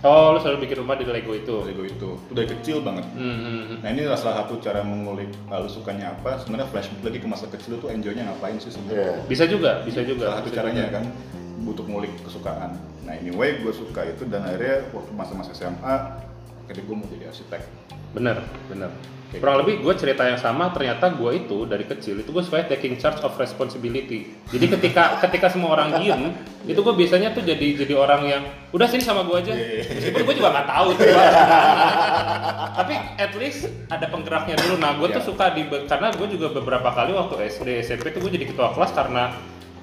Oh, 0.00 0.32
lu 0.32 0.40
selalu 0.40 0.64
bikin 0.64 0.80
rumah 0.80 0.96
di 0.96 1.04
Lego 1.04 1.36
itu. 1.36 1.54
Lego 1.60 1.84
itu 1.84 2.08
itu 2.16 2.32
dari 2.32 2.48
kecil 2.48 2.80
banget 2.80 3.04
Hmm, 3.12 3.36
hmm. 3.36 3.76
Nah 3.84 3.88
ini 3.92 4.00
adalah 4.08 4.16
salah 4.16 4.36
satu 4.44 4.56
cara 4.64 4.80
mengulik 4.80 5.28
uh, 5.52 5.60
lu 5.60 5.68
sukanya 5.68 6.16
apa. 6.16 6.40
Sebenarnya 6.40 6.72
flashback 6.72 7.04
lagi 7.04 7.18
ke 7.20 7.28
masa 7.28 7.46
kecil 7.52 7.76
tuh 7.76 7.92
enjoynya 7.92 8.24
ngapain 8.32 8.56
sih 8.56 8.72
sebenarnya? 8.72 9.20
Iya. 9.20 9.28
Bisa 9.28 9.44
juga, 9.44 9.84
bisa 9.84 10.00
juga. 10.00 10.32
salah 10.32 10.38
satu 10.40 10.48
bisa 10.48 10.56
caranya 10.56 10.84
juga. 10.88 10.96
kan 10.96 11.04
butuh 11.60 11.84
ngulik 11.84 12.12
kesukaan 12.24 12.72
nah 13.04 13.14
anyway 13.16 13.60
gue 13.60 13.72
suka 13.72 14.06
itu 14.08 14.24
dan 14.28 14.44
akhirnya 14.44 14.86
waktu 14.96 15.12
masa-masa 15.12 15.52
SMA 15.52 15.94
akhirnya 16.66 16.84
gue 16.84 16.96
mau 16.96 17.06
jadi 17.08 17.24
arsitek 17.28 17.62
Bener, 18.10 18.42
bener. 18.66 18.90
Oke. 19.30 19.38
Kurang 19.38 19.62
lebih 19.62 19.78
gue 19.78 19.94
cerita 19.94 20.26
yang 20.26 20.42
sama, 20.42 20.74
ternyata 20.74 21.06
gue 21.14 21.30
itu 21.38 21.62
dari 21.62 21.86
kecil 21.86 22.18
itu 22.18 22.34
gue 22.34 22.42
suka 22.42 22.66
taking 22.66 22.98
charge 22.98 23.22
of 23.22 23.30
responsibility. 23.38 24.26
Jadi 24.50 24.66
ketika 24.74 25.14
ketika 25.22 25.46
semua 25.46 25.78
orang 25.78 26.02
diem, 26.02 26.34
itu 26.66 26.74
gue 26.74 26.94
biasanya 26.98 27.30
tuh 27.30 27.46
jadi 27.46 27.78
jadi 27.78 27.94
orang 27.94 28.26
yang 28.26 28.42
udah 28.74 28.90
sini 28.90 29.06
sama 29.06 29.22
gue 29.22 29.38
aja. 29.38 29.54
Meskipun 29.54 30.26
gue 30.26 30.34
juga 30.34 30.50
nggak 30.50 30.66
tahu 30.66 30.88
tuh. 30.98 31.06
Pak. 31.06 31.30
Tapi 32.74 32.94
at 33.22 33.32
least 33.38 33.60
ada 33.86 34.06
penggeraknya 34.10 34.58
dulu. 34.58 34.74
Nah 34.82 34.98
gue 34.98 35.08
tuh 35.08 35.22
Iya. 35.22 35.28
suka 35.30 35.46
di 35.54 35.62
karena 35.86 36.10
gue 36.10 36.26
juga 36.26 36.46
beberapa 36.50 36.90
kali 36.90 37.14
waktu 37.14 37.34
SD 37.46 37.68
SMP 37.86 38.10
tuh 38.10 38.26
gue 38.26 38.34
jadi 38.34 38.50
ketua 38.50 38.74
kelas 38.74 38.90
karena 38.90 39.30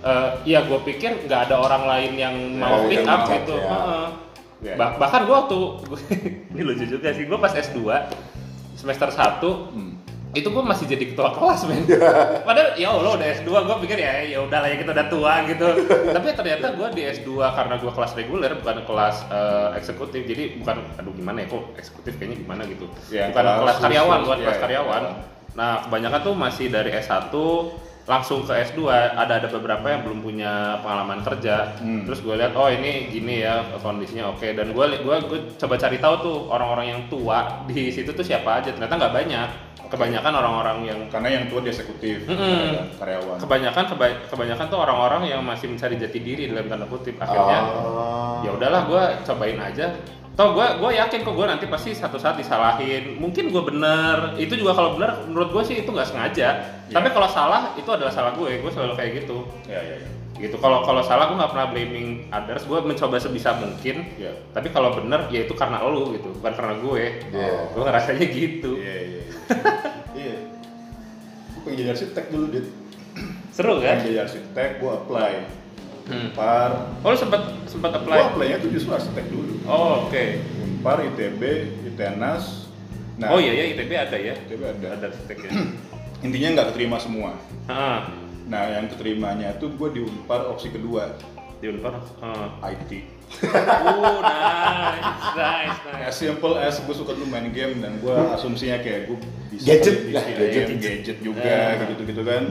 eh, 0.03 0.30
ya 0.43 0.59
gue 0.67 0.80
pikir 0.84 1.23
nggak 1.23 1.47
ada 1.47 1.55
orang 1.55 1.88
lain 1.88 2.11
yang 2.19 2.36
mau 2.59 2.84
yang 2.84 2.91
pick 2.91 3.07
up 3.07 3.21
gitu. 3.32 3.55
ya. 3.55 3.63
Heeh. 3.63 4.07
Ya. 4.60 4.74
Bah- 4.74 4.97
bahkan 4.97 5.24
gue 5.24 5.36
waktu 5.36 5.58
ini 6.51 6.62
lucu 6.62 6.86
juga 6.88 7.10
sih 7.10 7.24
gue 7.24 7.38
pas 7.38 7.51
S2 7.51 7.78
semester 8.74 9.10
1 9.10 9.38
Hmm. 9.70 9.93
itu 10.34 10.45
gue 10.45 10.60
masih 10.62 10.86
jadi 10.86 11.05
ketua 11.08 11.30
kelas 11.32 11.66
men 11.66 11.86
padahal 12.47 12.74
ya 12.74 12.89
Allah 12.89 13.16
udah 13.16 13.28
S2 13.34 13.47
gue 13.49 13.76
pikir 13.82 13.97
ya 13.97 14.14
ya 14.24 14.38
udah 14.39 14.60
lah 14.60 14.68
ya 14.68 14.78
kita 14.78 14.91
udah 14.91 15.08
tua 15.08 15.34
gitu 15.45 15.66
tapi 16.16 16.26
ternyata 16.32 16.68
gue 16.72 16.88
di 16.91 17.01
S2 17.08 17.30
karena 17.47 17.76
gue 17.76 17.89
kelas 17.89 18.12
reguler 18.14 18.51
bukan 18.55 18.78
kelas 18.84 19.16
eh, 19.28 19.70
eksekutif 19.76 20.22
jadi 20.24 20.43
bukan 20.58 20.78
aduh 20.95 21.14
gimana 21.16 21.38
ya 21.39 21.47
kok 21.47 21.64
eksekutif 21.76 22.14
kayaknya 22.16 22.38
gimana 22.39 22.62
gitu 22.66 22.86
Ya, 23.08 23.30
bukan 23.30 23.43
kelas 23.43 23.58
kelas 23.62 23.78
karyawan 23.80 24.18
bukan 24.22 24.38
ya, 24.38 24.43
kelas 24.43 24.58
ya. 24.58 24.64
karyawan 24.64 25.01
nah 25.53 25.72
kebanyakan 25.84 26.20
tuh 26.24 26.34
masih 26.36 26.66
dari 26.68 26.91
S1 26.91 27.34
langsung 28.08 28.39
ke 28.41 28.55
S2 28.55 28.88
ada 28.88 29.38
ada 29.38 29.51
beberapa 29.51 29.84
yang 29.86 30.08
belum 30.08 30.24
punya 30.24 30.80
pengalaman 30.80 31.20
kerja. 31.22 31.76
Hmm. 31.78 32.08
terus 32.08 32.24
gue 32.24 32.34
lihat 32.34 32.55
oh 32.55 32.72
ini 32.72 33.12
gini 33.12 33.43
ya 33.43 33.68
kondisinya 33.78 34.32
oke. 34.32 34.47
Dan 34.55 34.72
gue 34.72 34.86
gua 35.03 35.20
gue 35.20 35.39
coba 35.53 35.76
cari 35.76 35.99
tahu 35.99 36.16
tuh 36.24 36.38
orang-orang 36.47 36.88
yang 36.88 37.01
tua 37.12 37.68
di 37.68 37.91
situ 37.91 38.10
tuh 38.10 38.24
siapa 38.24 38.64
aja. 38.64 38.72
Ternyata 38.72 38.95
nggak 38.95 39.14
banyak. 39.14 39.49
Kebanyakan 39.88 40.34
orang-orang 40.36 40.78
yang 40.84 40.99
karena 41.08 41.30
yang 41.32 41.43
tua 41.47 41.64
di 41.64 41.72
eksekutif 41.72 42.28
Mm-mm. 42.28 42.99
karyawan. 42.99 43.39
Kebanyakan 43.39 43.84
keba- 43.88 44.20
kebanyakan 44.28 44.66
tuh 44.68 44.80
orang-orang 44.84 45.22
yang 45.32 45.39
masih 45.39 45.72
mencari 45.72 45.95
jati 45.95 46.20
diri 46.20 46.51
dalam 46.51 46.68
tanda 46.68 46.88
kutip 46.88 47.16
akhirnya. 47.16 47.60
Oh. 47.88 48.43
ya 48.43 48.51
udahlah 48.53 48.86
gue 48.86 49.03
cobain 49.26 49.58
aja 49.58 49.89
Tau 50.38 50.53
gue, 50.53 50.67
gue 50.77 50.91
yakin 51.01 51.25
kok 51.25 51.33
gue 51.33 51.47
nanti 51.49 51.65
pasti 51.65 51.97
satu 51.97 52.21
saat 52.21 52.38
disalahin. 52.38 53.17
Mungkin 53.17 53.49
gue 53.49 53.63
bener. 53.65 54.38
Itu 54.38 54.53
juga 54.53 54.77
kalau 54.77 54.93
bener, 54.93 55.25
menurut 55.25 55.49
gue 55.49 55.63
sih 55.65 55.81
itu 55.81 55.89
nggak 55.89 56.13
sengaja. 56.13 56.61
Tapi 56.93 57.09
kalau 57.09 57.25
salah, 57.25 57.73
itu 57.73 57.89
adalah 57.89 58.13
salah 58.13 58.38
gue. 58.38 58.61
Gue 58.61 58.69
selalu 58.69 58.93
kayak 58.93 59.11
gitu. 59.25 59.49
ya 59.65 59.81
ya 59.81 59.97
ya 59.97 60.09
Gitu. 60.38 60.53
Kalau 60.61 60.85
kalau 60.85 61.01
salah 61.01 61.33
gue 61.33 61.38
nggak 61.41 61.49
pernah 61.49 61.67
blaming 61.73 62.29
others. 62.29 62.69
Gue 62.69 62.85
mencoba 62.85 63.17
sebisa 63.17 63.57
mungkin. 63.57 64.05
Iya. 64.21 64.38
Tapi 64.53 64.69
kalau 64.69 64.93
bener, 64.93 65.25
ya 65.33 65.49
itu 65.49 65.57
karena 65.57 65.81
lu 65.81 66.13
gitu, 66.13 66.29
bukan 66.38 66.53
karena 66.53 66.73
gue. 66.77 67.03
Iya. 67.33 67.73
Gue 67.73 67.81
ngerasanya 67.81 68.25
gitu. 68.29 68.71
iya 68.77 68.95
iya 69.01 69.21
iya. 69.25 69.33
iya 70.21 70.38
gue 71.57 71.65
pengen 71.65 71.77
jadi 71.81 71.89
arsitek 71.97 72.25
dulu 72.29 72.45
dit 72.53 72.65
Seru 73.49 73.81
kan? 73.81 73.97
pengen 73.97 74.13
jadi 74.13 74.19
arsitek 74.29 74.69
gue 74.77 74.91
apply. 74.93 75.33
Unpar 76.08 76.70
Oh 77.01 77.10
lu 77.10 77.18
sempet 77.18 77.41
sempet 77.66 77.91
gue 77.91 77.99
apply? 77.99 78.20
apply 78.30 78.45
nya 78.47 78.58
tuh 78.58 78.70
justru 78.70 78.91
arsitek 78.91 79.26
dulu 79.28 79.53
Oh 79.64 80.05
oke. 80.05 80.24
Unpar 80.62 81.03
ITB 81.03 81.41
ITENAS 81.86 82.70
nah 83.18 83.34
oh 83.34 83.39
iya 83.39 83.51
ya 83.51 83.64
ITB 83.72 83.91
ada 83.91 84.14
ya? 84.16 84.34
ITB 84.38 84.62
ada 84.62 84.88
Ada 84.93 85.05
arsiteknya. 85.10 85.51
intinya 86.26 86.47
nggak 86.53 86.68
keterima 86.72 86.97
semua 86.97 87.34
Ah, 87.66 88.08
nah 88.43 88.64
yang 88.70 88.88
keterimanya 88.88 89.53
tuh 89.55 89.70
gue 89.70 89.89
di 89.91 90.01
Unpar 90.01 90.47
opsi 90.47 90.70
kedua 90.70 91.12
di 91.58 91.68
Unpar. 91.68 91.97
Ah. 92.18 92.55
IT 92.64 92.91
Oh 93.84 94.24
nice, 94.24 95.03
nice, 95.36 95.78
nice. 95.84 96.05
as 96.05 96.16
simple 96.16 96.55
as 96.55 96.80
gue 96.80 96.95
suka 96.95 97.12
dulu 97.12 97.28
main 97.28 97.51
game 97.51 97.84
dan 97.84 97.99
gue 97.99 98.16
asumsinya 98.32 98.80
kayak 98.80 99.12
gue 99.12 99.18
bisa 99.49 99.68
Gadget 99.68 99.95
lah, 100.08 100.24
gadget. 100.24 100.64
ya, 100.64 100.78
gadget 100.80 101.18
juga 101.20 101.43
Ah. 101.43 101.76
gitu 101.84 102.01
gitu 102.05 102.22
kan 102.22 102.41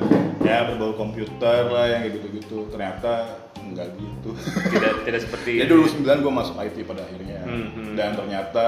ya 0.43 0.69
berbau 0.69 0.93
komputer 0.93 1.65
lah 1.65 1.87
yang 1.89 2.03
gitu 2.07 2.29
gitu 2.29 2.59
ternyata 2.69 3.41
enggak 3.67 3.89
gitu 3.95 4.31
Tidak 4.71 4.93
tidak 5.03 5.21
seperti 5.21 5.51
Jadi 5.59 5.69
dulu 5.69 5.85
9 5.85 6.05
gue 6.21 6.33
masuk 6.35 6.55
IT 6.59 6.77
pada 6.83 7.03
akhirnya 7.03 7.35
Hmm, 7.47 7.69
hmm. 7.71 7.95
dan 7.95 8.11
ternyata 8.12 8.64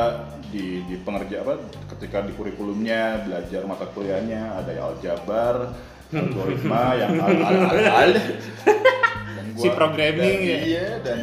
di 0.49 0.81
di 0.85 0.97
pengerja 0.99 1.43
apa 1.43 1.59
ketika 1.91 2.23
di 2.23 2.31
kurikulumnya 2.33 3.21
belajar 3.23 3.61
mata 3.65 3.85
kuliahnya 3.87 4.55
ada 4.55 4.71
aljabar 4.81 5.75
algoritma 6.09 6.95
yang 7.01 7.19
al 7.19 7.37
al 7.37 7.59
al, 7.67 7.85
al. 7.85 8.13
Dan 8.15 9.45
Si 9.53 9.67
programming 9.69 10.39
dan, 10.39 10.47
ya? 10.47 10.59
iya 10.63 10.89
dan 11.01 11.19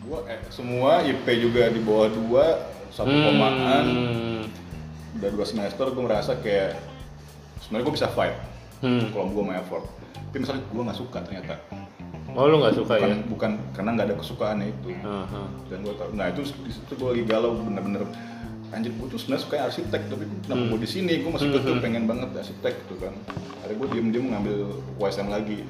gue 0.00 0.18
eh, 0.24 0.38
semua 0.48 1.02
IP 1.02 1.26
juga 1.40 1.66
di 1.66 1.80
bawah 1.80 2.08
dua 2.08 2.46
satu 2.88 3.10
komaan 3.10 3.84
Hmm. 3.90 4.42
udah 5.12 5.30
dua 5.32 5.42
semester 5.44 5.86
gue 5.88 6.02
merasa 6.02 6.32
kayak 6.36 6.78
sebenarnya 7.60 7.84
gue 7.84 7.94
bisa 7.94 8.08
fight 8.08 8.38
Hmm. 8.78 9.10
kalau 9.10 9.26
gue 9.28 9.42
mau 9.42 9.52
effort 9.52 9.86
tapi 10.14 10.36
misalnya 10.38 10.62
gue 10.64 10.82
nggak 10.82 10.96
suka 10.96 11.18
ternyata 11.20 11.54
Oh 12.32 12.48
lu 12.48 12.64
nggak 12.64 12.74
suka 12.80 12.96
bukan, 12.96 13.10
ya? 13.12 13.16
bukan 13.28 13.50
karena 13.76 13.90
nggak 13.92 14.06
ada 14.08 14.16
kesukaannya 14.16 14.66
itu. 14.72 14.88
Aha. 15.04 15.42
dan 15.68 15.78
gue 15.84 15.94
tau 15.96 16.10
nah 16.16 16.26
itu 16.32 16.40
di 16.64 16.72
situ 16.72 16.92
gue 16.96 17.08
lagi 17.12 17.24
galau 17.28 17.52
bener-bener 17.56 18.02
anjir 18.72 18.88
gue 18.96 19.06
tuh 19.12 19.20
sebenarnya 19.20 19.44
suka 19.44 19.56
arsitek 19.68 20.02
tapi 20.08 20.24
kenapa 20.48 20.62
gue 20.72 20.80
di 20.80 20.88
sini? 20.88 21.12
Gue 21.20 21.30
masih 21.36 21.52
betul 21.52 21.76
pengen 21.84 22.08
banget 22.08 22.32
arsitek 22.32 22.74
gitu 22.88 22.94
kan. 23.04 23.12
Akhirnya 23.60 23.76
gue 23.76 23.88
diem-diem 23.92 24.26
ngambil 24.32 24.56
USM 24.96 25.28
lagi. 25.28 25.60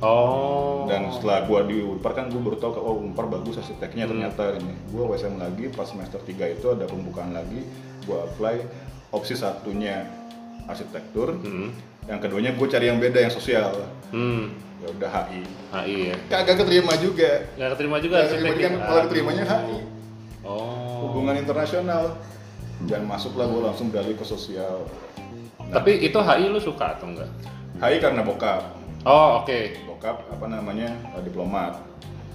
Oh. 0.00 0.88
dan 0.88 1.12
setelah 1.12 1.44
gue 1.44 1.60
di 1.68 1.76
Unpar 1.84 2.16
kan 2.16 2.32
gue 2.32 2.40
baru 2.40 2.56
tahu 2.56 2.72
oh 2.72 3.04
Unpar 3.04 3.28
bagus 3.28 3.60
arsiteknya 3.60 4.08
ternyata 4.08 4.56
ini. 4.56 4.72
Gue 4.88 5.04
USM 5.04 5.36
lagi 5.36 5.68
pas 5.72 5.88
semester 5.88 6.16
3 6.24 6.56
itu 6.56 6.66
ada 6.72 6.88
pembukaan 6.88 7.36
lagi 7.36 7.68
gue 8.08 8.18
apply 8.32 8.64
opsi 9.12 9.36
satunya 9.36 10.08
arsitektur 10.70 11.34
Hmm. 11.36 11.70
yang 12.04 12.18
keduanya 12.18 12.50
gue 12.52 12.66
cari 12.66 12.86
yang 12.86 12.96
beda 12.96 13.18
yang 13.20 13.30
sosial 13.30 13.70
Hmm. 14.08 14.54
ya 14.78 14.88
udah 14.88 15.10
HI 15.10 15.42
HI 15.70 15.96
ya. 16.08 16.16
kagak 16.28 16.56
keterima 16.56 16.94
juga 16.96 17.30
Nggak 17.54 17.70
keterima 17.74 17.96
juga 17.98 18.16
Nggak 18.16 18.28
keterima 18.32 18.54
kan 18.56 18.72
malah 18.80 19.02
keterimanya 19.04 19.44
HI 19.46 19.78
Oh. 20.40 21.04
hubungan 21.06 21.36
internasional 21.36 22.16
dan 22.82 23.04
masuklah 23.04 23.44
gue 23.44 23.60
langsung 23.62 23.88
beralih 23.88 24.14
ke 24.14 24.24
sosial 24.24 24.88
Tapi 25.68 26.00
itu 26.00 26.16
HI 26.16 26.48
lu 26.48 26.58
suka 26.58 26.96
atau 26.96 27.06
enggak? 27.06 27.28
HI 27.78 27.98
karena 27.98 28.22
bokap 28.22 28.74
Oh 29.00 29.38
oke. 29.38 29.58
bokap 29.86 30.24
apa 30.26 30.46
namanya 30.46 30.88
eh, 31.12 31.22
diplomat 31.22 31.76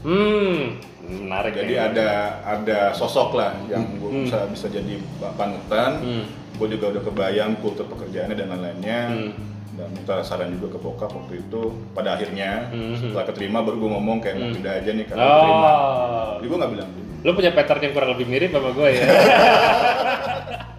Hmm. 0.02 0.78
Menarik. 1.02 1.54
jadi 1.56 1.74
ya. 1.76 1.82
ada 1.88 2.10
ada 2.44 2.80
sosok 2.92 3.34
lah 3.34 3.58
yang 3.66 3.82
gue 3.96 4.22
bisa 4.22 4.46
bisa 4.48 4.70
jadi 4.70 5.02
panutan 5.34 5.92
Hmm. 5.98 6.26
Gue 6.56 6.68
juga 6.72 6.86
udah 6.90 7.04
kebayang 7.04 7.52
kultur 7.58 7.86
pekerjaannya 7.86 8.34
dan 8.34 8.48
lain-lainnya 8.50 9.00
Hmm. 9.08 9.32
dan 9.76 9.88
minta 9.92 10.20
saran 10.22 10.52
juga 10.52 10.72
ke 10.72 10.80
bokap 10.80 11.12
waktu 11.12 11.42
itu 11.42 11.62
pada 11.92 12.16
akhirnya 12.16 12.68
Hmm. 12.68 12.96
setelah 12.96 13.26
keterima 13.26 13.60
baru 13.60 13.76
gue 13.78 13.90
ngomong 13.92 14.18
kayak 14.20 14.36
mau 14.36 14.50
pindah 14.50 14.74
aja 14.74 14.90
nih 14.90 15.06
karena 15.06 15.24
keterima 15.26 15.70
Oh. 15.70 16.28
jadi 16.34 16.46
gue 16.46 16.58
nggak 16.58 16.72
bilang 16.72 16.90
dulu 16.90 17.04
Lu 17.22 17.34
punya 17.34 17.52
pattern 17.52 17.82
yang 17.82 17.92
kurang 17.92 18.12
lebih 18.12 18.28
mirip 18.28 18.50
sama 18.50 18.70
gue 18.70 18.88
ya. 18.92 19.02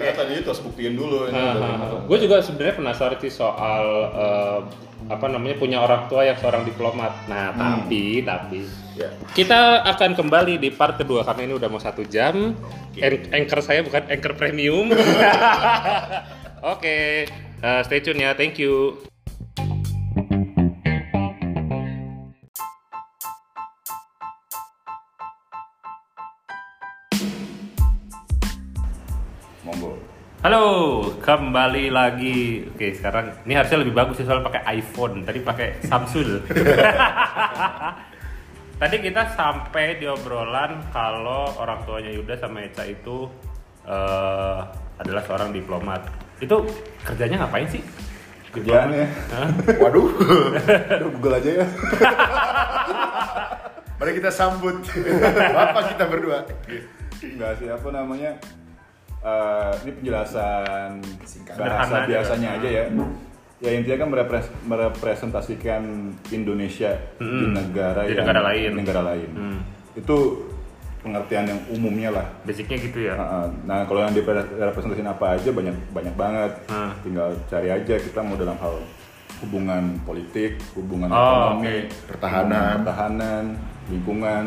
karena 0.00 0.14
tadi 0.16 0.32
itu 0.40 0.48
harus 0.48 0.62
buktiin 0.64 0.96
dulu 0.96 1.28
ini 1.28 1.36
gue 2.08 2.18
juga 2.24 2.36
sebenarnya 2.40 2.74
penasaran 2.80 3.20
sih 3.20 3.28
soal 3.28 3.84
eh, 4.16 4.60
apa 5.10 5.26
namanya 5.26 5.56
punya 5.58 5.82
orang 5.82 6.06
tua 6.06 6.22
yang 6.22 6.38
seorang 6.38 6.62
diplomat. 6.62 7.26
Nah, 7.26 7.50
tapi 7.50 8.22
tapi 8.22 8.62
ya 8.94 9.10
kita 9.34 9.82
akan 9.82 10.14
kembali 10.14 10.60
di 10.60 10.70
part 10.70 11.00
kedua 11.00 11.26
karena 11.26 11.50
ini 11.50 11.54
udah 11.56 11.68
mau 11.68 11.82
satu 11.82 12.06
jam. 12.06 12.54
An- 13.00 13.28
Anchor 13.32 13.60
saya 13.60 13.80
bukan 13.82 14.06
anchor 14.06 14.38
premium. 14.38 14.92
Oke, 16.72 17.26
eh, 17.58 17.80
stay 17.84 18.00
tune 18.00 18.22
ya. 18.22 18.36
Thank 18.36 18.60
you. 18.60 19.09
Halo, 30.40 30.64
kembali 31.20 31.92
lagi. 31.92 32.64
Oke, 32.72 32.96
sekarang 32.96 33.44
ini 33.44 33.52
harusnya 33.52 33.84
lebih 33.84 33.92
bagus 33.92 34.16
sih 34.16 34.24
soal 34.24 34.40
pakai 34.40 34.64
iPhone. 34.72 35.20
Tadi 35.20 35.44
pakai 35.44 35.84
Samsung. 35.84 36.40
Tadi 38.80 38.96
kita 39.04 39.36
sampai 39.36 40.00
di 40.00 40.08
obrolan 40.08 40.80
kalau 40.96 41.44
orang 41.60 41.84
tuanya 41.84 42.08
Yuda 42.08 42.40
sama 42.40 42.64
Eca 42.64 42.88
itu 42.88 43.28
eh, 43.84 44.58
adalah 44.96 45.20
seorang 45.28 45.52
diplomat. 45.52 46.08
Itu 46.40 46.64
kerjanya 47.04 47.44
ngapain 47.44 47.68
sih? 47.68 47.84
kerjaannya 48.50 49.06
Hah? 49.30 49.48
Waduh, 49.78 50.10
aduh 50.96 51.08
google 51.14 51.38
aja 51.38 51.62
ya 51.62 51.66
mari 54.00 54.16
kita 54.16 54.32
sambut 54.32 54.80
bapak 55.54 55.94
kita 55.94 56.04
berdua. 56.08 56.48
Enggak 57.20 57.52
sih 57.60 57.68
apa 57.68 57.88
namanya 57.92 58.40
eh, 59.20 59.72
ini 59.80 59.90
penjelasan 59.94 60.90
Singkat. 61.22 61.54
bahasa 61.54 62.04
biasanya 62.04 62.56
aja 62.56 62.68
ya 62.70 62.84
ya 63.58 63.70
intinya 63.70 63.98
kan 63.98 64.08
merepres- 64.08 64.54
merepresentasikan 64.64 65.82
Indonesia 66.30 66.96
di 67.14 67.24
Hmm. 67.44 67.52
negara 67.52 68.00
Di 68.02 68.12
yang- 68.12 68.24
negara 68.24 68.40
lain. 68.42 68.70
di 68.70 68.78
negara 68.78 69.02
lain 69.04 69.28
Hmm. 69.30 69.58
itu 69.94 70.16
pengertian 70.98 71.44
yang 71.46 71.60
umumnya 71.70 72.10
lah 72.10 72.26
Basicnya 72.42 72.76
gitu 72.78 73.00
ya. 73.02 73.16
Nah, 73.16 73.48
nah 73.66 73.78
kalau 73.84 74.00
yang 74.02 74.12
direpresentasikan 74.12 75.08
apa 75.10 75.32
aja 75.34 75.48
banyak 75.50 75.72
banyak 75.90 76.14
banget 76.14 76.52
Hmm. 76.66 76.92
tinggal 77.02 77.28
cari 77.46 77.68
aja 77.68 77.94
kita 77.96 78.20
mau 78.20 78.34
dalam 78.34 78.56
hal 78.56 78.80
hubungan 79.38 79.96
politik 80.00 80.60
hubungan 80.74 81.08
Oh, 81.08 81.16
ekonomi 81.56 81.60
oke. 81.60 81.76
Pertahanan. 82.06 82.72
pertahanan 82.78 83.44
lingkungan 83.88 84.44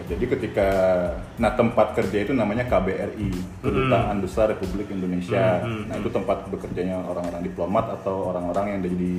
Nah, 0.00 0.08
jadi 0.08 0.24
ketika 0.26 0.68
nah 1.36 1.52
tempat 1.52 1.92
kerja 1.92 2.24
itu 2.24 2.32
namanya 2.32 2.64
KBRI 2.64 3.60
Kedutaan 3.60 4.16
Besar 4.18 4.48
Republik 4.48 4.88
Indonesia 4.88 5.60
Hmm, 5.60 5.84
nah 5.86 6.00
itu 6.00 6.08
tempat 6.08 6.48
bekerjanya 6.48 7.04
orang-orang 7.04 7.44
diplomat 7.44 7.84
atau 7.92 8.32
orang-orang 8.32 8.72
yang 8.72 8.80
jadi 8.82 9.12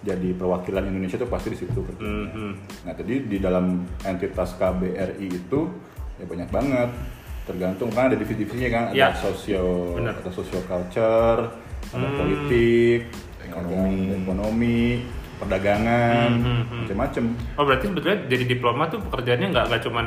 jadi 0.00 0.28
perwakilan 0.32 0.84
Indonesia 0.86 1.16
itu 1.16 1.28
pasti 1.28 1.48
di 1.48 1.58
situ 1.58 1.76
kerja. 1.76 2.00
Hmm, 2.00 2.28
hmm. 2.28 2.52
Nah, 2.82 2.92
jadi 2.94 3.14
di 3.20 3.36
dalam 3.36 3.84
entitas 4.00 4.52
KBRI 4.54 5.28
itu 5.28 5.60
ya 6.16 6.24
banyak 6.24 6.48
banget. 6.48 6.88
Tergantung 7.44 7.88
kan 7.88 8.08
ada 8.08 8.16
divisi-divisinya 8.16 8.68
kan, 8.70 8.82
ada 8.88 8.96
Ya. 8.96 9.08
sosio, 9.12 9.96
Benar. 9.96 10.16
ada 10.16 10.30
social 10.30 10.64
culture, 10.64 11.40
ada 11.90 12.00
Hmm. 12.00 12.16
politik, 12.16 13.12
Ekonomi. 13.42 13.96
ada 14.02 14.16
ekonomi, 14.18 14.80
perdagangan, 15.36 16.28
Hmm, 16.30 16.40
hmm, 16.40 16.62
hmm. 16.62 16.78
macam-macam. 16.82 17.24
Oh 17.54 17.64
berarti 17.64 17.84
sebetulnya 17.86 18.18
jadi 18.26 18.44
diplomat 18.46 18.86
tuh 18.90 19.00
pekerjaannya 19.02 19.48
nggak 19.50 19.64
nggak 19.68 19.82
cuman 19.82 20.06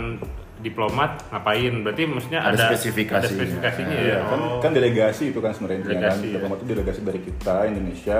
diplomat 0.58 1.12
ngapain? 1.30 1.74
Berarti 1.82 2.04
maksudnya 2.04 2.40
ada, 2.42 2.54
Ada 2.54 2.66
spesifikasinya. 2.72 3.22
ada 3.22 3.30
spesifikasinya 3.30 3.94
ya. 3.94 4.04
Iya, 4.04 4.18
kan, 4.26 4.40
Oh. 4.40 4.60
kan 4.60 4.72
delegasi 4.72 5.24
itu 5.30 5.40
kan 5.40 5.52
sebenarnya 5.52 5.80
kan. 5.80 5.88
Delegasi, 5.88 6.26
ya. 6.26 6.34
Diplomat 6.36 6.58
itu 6.58 6.68
delegasi 6.70 7.00
dari 7.02 7.20
kita 7.22 7.56
Indonesia 7.66 8.20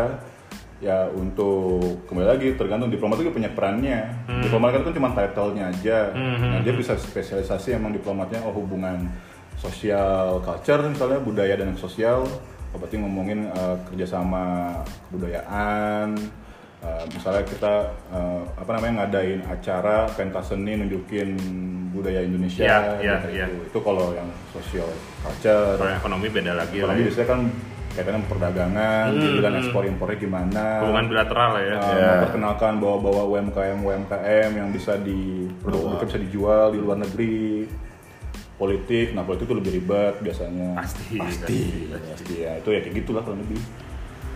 ya 0.78 1.10
untuk 1.10 2.06
kembali 2.06 2.28
lagi 2.28 2.48
tergantung 2.54 2.88
diplomat 2.88 3.18
itu 3.18 3.34
punya 3.34 3.50
perannya. 3.50 4.14
Diplomat 4.40 4.70
kan 4.72 4.82
kan 4.84 4.94
cuma 4.94 5.10
title-nya 5.12 5.64
aja. 5.68 6.14
Hmm, 6.14 6.38
Nah, 6.38 6.60
dia 6.62 6.72
bisa 6.72 6.94
spesialisasi 6.94 7.74
emang 7.74 7.92
diplomatnya 7.92 8.40
oh 8.42 8.54
hubungan 8.54 9.10
sosial 9.58 10.38
culture 10.40 10.86
misalnya 10.86 11.18
budaya 11.18 11.58
dan 11.58 11.74
sosial. 11.76 12.30
Oh, 12.70 12.78
berarti 12.78 12.94
ngomongin 12.96 13.48
eh, 13.48 13.76
kerjasama 13.90 14.70
kebudayaan 15.10 16.14
Uh, 16.78 17.02
misalnya 17.10 17.42
kita 17.42 17.74
uh, 18.08 18.46
apa 18.54 18.70
namanya 18.72 18.94
ngadain 19.04 19.42
acara 19.44 20.06
pentas 20.10 20.46
seni 20.48 20.78
nunjukin 20.78 21.34
budaya 21.90 22.22
Indonesia 22.22 22.62
Iya, 22.62 22.78
iya, 23.02 23.16
gitu. 23.18 23.28
iya. 23.34 23.46
itu 23.50 23.80
kalau 23.82 24.14
yang 24.14 24.30
social 24.48 24.86
culture 25.20 25.74
Kalau 25.74 25.90
ekonomi 25.92 26.30
beda 26.30 26.54
lagi 26.54 26.78
ekonomi 26.78 27.02
ya. 27.02 27.06
biasanya 27.10 27.28
kan 27.28 27.42
kaitannya 27.90 28.22
perdagangan 28.24 29.06
Hmm, 29.10 29.18
jadi 29.20 29.38
kan 29.40 29.52
hmm. 29.52 29.60
ekspor 29.60 29.84
impornya 29.84 30.18
gimana 30.20 30.66
Hubungan 30.86 31.06
bilateral 31.10 31.52
ya. 31.58 31.66
uh, 31.74 31.82
Iya. 31.82 32.10
memperkenalkan 32.14 32.74
bawa-bawa 32.78 33.22
UMKM 33.28 33.78
UMKM 33.82 34.50
yang 34.54 34.70
bisa 34.70 34.94
di 35.02 35.20
produk 35.58 36.06
bisa 36.06 36.22
dijual 36.22 36.66
di 36.70 36.80
luar 36.80 37.02
negeri 37.02 37.66
politik 38.54 39.14
nah 39.14 39.22
politik 39.22 39.46
itu 39.46 39.56
lebih 39.56 39.72
ribet 39.76 40.16
biasanya 40.20 40.78
Pasti. 40.78 41.18
Pasti. 41.18 41.60
pasti 41.90 42.36
ya 42.38 42.54
itu 42.54 42.70
ya 42.70 42.80
kayak 42.80 42.96
gitulah 42.96 43.22
kurang 43.22 43.42
lebih 43.42 43.58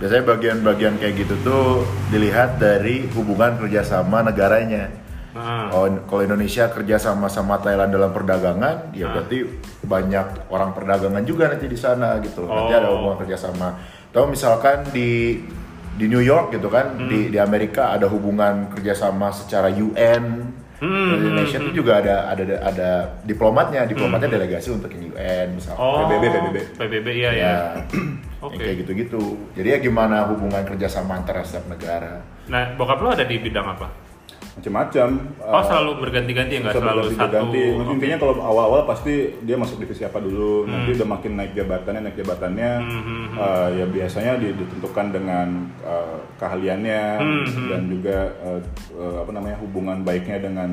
Biasanya 0.02 0.24
bagian-bagian 0.26 0.97
kayak 0.97 1.14
gitu 1.16 1.36
tuh 1.41 1.66
dilihat 2.10 2.58
dari 2.58 3.06
hubungan 3.14 3.56
kerjasama 3.56 4.26
negaranya. 4.26 4.89
Nah, 5.32 5.72
Oh, 5.72 5.88
kalau 6.04 6.26
Indonesia 6.26 6.68
kerja 6.68 6.99
sama 6.99 7.30
sama 7.30 7.56
Thailand 7.56 7.88
dalam 7.88 8.12
perdagangan, 8.12 8.91
ya 8.91 9.08
Ah. 9.08 9.16
berarti 9.16 9.47
banyak 9.82 10.52
orang 10.52 10.74
perdagangan 10.74 11.24
juga 11.24 11.47
nanti 11.47 11.70
di 11.70 11.78
sana 11.78 12.20
gitu. 12.20 12.43
Nanti 12.43 12.74
ada 12.74 12.89
Oh. 12.89 12.99
hubungan 12.99 13.24
kerjasama. 13.24 13.80
Atau 14.10 14.28
misalkan 14.28 14.89
di 14.89 15.39
di 15.91 16.08
New 16.08 16.20
York 16.20 16.52
gitu 16.52 16.68
kan, 16.68 16.97
Hmm. 16.97 17.08
di 17.08 17.30
di 17.30 17.38
Amerika 17.38 17.91
ada 17.91 18.08
hubungan 18.08 18.74
kerjasama 18.74 19.30
secara 19.30 19.70
UN. 19.70 20.49
Hmm, 20.82 21.08
Di 21.08 21.16
Indonesia 21.22 21.62
tuh 21.62 21.72
juga 21.72 22.02
ada 22.02 22.26
ada 22.28 22.43
ada 22.60 22.89
diplomatnya, 23.22 23.86
diplomatnya 23.86 24.28
Hmm. 24.28 24.36
delegasi 24.36 24.74
untuk 24.74 24.89
UN 24.89 25.47
misalkan. 25.54 25.78
oh, 25.80 26.10
PBB, 26.10 26.24
PBB. 26.28 26.58
PBB 26.76 27.08
iya 27.14 27.32
ya. 27.32 27.38
Ya, 27.38 27.56
Oke. 28.42 28.52
yang 28.52 28.62
kayak 28.64 28.78
gitu-gitu. 28.82 29.22
Jadi 29.54 29.68
ya 29.70 29.78
gimana 29.80 30.26
hubungan 30.28 30.62
kerjasama 30.62 31.16
antara 31.16 31.42
setiap 31.42 31.70
negara? 31.70 32.26
Nah, 32.48 32.74
bokap 32.74 33.00
lo 33.00 33.10
ada 33.10 33.24
di 33.24 33.38
bidang 33.38 33.68
apa? 33.70 33.88
macam-macam 34.52 35.10
Oh, 35.39 35.48
Uh, 35.50 35.64
selalu 35.64 35.92
berganti-ganti 36.02 36.54
ya, 36.54 36.60
nggak 36.60 36.76
bisa 36.76 36.84
selalu 36.84 37.00
satu. 37.00 37.08
berganti-ganti. 37.08 37.64
Oke. 37.72 37.92
Intinya 37.94 38.18
kalau 38.20 38.34
awal-awal 38.38 38.82
pasti 38.84 39.14
dia 39.42 39.56
masuk 39.56 39.80
divisi 39.80 40.04
apa 40.04 40.20
dulu, 40.20 40.54
Hmm. 40.62 40.76
nanti 40.76 40.89
udah 40.92 41.08
makin 41.08 41.32
naik 41.34 41.52
jabatannya, 41.54 42.02
naik 42.04 42.18
jabatannya, 42.20 42.72
Hmm, 42.78 42.92
hmm, 42.92 43.02
hmm. 43.02 43.38
uh, 43.38 43.70
ya 43.72 43.86
biasanya 43.88 44.32
di- 44.36 44.52
ditentukan 44.54 45.08
dengan 45.10 45.48
uh, 45.82 46.20
keahliannya 46.36 47.04
Hmm, 47.16 47.44
hmm. 47.48 47.68
dan 47.70 47.82
juga 47.88 48.18
uh, 48.42 48.60
uh, 48.94 49.16
apa 49.24 49.32
namanya 49.32 49.56
hubungan 49.58 49.98
baiknya 50.02 50.38
dengan 50.42 50.70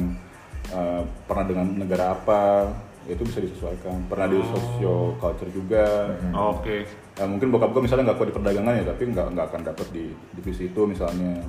uh, 0.68 1.00
pernah 1.24 1.44
dengan 1.44 1.66
negara 1.78 2.04
apa, 2.12 2.66
itu 3.06 3.22
bisa 3.22 3.38
disesuaikan. 3.38 4.04
Pernah 4.04 4.26
di 4.26 4.36
Oh. 4.36 4.46
socio 4.48 4.94
culture 5.16 5.50
juga. 5.50 6.18
Oke. 6.34 6.82
Uh, 7.18 7.26
mungkin 7.26 7.50
bokap 7.50 7.74
gue 7.74 7.82
misalnya 7.82 8.10
nggak 8.10 8.18
kuat 8.22 8.28
di 8.30 8.36
perdagangan 8.38 8.74
ya, 8.78 8.84
tapi 8.86 9.02
nggak 9.10 9.26
nggak 9.34 9.46
akan 9.50 9.62
dapat 9.66 9.86
di 9.90 10.04
divisi 10.38 10.70
itu 10.70 10.80
misalnya. 10.86 11.42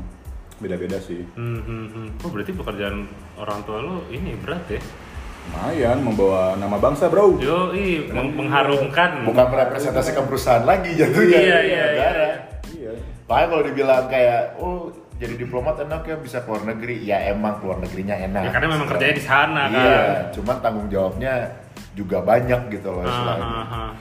Beda-beda 0.59 0.99
sih. 0.99 1.23
Hmm, 1.39 1.63
hmm, 1.63 1.85
hmm. 1.87 2.07
Oh, 2.25 2.29
berarti 2.35 2.51
pekerjaan 2.51 3.07
orang 3.39 3.63
tua 3.63 3.79
lo 3.79 4.03
ini 4.11 4.35
berat 4.43 4.67
ya? 4.67 4.81
Lumayan 5.49 6.03
membawa 6.03 6.59
nama 6.59 6.75
bangsa, 6.75 7.07
bro. 7.07 7.39
Yo, 7.39 7.71
ih, 7.71 8.11
meng- 8.11 8.35
mengharumkan. 8.35 9.23
Bukan 9.23 9.45
merepresentasikan 9.55 10.27
perusahaan 10.27 10.67
lagi 10.67 10.99
jatuhnya. 10.99 11.39
Iya, 11.39 11.59
iya, 11.63 11.83
negara. 11.95 12.29
Iya. 12.75 12.91
Makanya 13.25 13.47
kalau 13.47 13.63
dibilang 13.63 14.05
kayak, 14.11 14.41
oh 14.59 14.91
jadi 15.19 15.35
diplomat 15.35 15.75
enak 15.83 16.01
ya 16.07 16.15
bisa 16.19 16.43
keluar 16.43 16.63
negeri, 16.67 17.07
ya 17.07 17.17
emang 17.31 17.59
keluar 17.63 17.79
negerinya 17.79 18.15
enak. 18.19 18.43
Ya, 18.47 18.51
karena 18.51 18.67
memang 18.71 18.87
kerjanya 18.87 19.15
di 19.15 19.25
sana 19.25 19.61
Iya, 19.67 19.99
kan. 19.99 20.23
cuman 20.35 20.55
tanggung 20.63 20.87
jawabnya 20.87 21.33
juga 21.91 22.23
banyak 22.23 22.71
gitu 22.71 22.89
loh 22.95 23.03
ah, 23.03 23.35
ah. 23.67 23.91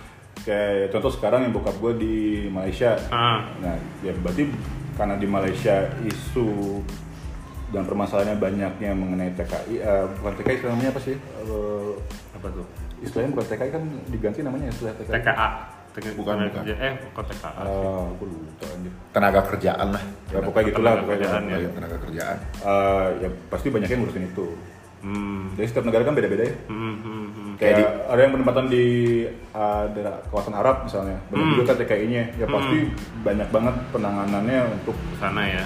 Kayak 0.49 0.89
contoh 0.89 1.13
sekarang 1.13 1.41
yang 1.45 1.53
bokap 1.53 1.77
gue 1.77 1.93
di 1.95 2.15
Malaysia. 2.49 2.97
Ah. 3.13 3.53
Nah, 3.61 3.77
ya 4.01 4.17
berarti 4.17 4.49
karena 4.97 5.15
di 5.15 5.29
Malaysia 5.29 5.77
isu 6.01 6.81
dan 7.69 7.85
permasalahannya 7.85 8.41
banyaknya 8.41 8.97
mengenai 8.97 9.37
TKI, 9.37 9.77
eh, 9.77 10.05
bukan 10.17 10.33
TKI 10.35 10.55
istilahnya 10.57 10.73
namanya 10.75 10.91
apa 10.91 11.01
sih? 11.05 11.17
Eh, 11.21 11.93
Apa 12.33 12.49
tuh? 12.49 12.65
istilahnya 12.99 13.31
bukan 13.31 13.47
TKI 13.47 13.71
kan 13.71 13.83
diganti 14.09 14.41
namanya 14.41 14.73
istilah 14.73 14.97
TKI. 14.97 15.13
TKA. 15.15 15.49
Tenaga 15.89 16.15
Bukan, 16.15 16.35
bukan. 16.39 16.63
kerja- 16.63 16.79
Eh, 16.81 16.93
kok 17.13 17.25
TKA? 17.27 17.63
Lupa 18.17 18.65
anjir. 18.67 18.93
Tenaga 19.11 19.41
kerjaan 19.45 19.89
lah. 19.91 20.03
Ya 20.29 20.39
pokoknya 20.41 20.65
gitulah 20.67 20.93
Tenaga 20.93 21.03
pokoknya. 21.03 21.19
kerjaan, 21.21 21.43
ya. 21.45 21.71
Tenaga, 21.71 21.97
kerjaan. 22.01 22.37
Eh, 22.65 23.07
ya 23.19 23.29
pasti 23.49 23.67
banyak 23.69 23.89
yang 23.91 24.01
ngurusin 24.01 24.25
itu. 24.27 24.47
Hmm. 24.99 25.43
Jadi 25.55 25.67
setiap 25.69 25.85
negara 25.85 26.03
kan 26.03 26.15
beda-beda 26.15 26.43
ya. 26.43 26.55
Hmm, 26.67 26.95
hmm, 26.97 27.27
hmm. 27.29 27.48
Kayak 27.59 27.75
Kayak 27.75 27.91
ada 28.07 28.21
yang 28.23 28.33
penempatan 28.39 28.65
di 28.71 28.85
uh, 29.51 29.85
daerah 29.91 30.15
kawasan 30.31 30.55
Arab 30.55 30.87
misalnya, 30.87 31.19
banyak 31.27 31.43
Hmm. 31.43 31.53
juga 31.59 31.63
kan 31.67 31.77
TKI-nya. 31.83 32.23
Ya 32.39 32.47
pasti 32.47 32.79
banyak 33.27 33.49
banget 33.51 33.75
penanganannya 33.91 34.59
untuk 34.79 34.95
Sana 35.19 35.43
ya. 35.43 35.65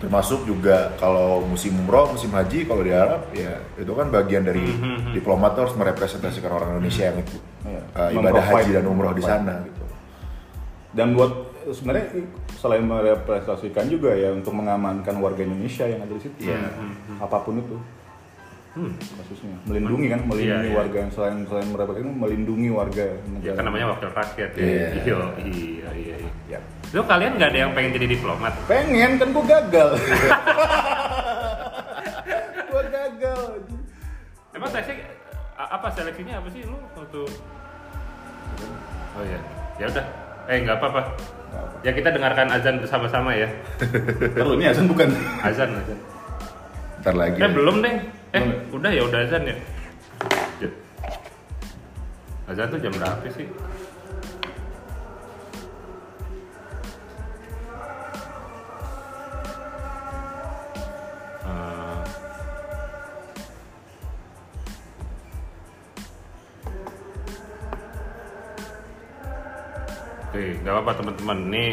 Termasuk 0.00 0.44
juga 0.44 0.92
kalau 0.96 1.44
musim 1.44 1.76
umroh, 1.76 2.12
musim 2.12 2.32
haji 2.32 2.64
kalau 2.64 2.80
di 2.80 2.92
Arab 2.92 3.28
ya 3.32 3.60
itu 3.76 3.92
kan 3.92 4.08
bagian 4.08 4.44
dari 4.44 4.60
Mhm. 4.60 5.12
diplomat 5.12 5.52
tuh 5.52 5.68
harus 5.68 5.76
merepresentasikan 5.76 6.48
orang 6.48 6.76
Indonesia 6.76 7.12
yang 7.12 7.20
ikut 7.20 7.40
ya, 7.64 7.80
uh, 7.92 8.10
ibadah 8.12 8.44
haji 8.44 8.70
dan 8.74 8.84
umroh 8.84 9.12
di 9.12 9.22
sana 9.22 9.64
gitu. 9.64 9.84
Dan 10.96 11.12
buat 11.12 11.32
sebenarnya 11.66 12.06
selain 12.56 12.84
merepresentasikan 12.84 13.84
juga 13.88 14.12
ya 14.12 14.32
untuk 14.32 14.52
mengamankan 14.52 15.16
warga 15.18 15.40
Indonesia 15.40 15.84
yang 15.84 16.00
ada 16.00 16.12
di 16.12 16.22
situ. 16.22 16.48
Iya. 16.48 16.72
Apa 17.20 17.40
pun 17.40 17.60
itu 17.60 17.76
Hmm. 18.74 18.90
kasusnya. 18.98 19.54
Melindungi 19.70 20.06
kan, 20.10 20.20
melindungi 20.26 20.66
Iya, 20.66 20.66
iya. 20.66 20.74
warga 20.74 20.96
yang 20.98 21.10
selain 21.14 21.46
selain 21.46 21.68
merepresentasikan 21.70 22.18
melindungi 22.18 22.68
warga 22.68 23.04
Ya 23.06 23.14
negara. 23.30 23.54
kan 23.54 23.64
namanya 23.64 23.86
wakil 23.94 24.10
rakyat 24.10 24.50
ya. 24.50 24.58
Iya. 24.58 24.86
Iya, 24.98 25.18
iya, 25.38 25.90
iya. 25.94 26.16
iya. 26.18 26.30
Ya. 26.50 26.58
Lo 26.90 27.06
kalian 27.06 27.38
nggak 27.38 27.50
ada 27.50 27.58
yang 27.60 27.70
pengen 27.70 27.94
jadi 27.94 28.06
diplomat? 28.10 28.52
Pengen 28.66 29.10
kan 29.14 29.28
gua 29.30 29.44
gagal. 29.46 29.88
gua 32.70 32.82
gagal. 32.84 33.40
Emang 34.50 34.70
seleksi 34.70 34.94
apa 35.54 35.86
seleksinya 35.90 36.34
apa 36.38 36.48
sih 36.50 36.62
lu 36.66 36.78
waktu 36.94 37.22
Oh 39.14 39.22
iya. 39.22 39.38
Ya 39.78 39.86
udah. 39.86 40.06
Eh 40.44 40.56
nggak 40.60 40.76
apa-apa. 40.76 41.00
Ya 41.86 41.90
kita 41.94 42.10
dengarkan 42.10 42.50
azan 42.50 42.82
bersama-sama 42.82 43.30
ya. 43.38 43.46
Terus 43.78 44.50
ini 44.58 44.66
azan 44.66 44.86
bukan. 44.90 45.08
Azan 45.40 45.70
azan. 45.70 45.98
Ntar 47.02 47.14
lagi. 47.14 47.38
Eh 47.38 47.50
belum 47.50 47.78
deh. 47.78 47.94
Eh 48.34 48.42
udah 48.74 48.90
ya 48.90 49.06
udah 49.06 49.20
azan 49.22 49.46
ya. 49.46 49.54
Ya. 50.58 50.70
Azan 52.50 52.66
tuh 52.66 52.82
jam 52.82 52.90
berapa 52.90 53.22
sih? 53.30 53.46
Eh, 61.46 62.02
Oke, 70.26 70.58
nggak 70.58 70.74
apa-apa 70.74 70.92
teman-teman. 70.98 71.38
Ini 71.54 71.64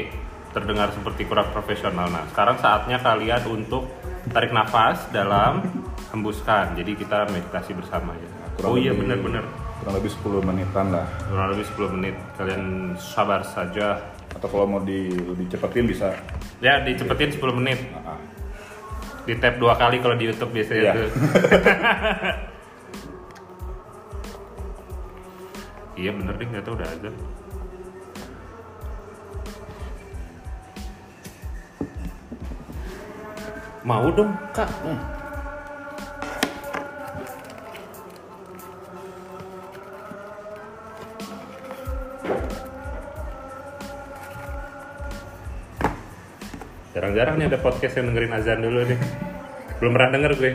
terdengar 0.53 0.93
seperti 0.93 1.25
kurang 1.25 1.49
profesional. 1.49 2.05
Nah, 2.13 2.29
sekarang 2.29 2.61
saatnya 2.61 3.01
kalian 3.01 3.49
untuk 3.49 3.89
tarik 4.29 4.53
nafas 4.53 5.09
dalam, 5.09 5.65
hembuskan. 6.11 6.75
Jadi 6.75 6.91
kita 6.95 7.25
meditasi 7.31 7.71
bersama 7.73 8.13
ya. 8.15 8.29
Kurang 8.59 8.71
oh 8.71 8.77
iya 8.77 8.91
benar-benar. 8.93 9.43
Kurang 9.81 9.95
lebih 9.97 10.11
10 10.13 10.45
menitan 10.45 10.93
lah. 10.93 11.07
Kurang 11.25 11.47
lebih 11.55 11.65
10 11.65 11.95
menit. 11.97 12.15
Kalian 12.37 12.63
sabar 12.99 13.41
saja. 13.41 13.97
Atau 14.31 14.47
kalau 14.47 14.67
mau 14.69 14.81
di 14.83 15.11
lebih 15.11 15.49
cepetin 15.49 15.87
bisa. 15.89 16.13
Ya, 16.61 16.79
dicepetin 16.83 17.33
10 17.33 17.57
menit. 17.57 17.79
Ah, 17.97 18.15
ah. 18.15 18.19
Di 19.21 19.37
tap 19.37 19.57
dua 19.61 19.77
kali 19.77 20.01
kalau 20.01 20.17
di 20.17 20.25
YouTube 20.29 20.49
biasanya 20.49 20.81
Iya. 20.81 20.93
tuh. 20.97 21.09
iya 26.01 26.09
bener 26.09 26.33
deh, 26.41 26.47
nggak 26.49 26.63
tahu 26.65 26.73
udah 26.73 26.89
azan. 26.89 27.13
Mau 33.81 34.09
dong, 34.13 34.31
Kak. 34.53 34.69
Hmm. 34.85 35.20
Jarang-jarang 46.91 47.39
nih 47.39 47.47
ada 47.47 47.59
podcast 47.59 47.97
yang 47.97 48.11
dengerin 48.11 48.35
azan 48.35 48.59
dulu 48.61 48.83
nih. 48.83 48.99
Belum 49.79 49.91
pernah 49.95 50.09
denger 50.13 50.31
gue. 50.37 50.51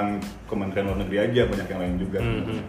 Kementerian 0.48 0.86
Luar 0.88 0.98
Negeri 1.04 1.18
aja, 1.20 1.42
banyak 1.44 1.66
yang 1.68 1.80
lain 1.82 1.94
juga. 2.00 2.18
Hmm, 2.22 2.30
sebenarnya. 2.38 2.64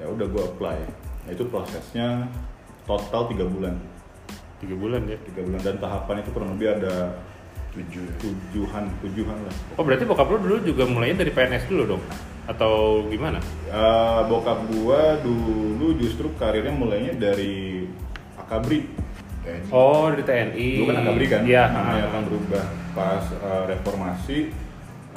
Ya 0.00 0.06
udah 0.08 0.26
gue 0.30 0.42
apply. 0.48 0.78
Nah 1.26 1.32
itu 1.34 1.44
prosesnya 1.44 2.08
total 2.86 3.22
tiga 3.28 3.44
bulan. 3.44 3.74
Tiga 4.62 4.74
bulan 4.78 5.02
ya. 5.04 5.18
Tiga 5.28 5.40
bulan 5.44 5.60
dan 5.60 5.76
tahapan 5.76 6.22
itu 6.22 6.30
kurang 6.32 6.50
lebih 6.56 6.68
ada 6.72 6.94
tujuh 7.76 8.04
tujuhan 8.16 8.88
tujuhan 9.04 9.36
lah. 9.36 9.54
Oh, 9.76 9.84
berarti 9.84 10.08
bokap 10.08 10.32
lu 10.32 10.38
dulu 10.40 10.56
juga 10.64 10.88
mulainya 10.88 11.20
dari 11.20 11.30
PNS 11.30 11.68
dulu 11.68 11.82
dong? 11.96 12.02
Atau 12.48 13.04
gimana? 13.12 13.36
Eh, 13.68 14.20
bokap 14.26 14.64
gua 14.72 15.20
dulu 15.20 16.00
justru 16.00 16.32
karirnya 16.36 16.72
mulainya 16.72 17.12
dari 17.12 17.84
akabri. 18.34 18.88
Oh, 19.70 20.10
dari 20.10 20.24
TNI. 20.24 20.68
Dulu 20.80 20.86
kan 20.88 20.96
akabri 21.04 21.26
kan, 21.30 21.40
Iya. 21.46 21.64
namanya 21.70 22.06
kan 22.10 22.22
berubah 22.24 22.64
pas 22.92 23.24
eh, 23.30 23.62
reformasi. 23.70 24.38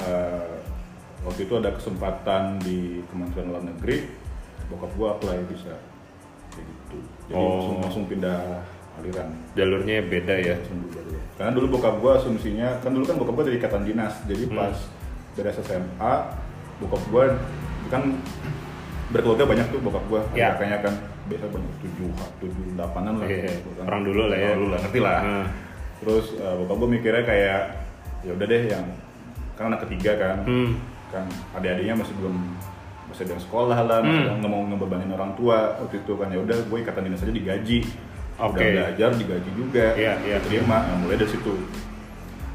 eh, 0.00 0.56
waktu 1.20 1.44
itu 1.44 1.52
ada 1.52 1.76
kesempatan 1.76 2.56
di 2.64 3.04
Kementerian 3.12 3.52
Luar 3.52 3.60
Negeri, 3.60 4.08
bokap 4.66 4.88
gua 4.96 5.08
apply 5.12 5.44
bisa 5.44 5.76
kayak 6.48 6.64
gitu. 6.64 6.98
Jadi 7.28 7.36
Oh. 7.36 7.44
langsung 7.52 7.76
langsung 7.84 8.04
pindah 8.08 8.64
aliran. 8.98 9.28
Jalurnya 9.54 10.02
beda 10.02 10.34
ya. 10.36 10.56
Berubah 10.58 11.02
dulu. 11.04 11.18
Karena 11.36 11.50
dulu 11.54 11.66
bokap 11.72 11.94
gua 11.98 12.12
asumsinya, 12.18 12.68
kan 12.80 12.90
dulu 12.90 13.04
kan 13.04 13.16
bokap 13.16 13.34
gua 13.34 13.44
dari 13.46 13.56
ikatan 13.56 13.82
dinas, 13.84 14.14
jadi 14.26 14.44
Hmm. 14.44 14.56
pas 14.58 14.76
dari 15.32 15.48
SMA, 15.54 16.12
bokap 16.78 17.02
gua 17.08 17.24
kan 17.88 18.02
berkeluarga 19.10 19.44
banyak 19.46 19.66
tuh 19.68 19.80
bokap 19.80 20.04
gua, 20.06 20.20
Ya. 20.32 20.54
kayaknya 20.54 20.78
kan 20.84 20.94
biasa 21.26 21.46
banyak 21.48 21.74
tujuh, 21.80 22.10
tujuh 22.40 22.62
delapanan 22.74 23.18
lah. 23.18 23.26
Gitu 23.26 23.70
kan. 23.78 23.84
orang 23.86 24.02
dulu 24.04 24.22
lah 24.28 24.38
ya. 24.38 24.50
Dulu 24.54 24.66
lah, 24.70 24.78
ngerti 24.82 25.00
lah. 25.00 25.18
Hmm. 25.22 25.46
Terus 26.00 26.26
uh, 26.38 26.54
bokap 26.60 26.76
gua 26.76 26.88
mikirnya 26.88 27.24
kayak, 27.24 27.60
ya 28.20 28.30
udah 28.36 28.46
deh 28.46 28.62
yang 28.68 28.84
kan 29.56 29.64
anak 29.68 29.80
ketiga 29.88 30.12
kan, 30.16 30.36
Hmm. 30.44 30.76
kan 31.08 31.24
adik-adiknya 31.52 31.96
masih 31.96 32.14
belum 32.16 32.36
masih 33.10 33.26
ada 33.26 33.32
yang 33.34 33.42
sekolah 33.42 33.78
lah, 33.82 33.98
Hmm. 34.00 34.38
nggak 34.38 34.46
mau 34.46 34.62
ngebebanin 34.62 35.10
orang 35.10 35.32
tua 35.34 35.74
waktu 35.76 35.98
itu 35.98 36.12
kan 36.14 36.30
ya 36.30 36.38
udah 36.38 36.56
gue 36.62 36.78
ikatan 36.78 37.02
dinas 37.04 37.20
aja 37.20 37.34
digaji, 37.34 37.78
Oke. 38.42 38.56
udah 38.56 38.72
belajar 38.88 39.10
digaji 39.14 39.50
juga, 39.52 39.86
Iya, 39.94 40.12
iya. 40.22 40.36
diterima, 40.38 40.76
nah, 40.82 40.96
mulai 40.96 41.16
dari 41.16 41.28
situ. 41.28 41.52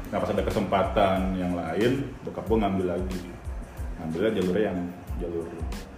Nah 0.06 0.18
pas 0.18 0.30
ada 0.30 0.42
kesempatan 0.42 1.18
yang 1.34 1.52
lain, 1.52 1.92
bokap 2.22 2.44
gue 2.44 2.58
ngambil 2.58 2.86
lagi, 2.88 3.22
ngambilnya 3.96 4.30
jalurnya 4.34 4.62
yang 4.66 4.78
jalur 5.16 5.46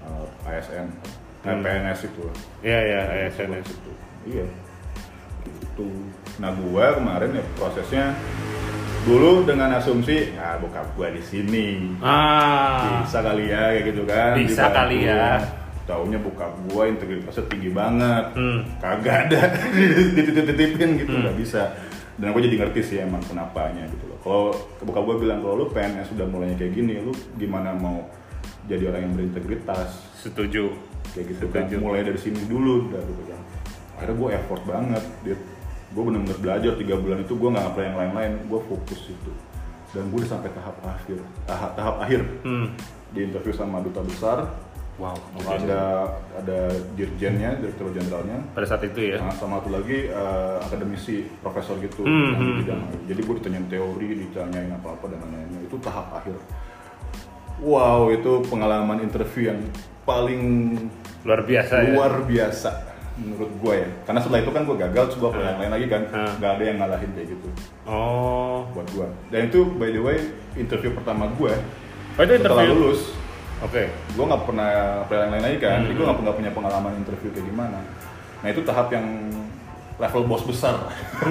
uh, 0.02 0.26
ASN, 0.44 0.88
Hmm. 1.38 1.62
PNS 1.62 2.00
itu. 2.04 2.22
Iya, 2.60 2.78
iya, 2.82 3.00
ASN. 3.24 3.50
itu. 3.56 3.92
Iya. 4.26 4.46
Gitu. 5.40 5.86
Nah 6.36 6.50
gua 6.52 6.92
kemarin 6.92 7.30
ya 7.32 7.44
prosesnya 7.54 8.04
dulu 9.02 9.42
dengan 9.42 9.72
asumsi, 9.72 10.34
ya 10.34 10.58
bokap 10.58 10.84
gua 10.92 11.08
di 11.08 11.22
sini 11.22 11.94
Ah. 11.98 13.00
bisa 13.00 13.22
kali 13.22 13.48
ya 13.48 13.72
kayak 13.72 13.84
gitu 13.86 14.02
kan 14.04 14.32
Bisa 14.34 14.66
dibantu. 14.66 14.76
kali 14.76 14.98
ya. 15.06 15.24
Taunya 15.88 16.20
bokap 16.20 16.52
gua 16.68 16.84
integritasnya 16.84 17.48
tinggi 17.48 17.72
banget. 17.72 18.24
Hmm. 18.36 18.60
kagak 18.76 19.26
ada. 19.26 19.40
Dititip-titipin 20.16 20.90
gitu 21.00 21.10
Hmm. 21.10 21.24
nggak 21.24 21.36
bisa. 21.40 21.72
Dan 22.18 22.34
gue 22.34 22.42
jadi 22.44 22.56
ngerti 22.60 22.80
sih 22.82 22.96
emang 22.98 23.22
kenapanya 23.24 23.86
gitu 23.88 24.04
loh. 24.04 24.18
Kalau 24.20 24.44
bokap 24.84 25.02
gua 25.02 25.16
bilang 25.16 25.38
kalau 25.40 25.54
lu 25.56 25.66
PNS 25.70 26.12
sudah 26.12 26.28
mulainya 26.28 26.58
kayak 26.58 26.74
gini 26.74 27.00
lu 27.00 27.14
gimana 27.34 27.72
mau 27.72 28.04
jadi 28.68 28.92
orang 28.92 29.08
yang 29.08 29.14
berintegritas? 29.16 30.04
Setuju. 30.14 30.68
kayak 31.08 31.24
gitu 31.32 31.48
kan. 31.48 31.64
Setuju. 31.64 31.80
mulai 31.80 32.04
dari 32.04 32.20
sini 32.20 32.44
dulu 32.44 32.92
udah 32.92 33.00
gitu 33.00 33.22
kan. 33.24 33.40
Akhirnya 33.96 34.14
gue 34.14 34.28
effort 34.36 34.62
banget. 34.68 35.04
Dia 35.24 35.36
gue 35.88 36.02
bener-bener 36.04 36.36
belajar 36.36 36.72
tiga 36.76 36.94
bulan 37.00 37.24
itu 37.24 37.32
gue 37.32 37.48
nggak 37.48 37.64
apply 37.64 37.84
yang 37.86 37.96
lain-lain. 37.96 38.32
Gue 38.44 38.60
fokus 38.68 39.08
itu 39.08 39.32
dan 39.88 40.04
gue 40.12 40.20
udah 40.20 40.28
sampai 40.28 40.52
tahap 40.52 40.76
akhir. 40.84 41.16
Tahap 41.48 41.70
tahap 41.72 41.96
akhir. 42.04 42.20
Hmm. 42.44 42.76
di 43.08 43.24
interview 43.24 43.56
sama 43.56 43.80
duta 43.80 44.04
besar 44.04 44.44
Wow. 44.98 45.14
ada 45.46 46.10
ada 46.34 46.58
dirjennya 46.92 47.54
direktur 47.56 47.94
jenderalnya 47.94 48.42
Pada 48.50 48.66
saat 48.66 48.82
itu 48.82 48.98
ya. 49.08 49.16
Nah, 49.16 49.30
sama 49.30 49.58
satu 49.58 49.70
lagi 49.72 50.06
eh, 50.06 50.56
akademisi 50.58 51.22
profesor 51.38 51.78
gitu 51.78 52.02
Hmm, 52.02 52.10
yang 52.28 52.34
di 52.34 52.44
hmm, 52.44 52.58
bidang 52.58 52.80
jadi 53.06 53.20
gue 53.22 53.34
ditanyain 53.36 53.66
teori 53.68 54.08
ditanyain 54.20 54.70
apa 54.72 54.88
apa 54.92 55.04
dan 55.06 55.22
lain-lain 55.22 55.62
itu 55.62 55.76
tahap 55.78 56.10
akhir 56.12 56.34
wow 57.60 58.08
itu 58.08 58.32
pengalaman 58.44 58.98
interview 59.00 59.50
yang 59.50 59.60
paling 60.02 60.42
Luar 61.20 61.42
biasa 61.42 61.74
ya. 61.76 61.90
luar 61.92 62.12
biasa 62.24 62.70
menurut 63.18 63.50
gue 63.52 63.74
ya 63.76 63.88
karena 64.02 64.18
setelah 64.18 64.40
itu 64.40 64.50
kan 64.50 64.62
gue 64.62 64.76
gagal 64.80 65.04
terus 65.08 65.18
gue 65.20 65.30
yang 65.36 65.58
lain 65.58 65.72
lagi 65.72 65.86
kan 65.86 66.02
Hmm. 66.06 66.32
nggak 66.38 66.52
ada 66.52 66.64
yang 66.64 66.76
ngalahin 66.78 67.10
kayak 67.12 67.28
gitu 67.28 67.48
Oh. 67.84 68.66
buat 68.72 68.86
gue 68.88 69.06
dan 69.28 69.40
itu 69.44 69.62
by 69.74 69.90
the 69.90 69.98
way 69.98 70.18
interview 70.54 70.90
pertama 70.90 71.26
gue 71.32 71.54
Oh 72.14 72.20
itu 72.20 72.32
setelah 72.32 72.62
interview. 72.62 72.74
lulus 72.76 73.14
Oke. 73.60 73.82
gue 73.88 74.24
nggak 74.24 74.42
pernah 74.44 74.68
apply 75.02 75.18
yang 75.18 75.32
lain 75.32 75.44
lagi 75.44 75.58
kan 75.58 75.78
jadi 75.82 75.92
gue 75.92 76.04
Hmm. 76.04 76.20
nggak 76.20 76.36
punya 76.36 76.52
pengalaman 76.52 76.92
interview 76.96 77.30
kayak 77.30 77.46
gimana 77.46 77.78
nah 78.38 78.48
itu 78.48 78.60
tahap 78.62 78.86
yang 78.88 79.06
level 79.96 80.22
bos 80.24 80.42
besar 80.42 80.78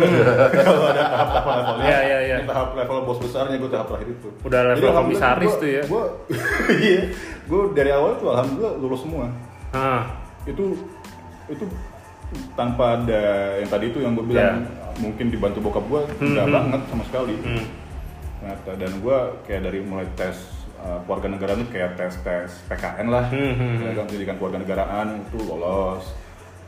kalau 0.57 0.84
ada 0.86 1.03
tahap-tahap 1.05 1.45
levelnya 1.47 1.86
Iya, 1.86 1.99
iya, 2.01 2.17
iya. 2.21 2.36
ini 2.38 2.45
tahap 2.45 2.69
level 2.73 2.99
bos 3.01 3.15
besarnya 3.17 3.55
gue 3.55 3.69
tahap 3.69 3.88
terakhir 3.88 4.09
itu 4.11 4.28
Udah 4.41 4.59
level 4.65 4.84
Jadi 4.84 4.97
komisaris 4.97 5.47
gua- 5.47 5.61
tuh 5.61 5.69
ya. 5.69 5.84
gua 5.86 6.03
iya 6.84 7.01
gue 7.43 7.61
dari 7.71 7.91
awal 7.91 8.11
tuh 8.15 8.27
alhamdulillah 8.30 8.73
lulus 8.77 9.02
semua 9.02 9.26
Ah. 9.69 10.03
itu 10.43 10.76
itu 11.47 11.64
tanpa 12.53 12.97
ada 12.97 13.22
yang 13.57 13.69
tadi 13.69 13.85
itu 13.88 13.99
yang 13.99 14.11
gue 14.14 14.26
bilang 14.26 14.68
mungkin 14.97 15.30
dibantu 15.30 15.60
bokap 15.61 15.85
gue 15.85 16.02
Hmm, 16.14 16.27
enggak 16.27 16.45
hmm. 16.45 16.56
banget 16.56 16.81
sama 16.85 17.03
sekali 17.06 17.35
Hmm. 17.38 17.64
ternyata 18.38 18.72
dan 18.76 18.91
gue 18.97 19.18
kayak 19.43 19.61
dari 19.64 19.80
mulai 19.80 20.07
tes 20.14 20.35
uh, 20.80 20.99
keluarga 21.04 21.28
negaraan 21.30 21.60
itu 21.62 21.72
kayak 21.72 21.95
tes 21.95 22.14
tes 22.22 22.49
PKN 22.68 23.08
lah 23.08 23.26
Hmm, 23.28 23.54
hmm, 23.54 23.74
hmm. 23.78 24.06
Pendidikan 24.06 24.36
keluarga 24.36 24.60
negaraan 24.60 25.22
itu 25.22 25.40
lolos 25.41 26.06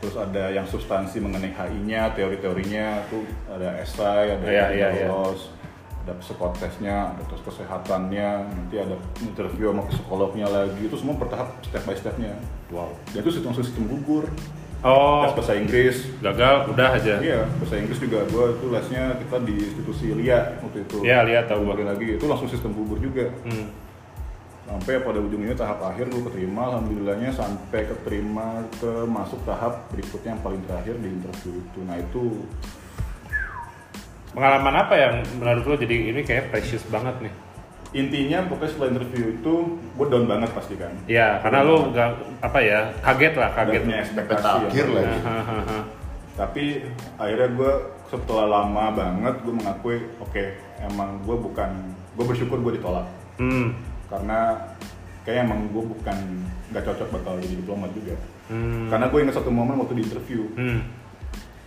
terus 0.00 0.16
ada 0.16 0.48
yang 0.48 0.64
substansi 0.64 1.20
mengenai 1.20 1.52
HI-nya 1.52 2.16
teori-teorinya 2.16 3.04
itu 3.04 3.20
ada 3.46 3.76
esai 3.78 4.32
ada 4.32 4.46
Iya, 4.48 4.66
yang 4.72 4.92
iya. 4.96 5.06
lolos 5.06 5.52
ada 6.00 6.16
psikotesnya 6.16 7.12
ada 7.12 7.22
tes 7.22 7.44
kesehatannya 7.44 8.30
nanti 8.48 8.80
ada 8.80 8.96
interview 9.20 9.68
sama 9.68 9.84
psikolognya 9.86 10.48
lagi 10.48 10.80
itu 10.80 10.96
semua 10.96 11.20
bertahap 11.20 11.52
step 11.60 11.84
by 11.84 11.92
stepnya 11.92 12.32
Wow. 12.72 12.96
dan 13.12 13.20
itu 13.20 13.30
sistem 13.30 13.52
sistem 13.52 13.84
gugur 13.86 14.24
Oh. 14.80 15.28
tes 15.28 15.36
bahasa 15.36 15.52
Inggris 15.60 16.08
Gagal 16.24 16.72
udah 16.72 16.96
aja. 16.96 17.20
Iya, 17.20 17.44
bahasa 17.60 17.76
Inggris 17.76 18.00
juga 18.00 18.24
gue 18.24 18.44
itu 18.56 18.66
lesnya 18.72 19.12
kita 19.20 19.36
di 19.44 19.54
institusi 19.60 20.16
LIA 20.16 20.56
waktu 20.64 20.88
itu. 20.88 21.04
Iya, 21.04 21.20
LIA 21.20 21.44
tahu. 21.44 21.68
Balik 21.68 21.84
lagi 21.84 22.16
itu 22.16 22.24
langsung 22.24 22.48
sistem 22.48 22.72
gugur 22.72 22.96
juga. 22.96 23.28
Hmm. 23.44 23.68
Sampai 24.70 25.02
pada 25.02 25.18
ujungnya 25.18 25.50
tahap 25.52 25.82
akhir 25.82 26.06
gue 26.06 26.22
keterima 26.24 26.70
alhamdulillahnya 26.70 27.34
sampai 27.34 27.90
keterima 27.90 28.62
ke 28.78 29.02
masuk 29.04 29.42
tahap 29.42 29.90
berikutnya 29.90 30.30
yang 30.30 30.42
paling 30.46 30.62
terakhir 30.64 30.94
di 30.96 31.08
interview 31.10 31.58
itu 31.58 31.78
nah 31.82 31.98
itu 31.98 32.46
Pengalaman 34.30 34.74
apa 34.78 34.94
yang 34.94 35.14
menurut 35.36 35.64
lo 35.66 35.74
jadi 35.74 36.14
ini 36.14 36.22
kayak 36.22 36.54
precious 36.54 36.86
banget 36.86 37.18
nih? 37.20 37.34
intinya 37.90 38.46
pokoknya 38.46 38.70
setelah 38.70 38.90
interview 38.94 39.24
itu 39.34 39.54
gue 39.98 40.06
down 40.06 40.30
banget 40.30 40.54
pasti 40.54 40.78
kan 40.78 40.94
Ya, 41.10 41.42
karena 41.42 41.66
lo 41.66 41.90
nggak 41.90 42.10
apa 42.38 42.58
ya 42.62 42.94
kaget 43.02 43.34
lah, 43.34 43.50
kaget. 43.50 43.82
punya 43.82 43.98
ekspektasi 43.98 44.46
Akhir 44.62 44.86
yang 44.86 44.94
lagi. 44.94 45.18
Tapi 46.38 46.62
akhirnya 47.18 47.48
gue 47.50 47.72
setelah 48.06 48.46
lama 48.46 48.84
banget 48.94 49.34
gue 49.42 49.50
mengakui 49.50 49.96
oke 50.18 50.44
emang 50.80 51.18
gue 51.20 51.34
bukan 51.36 51.70
gue 52.14 52.24
bersyukur 52.24 52.62
gue 52.62 52.78
ditolak 52.78 53.10
Hmm. 53.34 53.74
Karena 54.10 54.38
kayak 55.20 55.46
emang 55.46 55.70
gue 55.70 55.84
bukan 55.86 56.16
nggak 56.68 56.82
cocok 56.82 57.08
bakal 57.10 57.38
jadi 57.38 57.56
diplomat 57.56 57.90
juga 57.92 58.14
Hmm. 58.46 58.90
karena 58.90 59.06
gue 59.06 59.18
ingat 59.20 59.36
satu 59.36 59.46
momen 59.48 59.78
waktu 59.78 59.94
di 59.94 60.02
interview 60.02 60.42
Hmm. 60.52 60.82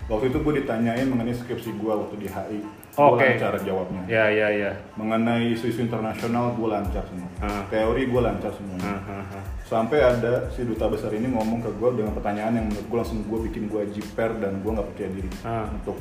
waktu 0.06 0.28
itu 0.28 0.38
gue 0.38 0.54
ditanyain 0.60 1.08
mengenai 1.08 1.32
skripsi 1.32 1.72
gue 1.74 1.94
waktu 1.94 2.16
di 2.18 2.28
HI 2.28 2.60
Oke. 2.94 3.24
gue 3.24 3.40
lancar 3.40 3.56
jawabnya 3.58 4.04
Ya, 4.06 4.28
ya, 4.28 4.52
ya. 4.52 4.72
mengenai 4.94 5.50
isu-isu 5.50 5.80
internasional 5.82 6.52
gue 6.52 6.68
lancar 6.68 7.02
semua 7.06 7.30
Ah. 7.40 7.64
teori 7.66 8.04
gue 8.06 8.22
lancar 8.22 8.52
semua 8.52 8.76
Hahaha. 8.78 9.40
sampai 9.64 9.98
ada 9.98 10.44
si 10.50 10.62
duta 10.62 10.86
besar 10.86 11.08
ini 11.10 11.32
ngomong 11.32 11.62
ke 11.62 11.72
gue 11.72 11.90
dengan 11.96 12.12
pertanyaan 12.12 12.54
yang 12.54 12.66
menurut 12.68 12.86
gue 12.86 12.98
langsung 13.00 13.20
gue 13.24 13.40
bikin 13.48 13.64
gue 13.66 13.82
jiper 13.90 14.36
dan 14.38 14.60
gue 14.60 14.70
nggak 14.70 14.88
percaya 14.92 15.10
diri 15.10 15.30
Ah. 15.42 15.72
untuk 15.72 15.96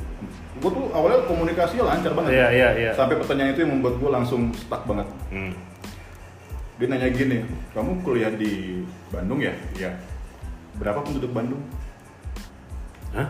gue 0.53 0.69
tuh 0.69 0.85
awalnya 0.91 1.23
komunikasinya 1.23 1.83
lancar 1.87 2.11
banget 2.11 2.31
Iya, 2.33 2.47
iya, 2.51 2.69
iya. 2.77 2.91
sampai 2.91 3.15
pertanyaan 3.15 3.55
itu 3.55 3.63
yang 3.63 3.71
membuat 3.71 3.95
gue 3.97 4.09
langsung 4.11 4.51
stuck 4.51 4.83
banget 4.83 5.07
Hmm. 5.31 5.55
Dia 6.81 6.87
nanya 6.89 7.09
gini 7.13 7.45
kamu 7.73 8.01
kuliah 8.01 8.33
di 8.33 8.81
Bandung 9.13 9.39
ya 9.41 9.53
iya 9.77 9.93
berapa 10.77 11.05
penduduk 11.05 11.29
Bandung 11.31 11.61
Hah? 13.13 13.27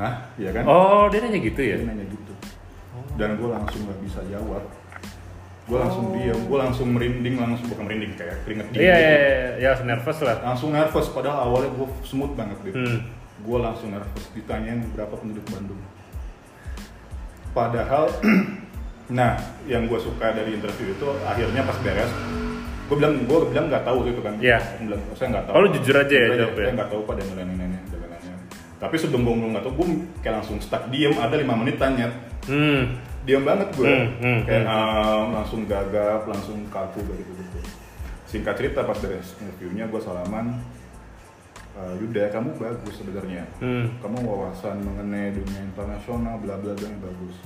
Hah? 0.00 0.14
Iya 0.40 0.50
kan? 0.56 0.64
Oh, 0.64 1.04
dia 1.12 1.20
nanya 1.20 1.38
gitu 1.38 1.60
ya? 1.60 1.76
Dia 1.76 1.86
nanya 1.86 2.06
gitu. 2.08 2.32
Dan 3.20 3.36
gue 3.36 3.48
langsung 3.50 3.84
nggak 3.84 4.00
bisa 4.02 4.20
jawab. 4.32 4.64
Gue 5.68 5.76
langsung 5.76 6.16
diam, 6.16 6.40
gue 6.48 6.58
langsung 6.58 6.88
merinding, 6.96 7.36
langsung 7.36 7.68
bukan 7.68 7.84
merinding 7.84 8.16
kayak 8.16 8.40
keringet 8.48 8.72
dingin. 8.72 8.88
Iya, 8.88 8.96
gitu. 8.96 9.04
iya, 9.04 9.16
iya, 9.60 9.70
ya 9.76 9.84
nervous 9.84 10.18
lah. 10.24 10.36
Langsung 10.40 10.72
nervous, 10.72 11.06
padahal 11.12 11.38
awalnya 11.44 11.70
gue 11.76 11.88
smooth 12.08 12.32
banget 12.32 12.56
gitu. 12.64 12.80
Hmm. 12.80 12.98
Gue 13.44 13.58
langsung 13.60 13.92
nervous, 13.92 14.24
ditanyain 14.32 14.80
berapa 14.96 15.12
penduduk 15.12 15.44
Bandung. 15.52 15.80
Padahal, 17.52 18.08
nah 19.18 19.36
yang 19.68 19.84
gue 19.84 20.00
suka 20.00 20.32
dari 20.32 20.56
interview 20.56 20.96
itu 20.96 21.08
akhirnya 21.28 21.68
pas 21.68 21.76
beres, 21.84 22.12
gue 22.88 22.96
bilang 22.96 23.14
gue 23.22 23.38
bilang 23.52 23.66
nggak 23.68 23.84
tahu 23.84 23.98
itu 24.04 24.20
kan. 24.20 24.34
Iya. 24.40 24.58
Gua 24.58 24.80
bilang 24.88 25.00
saya 25.12 25.28
nggak 25.30 25.44
tahu. 25.44 25.54
Oh, 25.54 25.60
lu 25.60 25.68
jujur 25.76 25.94
aja 25.94 26.14
ya 26.16 26.26
jawab 26.34 26.56
ya? 26.56 26.64
Saya 26.64 26.74
nggak 26.74 26.90
tahu 26.90 27.02
pada 27.04 27.20
nilai-nilainya, 27.22 27.80
jalanannya. 27.86 28.34
Tapi 28.78 28.94
sebelum 28.96 29.20
gue 29.22 29.32
ngomong 29.34 29.50
nggak 29.52 29.64
tahu, 29.64 29.74
gue 29.76 29.86
kayak 30.18 30.34
langsung 30.40 30.56
stuck 30.58 30.82
diem. 30.88 31.12
Ada 31.14 31.34
lima 31.36 31.54
menit 31.54 31.76
tanya, 31.76 32.08
Hmm. 32.48 32.96
diam 33.22 33.44
banget 33.44 33.68
gue 33.76 33.84
Hmm, 33.84 34.08
hmm, 34.18 34.40
kayak 34.42 34.64
hmm. 34.64 35.26
langsung 35.36 35.60
gagap 35.68 36.24
langsung 36.24 36.64
kaku 36.72 37.04
gitu 37.04 37.28
gitu 37.28 37.60
singkat 38.24 38.56
cerita 38.56 38.84
pas 38.84 38.96
beres 38.96 39.36
interviewnya 39.36 39.84
gue 39.84 40.00
salaman 40.00 40.56
"Eh, 41.76 41.92
Yuda 42.00 42.32
kamu 42.32 42.56
bagus 42.56 42.94
sebenarnya 42.96 43.44
Hmm. 43.60 44.00
kamu 44.00 44.24
wawasan 44.24 44.80
mengenai 44.80 45.36
dunia 45.36 45.60
internasional 45.60 46.40
bla 46.40 46.56
bla 46.56 46.72
bla 46.72 46.88
yang 46.88 47.04
bagus 47.04 47.36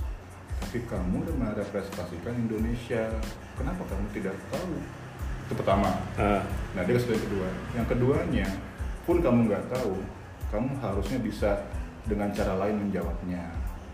tapi 0.58 0.86
kamu 0.86 1.26
udah 1.26 1.34
merepresentasikan 1.50 2.34
Indonesia 2.38 3.10
kenapa 3.54 3.82
kamu 3.84 4.06
tidak 4.14 4.38
tahu 4.48 4.78
itu 5.46 5.52
pertama. 5.58 5.90
Ah. 6.16 6.42
nah 6.72 6.82
dia 6.84 6.96
yang 6.96 7.22
kedua. 7.28 7.48
Yang 7.76 7.86
keduanya 7.96 8.46
pun 9.02 9.18
kamu 9.18 9.50
nggak 9.50 9.64
tahu 9.74 9.98
kamu 10.52 10.70
harusnya 10.78 11.18
bisa 11.18 11.50
dengan 12.06 12.28
cara 12.30 12.54
lain 12.60 12.76
menjawabnya. 12.86 13.42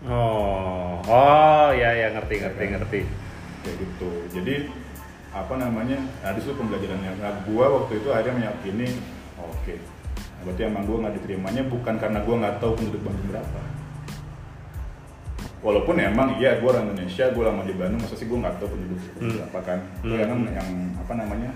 Oh, 0.07 0.99
oh, 1.03 1.69
ya, 1.75 1.91
ya, 1.91 2.07
ngerti, 2.15 2.39
ngerti, 2.39 2.63
ngerti. 2.71 3.01
kayak 3.59 3.75
gitu. 3.75 4.11
Jadi 4.31 4.55
apa 5.35 5.53
namanya 5.59 5.99
nah 6.23 6.31
di 6.31 6.39
situ 6.39 6.55
pembelajarannya. 6.55 7.11
Nah 7.19 7.43
gua 7.47 7.65
waktu 7.79 7.99
itu 7.99 8.09
akhirnya 8.09 8.47
meyakini 8.47 8.87
oke. 9.39 9.75
Nah, 9.75 10.41
berarti 10.47 10.61
emang 10.63 10.83
gua 10.87 10.97
nggak 11.03 11.15
diterimanya 11.19 11.63
bukan 11.67 11.95
karena 11.99 12.19
gua 12.23 12.35
nggak 12.39 12.55
tahu 12.63 12.71
penduduk 12.79 13.03
Bandung 13.03 13.27
berapa 13.35 13.78
walaupun 15.59 15.95
emang 15.97 16.39
iya 16.39 16.55
gua 16.57 16.73
orang 16.73 16.91
Indonesia 16.91 17.27
gua 17.31 17.51
lama 17.51 17.61
di 17.63 17.75
Bandung 17.75 17.99
masa 17.99 18.15
sih 18.15 18.25
gua 18.25 18.39
nggak 18.43 18.55
tahu 18.57 18.69
penduduk 18.71 18.99
Hmm. 19.17 19.31
berapa 19.35 19.59
kan 19.61 19.79
itu 19.99 20.07
Hmm. 20.07 20.19
yang 20.19 20.31
yang 20.49 20.69
apa 20.97 21.13
namanya 21.13 21.51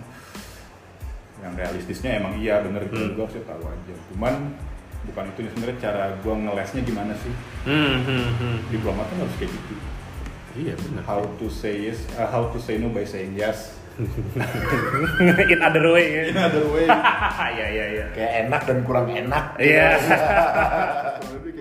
yang 1.40 1.54
realistisnya 1.54 2.12
emang 2.18 2.36
iya 2.38 2.60
bener 2.60 2.84
gitu 2.86 3.00
Hmm. 3.00 3.16
gua 3.16 3.24
harusnya 3.26 3.44
tahu 3.46 3.64
aja 3.64 3.94
cuman 4.12 4.34
bukan 5.04 5.24
itu 5.30 5.40
sebenarnya 5.50 5.78
cara 5.80 6.04
gua 6.20 6.36
ngelesnya 6.38 6.82
gimana 6.82 7.14
sih 7.16 7.34
Hmm, 7.64 7.96
hmm, 8.02 8.30
hmm. 8.38 8.58
diplomat 8.70 9.06
kan 9.06 9.18
harus 9.20 9.36
kayak 9.38 9.52
gitu 9.52 9.76
Iya, 10.54 10.78
benar. 10.78 11.02
how 11.10 11.26
to 11.42 11.50
say 11.50 11.90
yes, 11.90 12.06
uh, 12.14 12.30
how 12.30 12.46
to 12.46 12.62
say 12.62 12.78
no 12.78 12.86
by 12.88 13.02
saying 13.02 13.34
yes. 13.34 13.74
In 15.50 15.60
other 15.60 15.86
way 15.90 16.06
ya. 16.14 16.24
In 16.30 16.38
other 16.38 16.62
way, 16.70 16.86
Iya, 17.58 17.66
iya, 17.70 17.86
iya. 17.90 18.06
Kayak 18.14 18.32
enak 18.46 18.62
dan 18.64 18.78
kurang 18.86 19.10
enak. 19.10 19.58
Iya. 19.58 19.98
kurang 21.26 21.53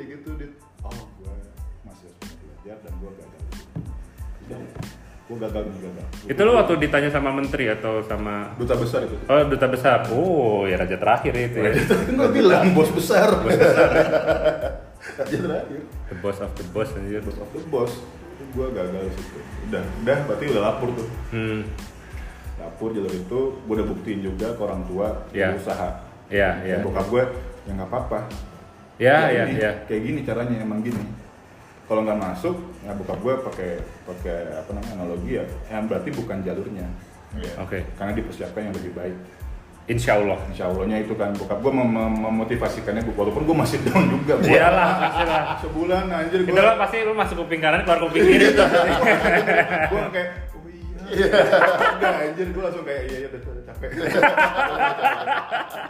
Gue 5.32 5.40
gagal 5.40 5.64
nih 5.64 5.80
gagal. 5.88 6.06
Itu 6.28 6.40
lu 6.44 6.52
waktu 6.52 6.72
ditanya 6.76 7.09
sama 7.09 7.32
menteri 7.32 7.64
atau 7.72 8.04
sama 8.04 8.52
duta 8.60 8.76
besar 8.76 9.00
itu. 9.09 9.16
Oh, 9.24 9.40
duta 9.48 9.64
besar. 9.64 9.98
Oh, 10.12 10.68
ya 10.68 10.76
raja 10.76 11.00
terakhir 11.00 11.32
itu 11.32 11.56
ya. 11.56 11.72
Kan 11.88 12.20
gue 12.20 12.30
bilang 12.36 12.76
bos 12.76 12.92
besar. 12.92 13.32
Bos 13.40 13.56
besar. 13.56 13.88
Raja 15.18 15.34
terakhir. 15.34 15.80
The 16.12 16.16
boss 16.20 16.38
of 16.38 16.52
the 16.52 16.64
boss 16.70 16.92
anjir. 16.94 17.24
Bos 17.24 17.40
of 17.40 17.48
the 17.50 17.64
boss. 17.72 17.92
Gue 18.52 18.68
gagal 18.70 19.09
situ. 19.16 19.38
Udah, 19.72 19.82
udah 20.04 20.18
berarti 20.28 20.44
udah 20.52 20.62
lapor 20.68 20.88
tuh. 20.92 21.09
Hmm. 21.32 21.64
Lapor 22.60 22.92
jalur 22.92 23.10
itu, 23.10 23.40
gue 23.56 23.74
udah 23.74 23.86
buktiin 23.88 24.20
juga 24.20 24.52
ke 24.52 24.60
orang 24.60 24.84
tua, 24.84 25.09
Iya. 25.32 25.56
usaha. 25.56 26.04
Iya, 26.28 26.50
iya. 26.62 26.76
Dan 26.78 26.86
bokap 26.86 27.06
gue, 27.09 27.24
ya 27.64 27.70
nggak 27.72 27.88
apa-apa. 27.88 28.18
Ya, 29.00 29.16
ya, 29.32 29.42
gini, 29.48 29.59
ya. 29.59 29.72
Kayak 29.88 30.02
gini 30.04 30.20
caranya 30.22 30.56
emang 30.60 30.84
gini. 30.84 31.02
Kalau 31.93 32.09
nggak 32.09 32.24
masuk, 32.24 32.56
ya 32.81 32.97
bokap 32.97 33.20
gue 33.20 33.35
pakai 33.52 33.70
pakai 34.09 34.39
apa 34.56 34.70
namanya 34.73 34.94
analogi 34.97 35.36
ya, 35.36 35.44
yang 35.69 35.85
berarti 35.85 36.09
bukan 36.09 36.40
jalurnya. 36.40 36.89
Oke. 37.60 37.85
Karena 38.01 38.16
dipersiapkan 38.16 38.64
yang 38.64 38.73
lebih 38.73 38.97
baik. 38.97 39.12
Insya 39.85 40.16
Allah. 40.16 40.40
Insya 40.48 40.73
Allahnya 40.73 41.05
itu 41.05 41.12
kan 41.12 41.36
bokap 41.36 41.60
gue 41.60 41.69
mem 41.69 41.85
mem- 41.85 42.16
memotivasikannya 42.32 43.05
gue, 43.05 43.12
walaupun 43.12 43.44
gue 43.44 43.52
masih 43.52 43.77
down 43.93 44.09
juga. 44.09 44.40
Gua 44.40 44.48
Iyalah, 44.48 44.89
pasti 45.05 45.23
lah. 45.28 45.43
Sebulan 45.60 46.05
anjir 46.09 46.40
gue. 46.48 46.56
Itu 46.56 46.64
lo 46.64 46.73
pasti 46.81 46.97
lu 47.05 47.12
masuk 47.12 47.36
kuping 47.44 47.60
kanan 47.60 47.85
keluar 47.85 48.01
kuping 48.09 48.24
kiri 48.24 48.47
gue 48.56 50.01
kayak 50.16 50.28
oh 50.56 50.64
iya. 51.12 51.28
Enggak 51.93 52.14
anjir 52.24 52.47
gue 52.56 52.62
langsung 52.64 52.85
kayak 52.89 53.02
iya 53.05 53.16
iya 53.20 53.28
udah, 53.28 53.40
udah 53.52 53.64
capek. 53.69 53.90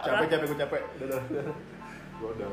capek 0.03 0.25
capek 0.27 0.45
gue 0.51 0.57
capek. 0.67 0.81
Udah 0.99 1.07
udah. 1.07 1.21
udah. 1.31 1.43
Gue 2.19 2.29
udah. 2.35 2.47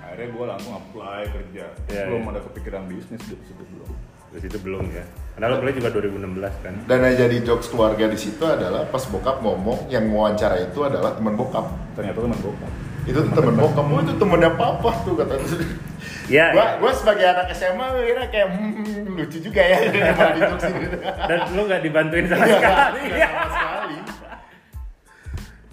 Akhirnya 0.00 0.28
gue 0.32 0.44
langsung 0.48 0.72
apply 0.74 1.20
kerja. 1.30 1.64
Iya, 1.92 2.02
belum 2.10 2.22
iya. 2.24 2.30
ada 2.34 2.40
kepikiran 2.50 2.82
bisnis 2.88 3.22
di 3.22 3.36
situ 3.46 3.62
belum. 3.62 3.88
Di 4.30 4.38
situ 4.42 4.58
belum 4.62 4.84
ya. 4.94 5.04
Karena 5.34 5.46
lo 5.50 5.56
kuliah 5.62 5.76
juga 5.76 5.90
2016 5.94 6.64
kan. 6.64 6.74
Dan 6.86 6.98
yang 7.06 7.16
jadi 7.16 7.36
jokes 7.46 7.66
keluarga 7.70 8.04
di 8.10 8.18
situ 8.18 8.44
adalah 8.46 8.86
pas 8.86 9.02
bokap 9.06 9.42
ngomong 9.42 9.88
yang 9.90 10.06
wawancara 10.10 10.60
itu 10.60 10.82
adalah 10.82 11.14
teman 11.14 11.34
bokap. 11.38 11.66
Ternyata 11.94 12.18
teman 12.22 12.40
bokap. 12.42 12.72
Itu 13.08 13.20
teman 13.32 13.54
bokap, 13.56 13.84
oh 13.88 14.00
itu 14.04 14.14
temennya 14.20 14.50
papa 14.54 14.90
tuh 15.08 15.14
kata 15.16 15.34
Ya, 16.30 16.54
gua, 16.54 16.62
ya. 16.62 16.72
gua 16.78 16.92
sebagai 16.94 17.26
anak 17.26 17.50
SMA 17.58 17.86
kira 18.06 18.24
kayak 18.30 18.48
hmm, 18.54 19.18
lucu 19.18 19.38
juga 19.42 19.62
ya 19.66 19.78
emang 20.14 20.30
di 20.36 20.40
jokes 20.46 20.64
ini. 20.70 20.86
Dan 21.26 21.38
lu 21.58 21.62
nggak 21.66 21.82
dibantuin 21.82 22.26
sama 22.30 22.46
sekali. 22.46 23.00
nggak 23.10 23.30
sama 23.34 23.48
sekali. 23.50 23.96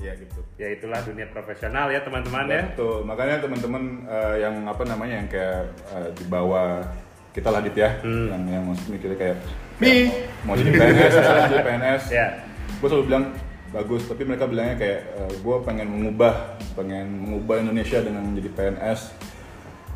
Iya 0.01 0.11
gitu. 0.17 0.36
Ya 0.57 0.73
itulah 0.73 0.97
dunia 1.05 1.29
profesional 1.29 1.93
ya 1.93 2.01
teman-teman 2.01 2.49
ya. 2.49 2.65
Betul. 2.73 3.05
Makanya 3.05 3.45
teman-teman 3.45 3.83
eh, 4.09 4.35
yang 4.41 4.65
apa 4.65 4.81
namanya 4.83 5.21
yang 5.21 5.29
kayak 5.29 5.69
eh, 5.93 6.09
di 6.17 6.25
bawah 6.25 6.81
kita 7.29 7.53
lah 7.53 7.61
ya, 7.61 8.01
Hmm. 8.01 8.33
yang 8.33 8.41
yang 8.49 8.63
maksudnya 8.65 8.97
mikirnya 8.97 9.17
kayak 9.21 9.37
Mi. 9.77 10.09
mau 10.41 10.57
jadi 10.57 10.73
PNS, 10.73 11.13
mau 11.13 11.37
jadi 11.53 11.61
PNS. 11.61 12.03
Ya. 12.09 12.27
Gue 12.81 12.87
selalu 12.89 13.05
bilang 13.05 13.25
bagus, 13.69 14.09
tapi 14.09 14.25
mereka 14.25 14.49
bilangnya 14.49 14.73
kayak 14.73 15.01
gue 15.37 15.55
pengen 15.61 15.85
mengubah, 15.85 16.57
pengen 16.73 17.05
mengubah 17.05 17.61
Indonesia 17.61 18.01
dengan 18.01 18.25
menjadi 18.25 18.49
PNS. 18.49 19.13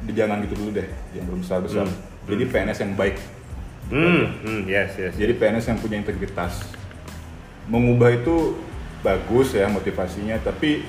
Di 0.05 0.13
jangan 0.13 0.45
gitu 0.45 0.53
dulu 0.53 0.77
deh, 0.77 0.85
yang 1.17 1.25
belum 1.25 1.41
besar 1.41 1.65
besar. 1.65 1.89
Hmm. 1.89 1.97
Jadi 2.29 2.43
PNS 2.45 2.77
yang 2.85 2.93
baik, 2.93 3.17
Hmm, 3.89 4.23
hmm, 4.45 4.61
yes, 4.69 4.93
yes. 4.95 5.13
jadi 5.17 5.33
PNS 5.35 5.65
yang 5.67 5.77
punya 5.81 5.97
integritas. 5.97 6.61
Mengubah 7.65 8.13
itu 8.13 8.55
bagus 9.01 9.57
ya 9.57 9.65
motivasinya, 9.67 10.37
tapi 10.41 10.85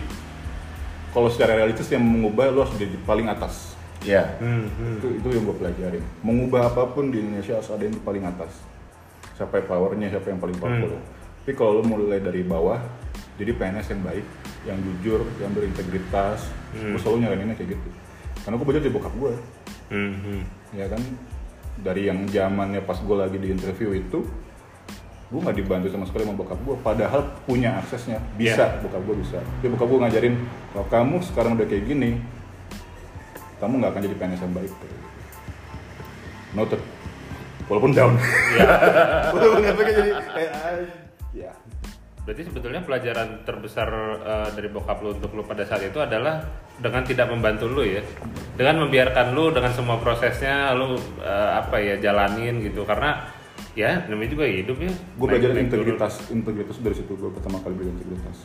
kalau 1.12 1.28
secara 1.28 1.60
realistis 1.60 1.92
yang 1.92 2.04
mengubah 2.04 2.48
lo 2.52 2.64
harus 2.64 2.76
jadi 2.80 2.96
paling 3.04 3.28
atas. 3.28 3.76
Ya. 4.02 4.36
Hmm, 4.42 4.66
hmm. 4.66 4.98
Itu 4.98 5.08
itu 5.20 5.28
yang 5.30 5.44
gue 5.46 5.56
pelajarin. 5.56 6.04
Mengubah 6.24 6.72
apa 6.72 6.88
pun 6.90 7.12
di 7.12 7.20
Indonesia 7.22 7.60
harus 7.60 7.70
ada 7.70 7.82
yang 7.84 7.94
di 7.94 8.02
paling 8.02 8.24
atas. 8.26 8.52
Siapa 9.38 9.62
yang 9.62 9.66
powernya, 9.68 10.08
siapa 10.10 10.26
yang 10.32 10.40
paling 10.40 10.56
powerful. 10.58 10.92
Hmm. 10.98 11.04
Tapi 11.42 11.52
kalau 11.54 11.78
lu 11.78 11.82
mulai 11.86 12.18
dari 12.18 12.42
bawah, 12.42 12.78
jadi 13.38 13.54
PNS 13.54 13.86
yang 13.94 14.02
baik, 14.02 14.26
yang 14.66 14.78
jujur, 14.78 15.20
yang 15.42 15.50
berintegritas, 15.54 16.50
Hmm. 16.72 16.96
gue 16.96 17.00
selalu 17.04 17.28
nyaraninnya 17.28 17.56
kayak 17.60 17.76
gitu. 17.76 17.88
Karena 18.42 18.54
gue 18.56 18.66
belajar 18.66 18.82
dari 18.82 18.94
bokap 18.96 19.14
gue, 19.20 19.34
Hmm, 19.92 20.14
hmm. 20.24 20.42
ya 20.80 20.86
kan. 20.88 21.02
Dari 21.72 22.02
yang 22.08 22.24
zamannya 22.28 22.80
pas 22.80 22.96
gue 22.96 23.16
lagi 23.16 23.36
di 23.36 23.48
interview 23.52 23.92
itu, 23.92 24.24
gue 25.32 25.40
nggak 25.40 25.56
dibantu 25.56 25.88
sama 25.88 26.04
sekali 26.04 26.28
sama 26.28 26.36
bokap 26.36 26.60
gue. 26.60 26.76
Padahal 26.84 27.20
punya 27.48 27.80
aksesnya, 27.80 28.20
bisa 28.36 28.68
Iya. 28.68 28.84
bokap 28.84 29.02
gue 29.08 29.16
bisa. 29.24 29.38
Tapi 29.40 29.72
bokap 29.72 29.88
gue 29.88 30.00
ngajarin, 30.04 30.34
kalau 30.76 30.86
kamu 30.92 31.16
sekarang 31.24 31.52
udah 31.56 31.66
kayak 31.66 31.84
gini, 31.88 32.20
kamu 33.56 33.72
nggak 33.80 33.90
akan 33.96 34.02
jadi 34.04 34.16
PNS 34.20 34.42
yang 34.44 34.52
baik. 34.52 34.72
Noted. 36.52 36.80
Walaupun 37.72 37.90
down. 37.96 38.12
Iya. 38.52 38.66
Walaupun 39.32 39.60
nggak 39.64 39.76
jadi 39.80 40.10
ah, 40.12 40.72
ya. 41.32 41.52
Berarti 42.22 42.42
sebetulnya 42.46 42.84
pelajaran 42.84 43.42
terbesar 43.48 43.88
eh, 44.20 44.48
dari 44.52 44.68
bokap 44.68 45.00
lu 45.00 45.16
untuk 45.16 45.32
lu 45.32 45.48
pada 45.48 45.64
saat 45.64 45.80
itu 45.80 45.96
adalah 45.96 46.44
dengan 46.76 47.02
tidak 47.08 47.32
membantu 47.32 47.72
lu 47.72 47.82
ya, 47.88 48.04
dengan 48.52 48.84
membiarkan 48.84 49.32
lu 49.32 49.48
dengan 49.48 49.72
semua 49.72 49.96
prosesnya 49.96 50.76
lu 50.76 51.00
eh, 51.24 51.50
apa 51.56 51.80
ya 51.80 51.96
jalanin 51.96 52.60
gitu 52.60 52.84
karena 52.84 53.41
ya 53.74 54.04
namanya 54.04 54.30
juga 54.30 54.44
hidup 54.44 54.76
ya. 54.78 54.92
gue 54.92 55.26
belajar 55.26 55.48
Naik- 55.48 55.56
naik 55.56 55.66
turun. 55.66 55.80
integritas 55.80 56.14
integritas 56.28 56.76
dari 56.78 56.94
situ 56.94 57.12
gue 57.12 57.30
pertama 57.30 57.56
kali 57.58 57.72
belajar 57.74 57.94
integritas 57.94 58.38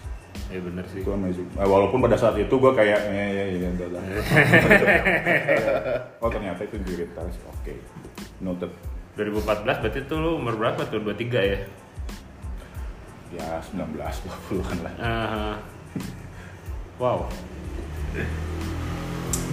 Iya 0.47 0.63
bener 0.63 0.85
sih. 0.87 1.01
itu 1.01 1.09
amazing 1.09 1.49
Eh, 1.53 1.67
walaupun 1.67 1.99
pada 1.99 2.15
saat 2.15 2.35
itu 2.35 2.53
gue 2.53 2.71
kayak 2.71 2.99
ya 3.05 3.25
ya 3.27 3.45
ya 3.57 3.67
udah 3.69 3.89
lah 3.91 4.03
oh 6.23 6.29
ternyata 6.29 6.63
itu 6.63 6.75
integritas 6.77 7.35
oke 7.45 7.73
noted 8.39 8.71
2014 9.15 9.43
berarti 9.81 9.99
tuh 10.03 10.17
lu 10.17 10.31
umur 10.37 10.55
berapa 10.55 10.85
tuh? 10.85 11.01
23 11.01 11.17
ya? 11.43 11.59
ya 13.29 13.47
19 13.67 13.97
20-an 13.97 14.77
lah 14.79 14.93
Aha. 14.97 15.47
Wow. 16.97 17.27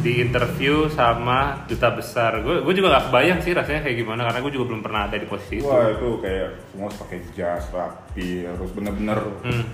Di 0.05 0.20
interview 0.20 0.85
sama 0.90 1.39
duta 1.64 1.89
besar, 1.90 2.39
gue 2.39 2.60
gue 2.60 2.74
juga 2.74 2.93
gak 2.93 3.09
kebayang 3.09 3.40
sih 3.40 3.51
rasanya 3.51 3.81
kayak 3.82 3.97
gimana 3.97 4.20
karena 4.22 4.39
gue 4.39 4.52
juga 4.52 4.64
belum 4.68 4.82
pernah 4.82 5.01
ada 5.02 5.16
di 5.16 5.24
posisi 5.24 5.55
itu. 5.56 5.64
wah 5.64 5.89
itu 5.89 6.09
kayak 6.20 6.48
semua 6.68 6.85
harus 6.85 6.98
pakai 7.01 7.18
jas 7.32 7.64
rapi 7.68 8.28
harus 8.44 8.70
bener-bener 8.70 9.16
Hmm, 9.40 9.64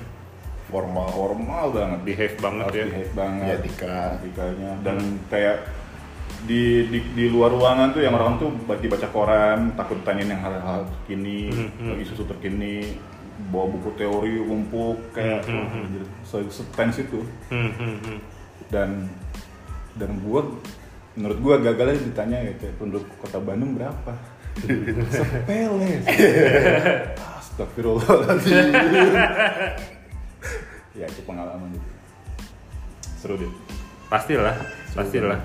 formal 0.67 1.11
formal 1.11 1.65
banget 1.69 2.01
behave 2.07 2.37
banget 2.39 2.65
harus 2.65 2.79
ya. 2.79 2.87
behave 2.87 3.13
banget 3.13 3.45
Ya, 3.45 3.57
etika. 3.59 3.97
etikanya 4.17 4.71
dan 4.81 4.97
kayak 5.27 5.57
di, 6.41 6.63
di 6.87 6.99
di 7.13 7.25
luar 7.27 7.51
ruangan 7.51 7.91
tuh 7.91 8.01
yang 8.01 8.15
orang 8.15 8.39
tuh 8.39 8.49
baca 8.65 8.81
baca 8.81 9.09
koran 9.11 9.75
takut 9.75 9.99
tanyain 10.01 10.31
yang 10.31 10.41
hal-hal 10.41 10.87
terkini 10.89 11.51
Hmm, 11.51 11.69
hmm. 11.91 12.01
isu-isu 12.01 12.23
terkini 12.25 12.95
bawa 13.47 13.67
buku 13.69 13.91
teori 13.95 14.39
umpuk 14.39 15.11
kayak 15.11 15.43
Hmm, 15.43 15.67
hmm, 15.67 15.85
wah, 16.23 16.39
hmm. 16.39 16.49
setens 16.49 16.97
itu 16.99 17.19
Hmm, 17.51 17.73
hmm, 17.75 17.97
hmm. 18.01 18.19
dan 18.69 18.89
dan 20.01 20.17
gua 20.25 20.49
menurut 21.15 21.39
gua 21.45 21.55
gagalnya 21.61 22.01
ditanya 22.01 22.39
ya 22.41 22.53
kayak 22.57 22.75
penduduk 22.81 23.05
kota 23.21 23.37
Bandung 23.37 23.77
berapa? 23.77 24.13
Sepele. 25.15 26.01
Astagfirullahaladzim. 27.21 28.73
Ya 30.97 31.07
itu 31.07 31.23
pengalaman. 31.29 31.71
Itu 31.77 32.01
seru 33.21 33.37
deh. 33.37 33.53
Pastilah, 34.09 34.57
pastilah. 34.97 35.39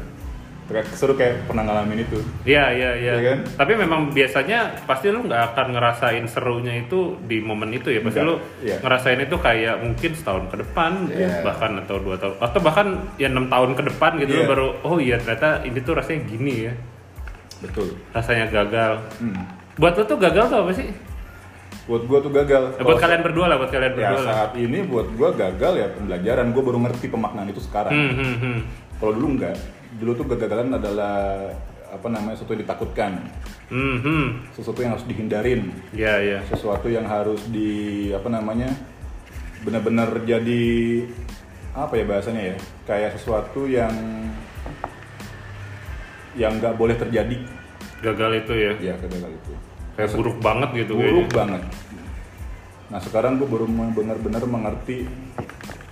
Kayak 0.66 0.86
seru 0.92 1.14
kayak 1.14 1.46
pernah 1.46 1.62
ngalamin 1.62 2.02
itu 2.02 2.18
Iya, 2.42 2.74
iya, 2.74 2.92
iya. 2.96 3.14
Iya 3.14 3.22
kan? 3.28 3.40
Tapi 3.56 3.74
memang 3.76 4.10
biasanya 4.10 4.60
pasti 4.84 5.08
lu 5.08 5.22
nggak 5.22 5.54
akan 5.54 5.68
ngerasain 5.72 6.26
serunya 6.26 6.74
itu 6.80 7.00
di 7.22 7.38
momen 7.38 7.70
itu 7.70 7.88
ya. 7.88 8.02
Pasti 8.02 8.18
Enggak, 8.18 8.26
lu 8.28 8.36
iya. 8.62 8.76
ngerasain 8.80 9.20
itu 9.20 9.36
kayak 9.38 9.76
mungkin 9.80 10.12
setahun 10.12 10.44
ke 10.48 10.58
depan, 10.58 10.92
Iya. 11.08 11.42
bahkan 11.42 11.78
atau 11.78 11.98
dua 11.98 12.16
tahun, 12.16 12.36
atau 12.40 12.60
bahkan 12.60 12.88
ya 13.16 13.28
enam 13.28 13.46
tahun 13.46 13.72
ke 13.74 13.84
depan 13.88 14.12
gitu 14.18 14.32
lu 14.34 14.42
Iya. 14.42 14.50
baru 14.50 14.68
oh 14.82 14.98
iya 14.98 15.16
ternyata 15.16 15.62
ini 15.62 15.80
tuh 15.80 15.94
rasanya 15.94 16.22
gini 16.26 16.54
ya. 16.66 16.74
betul 17.56 17.88
Rasanya 18.12 18.46
gagal. 18.48 18.94
hmm. 19.20 19.38
Buat 19.76 19.94
lu 19.96 20.04
tuh 20.06 20.18
gagal 20.18 20.46
tuh 20.48 20.60
apa 20.60 20.74
sih? 20.74 20.90
buat 21.86 22.02
gua 22.04 22.18
tuh 22.18 22.34
gagal 22.34 22.74
Eh, 22.74 22.82
buat 22.82 22.98
kalian 22.98 23.22
berdua 23.22 23.46
lah, 23.46 23.62
buat 23.62 23.70
kalian 23.70 23.94
ya 23.94 23.98
berdua 24.10 24.20
lah. 24.20 24.34
saat 24.34 24.52
ini 24.58 24.82
buat 24.84 25.06
gua 25.14 25.30
gagal 25.32 25.74
ya 25.76 25.88
pembelajaran 25.92 26.50
gua 26.50 26.64
baru 26.64 26.80
ngerti 26.82 27.06
pemaknaan 27.08 27.46
itu 27.48 27.62
sekarang 27.62 27.94
Hmm, 27.94 28.14
hmm, 28.16 28.36
hmm. 28.36 28.58
kalau 28.98 29.14
dulu 29.14 29.28
enggak 29.38 29.54
dulu 29.96 30.12
tuh 30.14 30.26
kegagalan 30.28 30.72
adalah 30.72 31.48
apa 31.88 32.08
namanya 32.08 32.36
sesuatu 32.36 32.54
yang 32.54 32.64
ditakutkan 32.64 33.12
Hmm, 33.66 33.98
hmm. 33.98 34.26
sesuatu 34.54 34.78
yang 34.80 34.94
harus 34.94 35.06
dihindarin 35.06 35.74
Iya, 35.90 36.14
iya. 36.22 36.40
sesuatu 36.46 36.86
yang 36.86 37.04
harus 37.04 37.42
di 37.50 37.72
apa 38.12 38.30
namanya 38.30 38.70
benar-benar 39.62 40.22
jadi 40.22 40.66
apa 41.74 41.94
ya 41.94 42.06
bahasanya 42.06 42.44
ya 42.46 42.56
kayak 42.86 43.18
sesuatu 43.18 43.66
yang 43.66 43.90
yang 46.36 46.60
nggak 46.60 46.76
boleh 46.76 46.94
terjadi 46.94 47.42
Gagal 48.04 48.32
itu 48.38 48.54
ya. 48.54 48.74
ya 48.78 48.94
kegagalan 48.96 49.34
itu 49.34 49.52
Kayak 49.96 50.12
buruk 50.14 50.38
banget 50.40 50.70
gitu 50.76 50.94
buruk 50.94 51.10
kayaknya. 51.26 51.34
banget 51.34 51.64
nah 52.86 53.00
sekarang 53.02 53.42
gue 53.42 53.50
baru 53.50 53.66
benar-benar 53.66 54.46
mengerti 54.46 55.10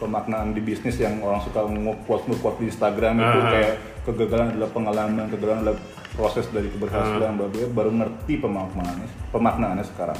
pemaknaan 0.01 0.53
di 0.53 0.61
bisnis 0.61 0.97
yang 0.99 1.21
orang 1.21 1.41
suka 1.41 1.63
nge-quote 1.65 2.25
nge-quote 2.29 2.57
di 2.61 2.65
Instagram 2.69 3.13
itu 3.19 3.39
Ah. 3.39 3.51
kayak 3.51 3.73
kegagalan 4.03 4.47
adalah 4.55 4.69
pengalaman 4.73 5.25
kegagalan 5.31 5.59
adalah 5.63 5.77
proses 6.13 6.45
dari 6.53 6.69
keberhasilan 6.69 7.33
bla, 7.39 7.47
baru 7.49 7.91
ngerti 7.93 8.33
pemaknaannya 8.41 9.07
pemaknaannya 9.33 9.85
sekarang 9.85 10.19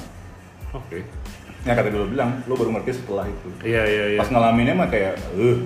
Oke. 0.73 1.05
Ya 1.63 1.77
kata 1.77 1.93
dulu 1.93 2.17
bilang, 2.17 2.41
lo 2.49 2.57
baru 2.57 2.75
ngerti 2.75 2.91
setelah 2.97 3.29
itu. 3.29 3.49
Iya, 3.63 3.83
iya, 3.85 4.05
iya. 4.17 4.19
Pas 4.19 4.27
ngalaminnya 4.27 4.73
mah 4.75 4.89
kayak, 4.89 5.15
eh, 5.37 5.57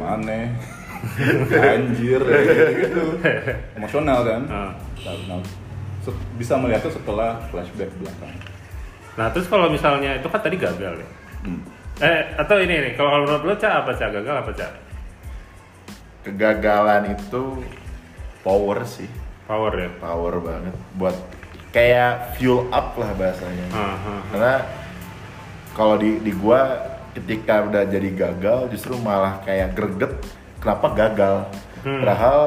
mana, 0.00 0.54
anjir, 1.76 2.20
gitu, 2.78 3.02
emosional 3.76 4.18
kan. 4.24 4.42
Ah. 4.48 4.72
Nah, 5.02 5.42
bisa 6.40 6.56
melihatnya 6.56 6.88
setelah 6.88 7.36
flashback 7.52 7.92
belakang. 8.00 8.32
Nah, 9.18 9.28
terus 9.34 9.50
kalau 9.50 9.68
misalnya 9.68 10.16
itu 10.16 10.28
kan 10.30 10.40
tadi 10.40 10.56
gagal 10.56 10.94
ya. 11.04 11.08
Hmm. 11.44 11.60
Eh, 11.98 12.20
atau 12.38 12.56
ini 12.62 12.74
nih, 12.78 12.92
kalau 12.94 13.26
menurut 13.26 13.42
lo 13.42 13.54
Ca 13.58 13.82
apa 13.82 13.90
Ca? 13.92 14.06
Gagal 14.06 14.36
apa 14.38 14.52
Ca? 14.54 14.68
Kegagalan 16.22 17.14
itu 17.14 17.62
power 18.42 18.84
sih, 18.84 19.08
Power 19.48 19.72
ya. 19.74 19.88
power 19.98 20.34
banget 20.38 20.74
buat 20.94 21.16
kayak 21.72 22.36
fuel 22.36 22.68
up 22.70 22.94
lah 22.94 23.10
bahasanya. 23.16 23.66
Ah, 23.72 23.80
ah, 23.80 23.96
ah. 23.96 24.20
Karena 24.30 24.54
kalau 25.74 25.96
di 25.96 26.20
di 26.20 26.30
gua 26.30 26.76
ketika 27.16 27.64
udah 27.64 27.82
jadi 27.88 28.10
gagal 28.14 28.70
justru 28.70 28.94
malah 29.00 29.40
kayak 29.42 29.74
greget 29.74 30.12
kenapa 30.60 30.86
gagal. 30.94 31.36
Hmm. 31.82 32.02
Padahal 32.04 32.40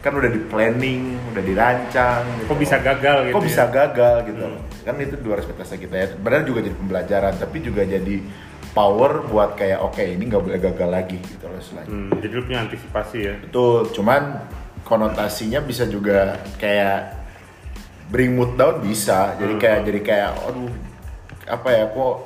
kan 0.00 0.12
udah 0.12 0.30
di 0.30 0.40
planning, 0.40 1.16
udah 1.32 1.42
dirancang. 1.42 2.22
gitu. 2.38 2.48
Kok 2.52 2.58
bisa 2.60 2.76
gagal 2.78 3.16
gitu? 3.28 3.34
Kok 3.34 3.42
ya? 3.42 3.48
bisa 3.48 3.64
gagal 3.68 4.16
gitu 4.28 4.44
Hmm. 4.44 4.60
Kan 4.84 4.94
itu 5.00 5.16
dua 5.16 5.34
ekspektasi 5.40 5.74
kita 5.80 5.94
ya. 5.96 6.06
Benar 6.14 6.44
juga 6.44 6.60
jadi 6.60 6.76
pembelajaran, 6.76 7.32
tapi 7.40 7.64
juga 7.64 7.82
jadi 7.88 8.20
power 8.74 9.22
buat 9.24 9.54
kayak 9.54 9.78
oke 9.80 10.02
ini 10.02 10.26
nggak 10.26 10.42
boleh 10.42 10.58
gagal 10.60 10.88
lagi 10.88 11.16
gitu 11.16 11.46
loh 11.46 11.62
selanjutnya. 11.62 12.10
Hmm, 12.10 12.18
jadi 12.18 12.32
lu 12.32 12.42
punya 12.42 12.60
antisipasi 12.60 13.16
ya. 13.22 13.34
Betul, 13.38 13.88
cuman 13.90 14.22
konotasinya 14.82 15.60
bisa 15.60 15.86
juga 15.86 16.18
kayak 16.58 17.14
bring 18.06 18.34
mood 18.34 18.54
down 18.54 18.82
bisa. 18.82 19.32
Jadi 19.34 19.54
Hmm. 19.54 19.62
kayak 19.62 19.78
jadi 19.84 20.00
kayak 20.02 20.30
aduh 20.44 20.74
apa 21.46 21.68
ya 21.70 21.84
kok 21.86 22.16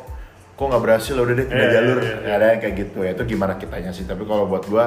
kok 0.55 0.67
nggak 0.67 0.83
berhasil 0.83 1.15
udah 1.15 1.35
deh 1.35 1.47
pindah 1.47 1.63
Iya, 1.63 1.75
jalur. 1.77 1.99
iya, 1.99 2.15
iya. 2.19 2.33
Ada 2.35 2.45
yang 2.49 2.61
kayak 2.61 2.75
gitu 2.77 2.99
ya. 3.01 3.11
Itu 3.13 3.23
gimana 3.25 3.53
kitanya 3.55 3.91
sih. 3.93 4.03
Tapi 4.03 4.23
kalau 4.25 4.45
buat 4.45 4.65
gua 4.65 4.85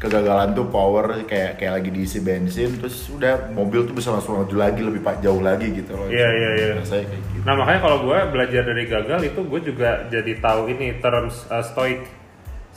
kegagalan 0.00 0.56
tuh 0.56 0.64
power 0.72 1.12
kayak 1.28 1.60
kayak 1.60 1.72
lagi 1.76 1.92
diisi 1.92 2.24
bensin 2.24 2.80
terus 2.80 3.12
udah 3.12 3.52
mobil 3.52 3.84
tuh 3.84 3.92
bisa 3.92 4.08
langsung 4.08 4.40
maju 4.40 4.56
lagi 4.56 4.80
lebih 4.80 5.04
pak 5.04 5.20
jauh 5.20 5.44
lagi 5.44 5.68
gitu 5.76 5.92
loh. 5.92 6.08
Iya, 6.08 6.28
iya, 6.32 6.50
iya. 6.56 6.74
Kayak 6.80 7.04
gitu. 7.12 7.44
Nah 7.44 7.52
makanya 7.60 7.80
kalau 7.84 7.98
gue 8.08 8.18
belajar 8.32 8.62
dari 8.64 8.84
gagal 8.88 9.20
itu 9.28 9.40
gue 9.44 9.60
juga 9.60 10.08
jadi 10.08 10.32
tahu 10.40 10.72
ini 10.72 10.96
terms 11.04 11.44
uh, 11.52 11.60
stoic. 11.60 12.00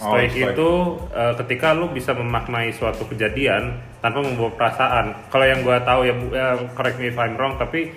Oh, 0.03 0.11
Stoic 0.11 0.35
stoic. 0.35 0.51
itu 0.51 0.69
uh, 1.15 1.33
ketika 1.39 1.71
lu 1.71 1.95
bisa 1.95 2.11
memaknai 2.11 2.75
suatu 2.75 3.07
kejadian 3.07 3.79
tanpa 4.03 4.19
membawa 4.19 4.51
perasaan. 4.59 5.15
Kalau 5.31 5.45
yang 5.47 5.63
gue 5.63 5.77
tahu 5.79 6.01
ya, 6.03 6.15
ya, 6.27 6.47
correct 6.75 6.99
me 6.99 7.07
if 7.07 7.15
I'm 7.15 7.39
wrong, 7.39 7.55
tapi 7.55 7.95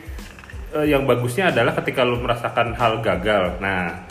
uh, 0.70 0.86
yang 0.86 1.02
bagusnya 1.02 1.50
adalah 1.50 1.74
ketika 1.74 2.06
lu 2.06 2.22
merasakan 2.22 2.78
hal 2.78 3.02
gagal. 3.02 3.58
Nah 3.58 4.06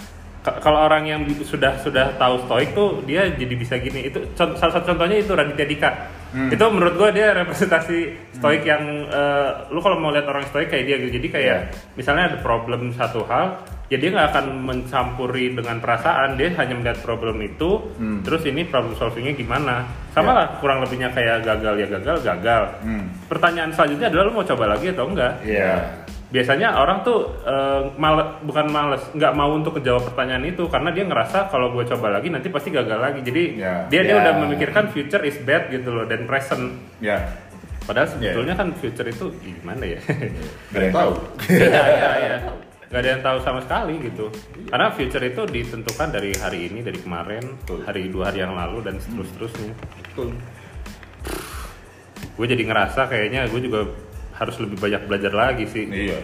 kalau 0.45 0.85
orang 0.85 1.03
yang 1.09 1.21
sudah 1.41 1.81
sudah 1.81 2.13
tahu 2.21 2.45
stoik 2.45 2.77
tuh 2.77 3.01
dia 3.09 3.25
jadi 3.33 3.53
bisa 3.57 3.81
gini. 3.81 4.05
Itu 4.13 4.21
salah 4.37 4.77
satu 4.77 4.93
contohnya 4.93 5.17
itu 5.17 5.33
Raditya 5.33 5.65
Dika. 5.65 5.91
Itu 6.35 6.67
menurut 6.67 6.99
gue 6.99 7.09
dia 7.15 7.31
representasi 7.31 7.97
stoik 8.35 8.67
yang 8.67 9.07
uh, 9.07 9.71
lu 9.71 9.79
kalau 9.79 9.95
mau 10.03 10.11
lihat 10.11 10.27
orang 10.27 10.43
stoik 10.51 10.67
kayak 10.67 10.83
dia 10.83 10.95
gitu. 10.99 11.11
Jadi 11.17 11.27
kayak 11.31 11.59
misalnya 11.95 12.35
ada 12.35 12.37
problem 12.43 12.91
satu 12.91 13.23
hal, 13.23 13.63
ya 13.87 13.95
dia 13.95 14.11
nggak 14.11 14.35
akan 14.35 14.45
mencampuri 14.67 15.55
dengan 15.55 15.79
perasaan, 15.79 16.35
dia 16.35 16.51
hanya 16.59 16.75
melihat 16.75 16.99
problem 17.07 17.39
itu, 17.39 17.87
terus 18.27 18.43
ini 18.51 18.67
problem 18.67 18.99
solvingnya 18.99 19.31
gimana. 19.31 19.87
Sama 20.11 20.35
Ya. 20.35 20.37
lah 20.43 20.47
kurang 20.59 20.83
lebihnya 20.83 21.07
kayak 21.15 21.47
gagal 21.47 21.73
ya 21.79 21.87
gagal, 21.87 22.17
gagal. 22.19 22.63
Hmm. 22.83 23.07
Pertanyaan 23.31 23.71
selanjutnya 23.71 24.07
adalah 24.11 24.23
lu 24.27 24.31
mau 24.35 24.43
coba 24.43 24.65
lagi 24.75 24.91
atau 24.91 25.05
enggak? 25.07 25.33
Iya. 25.39 25.71
Biasanya 26.25 26.73
orang 26.75 27.01
tuh 27.01 27.17
eh, 27.41 27.81
male- 27.95 28.41
bukan 28.41 28.65
males 28.67 29.03
nggak 29.11 29.33
mau 29.33 29.53
untuk 29.53 29.77
menjawab 29.77 30.09
pertanyaan 30.09 30.43
itu 30.43 30.65
karena 30.65 30.89
dia 30.89 31.03
ngerasa 31.03 31.47
kalau 31.47 31.69
gue 31.69 31.85
coba 31.85 32.11
lagi 32.11 32.27
nanti 32.27 32.49
pasti 32.49 32.69
gagal 32.69 32.97
lagi 32.97 33.19
jadi 33.21 33.43
Ya. 33.55 33.73
dia 33.87 34.01
dia 34.01 34.15
Ya. 34.15 34.21
udah 34.21 34.33
memikirkan 34.41 34.89
future 34.89 35.21
is 35.21 35.37
bad 35.39 35.69
gitu 35.69 35.89
loh 35.89 36.03
dan 36.03 36.25
present 36.25 36.81
Ya, 36.97 37.29
padahal 37.81 38.09
sebetulnya 38.09 38.53
kan 38.53 38.73
future 38.73 39.05
itu 39.05 39.29
gimana 39.37 39.85
ya 39.85 39.99
gak 40.01 40.73
ada 40.73 40.81
yang 40.81 40.95
tahu. 40.95 41.13
Iya, 41.45 41.69
iya, 41.69 42.09
iya. 42.19 42.37
Gak 42.85 43.01
ada 43.01 43.09
yang 43.11 43.23
tahu 43.23 43.37
sama 43.41 43.59
sekali 43.59 43.97
gitu. 43.99 44.25
Karena 44.65 44.87
future 44.89 45.21
itu 45.21 45.41
ditentukan 45.43 46.07
dari 46.07 46.31
hari 46.33 46.69
ini, 46.69 46.79
dari 46.79 46.95
kemarin, 46.95 47.43
Betul. 47.59 47.81
hari 47.83 48.07
dua 48.07 48.29
hari 48.29 48.39
yang 48.39 48.53
lalu 48.53 48.81
dan 48.81 48.95
seterus-terusnya. 48.97 49.73
Betul. 50.05 50.29
Gue 52.35 52.45
jadi 52.45 52.61
ngerasa 52.61 53.05
kayaknya 53.05 53.47
gue 53.47 53.61
juga 53.61 53.87
harus 54.35 54.55
lebih 54.59 54.77
banyak 54.79 55.01
belajar 55.07 55.31
lagi 55.31 55.65
sih. 55.67 55.87
Iya. 55.87 56.19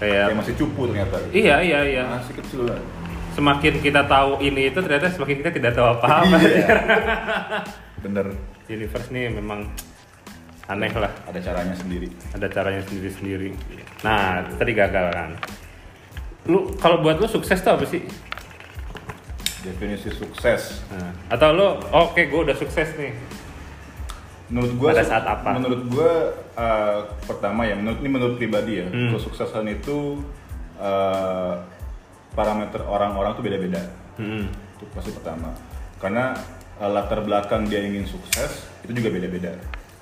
Kayak 0.00 0.32
Kayak 0.32 0.38
masih 0.40 0.54
cupu 0.56 0.80
ternyata. 0.88 1.16
iya 1.30 1.56
iya 1.60 1.80
iya. 1.84 2.04
Masih 2.08 2.34
kecil 2.40 2.60
lah. 2.68 2.80
Semakin 3.36 3.74
kita 3.84 4.02
tahu 4.08 4.40
ini 4.42 4.72
itu 4.72 4.78
ternyata 4.80 5.12
semakin 5.12 5.36
kita 5.44 5.50
tidak 5.52 5.72
tahu 5.76 5.86
apa-apa. 5.92 6.36
Iya. 6.40 6.76
Bener. 8.04 8.26
Universe 8.66 9.12
nih 9.12 9.28
memang 9.28 9.68
aneh 10.66 10.92
lah. 10.96 11.12
Ada 11.28 11.52
caranya 11.52 11.76
sendiri. 11.76 12.08
Ada 12.32 12.46
caranya 12.48 12.82
sendiri-sendiri. 12.88 13.50
Nah, 14.00 14.46
tadi 14.56 14.72
gagal 14.72 15.06
kan. 15.12 15.30
Lu 16.48 16.72
kalau 16.80 17.04
buat 17.04 17.20
lu 17.20 17.28
sukses 17.28 17.60
tuh 17.60 17.76
apa 17.76 17.84
sih? 17.84 18.00
Definisi 19.60 20.08
sukses. 20.08 20.80
Nah, 20.88 21.12
atau 21.28 21.52
lo 21.52 21.76
oke 21.92 22.24
gue 22.24 22.40
udah 22.48 22.56
sukses 22.56 22.96
nih 22.96 23.12
Menurut 24.50 24.72
gua 24.74 24.88
Pada 24.90 25.06
saat 25.06 25.24
apa? 25.24 25.48
Menurut 25.54 25.82
gua 25.86 26.10
eh, 26.52 26.98
pertama 27.22 27.62
ya, 27.62 27.74
menurut 27.74 27.98
ini 27.98 28.10
menurut 28.10 28.34
pribadi 28.34 28.82
ya, 28.82 28.88
Hmm. 28.90 29.14
kesuksesan 29.14 29.64
itu 29.66 30.18
eh, 30.76 31.54
parameter 32.30 32.82
orang-orang 32.82 33.32
tuh 33.32 33.42
beda-beda. 33.42 33.82
Hmm. 34.16 34.50
Itu 34.74 34.84
pasti 34.90 35.10
pertama. 35.10 35.54
Karena 35.98 36.34
eh, 36.76 36.90
latar 36.90 37.22
belakang 37.22 37.66
dia 37.66 37.80
ingin 37.80 38.04
sukses 38.04 38.66
itu 38.82 38.92
juga 38.92 39.08
beda-beda. 39.10 39.52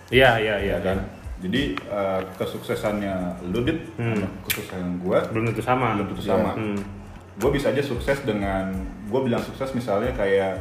iya 0.09 0.41
iya 0.41 0.57
iya 0.57 0.75
ya 0.75 0.79
kan? 0.81 0.99
Jadi 1.39 1.77
eh, 1.77 2.21
kesuksesannya 2.35 3.15
lu 3.53 3.61
dit 3.63 3.85
Hmm. 4.01 4.25
kesuksesan 4.43 4.99
gua 4.99 5.23
belum 5.29 5.53
tentu 5.53 5.61
sama 5.61 5.93
belum 5.95 6.07
tentu 6.11 6.25
sama. 6.25 6.53
Hmm. 6.55 6.81
gue 7.39 7.55
bisa 7.55 7.71
aja 7.71 7.79
sukses 7.79 8.19
dengan 8.27 8.75
gue 9.07 9.21
bilang 9.23 9.39
sukses 9.39 9.71
misalnya 9.71 10.11
kayak 10.11 10.59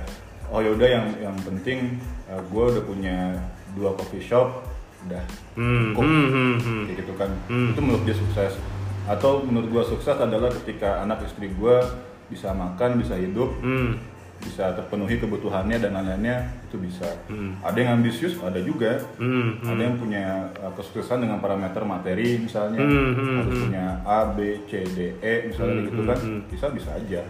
oh 0.48 0.62
yaudah 0.62 0.86
yang 0.86 1.10
yang 1.18 1.34
penting 1.42 1.98
gue 2.30 2.64
udah 2.70 2.84
punya 2.86 3.34
dua 3.74 3.92
coffee 3.94 4.22
shop 4.22 4.64
udah 5.04 5.24
Hmm, 5.54 5.92
cukup 5.94 6.04
hmm, 6.04 6.28
hmm, 6.30 6.56
hmm. 6.60 6.84
kayak 6.86 6.98
gitu 7.02 7.14
kan 7.16 7.30
Hmm. 7.48 7.70
itu 7.72 7.80
menurut 7.82 8.04
dia 8.04 8.16
sukses 8.16 8.54
atau 9.08 9.40
menurut 9.42 9.68
gue 9.68 9.84
sukses 9.88 10.14
adalah 10.14 10.52
ketika 10.52 11.02
anak 11.02 11.24
istri 11.24 11.48
gue 11.50 11.76
bisa 12.28 12.52
makan 12.52 13.00
bisa 13.00 13.16
hidup 13.16 13.56
Hmm. 13.60 13.96
bisa 14.38 14.70
terpenuhi 14.70 15.18
kebutuhannya 15.18 15.82
dan 15.82 15.98
lain-lainnya 15.98 16.46
itu 16.70 16.78
bisa 16.78 17.08
Hmm. 17.26 17.58
ada 17.64 17.74
yang 17.74 17.98
ambisius 17.98 18.38
ada 18.38 18.60
juga 18.60 19.02
Hmm, 19.18 19.58
ada 19.64 19.82
yang 19.82 19.98
punya 19.98 20.24
uh, 20.60 20.70
kesuksesan 20.76 21.26
dengan 21.26 21.40
parameter 21.40 21.82
materi 21.82 22.38
misalnya 22.38 22.78
Hmm, 22.78 23.12
hmm, 23.16 23.36
harus 23.42 23.54
hmm. 23.54 23.64
punya 23.66 23.86
A 24.04 24.20
B 24.30 24.62
C 24.68 24.86
D 24.86 25.00
E 25.18 25.34
misalnya 25.50 25.74
Hmm, 25.74 25.88
gitu 25.90 26.02
hmm, 26.04 26.10
kan 26.10 26.20
hmm. 26.22 26.42
bisa 26.52 26.66
bisa 26.70 26.90
aja 26.94 27.22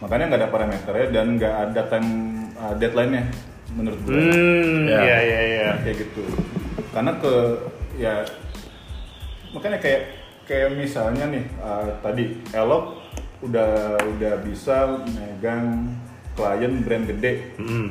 makanya 0.00 0.24
nggak 0.28 0.40
ada 0.40 0.50
parameternya 0.50 1.06
dan 1.10 1.26
nggak 1.36 1.54
ada 1.68 1.82
time 1.86 2.10
uh, 2.56 2.74
deadline-nya 2.74 3.24
menurut 3.72 4.00
gue. 4.02 4.12
Hmm, 4.12 4.84
Ya. 4.86 5.00
iya 5.00 5.18
iya 5.20 5.40
iya. 5.42 5.68
kayak 5.80 5.96
gitu. 5.98 6.22
Karena 6.92 7.12
ke 7.16 7.32
ya 7.96 8.14
makanya 9.52 9.78
kayak 9.78 10.02
kayak 10.44 10.74
misalnya 10.74 11.28
nih 11.28 11.44
uh, 11.58 11.88
tadi 12.00 12.36
Elok 12.52 12.98
udah 13.42 13.96
udah 14.16 14.34
bisa 14.42 15.00
megang 15.08 15.90
klien 16.32 16.72
brand 16.82 17.04
gede. 17.06 17.56
Hmm. 17.58 17.88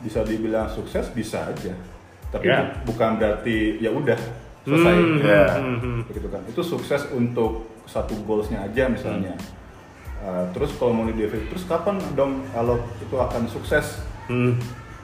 bisa 0.00 0.24
dibilang 0.24 0.64
sukses 0.64 1.12
bisa 1.12 1.44
aja. 1.44 1.76
Tapi 2.32 2.48
bu- 2.48 2.88
bukan 2.88 3.20
berarti 3.20 3.76
ya 3.78 3.92
udah 3.92 4.16
selesai. 4.64 4.94
Hmm, 4.96 5.20
ya. 5.20 5.44
hmm, 5.60 5.76
hmm. 5.76 5.98
begitu 6.08 6.28
kan. 6.32 6.40
Itu 6.48 6.64
sukses 6.64 7.04
untuk 7.12 7.68
satu 7.84 8.16
goalsnya 8.24 8.64
aja 8.64 8.88
misalnya. 8.88 9.36
Uh, 10.20 10.48
terus 10.52 10.72
kalau 10.76 10.92
mau 10.92 11.04
di 11.04 11.20
terus 11.28 11.68
kapan 11.68 12.00
dong 12.12 12.44
kalau 12.52 12.80
itu 12.96 13.12
akan 13.12 13.44
sukses? 13.44 14.00
Hmm. 14.24 14.56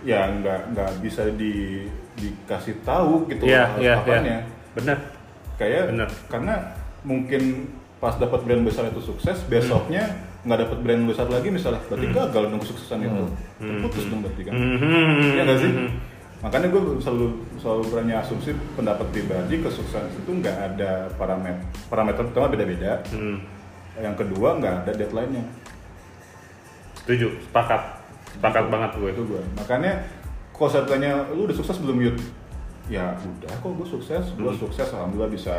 Ya 0.06 0.30
nggak 0.30 0.60
nggak 0.70 0.90
bisa 1.02 1.26
di 1.34 1.82
dikasih 2.14 2.78
tahu 2.80 3.26
gitu 3.26 3.42
Iya 3.44 3.66
harus 3.66 3.76
iya 3.76 3.84
iya. 3.84 3.94
kapannya 3.98 4.38
Benar. 4.72 4.98
kayak 5.56 5.82
Bener. 5.90 6.08
karena 6.30 6.54
mungkin 7.02 7.42
pas 7.96 8.14
dapat 8.14 8.40
brand 8.42 8.62
besar 8.62 8.86
itu 8.86 9.02
sukses 9.02 9.42
besoknya 9.44 10.04
nggak 10.46 10.58
dapat 10.62 10.78
brand 10.80 11.02
besar 11.04 11.26
lagi 11.26 11.50
misalnya 11.50 11.82
berarti 11.84 12.06
gagal 12.08 12.44
dong 12.46 12.60
kesuksesan 12.62 12.98
itu 13.02 13.24
terputus 13.58 14.04
dong 14.06 14.20
berarti 14.22 14.42
kan 14.42 14.54
Hmm. 14.54 15.34
Iya 15.34 15.42
nggak 15.42 15.58
sih? 15.58 15.70
Makanya 16.36 16.68
gue 16.68 16.82
selalu 17.00 17.26
selalu 17.56 17.82
berani 17.90 18.12
asumsi 18.14 18.52
pendapat 18.76 19.08
pribadi 19.10 19.58
kesuksesan 19.58 20.12
itu 20.14 20.30
nggak 20.30 20.56
ada 20.70 21.08
parameter 21.16 21.58
parameter 21.88 22.22
pertama 22.22 22.46
beda-beda. 22.46 23.00
Hmm. 23.10 23.40
Yang 23.96 24.14
kedua 24.22 24.60
nggak 24.60 24.74
ada 24.84 24.92
deadline-nya. 24.92 25.42
Setuju, 27.00 27.26
sepakat. 27.40 27.95
Sepakat 28.36 28.64
banget 28.68 28.90
gue. 28.96 29.10
Itu 29.10 29.22
gue. 29.24 29.42
Makanya 29.56 29.92
kalau 30.52 30.68
saya 30.68 30.84
tanya 30.84 31.24
lu 31.32 31.44
udah 31.44 31.56
sukses 31.56 31.76
belum 31.80 31.98
Yud? 32.00 32.16
Ya 32.86 33.16
udah 33.18 33.50
kok 33.50 33.72
gue 33.72 33.88
sukses, 33.88 34.24
gue 34.32 34.46
Hmm. 34.46 34.60
sukses 34.60 34.88
alhamdulillah 34.88 35.28
bisa 35.28 35.56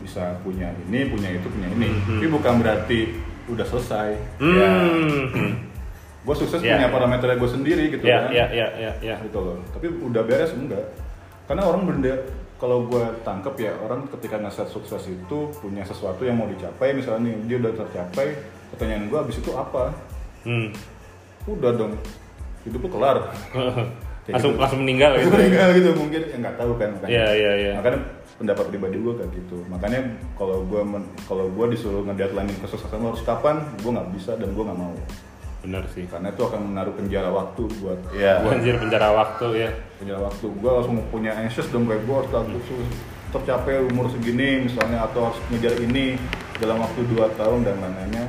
bisa 0.00 0.32
punya 0.40 0.72
ini, 0.80 1.06
punya 1.06 1.28
itu, 1.28 1.44
punya 1.46 1.68
ini. 1.68 1.92
Hmm. 1.92 2.18
Tapi 2.18 2.26
bukan 2.32 2.54
berarti 2.58 3.00
udah 3.44 3.66
selesai. 3.68 4.08
Ya, 4.40 4.70
Hmm. 5.28 5.52
gue 6.24 6.34
sukses 6.34 6.56
Ya, 6.58 6.80
punya 6.80 6.88
ya. 6.88 6.92
parameternya 6.92 7.36
gue 7.36 7.50
sendiri 7.52 7.84
gitu 7.92 8.00
Ya 8.02 8.24
kan. 8.24 8.32
ya 8.32 8.46
ya 8.48 8.66
ya 8.80 8.92
ya. 8.98 9.16
gitu 9.20 9.36
loh 9.36 9.60
tapi 9.76 9.92
udah 9.92 10.24
beres 10.24 10.56
enggak 10.56 10.80
karena 11.44 11.68
orang 11.68 11.84
benda 11.84 12.16
kalau 12.56 12.88
gue 12.88 13.04
tangkep 13.20 13.52
ya 13.60 13.76
orang 13.76 14.08
ketika 14.08 14.40
nasihat 14.40 14.64
sukses 14.64 15.04
itu 15.04 15.38
punya 15.52 15.84
sesuatu 15.84 16.24
yang 16.24 16.40
mau 16.40 16.48
dicapai 16.48 16.96
misalnya 16.96 17.28
nih, 17.28 17.36
dia 17.44 17.56
udah 17.60 17.76
tercapai 17.76 18.40
pertanyaan 18.72 19.12
gue 19.12 19.18
abis 19.20 19.36
itu 19.36 19.52
apa 19.52 19.92
Hmm. 20.48 20.72
Udah 21.46 21.70
dong 21.74 21.92
hidup 22.64 22.80
lu 22.80 22.88
kelar 22.90 23.16
langsung 24.24 24.56
gitu. 24.56 24.60
langsung 24.60 24.80
meninggal 24.80 25.20
gitu. 25.20 25.28
meninggal 25.30 25.68
gitu 25.76 25.90
mungkin 25.92 26.20
ya 26.24 26.36
nggak 26.40 26.56
tahu 26.56 26.72
kan 26.76 26.88
makanya 26.96 27.12
Iya 27.12 27.26
iya 27.30 27.52
iya. 27.54 27.72
makanya 27.76 27.98
pendapat 28.34 28.64
pribadi 28.66 28.96
gue 28.96 29.12
kayak 29.14 29.30
gitu 29.30 29.56
makanya 29.68 30.00
kalau 30.34 30.64
gue 30.64 30.80
kalau 31.28 31.44
gue 31.46 31.66
disuruh 31.76 32.02
ngedeadlinein 32.02 32.56
kesuksesan 32.58 32.98
lo 32.98 33.12
harus 33.12 33.22
kapan 33.22 33.60
gue 33.78 33.90
nggak 33.92 34.08
bisa 34.16 34.32
dan 34.34 34.48
gue 34.50 34.64
nggak 34.64 34.80
mau 34.80 34.96
Benar 35.64 35.80
sih. 35.96 36.04
karena 36.04 36.28
itu 36.28 36.44
akan 36.44 36.60
menaruh 36.72 36.92
penjara 36.92 37.32
waktu 37.32 37.62
buat 37.80 37.96
Iya. 38.12 38.44
Anjir 38.44 38.76
penjara 38.76 39.08
waktu 39.12 39.46
ya. 39.56 39.70
punya 39.96 40.16
waktu 40.20 40.44
gue 40.50 40.70
langsung 40.72 40.96
punya 41.08 41.32
anxious 41.34 41.68
dong 41.68 41.84
kayak 41.84 42.04
gue 42.04 42.16
harus 42.16 42.32
harus 42.32 42.64
tercapai 43.32 43.80
umur 43.82 44.06
segini 44.08 44.68
misalnya 44.68 45.04
atau 45.04 45.28
harus 45.28 45.38
ngejar 45.48 45.74
ini 45.80 46.14
dalam 46.60 46.78
waktu 46.78 47.00
2 47.08 47.34
tahun 47.34 47.60
dan 47.64 47.76
lain-lainnya 47.80 48.24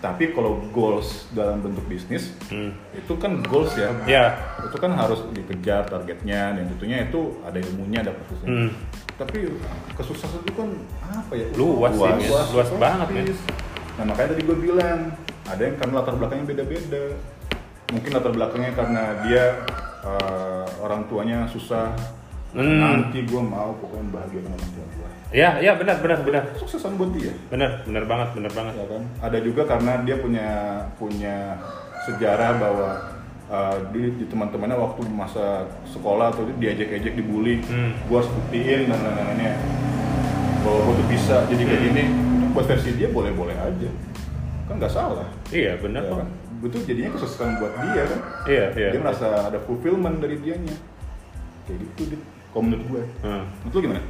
tapi 0.00 0.32
kalau 0.32 0.64
goals 0.72 1.28
dalam 1.30 1.60
bentuk 1.60 1.84
bisnis 1.86 2.32
Hmm. 2.48 2.72
itu 2.90 3.12
kan 3.14 3.44
goals 3.44 3.76
ya 3.76 3.92
Ya. 4.04 4.24
itu 4.58 4.72
kan 4.74 4.92
harus 4.92 5.20
dikejar 5.30 5.84
targetnya 5.84 6.56
dan 6.56 6.64
tentunya 6.66 7.04
itu 7.04 7.36
ada 7.40 7.56
ilmunya 7.56 8.00
ada 8.00 8.12
prosesnya 8.12 8.48
Hmm. 8.48 8.70
tapi 9.14 9.38
kesuksesan 9.94 10.40
itu 10.40 10.52
kan 10.56 10.68
apa 11.06 11.32
ya 11.34 11.46
Luas 11.52 11.92
sih, 11.92 12.00
men. 12.00 12.32
Luas 12.50 12.70
banget, 12.74 13.08
men. 13.10 13.24
nah 13.94 14.04
makanya 14.06 14.28
tadi 14.32 14.42
gue 14.42 14.56
bilang 14.58 14.98
ada 15.44 15.60
yang 15.60 15.76
karena 15.76 15.94
latar 15.94 16.14
belakangnya 16.16 16.46
beda-beda 16.48 17.04
mungkin 17.90 18.10
latar 18.10 18.32
belakangnya 18.32 18.72
karena 18.72 19.02
dia 19.20 19.44
eh, 20.00 20.64
orang 20.80 21.04
tuanya 21.06 21.44
susah 21.44 21.92
Hmm. 22.50 22.80
nanti 22.82 23.22
gue 23.22 23.42
mau 23.42 23.70
pokoknya 23.78 24.10
bahagia 24.10 24.40
dengan 24.42 24.58
orang 24.58 24.72
tua 24.74 24.86
gue 24.90 25.08
Ya 25.30 25.62
ya 25.62 25.78
benar 25.78 26.02
benar 26.02 26.26
benar. 26.26 26.42
kesuksesan 26.58 26.98
buat 26.98 27.14
dia. 27.14 27.30
Benar 27.46 27.86
benar 27.86 28.02
banget 28.02 28.28
benar 28.34 28.50
banget. 28.50 28.74
ya 28.74 28.86
kan? 28.90 29.02
Ada 29.22 29.38
juga 29.38 29.62
karena 29.62 30.02
dia 30.02 30.18
punya 30.18 30.48
punya 30.98 31.54
sejarah 32.02 32.58
bahwa 32.58 32.88
uh, 33.46 33.78
di, 33.94 34.10
di 34.18 34.24
teman-temannya 34.26 34.74
waktu 34.74 35.06
masa 35.06 35.70
sekolah 35.86 36.34
atau 36.34 36.50
diajak-ajak 36.58 37.14
dibully 37.14 37.62
Hmm. 37.62 37.94
gua 38.10 38.26
harus 38.26 38.30
buktiin 38.34 38.90
dan 38.90 38.98
lain-lainnya. 38.98 39.54
Bahwa 40.66 40.78
gua 40.82 40.94
tuh 40.98 41.06
bisa 41.06 41.46
jadi 41.46 41.62
kayak 41.62 41.82
gini. 41.86 42.04
Itu 42.10 42.46
buat 42.50 42.66
versi 42.66 42.90
dia 42.98 43.08
boleh-boleh 43.08 43.54
aja. 43.54 43.90
Kan 44.66 44.82
nggak 44.82 44.90
salah. 44.90 45.30
Iya 45.54 45.78
benar 45.78 46.10
ya 46.10 46.14
kan? 46.18 46.28
Betul 46.58 46.82
jadinya 46.82 47.14
kesuksesan 47.14 47.62
buat 47.62 47.70
dia 47.78 48.02
kan? 48.02 48.20
Iya 48.50 48.64
iya. 48.74 48.88
dia 48.90 49.00
merasa 49.00 49.46
ada 49.46 49.62
fulfillment 49.62 50.18
dari 50.18 50.42
dianya. 50.42 50.74
Kayak 51.64 51.86
gitu 51.94 52.18
dit 52.18 52.22
kalau 52.50 52.62
menurut 52.66 52.84
gue 52.86 53.02
Hmm. 53.22 53.44
menurut 53.62 53.74
lu 53.74 53.80
gimana? 53.86 54.02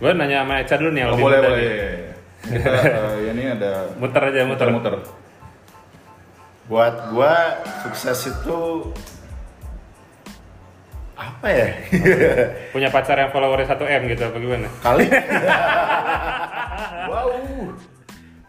Gue 0.00 0.10
nanya 0.16 0.36
sama 0.42 0.54
Eca 0.58 0.74
dulu 0.80 0.90
nih 0.90 1.00
yang 1.04 1.08
Oh, 1.08 1.12
lebih 1.14 1.24
boleh 1.24 1.38
muda 1.38 1.48
boleh 1.48 1.72
kita 2.44 2.68
uh, 2.68 3.16
ya 3.24 3.30
ini 3.32 3.44
ada 3.48 3.70
Muter 3.96 4.22
aja 4.28 4.40
muter. 4.44 4.68
muter 4.68 4.94
Buat 6.64 7.12
gua 7.12 7.60
sukses 7.84 8.18
itu 8.24 8.58
apa 11.14 11.46
ya? 11.46 11.68
Punya 12.74 12.88
pacar 12.88 13.20
yang 13.20 13.30
followernya 13.30 13.68
1 13.68 13.84
m 13.84 14.02
gitu 14.08 14.22
apa 14.24 14.36
gimana? 14.40 14.68
Kali. 14.80 15.06
wow. 17.12 17.28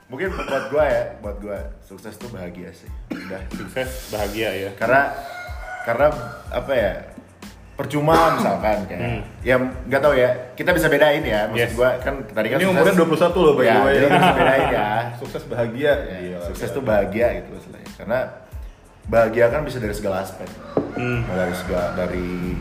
Mungkin 0.07 0.27
buat 0.31 0.65
gua 0.71 0.85
ya, 0.87 1.03
buat 1.19 1.37
gua 1.43 1.59
sukses 1.83 2.15
tuh 2.15 2.31
bahagia 2.31 2.71
sih. 2.71 2.87
Udah. 3.11 3.41
Sukses, 3.51 4.09
bahagia 4.09 4.49
ya. 4.53 4.69
Karena 4.79 5.11
karena 5.83 6.07
apa 6.49 6.71
ya? 6.71 6.93
Percuma 7.75 8.15
misalkan 8.35 8.87
kayak 8.87 9.01
Hmm. 9.01 9.21
ya 9.41 9.55
nggak 9.59 9.99
tahu 9.99 10.13
ya 10.13 10.29
kita 10.53 10.71
bisa 10.71 10.87
bedain 10.87 11.19
ya 11.21 11.45
maksud 11.45 11.59
Yes. 11.61 11.75
gua 11.75 11.89
kan 11.99 12.23
tadi 12.25 12.47
kan 12.47 12.57
Ini 12.57 12.67
umurnya 12.67 12.95
21 12.95 13.35
loh 13.37 13.53
by 13.53 13.61
ya, 13.61 13.73
the 13.73 13.81
way. 13.81 13.95
kita 13.97 14.07
bisa 14.13 14.33
bedain 14.33 14.65
ya 14.69 14.87
Sukses 15.19 15.43
bahagia. 15.45 15.91
Ya, 16.01 16.17
Gila, 16.17 16.39
sukses 16.45 16.69
tuh 16.69 16.81
bahagia 16.81 17.27
gitu 17.35 17.49
maksudnya 17.51 17.81
karena 17.95 18.19
bahagia 19.05 19.45
kan 19.47 19.61
bisa 19.61 19.77
dari 19.77 19.93
segala 19.93 20.21
aspek 20.21 20.47
Hmm. 20.95 21.27
dari 21.27 21.51
segala 21.53 21.91
dari 21.93 22.55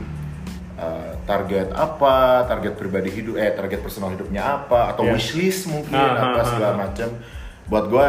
uh, 0.75 1.15
target 1.23 1.71
apa 1.71 2.15
target 2.45 2.75
pribadi 2.75 3.07
hidup 3.09 3.35
eh 3.37 3.51
target 3.51 3.79
personal 3.79 4.11
hidupnya 4.11 4.43
apa 4.43 4.91
atau 4.91 5.07
Ya. 5.07 5.15
wishlist 5.15 5.67
mungkin 5.67 5.95
Ah, 5.95 6.19
apa 6.27 6.39
ah, 6.39 6.45
segala 6.45 6.69
ah. 6.69 6.79
macam 6.81 7.09
buat 7.65 7.85
gua 7.87 8.09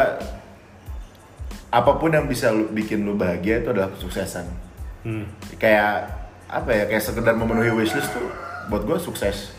apa 1.69 1.91
pun 1.93 2.09
yang 2.09 2.25
bisa 2.25 2.49
lu, 2.49 2.65
bikin 2.67 3.03
lu 3.03 3.13
bahagia 3.13 3.59
itu 3.59 3.69
adalah 3.69 3.91
kesuksesan 3.91 4.45
Hmm. 5.03 5.29
kayak 5.55 6.24
apa 6.45 6.69
ya 6.71 6.83
kayak 6.85 7.03
sekedar 7.03 7.33
memenuhi 7.33 7.73
wishlist 7.73 8.13
tuh 8.13 8.29
buat 8.69 8.85
gua 8.85 8.97
sukses. 8.97 9.53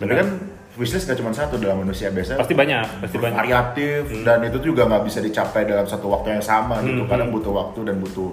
Bener 0.00 0.24
kan? 0.24 0.28
Wishlist 0.74 1.06
gak 1.06 1.22
cuma 1.22 1.30
satu 1.30 1.54
dalam 1.54 1.86
manusia 1.86 2.10
biasa. 2.10 2.34
Pasti 2.34 2.50
banyak, 2.58 3.06
pasti 3.06 3.14
banyak. 3.14 3.38
variatif 3.38 4.10
dan 4.26 4.42
itu 4.42 4.58
juga 4.58 4.90
nggak 4.90 5.06
bisa 5.06 5.22
dicapai 5.22 5.70
dalam 5.70 5.86
satu 5.86 6.10
waktu 6.10 6.34
yang 6.34 6.42
sama 6.42 6.82
gitu. 6.82 7.06
Hmm, 7.06 7.10
kadang 7.10 7.30
hmm. 7.30 7.36
butuh 7.38 7.52
waktu 7.54 7.80
dan 7.86 7.96
butuh 8.02 8.30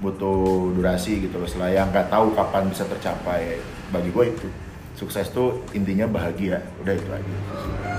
butuh 0.00 0.72
durasi 0.72 1.28
gitu 1.28 1.36
loh. 1.36 1.44
Setelah 1.44 1.70
yang 1.76 1.92
nggak 1.92 2.08
tahu 2.08 2.32
kapan 2.32 2.72
bisa 2.72 2.88
tercapai 2.88 3.60
bagi 3.92 4.08
gue 4.08 4.24
itu 4.32 4.48
sukses 4.94 5.26
tuh 5.28 5.62
intinya 5.70 6.06
bahagia 6.06 6.62
udah 6.80 6.94
itu 6.94 7.10
aja 7.10 7.34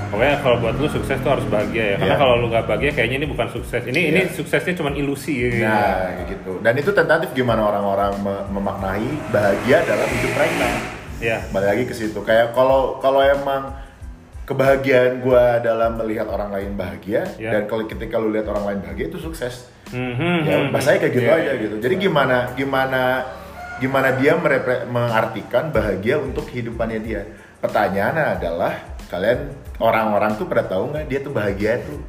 Pokoknya 0.05 0.37
kalau 0.39 0.57
buat 0.59 0.77
lu 0.77 0.87
sukses 0.87 1.17
tuh 1.17 1.27
harus 1.27 1.43
bahagia 1.45 1.83
ya. 1.83 1.95
Karena 1.97 2.13
Iya. 2.13 2.21
kalau 2.21 2.33
lu 2.37 2.47
gak 2.47 2.69
bahagia 2.69 2.93
kayaknya 2.93 3.17
ini 3.19 3.27
bukan 3.27 3.49
sukses. 3.49 3.81
Ini 3.83 4.01
ini 4.05 4.21
Iya. 4.21 4.31
suksesnya 4.31 4.73
cuma 4.75 4.93
ilusi 4.93 5.33
ya. 5.33 5.65
nah 5.65 5.97
gitu 6.23 6.61
dan 6.61 6.73
itu 6.73 6.89
tentatif 6.89 7.33
gimana 7.33 7.65
orang-orang 7.65 8.13
me- 8.21 8.45
memaknai 8.49 9.09
bahagia 9.29 9.81
dalam 9.83 10.07
hidup 10.07 10.31
mereka 10.31 10.67
Iya. 11.17 11.37
balik 11.49 11.67
lagi 11.67 11.83
ke 11.85 11.93
situ 11.93 12.19
kayak 12.21 12.53
kalau 12.53 13.01
kalau 13.01 13.19
emang 13.19 13.73
kebahagiaan 14.43 15.19
gue 15.19 15.43
dalam 15.63 15.97
melihat 15.97 16.29
orang 16.29 16.53
lain 16.53 16.71
bahagia 16.75 17.25
Iya. 17.35 17.51
dan 17.51 17.61
kalau 17.65 17.83
ketika 17.83 18.15
lu 18.15 18.29
lihat 18.29 18.45
orang 18.45 18.65
lain 18.67 18.79
bahagia 18.81 19.09
itu 19.09 19.17
sukses 19.17 19.67
Mhm, 19.89 20.37
ya 20.45 20.55
mhm. 20.59 20.69
bahasanya 20.69 20.99
kayak 21.01 21.13
gitu 21.13 21.25
Iya, 21.25 21.35
aja 21.35 21.51
iya. 21.51 21.61
gitu 21.61 21.75
jadi 21.81 21.95
gimana 21.97 22.37
gimana 22.53 23.01
gimana 23.81 24.15
dia 24.15 24.35
mengartikan 24.87 25.69
bahagia 25.69 26.19
untuk 26.21 26.47
kehidupannya 26.49 26.99
dia? 27.03 27.21
Pertanyaannya 27.59 28.25
adalah 28.39 28.73
kalian 29.09 29.53
orang-orang 29.81 30.37
tuh 30.37 30.45
pada 30.49 30.65
tahu 30.65 30.93
nggak 30.93 31.05
dia 31.09 31.19
tuh 31.21 31.33
bahagia 31.33 31.81
tuh 31.83 31.99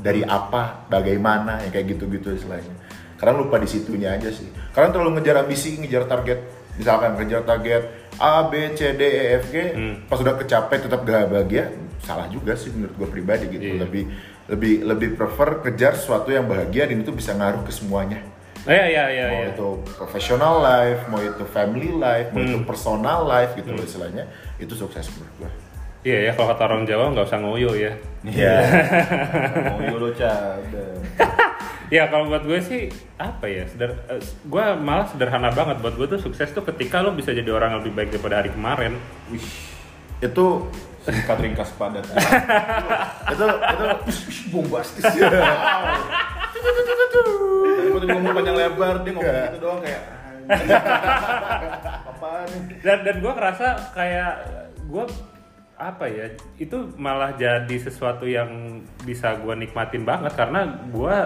dari 0.00 0.24
apa? 0.24 0.88
Bagaimana? 0.88 1.60
Yang 1.64 1.72
kayak 1.72 1.86
gitu-gitu 1.96 2.28
istilahnya. 2.34 2.74
Karena 3.20 3.40
lupa 3.40 3.56
di 3.62 3.68
situnya 3.70 4.16
aja 4.16 4.28
sih. 4.32 4.48
Karena 4.74 4.90
terlalu 4.90 5.20
ngejar 5.20 5.44
ambisi 5.44 5.76
ngejar 5.78 6.04
target. 6.08 6.40
Misalkan 6.74 7.14
ngejar 7.14 7.46
target 7.46 7.82
A 8.18 8.50
B 8.50 8.74
C 8.74 8.94
D 8.98 9.02
E 9.06 9.24
F 9.38 9.44
G 9.54 9.56
Hmm. 9.74 9.94
pas 10.10 10.18
udah 10.18 10.34
kecapek 10.38 10.86
tetap 10.86 11.06
gak 11.06 11.30
bahagia 11.30 11.70
salah 12.02 12.26
juga 12.28 12.58
sih 12.58 12.68
menurut 12.74 12.94
gue 12.98 13.08
pribadi 13.08 13.46
gitu. 13.48 13.78
Iya. 13.78 13.86
lebih 13.86 14.04
lebih 14.50 14.74
lebih 14.84 15.08
prefer 15.16 15.62
kejar 15.64 15.96
sesuatu 15.96 16.28
yang 16.28 16.44
bahagia 16.44 16.84
dan 16.90 17.00
itu 17.00 17.14
bisa 17.16 17.32
ngaruh 17.32 17.64
ke 17.64 17.72
semuanya 17.72 18.20
Iya 18.64 18.84
iya 18.88 19.04
iya 19.12 19.24
mau 19.28 19.40
iya. 19.44 19.52
itu 19.52 19.68
professional 19.92 20.54
life 20.58 21.02
mau 21.06 21.20
itu 21.20 21.44
family 21.46 21.92
life 21.92 22.32
mau 22.32 22.40
itu 22.40 22.56
Hmm. 22.56 22.64
personal 22.64 23.28
life 23.28 23.52
gitu 23.52 23.70
loh 23.70 23.84
istilahnya 23.84 24.24
itu 24.56 24.72
sukses 24.72 25.04
menurut 25.12 25.34
gue 25.38 25.50
Iya 26.04 26.18
ya 26.28 26.32
kalau 26.36 26.52
kata 26.52 26.62
orang 26.68 26.84
Jawa 26.84 27.16
nggak 27.16 27.24
usah 27.24 27.40
ngoyo 27.40 27.72
ya. 27.72 27.88
Iya. 28.20 28.56
Mau 29.72 29.80
yolo 29.80 30.12
cada. 30.12 30.84
Ya 31.88 32.12
kalau 32.12 32.28
buat 32.28 32.44
gue 32.44 32.60
sih 32.60 32.92
apa 33.16 33.48
ya? 33.48 33.64
Seder, 33.64 33.96
eh, 34.08 34.20
gue 34.20 34.64
malah 34.84 35.08
sederhana 35.08 35.48
banget 35.48 35.80
buat 35.80 35.96
gue 35.96 36.04
tuh 36.04 36.20
sukses 36.20 36.52
tuh 36.52 36.60
ketika 36.60 37.00
lo 37.00 37.16
bisa 37.16 37.32
jadi 37.32 37.48
orang 37.48 37.72
yang 37.72 37.80
lebih 37.80 37.96
baik 37.96 38.08
daripada 38.12 38.36
hari 38.36 38.52
kemarin. 38.52 39.00
Wih, 39.32 39.40
itu 40.20 40.44
singkat 41.04 41.40
ringkas 41.40 41.72
padat. 41.72 42.04
itu 43.32 43.44
itu 43.48 43.84
bombastis. 44.52 45.04
Daripada 45.08 45.56
ngomong 48.06 48.32
panjang 48.32 48.56
lebar, 48.56 48.94
dia 49.00 49.12
ngomong 49.12 49.30
Iya. 49.30 49.44
gitu 49.46 49.58
doang 49.60 49.80
kayak 49.80 50.02
apaan 52.06 52.46
nih? 52.68 52.76
Dan 52.80 52.98
dan 53.02 53.16
gue 53.18 53.32
ngerasa 53.32 53.66
kayak 53.92 54.32
gue 54.84 55.04
apa 55.74 56.04
ya 56.06 56.26
itu 56.56 56.76
malah 56.94 57.34
jadi 57.34 57.76
sesuatu 57.76 58.24
yang 58.24 58.46
bisa 59.02 59.34
gue 59.36 59.54
nikmatin 59.54 60.06
banget 60.06 60.30
karena 60.32 60.60
gue 60.86 61.16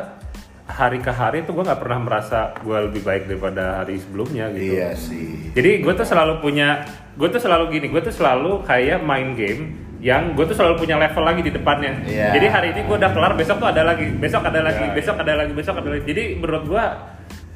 hari 0.65 1.01
ke 1.01 1.09
hari 1.09 1.45
tuh 1.45 1.53
gue 1.53 1.65
nggak 1.65 1.81
pernah 1.81 2.01
merasa 2.01 2.57
gue 2.61 2.77
lebih 2.89 3.03
baik 3.03 3.25
daripada 3.27 3.81
hari 3.81 3.97
sebelumnya 3.99 4.49
gitu. 4.53 4.73
iya 4.73 4.93
sih 4.93 5.53
Jadi 5.53 5.81
gue 5.81 5.93
tuh 5.93 6.05
selalu 6.05 6.41
punya, 6.41 6.85
gue 7.17 7.29
tuh 7.29 7.41
selalu 7.41 7.65
gini, 7.73 7.87
gue 7.89 8.01
tuh 8.01 8.13
selalu 8.13 8.65
kayak 8.65 9.01
main 9.01 9.33
game 9.33 9.77
yang 9.99 10.33
gue 10.33 10.45
tuh 10.45 10.55
selalu 10.55 10.79
punya 10.79 10.95
level 10.95 11.23
lagi 11.23 11.43
di 11.43 11.51
depannya. 11.51 11.93
Iya. 12.03 12.31
Jadi 12.33 12.47
hari 12.47 12.67
ini 12.71 12.81
gue 12.83 12.97
udah 12.97 13.11
kelar, 13.11 13.33
besok 13.35 13.59
tuh 13.59 13.69
ada 13.69 13.83
lagi, 13.83 14.07
besok 14.13 14.43
ada 14.43 14.61
lagi, 14.63 14.85
Iya, 14.85 14.95
besok 14.95 15.17
ada 15.19 15.33
lagi, 15.35 15.53
besok 15.53 15.75
ada 15.77 15.89
lagi. 15.91 16.05
Jadi 16.05 16.23
menurut 16.37 16.65
gue 16.67 16.85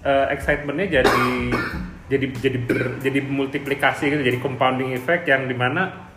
eh, 0.02 0.26
excitementnya 0.30 0.86
jadi 0.98 1.14
jadi 2.08 2.26
jadi 2.34 2.58
ber- 2.60 2.98
jadi 2.98 3.18
multiplikasi 3.22 4.10
gitu, 4.10 4.22
jadi 4.22 4.38
compounding 4.38 4.90
effect 4.92 5.24
yang 5.24 5.46
di 5.46 5.54
mana 5.54 6.10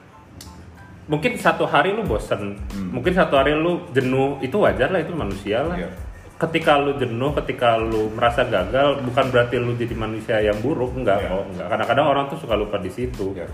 mungkin 1.05 1.37
satu 1.37 1.63
hari 1.63 1.93
lu 1.93 2.01
bosen, 2.01 2.57
Hmm. 2.65 2.89
mungkin 2.91 3.13
satu 3.13 3.37
hari 3.37 3.53
lu 3.53 3.85
jenuh, 3.93 4.41
itu 4.41 4.57
wajar 4.57 4.89
lah, 4.89 4.99
itu 4.99 5.13
manusia 5.13 5.61
lah. 5.61 5.77
Iya. 5.77 5.89
Ketika 6.35 6.75
lu 6.75 6.97
jenuh, 6.97 7.31
ketika 7.37 7.77
lu 7.77 8.09
merasa 8.11 8.43
gagal, 8.43 9.05
bukan 9.05 9.25
berarti 9.29 9.55
lu 9.55 9.71
jadi 9.71 9.93
manusia 9.93 10.41
yang 10.41 10.57
buruk, 10.59 10.97
enggak 10.97 11.21
Iya. 11.21 11.29
kok, 11.29 11.43
enggak. 11.47 11.67
Kadang-kadang 11.69 12.05
orang 12.09 12.25
tuh 12.27 12.37
suka 12.41 12.57
lupa 12.57 12.75
di 12.75 12.89
situ. 12.89 13.31
Iya. 13.31 13.47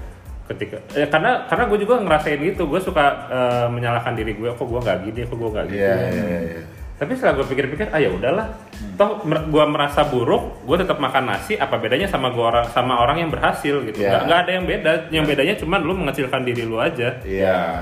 Ketika, 0.52 0.78
eh, 0.94 1.08
karena 1.08 1.48
karena 1.48 1.64
gue 1.66 1.80
juga 1.80 1.96
ngerasain 1.98 2.40
gitu, 2.44 2.68
gue 2.68 2.78
suka 2.78 3.06
eh, 3.28 3.68
menyalahkan 3.68 4.12
diri 4.12 4.36
gue, 4.36 4.52
kok 4.52 4.68
gue 4.68 4.80
nggak 4.80 5.00
gini, 5.02 5.24
kok 5.24 5.36
gue 5.36 5.50
nggak 5.50 5.66
gitu. 5.72 5.80
iya 5.80 5.96
iya 6.12 6.40
iya 6.52 6.64
Tapi 6.96 7.18
setelah 7.18 7.34
gue 7.34 7.48
pikir-pikir, 7.48 7.90
ah 7.90 7.98
ya 7.98 8.14
udahlah. 8.14 8.46
Toh 8.94 9.26
mer- 9.26 9.50
gue 9.50 9.66
merasa 9.66 10.06
buruk, 10.06 10.62
gue 10.62 10.78
tetap 10.78 11.02
makan 11.02 11.34
nasi. 11.34 11.56
Apa 11.56 11.82
bedanya 11.82 12.06
sama 12.06 12.30
gue 12.30 12.44
orang 12.44 12.70
sama 12.70 13.02
orang 13.02 13.18
yang 13.18 13.34
berhasil 13.34 13.82
gitu? 13.82 14.06
Iya. 14.06 14.12
Nggak, 14.14 14.22
nggak 14.30 14.40
ada 14.40 14.52
yang 14.54 14.66
beda. 14.70 14.92
Yang 15.10 15.26
bedanya 15.26 15.56
cuma 15.58 15.76
lu 15.82 15.98
mengecilkan 15.98 16.46
diri 16.46 16.62
lu 16.62 16.78
aja 16.78 17.18
iya 17.26 17.82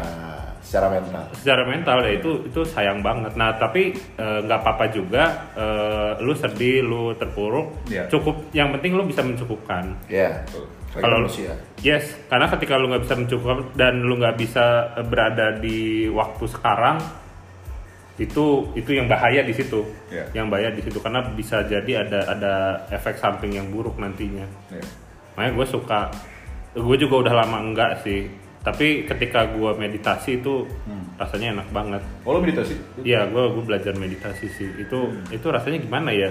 secara 0.60 0.88
mental 0.92 1.24
secara 1.34 1.64
mental 1.66 1.98
ya 2.06 2.12
itu 2.14 2.32
itu 2.46 2.62
sayang 2.64 3.02
banget. 3.02 3.34
Nah 3.36 3.58
tapi 3.58 3.92
nggak 4.16 4.60
apa-apa 4.62 4.86
juga. 4.88 5.52
eh, 5.52 6.12
lu 6.22 6.32
sedih, 6.32 6.80
lu 6.80 7.12
terpuruk. 7.12 7.90
Iya. 7.92 8.08
Cukup. 8.08 8.56
Yang 8.56 8.80
penting 8.80 8.92
lu 8.96 9.04
bisa 9.04 9.20
mencukupkan. 9.20 10.00
iya 10.08 10.48
Sebagai 10.48 10.79
Kalau 10.90 11.22
manusia 11.22 11.54
yes, 11.86 12.18
karena 12.26 12.50
ketika 12.50 12.74
lu 12.82 12.90
nggak 12.90 13.04
bisa 13.06 13.14
mencukupkan 13.14 13.60
dan 13.78 14.02
lu 14.02 14.18
nggak 14.18 14.36
bisa 14.42 14.66
eh, 14.98 15.06
berada 15.06 15.54
di 15.54 16.10
waktu 16.10 16.46
sekarang, 16.50 16.98
itu 18.20 18.46
itu 18.76 18.90
yang 18.92 19.08
bahaya 19.08 19.46
di 19.46 19.54
situ. 19.56 19.86
Iya. 20.12 20.28
Yang 20.36 20.48
bahaya 20.52 20.70
di 20.74 20.82
situ 20.84 20.98
karena 21.00 21.24
bisa 21.32 21.64
jadi 21.64 22.04
ada 22.04 22.20
ada 22.28 22.54
efek 22.92 23.16
samping 23.16 23.56
yang 23.56 23.70
buruk 23.72 23.96
nantinya. 23.96 24.44
Iya. 24.74 24.84
Makanya 25.38 25.52
gue 25.56 25.68
suka, 25.70 26.00
gue 26.76 26.98
juga 27.00 27.16
udah 27.30 27.34
lama 27.46 27.58
enggak 27.64 28.04
sih. 28.04 28.28
Tapi 28.60 29.08
ketika 29.08 29.48
gue 29.56 29.72
meditasi 29.80 30.44
itu 30.44 30.68
Hmm. 30.84 31.16
rasanya 31.16 31.56
enak 31.56 31.68
banget. 31.72 32.02
Oh 32.28 32.36
lo 32.36 32.44
meditasi? 32.44 32.76
Iya, 33.08 33.30
gue 33.32 33.44
gue 33.56 33.64
belajar 33.64 33.96
meditasi 33.96 34.52
sih. 34.52 34.68
Itu 34.76 35.16
itu 35.32 35.48
rasanya 35.48 35.80
gimana 35.80 36.12
ya? 36.12 36.28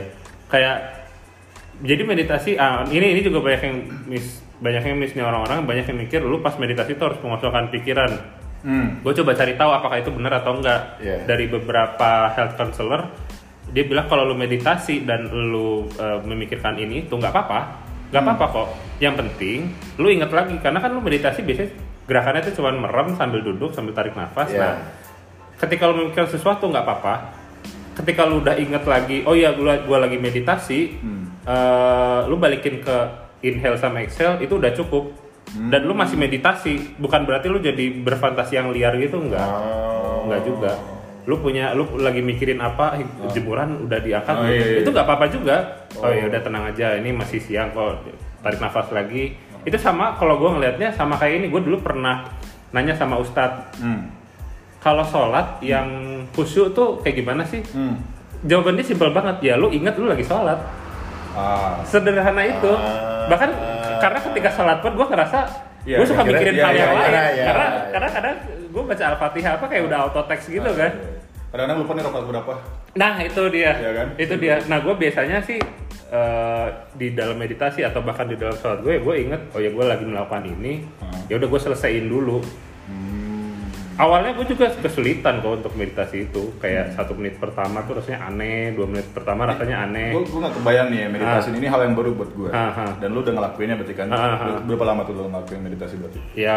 Kayak 0.53 1.09
jadi 1.81 2.03
meditasi. 2.05 2.61
Ah, 2.61 2.85
ini 2.91 3.17
ini 3.17 3.25
juga 3.25 3.41
banyak 3.41 3.63
yang 3.65 3.77
mis 4.05 4.45
banyak 4.59 4.83
yang 4.83 4.97
miss 4.99 5.15
nih 5.15 5.23
orang-orang 5.23 5.63
banyak 5.67 5.87
yang 5.87 5.99
mikir 6.03 6.21
lu 6.23 6.43
pas 6.43 6.55
meditasi 6.59 6.99
itu 6.99 7.03
harus 7.03 7.19
mengosongkan 7.23 7.71
pikiran. 7.71 8.11
Hmm. 8.67 8.99
Gue 9.07 9.15
coba 9.15 9.39
cari 9.39 9.55
tahu 9.55 9.71
apakah 9.71 10.03
itu 10.03 10.11
benar 10.11 10.43
atau 10.43 10.59
enggak. 10.59 10.99
Iya. 10.99 11.31
Dari 11.31 11.47
beberapa 11.47 12.35
health 12.35 12.59
counselor, 12.59 13.07
dia 13.71 13.87
bilang 13.87 14.11
kalau 14.11 14.27
lu 14.27 14.35
meditasi 14.35 15.07
dan 15.07 15.31
lu 15.31 15.87
eh, 15.95 16.19
memikirkan 16.27 16.75
ini 16.75 17.07
itu 17.07 17.15
nggak 17.15 17.31
apa-apa, 17.31 17.61
nggak 18.11 18.23
apa-apa 18.23 18.45
kok. 18.51 18.69
Yang 18.99 19.15
penting 19.23 19.59
lu 20.03 20.11
ingat 20.11 20.35
lagi 20.35 20.59
karena 20.59 20.83
kan 20.83 20.91
lu 20.91 20.99
meditasi 20.99 21.47
biasanya 21.47 21.71
gerakannya 22.09 22.41
itu 22.51 22.53
cuma 22.59 22.75
merem 22.75 23.15
sambil 23.15 23.41
duduk 23.47 23.71
sambil 23.71 23.95
tarik 23.95 24.19
nafas. 24.19 24.51
Iya. 24.51 24.59
Nah, 24.59 24.75
ketika 25.63 25.87
lu 25.87 26.03
memikirkan 26.03 26.27
sesuatu 26.27 26.67
nggak 26.67 26.83
apa-apa. 26.83 27.15
Ketika 27.95 28.23
lu 28.31 28.39
udah 28.39 28.55
inget 28.55 28.87
lagi, 28.87 29.27
oh 29.27 29.35
iya 29.35 29.51
gua, 29.51 29.83
gua 29.83 30.07
lagi 30.07 30.23
meditasi, 30.23 31.03
Hmm. 31.03 31.35
eh, 31.43 32.21
lu 32.31 32.39
balikin 32.39 32.79
ke 32.79 32.97
inhale 33.41 33.77
sama 33.77 34.01
exhale 34.01 34.39
itu 34.39 34.55
udah 34.55 34.73
cukup. 34.73 35.15
Dan 35.49 35.85
lu 35.85 35.97
masih 35.97 36.15
meditasi, 36.15 37.01
bukan 37.01 37.25
berarti 37.25 37.49
lu 37.49 37.57
jadi 37.57 37.81
berfantasi 37.99 38.53
yang 38.55 38.69
liar 38.69 38.93
gitu 38.95 39.17
enggak. 39.17 39.41
Oh. 39.41 40.29
Enggak 40.29 40.45
juga. 40.45 40.73
Lu 41.25 41.37
punya 41.37 41.73
lu 41.73 41.89
lagi 41.97 42.21
mikirin 42.21 42.57
apa 42.59 43.01
jemuran 43.33 43.85
udah 43.85 43.97
diangkat 43.99 44.33
Oh, 44.33 44.45
iya, 44.45 44.61
iya. 44.61 44.79
itu 44.81 44.89
nggak 44.89 45.05
apa-apa 45.05 45.27
juga 45.29 45.57
oh, 45.95 46.09
ya 46.09 46.25
udah 46.25 46.41
tenang 46.41 46.65
aja 46.65 46.97
ini 46.97 47.13
masih 47.13 47.37
siang 47.37 47.69
kok 47.71 48.01
tarik 48.41 48.57
nafas 48.59 48.89
lagi 48.89 49.37
itu 49.61 49.77
sama 49.77 50.17
kalau 50.17 50.41
gue 50.41 50.49
ngelihatnya 50.49 50.89
sama 50.91 51.17
kayak 51.17 51.45
ini 51.45 51.47
gue 51.49 51.61
dulu 51.61 51.85
pernah 51.85 52.25
nanya 52.73 52.97
sama 52.97 53.21
ustadz 53.21 53.77
Hmm. 53.77 54.09
kalau 54.79 55.05
sholat 55.05 55.61
yang 55.61 55.85
khusyuk 56.33 56.73
tuh 56.73 56.97
kayak 57.05 57.21
gimana 57.21 57.45
sih 57.45 57.61
Hmm. 57.69 58.01
jawabannya 58.41 58.81
simpel 58.81 59.13
banget 59.13 59.45
ya 59.45 59.61
lu 59.61 59.69
ingat 59.69 60.01
lu 60.01 60.09
lagi 60.09 60.25
sholat 60.25 60.57
Ah. 61.33 61.81
sederhana 61.83 62.43
itu 62.43 62.71
Ah. 62.71 63.27
bahkan 63.27 63.51
karena 63.99 64.19
ketika 64.23 64.49
sholat 64.51 64.79
pun 64.79 64.93
gue 64.93 65.07
ngerasa 65.07 65.41
Iya, 65.83 65.97
gue 65.97 66.07
suka 66.07 66.21
mikirin 66.23 66.53
iya, 66.53 66.65
hal 66.65 66.73
iya, 66.73 66.79
yang 66.79 66.91
iya, 66.91 66.99
lain 66.99 67.13
iya, 67.33 67.45
karena 67.47 67.67
iya. 67.67 67.85
karena 67.89 68.09
kadang 68.11 68.37
gue 68.69 68.83
baca 68.85 69.05
al-fatihah 69.09 69.53
apa 69.57 69.65
kayak 69.67 69.83
udah 69.85 69.99
auto 70.01 70.21
text 70.25 70.47
gitu 70.49 70.71
kan 70.71 70.93
Kadang-kadang 71.49 71.79
lupa 71.81 71.93
nih 71.95 72.03
rokat 72.05 72.25
berapa. 72.29 72.53
nah 72.93 73.15
itu 73.19 73.43
dia 73.49 73.73
Iya 73.73 73.91
kan? 73.95 74.09
itu 74.17 74.35
dia 74.37 74.55
nah 74.67 74.79
gue 74.79 74.93
biasanya 74.93 75.39
sih 75.41 75.57
eh, 76.09 76.67
di 76.93 77.09
dalam 77.11 77.35
meditasi 77.35 77.81
atau 77.81 78.01
bahkan 78.01 78.25
di 78.25 78.37
dalam 78.37 78.53
sholat 78.55 78.81
gue 78.81 79.01
gue 79.01 79.15
inget 79.19 79.41
oh 79.51 79.59
ya 79.59 79.71
gue 79.71 79.81
lagi 79.83 80.05
melakukan 80.05 80.45
ini 80.47 80.85
Hmm. 81.01 81.25
ya 81.27 81.37
udah 81.37 81.49
gue 81.49 81.61
selesaiin 81.63 82.05
dulu 82.05 82.45
awalnya 83.99 84.31
gue 84.33 84.47
juga 84.49 84.71
kesulitan 84.73 85.39
kok 85.39 85.53
untuk 85.59 85.73
meditasi 85.75 86.25
itu 86.25 86.43
Hmm. 86.49 86.59
kayak 86.59 86.95
satu 86.95 87.13
menit 87.13 87.37
pertama 87.37 87.83
tuh 87.83 87.99
rasanya 87.99 88.25
aneh 88.25 88.73
dua 88.73 88.87
menit 88.87 89.11
pertama 89.11 89.43
rasanya 89.45 89.83
aneh 89.83 90.11
Gue 90.11 90.23
gue 90.25 90.39
nggak 90.39 90.55
kebayang 90.55 90.89
nih 90.89 90.99
ya 90.99 91.09
meditasi 91.11 91.49
ini 91.53 91.67
hal 91.67 91.81
yang 91.83 91.95
baru 91.95 92.11
buat 92.15 92.31
gue. 92.33 92.49
Ah, 92.51 92.71
ah. 92.73 92.91
Dan 92.97 93.11
lu 93.11 93.21
udah 93.21 93.35
ngelakuinnya 93.35 93.75
berarti 93.75 93.95
kan? 93.95 94.07
Ah, 94.09 94.17
ah, 94.17 94.35
ah. 94.39 94.59
Berapa 94.63 94.85
lama 94.85 95.03
tuh 95.03 95.13
lu 95.13 95.23
ngelakuin 95.27 95.61
meditasi 95.61 95.95
berarti? 95.97 96.19
ya 96.33 96.55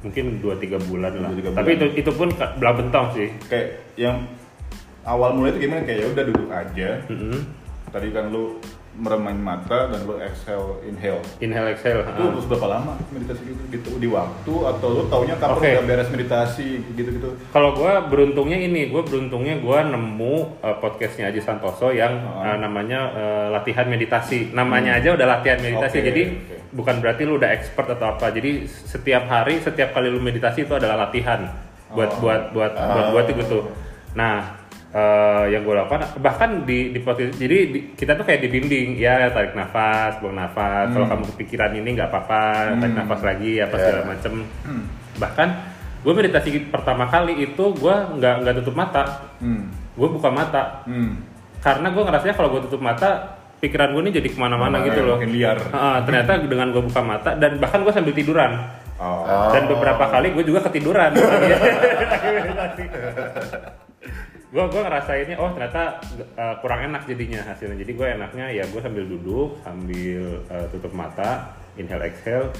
mungkin 0.00 0.40
2-3 0.40 0.80
bulan 0.80 1.12
lah 1.14 1.28
Dua, 1.28 1.36
tiga 1.36 1.48
tapi 1.52 1.70
itu 1.70 1.84
bulan. 1.84 2.00
itu 2.00 2.10
pun 2.10 2.28
belah 2.56 2.72
bentong 2.72 3.06
sih 3.12 3.28
Kayak 3.46 3.66
yang 3.94 4.16
awal 5.02 5.34
mulai 5.34 5.50
itu 5.50 5.66
gimana? 5.66 5.82
Kayak 5.82 5.98
ya 5.98 6.06
udah 6.08 6.24
duduk 6.24 6.48
aja. 6.48 6.88
Mm-mm. 7.06 7.38
Tadi 7.90 8.08
kan 8.08 8.24
lu 8.28 8.56
meremain 8.92 9.34
mata 9.34 9.86
dan 9.86 10.02
lu 10.02 10.18
exhale, 10.18 10.82
inhale. 10.82 11.22
inhale 11.38 11.70
exhale 11.70 12.02
Itu 12.02 12.22
terus 12.28 12.44
berapa 12.44 12.66
lama 12.68 12.92
meditasi 13.08 13.42
gitu? 13.44 13.62
gitu 13.70 13.90
di 13.96 14.06
waktu 14.06 14.52
atau 14.66 14.88
lu 14.90 15.02
taunya 15.06 15.34
kapan 15.34 15.56
Oke. 15.56 15.70
udah 15.72 15.84
beres 15.86 16.08
meditasi 16.08 16.68
gitu-gitu? 16.92 17.30
kalau 17.48 17.70
gue 17.72 17.92
beruntungnya 18.06 18.58
ini 18.58 18.86
gue 18.86 19.00
beruntungnya 19.00 19.56
gue 19.56 19.78
nemu 19.86 20.34
uh, 20.58 20.76
podcastnya 20.76 21.28
Aji 21.28 21.38
Santoso 21.38 21.88
yang 21.88 22.12
Ah. 22.36 22.52
uh, 22.52 22.58
namanya 22.58 23.00
uh, 23.10 23.46
latihan 23.50 23.86
meditasi 23.86 24.50
namanya 24.50 24.96
aja 24.96 25.14
udah 25.14 25.26
latihan 25.30 25.58
meditasi 25.58 25.78
Hmm. 25.92 26.02
Oke, 26.02 26.10
jadi 26.10 26.22
oke. 26.28 26.56
bukan 26.72 26.94
berarti 26.98 27.22
lu 27.22 27.34
udah 27.36 27.50
expert 27.50 27.88
atau 27.88 28.06
apa 28.10 28.26
jadi 28.30 28.50
setiap 28.66 29.24
hari 29.24 29.58
setiap 29.58 29.90
kali 29.90 30.06
lu 30.06 30.18
meditasi 30.18 30.62
itu 30.62 30.72
adalah 30.72 31.06
latihan 31.06 31.46
buat 31.88 32.10
Oh. 32.12 32.20
buat 32.20 32.42
buat 32.50 32.72
buat 32.74 33.06
buat 33.12 33.26
itu 33.28 33.42
tuh 33.44 33.62
nah 34.12 34.59
eh, 34.90 35.42
yang 35.48 35.60
gue 35.60 35.72
lakukan 35.72 36.00
bahkan 36.18 36.62
di 36.62 36.90
di 36.90 36.98
podcast 36.98 37.34
jadi 37.34 37.56
di- 37.68 37.84
kita 37.92 38.12
tuh 38.12 38.22
kayak 38.22 38.40
dibimbing 38.42 38.94
ya 38.94 39.28
tarik 39.28 39.52
nafas 39.52 40.16
buang 40.18 40.34
nafas 40.34 40.88
kalau 40.88 41.06
kamu 41.06 41.22
kepikiran 41.30 41.70
ini 41.72 41.88
nggak 41.94 42.08
apa-apa 42.08 42.74
tarik 42.74 42.88
Hmm. 42.88 42.98
nafas 42.98 43.20
lagi 43.22 43.56
apa 43.56 43.72
Ya. 43.72 43.80
segala 43.80 44.02
macem 44.08 44.32
bahkan 45.16 45.48
gue 46.00 46.12
meditasi 46.12 46.48
pertama 46.66 47.04
kali 47.06 47.32
itu 47.40 47.64
gue 47.70 47.94
nggak 48.16 48.34
nggak 48.40 48.54
tutup 48.58 48.74
mata 48.74 49.02
Hmm. 49.38 49.68
gue 49.92 50.08
buka 50.10 50.28
mata 50.28 50.82
Hmm. 50.84 51.22
karena 51.60 51.86
gue 51.88 52.02
ngerasanya 52.02 52.34
kalau 52.34 52.48
gue 52.50 52.60
tutup 52.64 52.80
mata 52.80 53.36
pikiran 53.58 53.92
gue 53.92 54.00
ini 54.00 54.12
jadi 54.12 54.26
ke 54.26 54.34
mana-mana 54.34 54.80
gitu 54.82 55.04
loh 55.04 55.20
liar. 55.20 55.60
Ah, 55.70 56.00
ternyata 56.00 56.40
dengan 56.40 56.70
gue 56.70 56.80
buka 56.80 56.98
mata 56.98 57.36
dan 57.36 57.56
bahkan 57.56 57.80
gue 57.80 57.90
sambil 57.90 58.10
tiduran 58.10 58.58
Oh. 58.96 59.48
dan 59.48 59.64
beberapa 59.64 60.04
kali 60.08 60.30
gue 60.30 60.42
juga 60.42 60.62
ketiduran 60.62 61.10
gue 64.50 64.64
gue 64.66 64.82
ngerasainnya 64.82 65.38
oh 65.38 65.54
ternyata 65.54 66.02
uh, 66.34 66.58
kurang 66.58 66.90
enak 66.90 67.06
jadinya 67.06 67.46
hasilnya. 67.46 67.78
Jadi 67.78 67.92
gue 67.94 68.06
enaknya 68.18 68.46
ya 68.50 68.66
gue 68.66 68.80
sambil 68.82 69.06
duduk 69.06 69.62
sambil 69.62 70.42
uh, 70.50 70.66
tutup 70.74 70.90
mata 70.90 71.54
inhale 71.78 72.10
exhale 72.10 72.50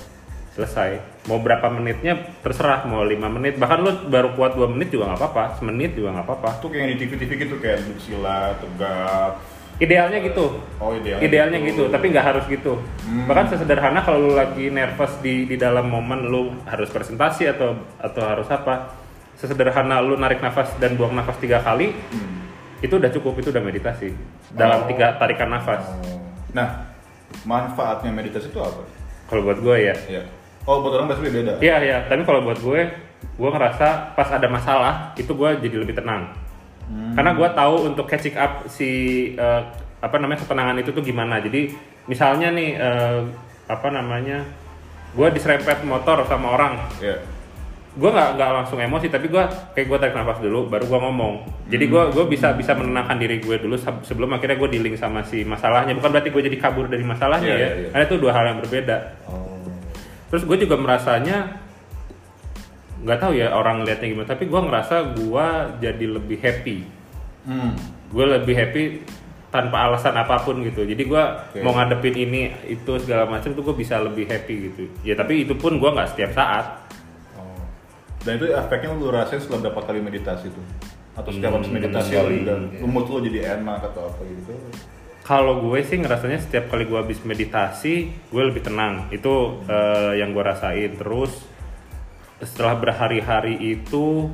selesai. 0.55 1.03
Mau 1.27 1.43
berapa 1.43 1.67
menitnya 1.67 2.15
terserah 2.47 2.87
mau 2.87 3.03
lima 3.03 3.27
menit. 3.27 3.59
Bahkan 3.59 3.79
lu 3.83 3.93
baru 4.07 4.39
kuat 4.39 4.55
dua 4.55 4.71
menit 4.71 4.95
juga 4.95 5.11
nggak 5.11 5.19
apa-apa 5.19 5.45
semenit 5.59 5.99
juga 5.99 6.15
nggak 6.15 6.27
apa-apa. 6.31 6.51
Itu 6.63 6.69
kayak 6.71 6.87
di 6.95 6.97
TV-TV 7.03 7.31
gitu 7.43 7.57
kayak 7.59 7.79
sila, 7.99 8.55
tegak. 8.63 9.33
idealnya 9.81 10.19
gitu. 10.21 10.61
Oh 10.79 10.93
idealnya. 10.95 11.25
idealnya 11.27 11.59
gitu 11.65 11.83
tapi 11.91 12.15
nggak 12.15 12.27
harus 12.27 12.45
gitu. 12.47 12.79
Hmm. 13.03 13.27
bahkan 13.27 13.51
sesederhana 13.51 14.05
kalau 14.07 14.31
lu 14.31 14.33
lagi 14.39 14.71
nervous 14.71 15.19
di 15.25 15.49
di 15.49 15.57
dalam 15.59 15.91
momen 15.91 16.31
lu 16.31 16.55
harus 16.71 16.87
presentasi 16.93 17.51
atau 17.51 17.75
atau 17.99 18.23
harus 18.23 18.47
apa 18.47 19.01
sesederhana 19.41 19.99
lu 19.99 20.15
narik 20.15 20.39
nafas 20.39 20.69
dan 20.77 20.95
buang 20.95 21.13
nafas 21.13 21.35
tiga 21.37 21.59
kali 21.59 21.97
Hmm. 22.13 22.45
itu 22.79 22.93
udah 22.93 23.09
cukup 23.11 23.35
itu 23.37 23.49
udah 23.49 23.61
meditasi 23.61 24.13
dalam 24.53 24.85
Oh. 24.85 24.87
tiga 24.87 25.17
tarikan 25.17 25.49
nafas 25.49 25.81
Oh. 25.83 26.21
Nah, 26.51 26.93
manfaatnya 27.43 28.11
meditasi 28.11 28.49
itu 28.49 28.59
apa? 28.59 28.85
kalau 29.27 29.43
buat 29.43 29.59
gue 29.59 29.77
ya 29.81 29.95
Ya. 30.11 30.23
Oh, 30.63 30.85
buat 30.85 30.93
orang 30.93 31.09
pasti 31.09 31.25
beda. 31.25 31.57
iya 31.59 31.81
iya 31.81 31.99
tapi 32.05 32.21
kalau 32.23 32.43
buat 32.43 32.59
gue 32.59 32.81
gue 33.33 33.51
ngerasa 33.51 34.13
pas 34.13 34.29
ada 34.29 34.45
masalah 34.47 34.95
itu 35.15 35.31
gue 35.31 35.51
jadi 35.59 35.77
lebih 35.79 35.95
tenang 35.95 36.37
Hmm. 36.85 37.15
karena 37.15 37.31
gue 37.33 37.49
tahu 37.49 37.75
untuk 37.87 38.05
catching 38.05 38.35
up 38.35 38.67
si 38.67 38.89
eh, 39.33 39.63
apa 39.97 40.17
namanya 40.17 40.43
ketenangan 40.43 40.75
itu 40.77 40.91
tuh 40.91 41.01
gimana 41.01 41.39
jadi 41.39 41.71
misalnya 42.05 42.51
nih 42.51 42.71
eh, 42.75 43.21
apa 43.65 43.89
namanya 43.89 44.43
gue 45.11 45.29
diserempet 45.29 45.81
motor 45.83 46.27
sama 46.27 46.51
orang 46.51 46.75
Ya. 46.99 47.15
Gue 48.01 48.09
nggak 48.09 48.31
nggak 48.35 48.51
langsung 48.55 48.81
emosi 48.81 49.07
tapi 49.07 49.29
gue 49.29 49.45
kayak 49.71 49.87
gue 49.87 49.99
tarik 49.99 50.15
nafas 50.15 50.41
dulu 50.41 50.65
baru 50.67 50.89
gue 50.89 50.99
ngomong 50.99 51.35
jadi 51.69 51.85
gue 51.85 52.03
gue 52.11 52.25
bisa 52.27 52.49
bisa 52.53 52.73
menenangkan 52.73 53.13
diri 53.15 53.37
gue 53.39 53.61
dulu 53.61 53.77
seb- 53.77 54.01
sebelum 54.01 54.33
akhirnya 54.33 54.57
gue 54.57 54.69
dealing 54.71 54.97
sama 54.97 55.21
si 55.21 55.45
masalahnya 55.45 55.93
bukan 55.93 56.09
berarti 56.09 56.29
gue 56.29 56.43
jadi 56.43 56.57
kabur 56.57 56.89
dari 56.89 57.05
masalahnya 57.05 57.45
Iya, 57.47 57.55
ya 57.55 57.61
iya, 57.61 57.71
iya. 57.77 57.89
karena 57.91 58.05
itu 58.07 58.17
dua 58.17 58.33
hal 58.33 58.45
yang 58.47 58.59
berbeda 58.59 58.97
Oh. 59.29 59.61
terus 60.27 60.43
gue 60.43 60.57
juga 60.59 60.75
merasanya 60.75 61.61
nggak 63.01 63.19
tahu 63.19 63.33
ya 63.35 63.49
orang 63.51 63.81
lihatnya 63.83 64.09
gimana 64.09 64.29
tapi 64.29 64.45
gue 64.45 64.61
ngerasa 64.61 64.97
gue 65.15 65.47
jadi 65.79 66.05
lebih 66.11 66.39
happy 66.39 66.79
Hmm. 67.41 67.73
gue 68.09 68.25
lebih 68.31 68.53
happy 68.53 68.83
tanpa 69.49 69.83
alasan 69.83 70.13
apa 70.13 70.39
pun 70.39 70.61
gitu 70.61 70.85
jadi 70.85 71.01
gue 71.01 71.23
Oke. 71.53 71.61
mau 71.61 71.73
ngadepin 71.73 72.13
ini 72.15 72.41
itu 72.67 72.97
segala 72.97 73.25
macam 73.27 73.51
tuh 73.51 73.61
gue 73.63 73.77
bisa 73.77 73.97
lebih 73.97 74.25
happy 74.25 74.55
gitu 74.69 74.85
ya 75.03 75.13
tapi 75.15 75.45
itu 75.45 75.53
pun 75.55 75.75
gue 75.75 75.89
nggak 75.89 76.13
setiap 76.13 76.33
saat. 76.33 76.80
Dan 78.21 78.37
itu 78.37 78.53
efeknya 78.53 78.93
lu 78.93 79.09
rasain 79.09 79.41
setelah 79.41 79.69
berapa 79.69 79.81
kali 79.81 80.05
meditasi 80.05 80.53
tuh? 80.53 80.65
Atau 81.17 81.33
setiap 81.33 81.57
habis 81.57 81.69
Hmm, 81.69 81.77
meditasi 81.81 82.13
lu 82.17 82.35
udah 82.45 82.57
mood 82.85 83.07
lu 83.09 83.19
jadi 83.25 83.61
enak 83.61 83.81
atau 83.93 84.13
apa 84.13 84.21
gitu? 84.29 84.53
Kalau 85.21 85.63
gue 85.63 85.79
sih 85.85 86.01
ngerasanya 86.01 86.39
setiap 86.43 86.73
kali 86.73 86.85
gue 86.89 86.99
habis 86.99 87.21
meditasi, 87.23 88.11
gue 88.13 88.43
lebih 88.43 88.67
tenang. 88.67 89.07
Itu 89.09 89.63
eh, 89.65 90.19
yang 90.19 90.33
gue 90.33 90.43
rasain. 90.43 90.97
Terus 90.97 91.33
setelah 92.41 92.77
berhari-hari 92.77 93.57
itu, 93.61 94.33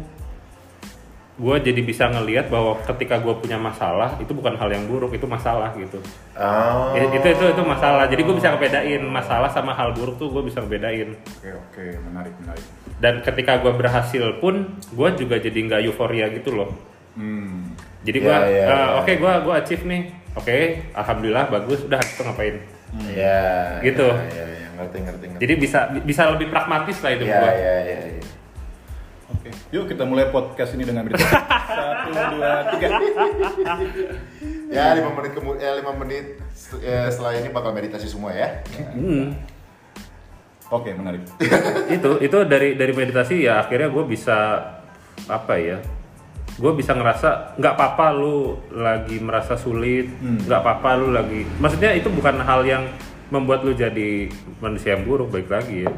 gue 1.36 1.56
jadi 1.60 1.80
bisa 1.84 2.08
ngelihat 2.08 2.48
bahwa 2.48 2.80
ketika 2.80 3.20
gue 3.20 3.34
punya 3.36 3.60
masalah 3.60 4.16
itu 4.16 4.32
bukan 4.32 4.56
hal 4.56 4.72
yang 4.72 4.88
buruk, 4.88 5.12
itu 5.12 5.28
masalah 5.28 5.68
gitu. 5.76 6.00
Oh. 6.32 6.96
Ya, 6.96 7.04
itu 7.12 7.28
itu 7.28 7.44
itu 7.52 7.62
masalah. 7.62 8.08
Jadi 8.08 8.24
gue 8.24 8.34
bisa 8.40 8.56
ngebedain 8.56 9.04
masalah 9.04 9.52
sama 9.52 9.76
hal 9.76 9.92
buruk 9.92 10.16
tuh 10.16 10.32
gue 10.32 10.48
bisa 10.48 10.64
ngebedain. 10.64 11.12
Oke 11.12 11.52
oke 11.52 11.84
menarik 12.08 12.32
menarik. 12.40 12.64
Dan 12.96 13.20
ketika 13.20 13.60
gue 13.60 13.68
berhasil 13.76 14.40
pun, 14.40 14.80
gue 14.80 15.08
juga 15.20 15.36
jadi 15.36 15.58
nggak 15.60 15.80
euforia 15.84 16.32
gitu 16.32 16.56
loh. 16.56 16.72
Hmm. 17.12 17.76
Jadi 18.00 18.18
gue, 18.24 18.32
Ya, 18.32 18.40
ya, 18.48 18.64
eh, 18.64 18.68
ya. 18.72 18.86
oke 19.04 19.12
gue 19.20 19.32
gue 19.44 19.54
achieve 19.60 19.84
nih, 19.84 20.02
oke, 20.40 20.56
alhamdulillah 20.96 21.44
bagus, 21.52 21.84
udah 21.84 22.00
itu 22.00 22.22
ngapain? 22.24 22.56
Ya. 23.12 23.76
Gitu. 23.84 24.08
Ya, 24.08 24.24
ya, 24.32 24.44
ya, 24.46 24.68
ngerti 24.80 24.96
ngerti 25.04 25.24
ngerti. 25.28 25.40
Jadi 25.44 25.54
bisa 25.60 25.78
bisa 26.00 26.22
lebih 26.32 26.48
pragmatis 26.48 26.96
lah 27.04 27.10
itu 27.12 27.24
ya, 27.28 27.36
gua. 27.44 27.50
ya, 27.52 27.74
ya, 27.84 27.98
ya. 28.08 28.15
Oke. 29.46 29.54
Yuk 29.70 29.84
kita 29.86 30.02
mulai 30.02 30.26
podcast 30.28 30.74
ini 30.74 30.82
dengan 30.82 31.06
meditasi. 31.06 31.30
Satu 31.30 32.08
dua 32.10 32.52
tiga. 32.74 32.86
Ya, 34.66 34.98
lima 34.98 35.14
menit 35.14 35.32
kemudian, 35.38 35.62
ya, 35.62 35.72
lima 35.78 35.92
menit 35.94 36.42
eh, 36.82 37.06
setelah 37.06 37.38
ini 37.38 37.48
bakal 37.54 37.70
meditasi 37.70 38.10
semua 38.10 38.34
ya. 38.34 38.58
Hmm. 38.90 39.38
Oke 40.66 40.90
menarik. 40.90 41.22
itu 41.94 42.10
itu 42.18 42.38
dari 42.42 42.74
dari 42.74 42.90
meditasi 42.90 43.46
ya 43.46 43.62
akhirnya 43.62 43.86
gue 43.86 44.02
bisa 44.02 44.66
apa 45.30 45.54
ya? 45.62 45.78
Gue 46.58 46.74
bisa 46.74 46.90
ngerasa 46.98 47.54
nggak 47.54 47.74
apa-apa 47.78 48.06
lu 48.10 48.58
lagi 48.74 49.22
merasa 49.22 49.54
sulit, 49.54 50.10
Hmm. 50.18 50.42
nggak 50.42 50.58
apa-apa 50.58 50.90
lu 50.98 51.14
lagi. 51.14 51.46
Maksudnya 51.62 51.94
itu 51.94 52.10
bukan 52.10 52.42
hal 52.42 52.66
yang 52.66 52.82
membuat 53.30 53.62
lu 53.62 53.78
jadi 53.78 54.26
manusia 54.58 54.98
yang 54.98 55.06
buruk 55.06 55.30
baik 55.30 55.46
lagi 55.46 55.86
ya. 55.86 55.90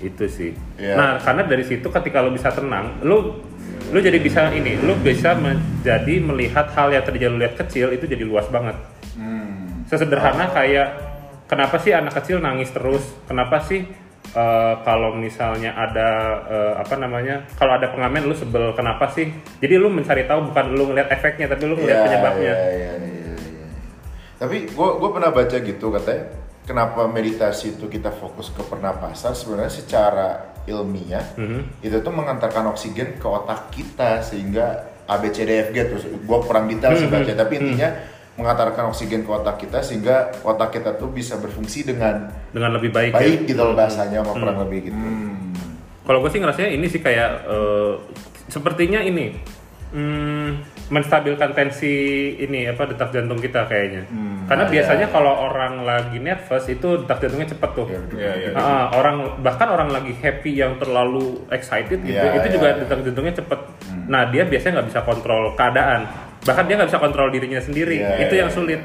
Itu 0.00 0.24
sih. 0.26 0.54
Iya. 0.78 0.94
Nah, 0.96 1.10
karena 1.20 1.42
dari 1.44 1.62
situ 1.62 1.86
ketika 1.86 2.22
lu 2.22 2.34
bisa 2.34 2.50
tenang, 2.50 2.98
lu 3.02 3.38
lu 3.92 3.98
jadi 4.00 4.18
bisa 4.18 4.48
ini, 4.50 4.80
lu 4.80 4.96
bisa 4.98 5.36
menjadi 5.36 6.14
melihat 6.18 6.66
hal 6.72 6.90
yang 6.90 7.04
terjadi 7.04 7.30
lu 7.30 7.38
lihat 7.38 7.54
kecil 7.54 7.92
itu 7.92 8.08
jadi 8.08 8.24
luas 8.24 8.48
banget. 8.48 8.74
Hmm. 9.14 9.86
sesederhana 9.86 10.50
kayak 10.50 10.88
kenapa 11.46 11.78
sih 11.78 11.94
anak 11.94 12.18
kecil 12.18 12.42
nangis 12.42 12.72
terus 12.74 13.04
kenapa 13.30 13.62
sih 13.62 13.86
eh, 14.32 14.74
kalau 14.82 15.14
misalnya 15.14 15.70
ada 15.70 16.08
eh, 16.50 16.74
apa 16.82 16.98
namanya 16.98 17.46
kalau 17.54 17.78
ada 17.78 17.94
pengamen 17.94 18.26
lu 18.26 18.34
sebel 18.34 18.74
kenapa 18.74 19.06
sih 19.12 19.30
jadi 19.62 19.78
lu 19.78 19.86
mencari 19.86 20.26
tahu 20.26 20.50
bukan 20.50 20.66
lu 20.74 20.90
ngeliat 20.90 21.14
efeknya 21.14 21.46
tapi 21.46 21.68
lu 21.68 21.78
ngeliat 21.78 21.94
Iya, 21.94 22.04
penyebabnya 22.10 22.42
iya, 22.42 22.56
iya, 22.58 22.92
iya, 22.98 23.14
iya. 23.30 23.34
Tapi 24.34 24.56
gue 24.66 24.88
gue 24.98 25.10
pernah 25.14 25.30
baca 25.30 25.56
gitu 25.62 25.86
katanya 25.94 26.22
kenapa 26.64 27.04
meditasi 27.04 27.76
itu 27.76 27.86
kita 27.86 28.10
fokus 28.10 28.48
ke 28.48 28.60
pernapasan 28.60 29.32
sebenarnya 29.32 29.72
secara 29.72 30.28
ilmiah 30.64 31.36
Mhm. 31.36 31.84
itu 31.84 31.96
tuh 31.98 32.10
mengantarkan 32.10 32.64
oksigen 32.68 33.16
ke 33.16 33.26
otak 33.26 33.68
kita 33.70 34.20
sehingga 34.20 34.80
ABCDFG 35.04 35.76
terus 35.84 36.04
gue 36.08 36.38
kurang 36.40 36.64
detail 36.66 36.96
sih 36.96 37.04
Mhm. 37.04 37.12
baca 37.12 37.32
tapi 37.36 37.54
intinya 37.58 37.88
mengantarkan 38.34 38.90
oksigen 38.90 39.22
ke 39.22 39.30
otak 39.30 39.60
kita 39.60 39.78
sehingga 39.78 40.32
otak 40.42 40.74
kita 40.74 40.96
tuh 40.96 41.06
bisa 41.06 41.36
berfungsi 41.36 41.86
dengan 41.86 42.32
dengan 42.50 42.74
lebih 42.74 42.90
baik, 42.90 43.12
ya. 43.12 43.20
baik 43.20 43.38
gitu 43.46 43.60
loh 43.60 43.76
bahasanya 43.76 44.24
sama 44.24 44.32
kurang 44.34 44.58
lebih 44.64 44.90
gitu. 44.90 44.98
Kalau 46.02 46.18
gue 46.18 46.28
sih 46.28 46.40
ngerasanya 46.42 46.70
ini 46.70 46.86
sih 46.88 46.98
kayak 46.98 47.30
eh, 47.46 47.92
sepertinya 48.46 49.00
ini 49.00 49.38
hmm, 49.94 50.48
menstabilkan 50.92 51.56
tensi 51.56 51.96
ini 52.36 52.68
apa 52.68 52.84
detak 52.84 53.08
jantung 53.08 53.40
kita 53.40 53.64
kayaknya. 53.64 54.04
Karena 54.44 54.68
Ah, 54.68 54.70
biasanya 54.70 55.06
iya. 55.08 55.14
kalau 55.16 55.32
orang 55.48 55.80
lagi 55.80 56.20
nervous 56.20 56.68
itu 56.68 56.88
detak 57.00 57.24
jantungnya 57.24 57.48
cepet 57.56 57.70
tuh. 57.72 57.86
Iya, 58.12 58.32
iya. 58.36 58.50
Ah, 58.52 58.92
orang 58.92 59.40
bahkan 59.40 59.72
orang 59.72 59.88
lagi 59.88 60.12
happy 60.12 60.60
yang 60.60 60.76
terlalu 60.76 61.40
excited 61.48 62.04
gitu 62.04 62.12
Iya, 62.12 62.36
itu 62.36 62.48
iya, 62.52 62.54
juga 62.60 62.68
iya. 62.68 62.76
detak 62.84 63.00
jantungnya 63.00 63.34
cepet. 63.40 63.60
Nah 64.12 64.28
dia 64.28 64.44
biasanya 64.44 64.72
nggak 64.80 64.88
bisa 64.92 65.00
kontrol 65.08 65.42
keadaan. 65.56 66.00
Bahkan 66.44 66.64
dia 66.68 66.74
nggak 66.76 66.90
bisa 66.92 67.00
kontrol 67.00 67.28
dirinya 67.32 67.60
sendiri. 67.64 68.04
Iya, 68.04 68.28
itu 68.28 68.34
iya, 68.36 68.40
yang 68.44 68.50
iya. 68.52 68.56
sulit. 68.56 68.82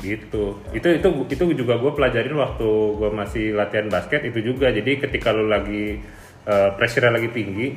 gitu 0.00 0.56
itu 0.72 0.88
itu 0.96 1.08
itu 1.28 1.44
juga 1.52 1.76
gue 1.76 1.92
pelajarin 1.92 2.32
waktu 2.32 2.68
gue 2.96 3.10
masih 3.12 3.52
latihan 3.52 3.84
basket 3.92 4.24
itu 4.24 4.40
juga 4.40 4.72
jadi 4.72 4.96
ketika 4.96 5.28
lu 5.28 5.44
lagi 5.44 6.00
uh, 6.48 6.72
pressure 6.72 7.12
lagi 7.12 7.28
tinggi 7.28 7.76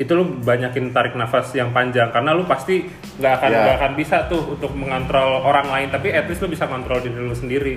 itu 0.00 0.08
lu 0.10 0.40
banyakin 0.40 0.90
tarik 0.90 1.12
nafas 1.12 1.52
yang 1.52 1.70
panjang 1.70 2.08
karena 2.08 2.32
lu 2.32 2.42
pasti 2.42 2.88
nggak 3.20 3.32
akan 3.36 3.48
Ya. 3.48 3.58
nggak 3.60 3.76
akan 3.76 3.92
bisa 3.94 4.16
tuh 4.26 4.40
untuk 4.50 4.72
mengontrol 4.72 5.44
orang 5.44 5.68
lain 5.68 5.88
tapi 5.88 6.08
at 6.08 6.24
least 6.24 6.40
lu 6.40 6.48
bisa 6.48 6.64
kontrol 6.64 6.98
diri 6.98 7.20
lu 7.20 7.36
sendiri 7.36 7.76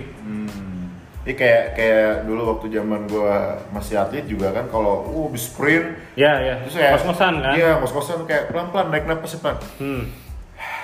Ini 1.24 1.34
kayak 1.34 1.64
kayak 1.74 2.10
dulu 2.24 2.52
waktu 2.52 2.68
zaman 2.70 3.08
gua 3.08 3.56
masih 3.72 3.96
atlet 3.96 4.24
juga 4.24 4.52
kan 4.52 4.68
kalau 4.68 5.04
uh 5.06 5.24
habis 5.26 5.48
sprint 5.48 5.96
ya 6.16 6.36
ya 6.38 6.60
terus 6.60 6.76
kayak 6.76 6.92
kos-kosan 6.98 7.40
kan 7.40 7.54
Iya, 7.54 7.72
kos-kosan 7.80 8.20
kayak 8.24 8.44
pelan-pelan 8.50 8.88
naik 8.90 9.04
napas 9.04 9.32
cepat. 9.32 9.56
hmm. 9.80 10.04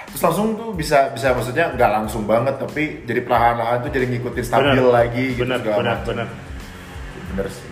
Terus 0.10 0.22
langsung 0.22 0.56
tuh 0.56 0.72
bisa 0.74 1.12
bisa 1.12 1.32
maksudnya 1.32 1.72
nggak 1.72 1.92
langsung 1.94 2.24
banget 2.24 2.56
tapi 2.56 3.04
jadi 3.04 3.20
perlahan-lahan 3.22 3.80
tuh 3.82 3.92
jadi 3.92 4.08
ngikutin 4.08 4.44
stabil 4.44 4.74
Bener. 4.74 4.88
lagi 4.90 5.24
gitu 5.36 5.44
benar 5.44 5.60
segala 5.60 5.76
benar 5.78 5.96
macam. 5.98 6.08
benar 6.08 6.28
Bener 7.30 7.48
sih. 7.48 7.69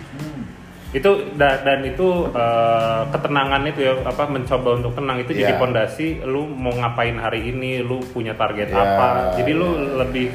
Itu 0.88 1.10
dan, 1.34 1.60
dan 1.62 1.84
itu 1.84 2.06
eh, 2.30 3.02
ketenangan 3.08 3.60
itu 3.62 3.80
ya 3.82 3.92
apa 4.02 4.24
mencoba 4.24 4.68
untuk 4.74 4.92
tenang 4.92 5.20
itu 5.20 5.32
jadi 5.32 5.52
Iya. 5.52 5.60
pondasi 5.60 6.24
lu 6.24 6.48
mau 6.48 6.72
ngapain 6.72 7.12
hari 7.14 7.44
ini 7.46 7.80
lu 7.80 8.00
punya 8.06 8.32
target 8.32 8.68
Iya, 8.68 8.78
apa 8.78 9.08
jadi 9.36 9.52
lu 9.52 9.68
iya. 9.68 10.00
lebih 10.00 10.26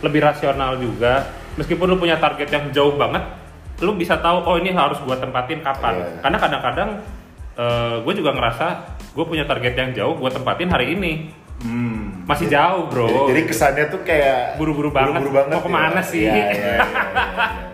lebih 0.00 0.20
rasional 0.20 0.76
juga 0.76 1.24
meskipun 1.54 1.86
lu 1.86 1.96
punya 1.96 2.16
target 2.16 2.44
yang 2.46 2.68
jauh 2.70 2.92
banget 2.92 3.24
lu 3.80 3.94
bisa 3.94 4.14
tahu 4.16 4.42
oh 4.42 4.56
ini 4.56 4.68
harus 4.70 5.00
gua 5.00 5.16
tempatin 5.16 5.60
kapan 5.60 5.94
Iya. 5.96 6.06
karena 6.20 6.38
kadang-kadang 6.38 6.90
gue 7.98 8.14
juga 8.14 8.32
ngerasa 8.32 8.66
gue 9.10 9.22
punya 9.22 9.44
target 9.44 9.74
yang 9.74 9.90
jauh 9.92 10.14
gua 10.14 10.28
tempatin 10.28 10.68
hari 10.68 10.92
ini 10.92 11.12
Hmm. 11.60 12.26
masih 12.26 12.50
jauh 12.50 12.90
bro 12.90 13.06
Jadi, 13.06 13.22
jadi 13.28 13.42
kesannya 13.46 13.84
tuh 13.86 14.02
kayak 14.02 14.58
Buru-buru 14.58 14.90
banget. 14.90 15.22
banget 15.22 15.52
Mau 15.52 15.62
ke 15.62 15.70
mana 15.70 15.94
ya. 15.94 16.02
sih? 16.02 16.26
Iya, 16.26 16.34
iya, 16.34 16.42
iya, 16.50 16.72
iya. 16.74 16.80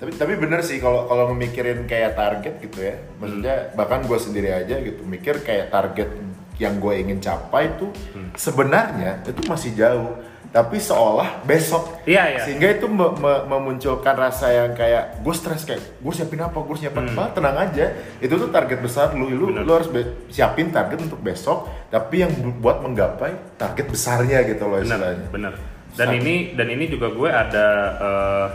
tapi 0.00 0.10
tapi 0.12 0.32
bener 0.34 0.60
sih 0.60 0.80
kalau 0.80 1.04
kalau 1.04 1.28
memikirin 1.30 1.84
kayak 1.84 2.16
target 2.16 2.56
gitu 2.58 2.78
ya 2.80 2.96
maksudnya 3.16 3.54
Hmm. 3.62 3.76
bahkan 3.76 4.00
gue 4.02 4.16
sendiri 4.16 4.48
aja 4.50 4.80
gitu 4.80 5.04
mikir 5.04 5.38
kayak 5.40 5.68
target 5.68 6.08
yang 6.56 6.76
gue 6.76 6.94
ingin 6.94 7.20
capai 7.20 7.68
itu 7.68 7.92
Hmm. 8.10 8.32
sebenarnya 8.34 9.20
itu 9.22 9.40
masih 9.44 9.72
jauh 9.74 10.16
tapi 10.50 10.76
seolah 10.76 11.46
besok 11.46 12.02
Iya, 12.02 12.22
iya. 12.28 12.40
sehingga 12.42 12.68
itu 12.72 12.84
me- 12.84 13.14
me- 13.14 13.44
memunculkan 13.46 14.18
rasa 14.18 14.50
yang 14.50 14.74
kayak 14.74 15.20
gue 15.20 15.30
stres 15.30 15.62
kayak 15.62 15.78
gue 15.96 16.10
siapin 16.10 16.40
apa 16.40 16.58
gue 16.58 16.76
siapin 16.76 17.06
apa 17.06 17.30
tenang 17.30 17.54
aja 17.60 17.86
itu 18.18 18.34
tuh 18.34 18.50
target 18.50 18.80
besar 18.80 19.12
lu 19.12 19.28
lu, 19.28 19.46
Hmm. 19.46 19.54
Bener. 19.54 19.62
lu 19.62 19.72
harus 19.72 19.88
siapin 20.26 20.68
target 20.68 20.98
untuk 20.98 21.20
besok 21.20 21.70
tapi 21.86 22.24
yang 22.24 22.32
bu- 22.34 22.56
buat 22.58 22.80
menggapai 22.80 23.30
target 23.54 23.86
besarnya 23.86 24.42
gitu 24.42 24.64
loh 24.64 24.80
istilahnya 24.80 25.28
benar 25.28 25.54
dan 25.92 26.08
ini 26.10 26.52
dan 26.52 26.66
ini 26.66 26.88
juga 26.88 27.10
gue 27.10 27.28
ada 27.28 27.66
eh, 28.00 28.46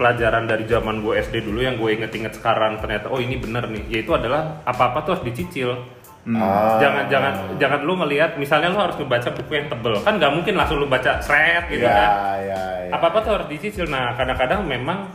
pelajaran 0.00 0.48
dari 0.48 0.64
zaman 0.64 1.04
gue 1.04 1.20
SD 1.20 1.44
dulu 1.44 1.60
yang 1.60 1.76
gue 1.76 1.92
inget-inget 1.92 2.40
sekarang 2.40 2.80
ternyata 2.80 3.12
oh 3.12 3.20
ini 3.20 3.36
bener 3.36 3.68
nih 3.68 4.00
yaitu 4.00 4.16
adalah 4.16 4.64
apa-apa 4.64 5.04
tuh 5.04 5.10
harus 5.20 5.24
dicicil 5.28 5.76
Ah. 6.20 6.76
jangan 6.76 7.08
jangan 7.08 7.32
jangan 7.56 7.80
lu 7.80 7.96
ngelihat 7.96 8.36
misalnya 8.36 8.68
lu 8.68 8.76
harus 8.76 8.92
membaca 9.00 9.32
buku 9.32 9.56
yang 9.56 9.72
tebel 9.72 9.96
kan 10.04 10.20
nggak 10.20 10.28
mungkin 10.36 10.52
langsung 10.52 10.76
lu 10.76 10.84
baca 10.84 11.16
seret 11.16 11.64
gitu 11.72 11.80
ya, 11.80 11.96
kan 11.96 12.10
ya, 12.44 12.60
ya. 12.60 12.92
apa 12.92 13.08
apa 13.08 13.18
tuh 13.24 13.32
harus 13.40 13.48
dicicil 13.48 13.88
nah 13.88 14.12
kadang-kadang 14.12 14.60
memang 14.68 15.08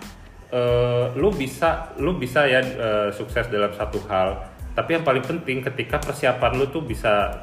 eh, 0.50 1.14
lu 1.14 1.30
bisa 1.30 1.94
lu 2.02 2.18
bisa 2.18 2.50
ya 2.50 2.58
eh, 2.58 3.10
sukses 3.14 3.46
dalam 3.54 3.70
satu 3.78 4.02
hal 4.10 4.50
tapi 4.74 4.98
yang 4.98 5.06
paling 5.06 5.22
penting 5.22 5.62
ketika 5.62 6.02
persiapan 6.02 6.58
lu 6.58 6.74
tuh 6.74 6.82
bisa 6.82 7.38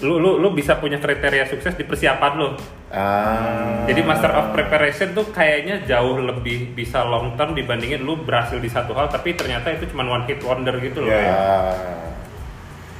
lu 0.00 0.16
lu 0.16 0.38
lu 0.38 0.48
bisa 0.50 0.76
punya 0.76 0.96
kriteria 0.96 1.44
sukses 1.44 1.74
di 1.74 1.82
persiapan 1.82 2.32
lu 2.34 2.48
Ah. 2.88 3.84
jadi 3.84 4.00
master 4.00 4.30
of 4.30 4.46
preparation 4.50 5.12
tuh 5.12 5.28
kayaknya 5.28 5.84
jauh 5.84 6.16
lebih 6.16 6.72
bisa 6.72 7.02
long 7.02 7.34
term 7.34 7.52
dibandingin 7.52 8.00
lu 8.00 8.16
berhasil 8.18 8.56
di 8.56 8.66
satu 8.66 8.92
hal 8.92 9.06
tapi 9.06 9.34
ternyata 9.34 9.68
itu 9.70 9.84
cuma 9.86 10.02
one 10.02 10.24
hit 10.24 10.40
wonder 10.40 10.72
gitu 10.78 11.00
loh 11.00 11.10
Iya, 11.10 11.20
iya. 11.20 11.34
Ah. 11.34 11.74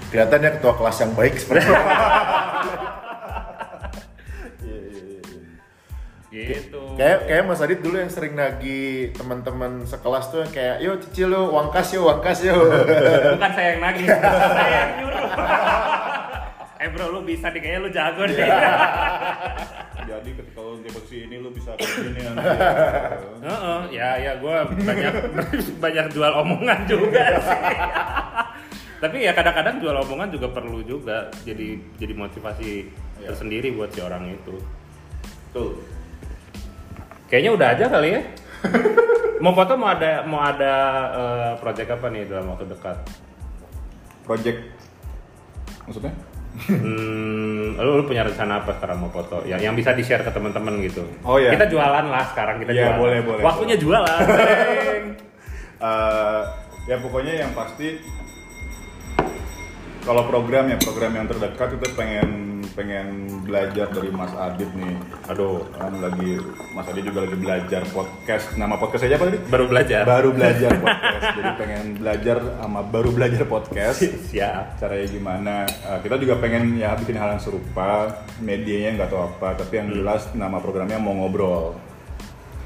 Kelihatannya 0.08 0.50
ketua 0.54 0.72
kelas 0.74 0.96
yang 0.98 1.12
baik 1.14 1.34
seperti 1.34 1.68
itu. 6.28 6.52
gitu 6.52 6.80
kayak 6.94 7.18
kayak 7.24 7.42
Mas 7.42 7.58
Adit 7.58 7.80
dulu 7.80 7.96
yang 7.96 8.08
sering 8.08 8.34
nagih 8.34 9.10
teman-teman 9.12 9.82
sekelas 9.82 10.28
tuh 10.28 10.44
kayak 10.46 10.78
yo 10.78 10.96
cicil 10.98 11.28
lo 11.28 11.48
uang 11.50 11.68
kas 11.68 11.88
yo 11.90 12.04
uang 12.04 12.20
kas 12.20 12.40
yo 12.42 12.54
bukan 13.32 13.50
saya 13.50 13.68
yang 13.72 13.80
nagih 13.82 14.06
saya 14.06 14.68
yang 14.68 14.90
nyuruh 14.98 15.24
eh 16.78 16.88
bro 16.88 17.10
lu 17.10 17.20
bisa 17.22 17.50
nih 17.50 17.60
kayaknya 17.60 17.80
lu 17.82 17.90
jago 17.90 18.22
deh 18.24 18.38
Jadi 20.08 20.30
ketika 20.32 20.60
lu 20.64 20.80
di 20.80 20.88
posisi 20.88 21.16
ini 21.20 21.36
lu 21.36 21.52
bisa 21.52 21.76
kayak 21.76 21.94
gini 22.00 22.20
nanti. 22.24 22.48
Heeh, 23.44 23.80
ya 23.92 24.16
ya 24.16 24.32
gue 24.40 24.54
banyak 24.80 25.14
banyak 25.84 26.06
jual 26.10 26.32
omongan 26.32 26.88
juga 26.88 27.24
sih. 27.36 27.60
Tapi 29.04 29.16
ya 29.20 29.36
kadang-kadang 29.36 29.84
jual 29.84 29.92
omongan 29.92 30.32
juga 30.32 30.48
perlu 30.48 30.80
juga 30.80 31.28
jadi 31.44 31.76
jadi 32.00 32.14
motivasi 32.16 32.88
Iya. 33.18 33.34
tersendiri 33.34 33.74
buat 33.74 33.90
si 33.92 34.00
orang 34.00 34.30
itu. 34.32 34.56
Betul. 35.50 35.82
Kayaknya 37.28 37.50
udah 37.52 37.68
aja 37.74 37.84
kali 37.90 38.08
ya. 38.16 38.22
mau 39.44 39.52
foto 39.52 39.76
mau 39.76 39.90
ada 39.92 40.22
mau 40.24 40.40
ada 40.40 40.72
eh, 41.12 41.52
project 41.60 42.00
apa 42.00 42.06
nih 42.08 42.24
dalam 42.24 42.48
waktu 42.48 42.64
dekat? 42.64 42.96
Project 44.24 44.58
maksudnya? 45.84 46.14
Hmm, 46.66 47.78
lu, 47.78 47.90
lu 47.98 48.04
punya 48.04 48.26
rencana 48.26 48.58
apa 48.60 48.74
sekarang 48.74 48.98
mau 48.98 49.10
foto? 49.14 49.46
Ya, 49.46 49.54
yang 49.56 49.78
bisa 49.78 49.94
di 49.94 50.02
share 50.02 50.26
ke 50.26 50.34
teman-teman 50.34 50.82
gitu. 50.82 51.06
Oh, 51.22 51.38
iya. 51.38 51.54
Kita 51.54 51.70
jualan 51.70 52.10
lah 52.10 52.24
sekarang 52.34 52.58
kita 52.58 52.74
Iya, 52.74 52.82
jualan. 52.90 52.98
boleh, 52.98 53.18
boleh, 53.22 53.42
Waktunya 53.46 53.76
jualan. 53.78 54.20
Eh, 55.78 56.42
ya 56.90 56.98
pokoknya 56.98 57.38
yang 57.38 57.54
pasti 57.54 58.02
kalau 60.02 60.26
program 60.26 60.66
ya 60.66 60.74
program 60.82 61.14
yang 61.14 61.30
terdekat 61.30 61.78
itu 61.78 61.86
pengen 61.94 62.57
pengen 62.78 63.26
belajar 63.42 63.90
dari 63.90 64.14
Mas 64.14 64.30
Adit 64.38 64.70
nih. 64.78 64.94
Aduh, 65.26 65.66
Kan 65.74 65.98
lagi 65.98 66.38
Mas 66.70 66.86
Adit 66.86 67.10
juga 67.10 67.26
lagi 67.26 67.34
belajar 67.34 67.82
podcast. 67.90 68.54
Nama 68.54 68.78
podcast 68.78 69.02
aja 69.02 69.18
apa 69.18 69.26
tadi? 69.26 69.38
baru 69.50 69.64
belajar. 69.66 70.02
Baru 70.06 70.30
belajar 70.30 70.70
podcast. 70.78 71.24
Jadi 71.34 71.50
pengen 71.58 71.84
belajar 71.98 72.36
sama 72.38 72.80
baru 72.86 73.10
belajar 73.10 73.42
podcast. 73.50 73.98
Siap. 74.30 74.78
Caranya 74.78 75.06
gimana? 75.10 75.54
Eh, 75.66 75.98
kita 76.06 76.22
juga 76.22 76.38
pengen 76.38 76.78
ya 76.78 76.94
bikin 76.94 77.18
hal 77.18 77.34
yang 77.34 77.42
serupa. 77.42 78.14
Medianya 78.38 78.94
nggak 78.94 79.10
tahu 79.10 79.22
apa, 79.26 79.58
tapi 79.58 79.82
yang 79.82 79.90
jelas 79.90 80.30
nama 80.38 80.62
programnya 80.62 81.02
mau 81.02 81.18
ngobrol. 81.18 81.74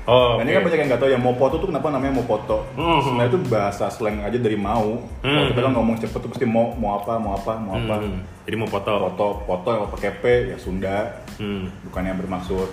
Oh, 0.03 0.35
Nah, 0.35 0.43
ini 0.43 0.51
oke. 0.51 0.57
kan 0.57 0.63
banyak 0.65 0.79
yang 0.79 0.89
nggak 0.89 1.01
tahu 1.01 1.11
ya 1.11 1.19
mau 1.19 1.31
foto 1.33 1.55
tuh 1.57 1.69
kenapa 1.71 1.87
namanya 1.89 2.13
mau 2.13 2.27
foto. 2.27 2.57
Mhm. 2.75 2.99
Sebenarnya 3.01 3.31
itu 3.31 3.41
bahasa 3.47 3.87
slang 3.87 4.19
aja 4.19 4.35
dari 4.35 4.57
mau. 4.57 4.99
Kalau 5.19 5.47
kita 5.47 5.61
kan 5.61 5.73
ngomong 5.73 5.97
cepet 5.97 6.19
tuh 6.19 6.29
pasti 6.29 6.43
mau 6.45 6.75
mau 6.75 6.99
apa 6.99 7.17
mau 7.17 7.33
apa 7.33 7.53
mau 7.57 7.75
apa. 7.77 7.95
Hmm, 7.99 8.19
Jadi 8.43 8.57
mau 8.57 8.67
foto. 8.67 8.91
Foto 9.09 9.27
foto 9.45 9.69
kalau 9.69 9.89
pakai 9.89 10.11
P 10.15 10.23
ya 10.49 10.57
Sunda. 10.57 11.23
Hmm. 11.37 11.71
Bukannya 11.87 12.15
bermaksud 12.17 12.67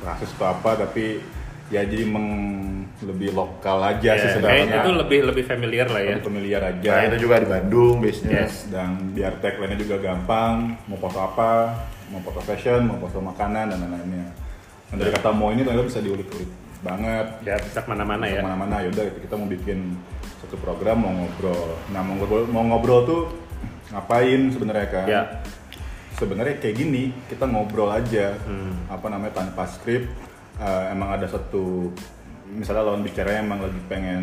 rasis 0.00 0.32
atau 0.32 0.48
apa 0.50 0.80
tapi 0.80 1.20
ya 1.68 1.84
jadi 1.84 2.02
meng 2.02 2.26
lebih 3.00 3.30
lokal 3.30 3.78
aja 3.80 4.16
sih 4.16 4.26
Ya, 4.26 4.32
sebenarnya. 4.34 4.56
kayaknya 4.58 4.78
itu 4.80 4.92
lebih 4.96 5.18
lebih 5.26 5.44
familiar 5.44 5.86
lah 5.86 6.00
ya. 6.00 6.08
Lebih 6.14 6.24
familiar 6.26 6.62
aja. 6.66 6.90
nah 6.90 7.02
itu 7.06 7.16
juga 7.20 7.34
di 7.38 7.48
Bandung 7.48 7.94
biasanya 8.00 8.32
Yes. 8.42 8.54
Dan 8.66 8.88
biar 9.12 9.32
tagline-nya 9.38 9.78
juga 9.78 9.96
gampang, 9.98 10.56
mau 10.84 10.96
foto 10.96 11.18
apa, 11.18 11.52
mau 12.08 12.20
foto 12.20 12.40
fashion, 12.40 12.88
mau 12.88 12.96
foto 12.98 13.20
makanan 13.20 13.70
dan 13.70 13.78
lain-lainnya. 13.78 14.26
Nah, 14.90 14.96
dari 14.96 15.12
kata 15.12 15.30
mau 15.30 15.48
ini 15.48 15.62
ternyata 15.62 15.86
bisa 15.86 16.00
diulik-ulik 16.00 16.50
banget. 16.80 17.26
Ya 17.44 17.56
bisa 17.60 17.84
ke 17.84 17.88
mana-mana 17.88 18.24
ya. 18.26 18.42
Ke 18.42 18.46
mana-mana 18.46 18.74
yaudah 18.84 19.04
kita 19.20 19.34
mau 19.36 19.48
bikin 19.48 19.96
satu 20.40 20.56
program 20.60 21.04
mau 21.04 21.12
ngobrol. 21.12 21.76
Nah 21.92 22.00
mau 22.04 22.14
ngobrol 22.16 22.42
mau 22.48 22.64
ngobrol 22.64 23.00
tuh 23.06 23.22
ngapain 23.92 24.50
sebenarnya 24.52 24.86
kan? 24.88 25.06
Ya. 25.06 25.22
Sebenarnya 26.16 26.60
kayak 26.60 26.76
gini 26.76 27.16
kita 27.28 27.48
ngobrol 27.48 27.92
aja. 27.92 28.36
Hmm. 28.44 28.88
Apa 28.88 29.06
namanya 29.08 29.40
tanpa 29.40 29.68
skrip. 29.68 30.08
Eh, 30.60 30.84
emang 30.92 31.16
ada 31.16 31.24
satu 31.24 31.88
misalnya 32.52 32.82
lawan 32.82 33.00
bicaranya 33.00 33.40
emang 33.40 33.60
lagi 33.60 33.80
pengen 33.86 34.22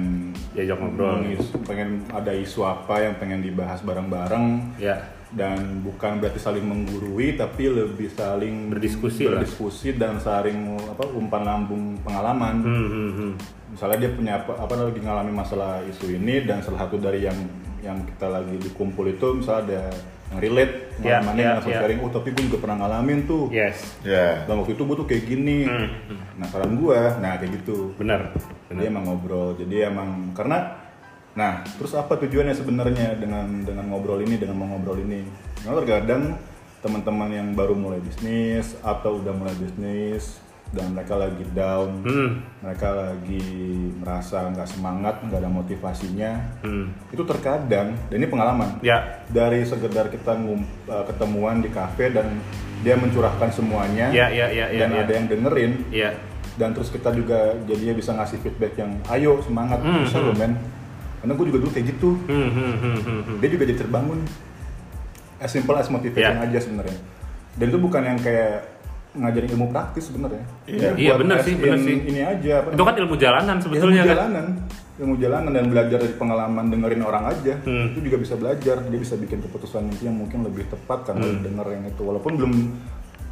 Diajak 0.51 0.77
ngobrol. 0.77 1.21
pengen 1.63 2.01
ada 2.09 2.31
isu 2.31 2.61
apa 2.61 2.99
yang 2.99 3.15
pengen 3.15 3.39
dibahas 3.39 3.79
bareng-bareng 3.81 4.75
Ya. 4.75 4.97
dan 5.27 5.83
bukan 5.83 6.17
berarti 6.17 6.39
saling 6.39 6.63
menggurui 6.63 7.35
tapi 7.35 7.67
lebih 7.67 8.07
saling 8.09 8.71
Berdiskusi 8.71 9.27
lah. 9.27 9.43
berdiskusi 9.43 9.93
dan 9.93 10.17
saling 10.17 10.55
apa 10.87 11.03
umpan 11.09 11.43
lambung 11.43 11.99
pengalaman 11.99 12.63
Hmm, 12.63 12.87
hmm, 12.87 13.11
hmm. 13.11 13.31
misalnya 13.69 13.97
dia 13.99 14.11
punya 14.11 14.33
apa, 14.39 14.55
apa 14.55 14.73
lagi 14.73 14.99
ngalami 14.99 15.31
masalah 15.31 15.83
isu 15.85 16.15
ini 16.15 16.43
dan 16.43 16.63
salah 16.63 16.87
satu 16.87 16.95
dari 16.95 17.21
yang 17.21 17.35
yang 17.79 17.99
kita 18.03 18.27
lagi 18.27 18.55
dikumpul 18.57 19.03
itu 19.05 19.27
misalnya 19.35 19.63
ada 19.63 19.81
yang 20.31 20.39
relate 20.39 20.86
Ya, 20.97 21.21
pengalamannya 21.21 21.43
ya, 21.43 21.51
langsung 21.55 21.71
ya. 21.71 21.79
sharing 21.79 21.99
oh 21.99 22.09
tapi 22.09 22.27
gue 22.31 22.43
juga 22.45 22.57
pernah 22.57 22.77
ngalamin 22.79 23.19
tuh 23.23 23.43
Yes. 23.49 23.77
Ya. 24.01 24.43
dan 24.43 24.57
waktu 24.57 24.73
itu 24.73 24.81
gue 24.81 24.95
tuh 24.95 25.05
kayak 25.05 25.23
gini 25.25 25.57
Hmm, 25.63 25.87
nah 26.35 26.47
saran 26.47 26.73
gue 26.73 26.99
nah 27.17 27.37
kayak 27.37 27.51
gitu 27.55 27.93
Benar. 27.95 28.33
jadi 28.67 28.89
emang 28.89 29.03
ngobrol 29.05 29.53
jadi 29.53 29.87
emang 29.87 30.33
karena 30.33 30.73
nah 31.31 31.61
terus 31.77 31.93
apa 31.93 32.17
tujuannya 32.17 32.51
sebenarnya 32.51 33.13
dengan 33.15 33.61
dengan 33.61 33.85
ngobrol 33.87 34.19
ini 34.19 34.35
dengan 34.35 34.57
mau 34.57 34.67
ngobrol 34.67 34.97
ini 34.97 35.21
karena 35.59 35.77
terkadang 35.77 36.23
teman-teman 36.77 37.29
yang 37.29 37.47
baru 37.53 37.73
mulai 37.73 37.97
bisnis 37.99 38.73
atau 38.81 39.17
udah 39.17 39.33
mulai 39.33 39.53
bisnis 39.53 40.41
dan 40.69 40.91
mereka 40.91 41.15
lagi 41.15 41.43
down 41.49 42.03
Hmm. 42.03 42.43
mereka 42.59 42.91
lagi 42.91 43.39
merasa 43.95 44.47
nggak 44.47 44.67
semangat 44.67 45.15
nggak 45.21 45.39
ada 45.39 45.47
motivasinya 45.47 46.31
Hmm. 46.59 46.91
itu 47.07 47.23
terkadang 47.23 47.95
dan 48.03 48.15
ini 48.15 48.27
pengalaman 48.27 48.75
Ya. 48.79 49.23
dari 49.27 49.63
sekedar 49.63 50.07
kita 50.07 50.35
ngum- 50.35 50.67
uh, 50.85 51.03
ketemuan 51.03 51.59
di 51.59 51.69
kafe 51.69 52.09
dan 52.09 52.39
dia 52.77 52.93
mencurahkan 52.93 53.49
semuanya 53.49 54.11
Ya, 54.11 54.27
ya, 54.27 54.47
ya, 54.47 54.67
ya, 54.67 54.77
dan 54.77 54.89
ya. 54.91 54.99
ada 55.01 55.11
yang 55.13 55.25
dengerin 55.25 55.71
Iya. 55.89 56.11
dan 56.55 56.73
terus 56.73 56.89
kita 56.89 57.09
juga 57.11 57.37
jadinya 57.63 57.93
bisa 57.93 58.11
ngasih 58.11 58.37
feedback 58.37 58.75
yang 58.75 58.91
ayo 59.07 59.39
semangat 59.41 59.79
Hmm, 59.79 60.03
bisa 60.03 60.19
loh 60.19 60.33
men 60.33 60.53
karena 61.17 61.33
gue 61.33 61.45
juga 61.47 61.59
dulu 61.59 61.71
kayak 61.71 61.87
gitu 61.89 62.09
Hmm, 62.23 62.49
hmm, 62.49 62.73
hmm, 62.75 62.97
hmm, 62.97 63.21
hmm. 63.23 63.37
dia 63.39 63.49
juga 63.49 63.63
jadi 63.65 63.79
terbangun 63.79 64.19
as 65.37 65.49
simple 65.49 65.73
as 65.73 65.87
motivation 65.87 66.33
Ya. 66.33 66.43
aja 66.43 66.59
sebenarnya 66.59 66.97
dan 67.55 67.65
itu 67.67 67.77
bukan 67.77 68.03
yang 68.03 68.19
kayak 68.19 68.76
ngajarin 69.17 69.49
ilmu 69.51 69.67
praktis 69.67 70.07
sebenarnya 70.07 70.43
Iya. 70.63 70.89
Iya, 70.93 71.11
as 71.15 71.43
sih, 71.43 71.53
bener 71.55 71.75
in 71.75 71.83
sih. 71.83 71.97
ini 72.07 72.21
aja 72.21 72.51
apa 72.59 72.67
Itu 72.71 72.83
kan 72.83 72.95
ilmu 72.95 73.15
jalanan 73.15 73.57
sebetulnya 73.57 74.01
ilmu 74.01 74.07
kan. 74.07 74.15
jalanan 74.15 74.45
ilmu 74.97 75.15
jalanan 75.15 75.51
dan 75.51 75.65
belajar 75.67 75.97
dari 75.99 76.15
pengalaman 76.15 76.65
dengerin 76.67 77.01
orang 77.01 77.25
aja 77.27 77.53
Hmm. 77.61 77.91
itu 77.91 77.99
juga 78.01 78.17
bisa 78.17 78.33
belajar 78.33 78.75
dia 78.81 78.99
bisa 78.99 79.13
bikin 79.13 79.39
keputusan 79.41 79.85
itu 79.87 80.03
yang 80.03 80.15
mungkin 80.15 80.41
lebih 80.41 80.65
tepat 80.65 81.05
karena 81.05 81.21
Hmm. 81.23 81.41
denger 81.41 81.67
yang 81.71 81.85
itu 81.85 82.01
walaupun 82.01 82.31
belum 82.33 82.53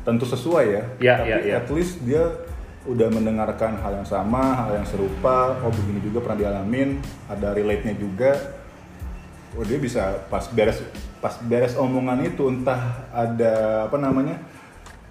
tentu 0.01 0.23
sesuai 0.23 0.65
ya 0.67 0.83
Ya, 0.99 1.13
tapi 1.17 1.29
ya, 1.29 1.37
ya. 1.41 1.53
at 1.57 1.69
least 1.69 2.01
dia 2.01 2.21
udah 2.85 3.09
mendengarkan 3.09 3.73
hal 3.75 3.93
yang 3.95 4.05
sama 4.05 4.53
hal 4.59 4.71
yang 4.75 4.85
serupa 4.85 5.57
oh 5.57 5.73
begini 5.73 5.97
juga 5.99 6.21
pernah 6.21 6.37
dialamin 6.39 7.01
ada 7.25 7.49
relate 7.51 7.81
nya 7.83 7.95
juga 7.95 8.37
oh 9.51 9.63
dia 9.63 9.77
bisa 9.77 10.21
pas 10.27 10.45
beres 10.47 10.85
pas 11.17 11.33
beres 11.41 11.73
omongan 11.75 12.21
itu 12.23 12.45
entah 12.45 12.77
ada 13.09 13.53
apa 13.85 13.97
namanya 13.97 14.37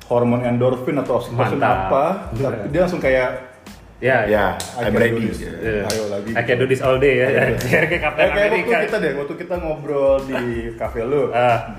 hormon 0.07 0.41
endorfin 0.41 0.97
atau 0.97 1.17
oksitosin 1.17 1.59
apa 1.59 2.29
tapi 2.31 2.69
dia 2.69 2.81
langsung 2.85 3.01
kayak 3.01 3.57
Ya, 4.03 4.27
Ya, 4.29 4.45
I 4.77 4.85
I'm 4.85 4.93
can 4.93 5.01
do 5.01 5.01
ready. 5.01 5.33
this. 5.33 5.39
Iya. 5.41 5.89
Ayo 5.89 6.03
lagi. 6.13 6.31
I 6.37 6.43
can 6.45 6.57
do 6.61 6.67
this 6.69 6.83
all 6.85 7.01
day 7.01 7.25
ya. 7.25 7.27
Kayak 7.57 7.89
Eh, 7.89 8.01
Kapten 8.03 8.27
kayak 8.29 8.51
waktu 8.53 8.85
kita 8.85 8.97
deh, 9.01 9.13
waktu 9.17 9.35
kita 9.39 9.55
ngobrol 9.57 10.21
di 10.21 10.37
cafe 10.83 11.01
lu. 11.03 11.33
Ah. 11.33 11.73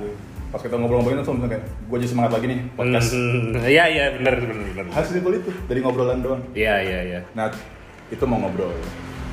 Pas 0.50 0.58
kita 0.58 0.74
ngobrol-ngobrolin 0.74 1.22
langsung 1.22 1.38
kayak, 1.38 1.62
gue 1.62 1.98
jadi 2.02 2.10
semangat 2.10 2.32
lagi 2.34 2.46
nih 2.50 2.60
podcast. 2.74 3.14
Hmm, 3.14 3.62
Iya, 3.62 3.84
iya, 3.86 4.06
benar, 4.18 4.42
benar. 4.42 4.86
Hal 4.90 5.04
simpel 5.06 5.38
itu 5.38 5.54
dari 5.70 5.80
ngobrolan 5.86 6.20
doang. 6.26 6.42
Iya, 6.56 6.76
iya, 6.82 7.00
iya. 7.04 7.20
Nah, 7.38 7.52
itu 8.10 8.24
mau 8.26 8.42
ngobrol. 8.42 8.74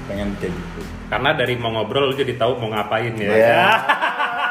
Pengen 0.05 0.29
kayak 0.37 0.53
gitu. 0.53 0.81
Karena 1.09 1.31
dari 1.33 1.55
mau 1.57 1.73
ngobrol 1.73 2.13
lu 2.13 2.15
jadi 2.15 2.37
tahu 2.37 2.61
mau 2.61 2.69
ngapain 2.69 3.15
ya. 3.17 3.33
Ya. 3.33 3.63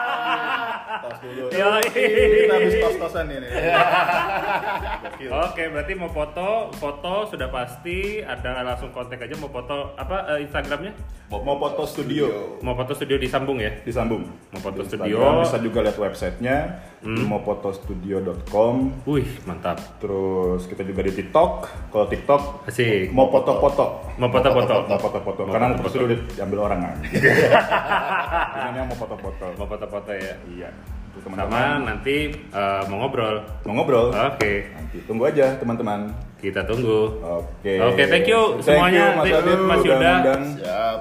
Tos 1.02 1.18
dulu. 1.20 1.46
Yoi. 1.50 1.84
Kita 1.90 2.54
habis 2.54 2.76
tos-tosan 2.78 3.26
ini. 3.28 3.50
Oke, 5.50 5.64
berarti 5.70 5.94
mau 5.94 6.10
foto, 6.10 6.70
foto 6.78 7.26
sudah 7.26 7.50
pasti. 7.50 8.22
Ada 8.22 8.62
langsung 8.62 8.94
kontak 8.94 9.22
aja 9.22 9.36
mau 9.38 9.50
foto 9.50 9.98
apa 9.98 10.38
eh, 10.38 10.46
Instagramnya? 10.46 10.94
Mau 11.32 11.56
foto 11.56 11.88
studio 11.88 12.60
Mau 12.60 12.76
foto 12.76 12.92
studio 12.92 13.16
disambung 13.16 13.56
ya? 13.56 13.72
disambung. 13.88 14.28
Mau 14.52 14.60
foto 14.60 14.84
Di 14.84 14.88
studio. 14.92 15.42
Bisa 15.42 15.58
juga 15.58 15.80
lihat 15.80 15.96
websitenya. 15.96 16.58
Hmm. 17.02 17.24
Mau 17.26 17.40
fotostudio.com. 17.42 18.76
Wih, 19.08 19.26
mantap. 19.48 19.80
Terus 19.98 20.68
kita 20.68 20.84
juga 20.84 21.02
di 21.02 21.16
TikTok. 21.16 21.52
Kalau 21.90 22.06
TikTok 22.06 22.68
Asik. 22.68 23.10
mau 23.16 23.32
foto-foto. 23.32 24.06
Mau 24.20 24.28
foto-foto. 24.30 24.76
Mau 24.86 25.00
foto-foto. 25.00 25.42
Mau 25.48 25.54
Karena 25.56 25.68
foto-foto. 25.74 25.88
foto 25.88 26.04
sudah 26.06 26.20
diambil 26.36 26.60
orang 26.68 26.80
kan. 26.84 26.96
Ini 28.70 28.80
mau 28.86 28.98
foto-foto. 29.00 29.46
Mau 29.56 29.66
foto-foto 29.66 30.12
ya. 30.12 30.36
Iya. 30.52 30.70
Untuk 31.12 31.22
Sama 31.22 31.44
teman-teman 31.44 31.78
nanti 31.86 32.16
eh, 32.32 32.82
mau 32.88 32.98
ngobrol. 33.00 33.36
mau 33.62 33.74
ngobrol. 33.74 34.08
Oke, 34.10 34.72
Nanti 34.72 34.98
tunggu 35.04 35.24
aja 35.26 35.60
teman-teman. 35.60 36.08
kita 36.38 36.64
tunggu. 36.64 37.20
Oke. 37.22 37.74
Oke, 37.84 38.04
thank 38.08 38.26
you 38.26 38.42
Thank 38.58 38.66
semuanya. 38.66 39.04
you, 39.04 39.08
Mas 39.12 39.22
Thank 39.22 39.30
you, 39.30 39.38
Adit, 39.38 39.60
Mas 39.62 39.80
udah 39.80 39.92
Yuda. 39.92 40.34
Siap. 40.56 41.00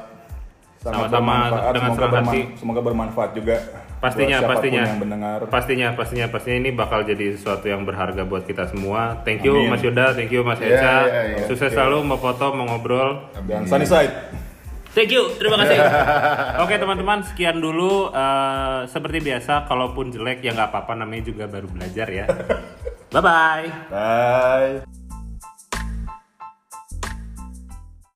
Sama-sama, 0.81 1.37
dengan 1.45 1.53
semoga, 1.53 1.77
senang 1.93 2.11
berman- 2.11 2.25
hati. 2.27 2.41
semoga 2.55 2.81
bermanfaat 2.81 3.31
juga. 3.35 3.57
Pastinya, 4.01 4.41
pastinya. 4.43 4.83
yang 4.83 4.97
mendengar. 4.99 5.39
Pastinya, 5.47 5.89
pastinya, 5.93 6.27
pastinya 6.27 6.57
ini 6.59 6.71
bakal 6.73 7.05
jadi 7.05 7.37
sesuatu 7.37 7.69
yang 7.69 7.85
berharga 7.85 8.25
buat 8.25 8.43
kita 8.43 8.65
semua. 8.67 9.21
Thank 9.23 9.45
you 9.45 9.53
Amin. 9.55 9.69
Mas 9.69 9.85
Yuda, 9.85 10.17
thank 10.17 10.33
you 10.33 10.41
Mas 10.41 10.57
Eca. 10.59 10.73
iya, 11.05 11.21
iya. 11.31 11.45
Sukses 11.45 11.69
Oke. 11.69 11.77
selalu 11.77 12.01
mau 12.03 12.17
foto, 12.17 12.49
mau 12.51 12.65
ngobrol. 12.67 13.29
Dan 13.45 13.69
sunny 13.69 13.85
side. 13.85 14.09
Thank 14.91 15.15
you, 15.15 15.31
terima 15.39 15.55
kasih. 15.63 15.79
Oke 16.67 16.75
teman-teman, 16.75 17.23
sekian 17.23 17.63
dulu. 17.63 18.11
Eh, 18.11 18.81
seperti 18.91 19.23
biasa, 19.23 19.71
kalaupun 19.71 20.11
jelek 20.11 20.43
ya 20.43 20.51
nggak 20.51 20.75
apa-apa, 20.75 20.99
namanya 20.99 21.31
juga 21.31 21.47
baru 21.47 21.71
belajar 21.71 22.11
ya. 22.11 22.27
Bye 23.15 23.23
bye. 23.23 23.69
Bye. 23.91 24.90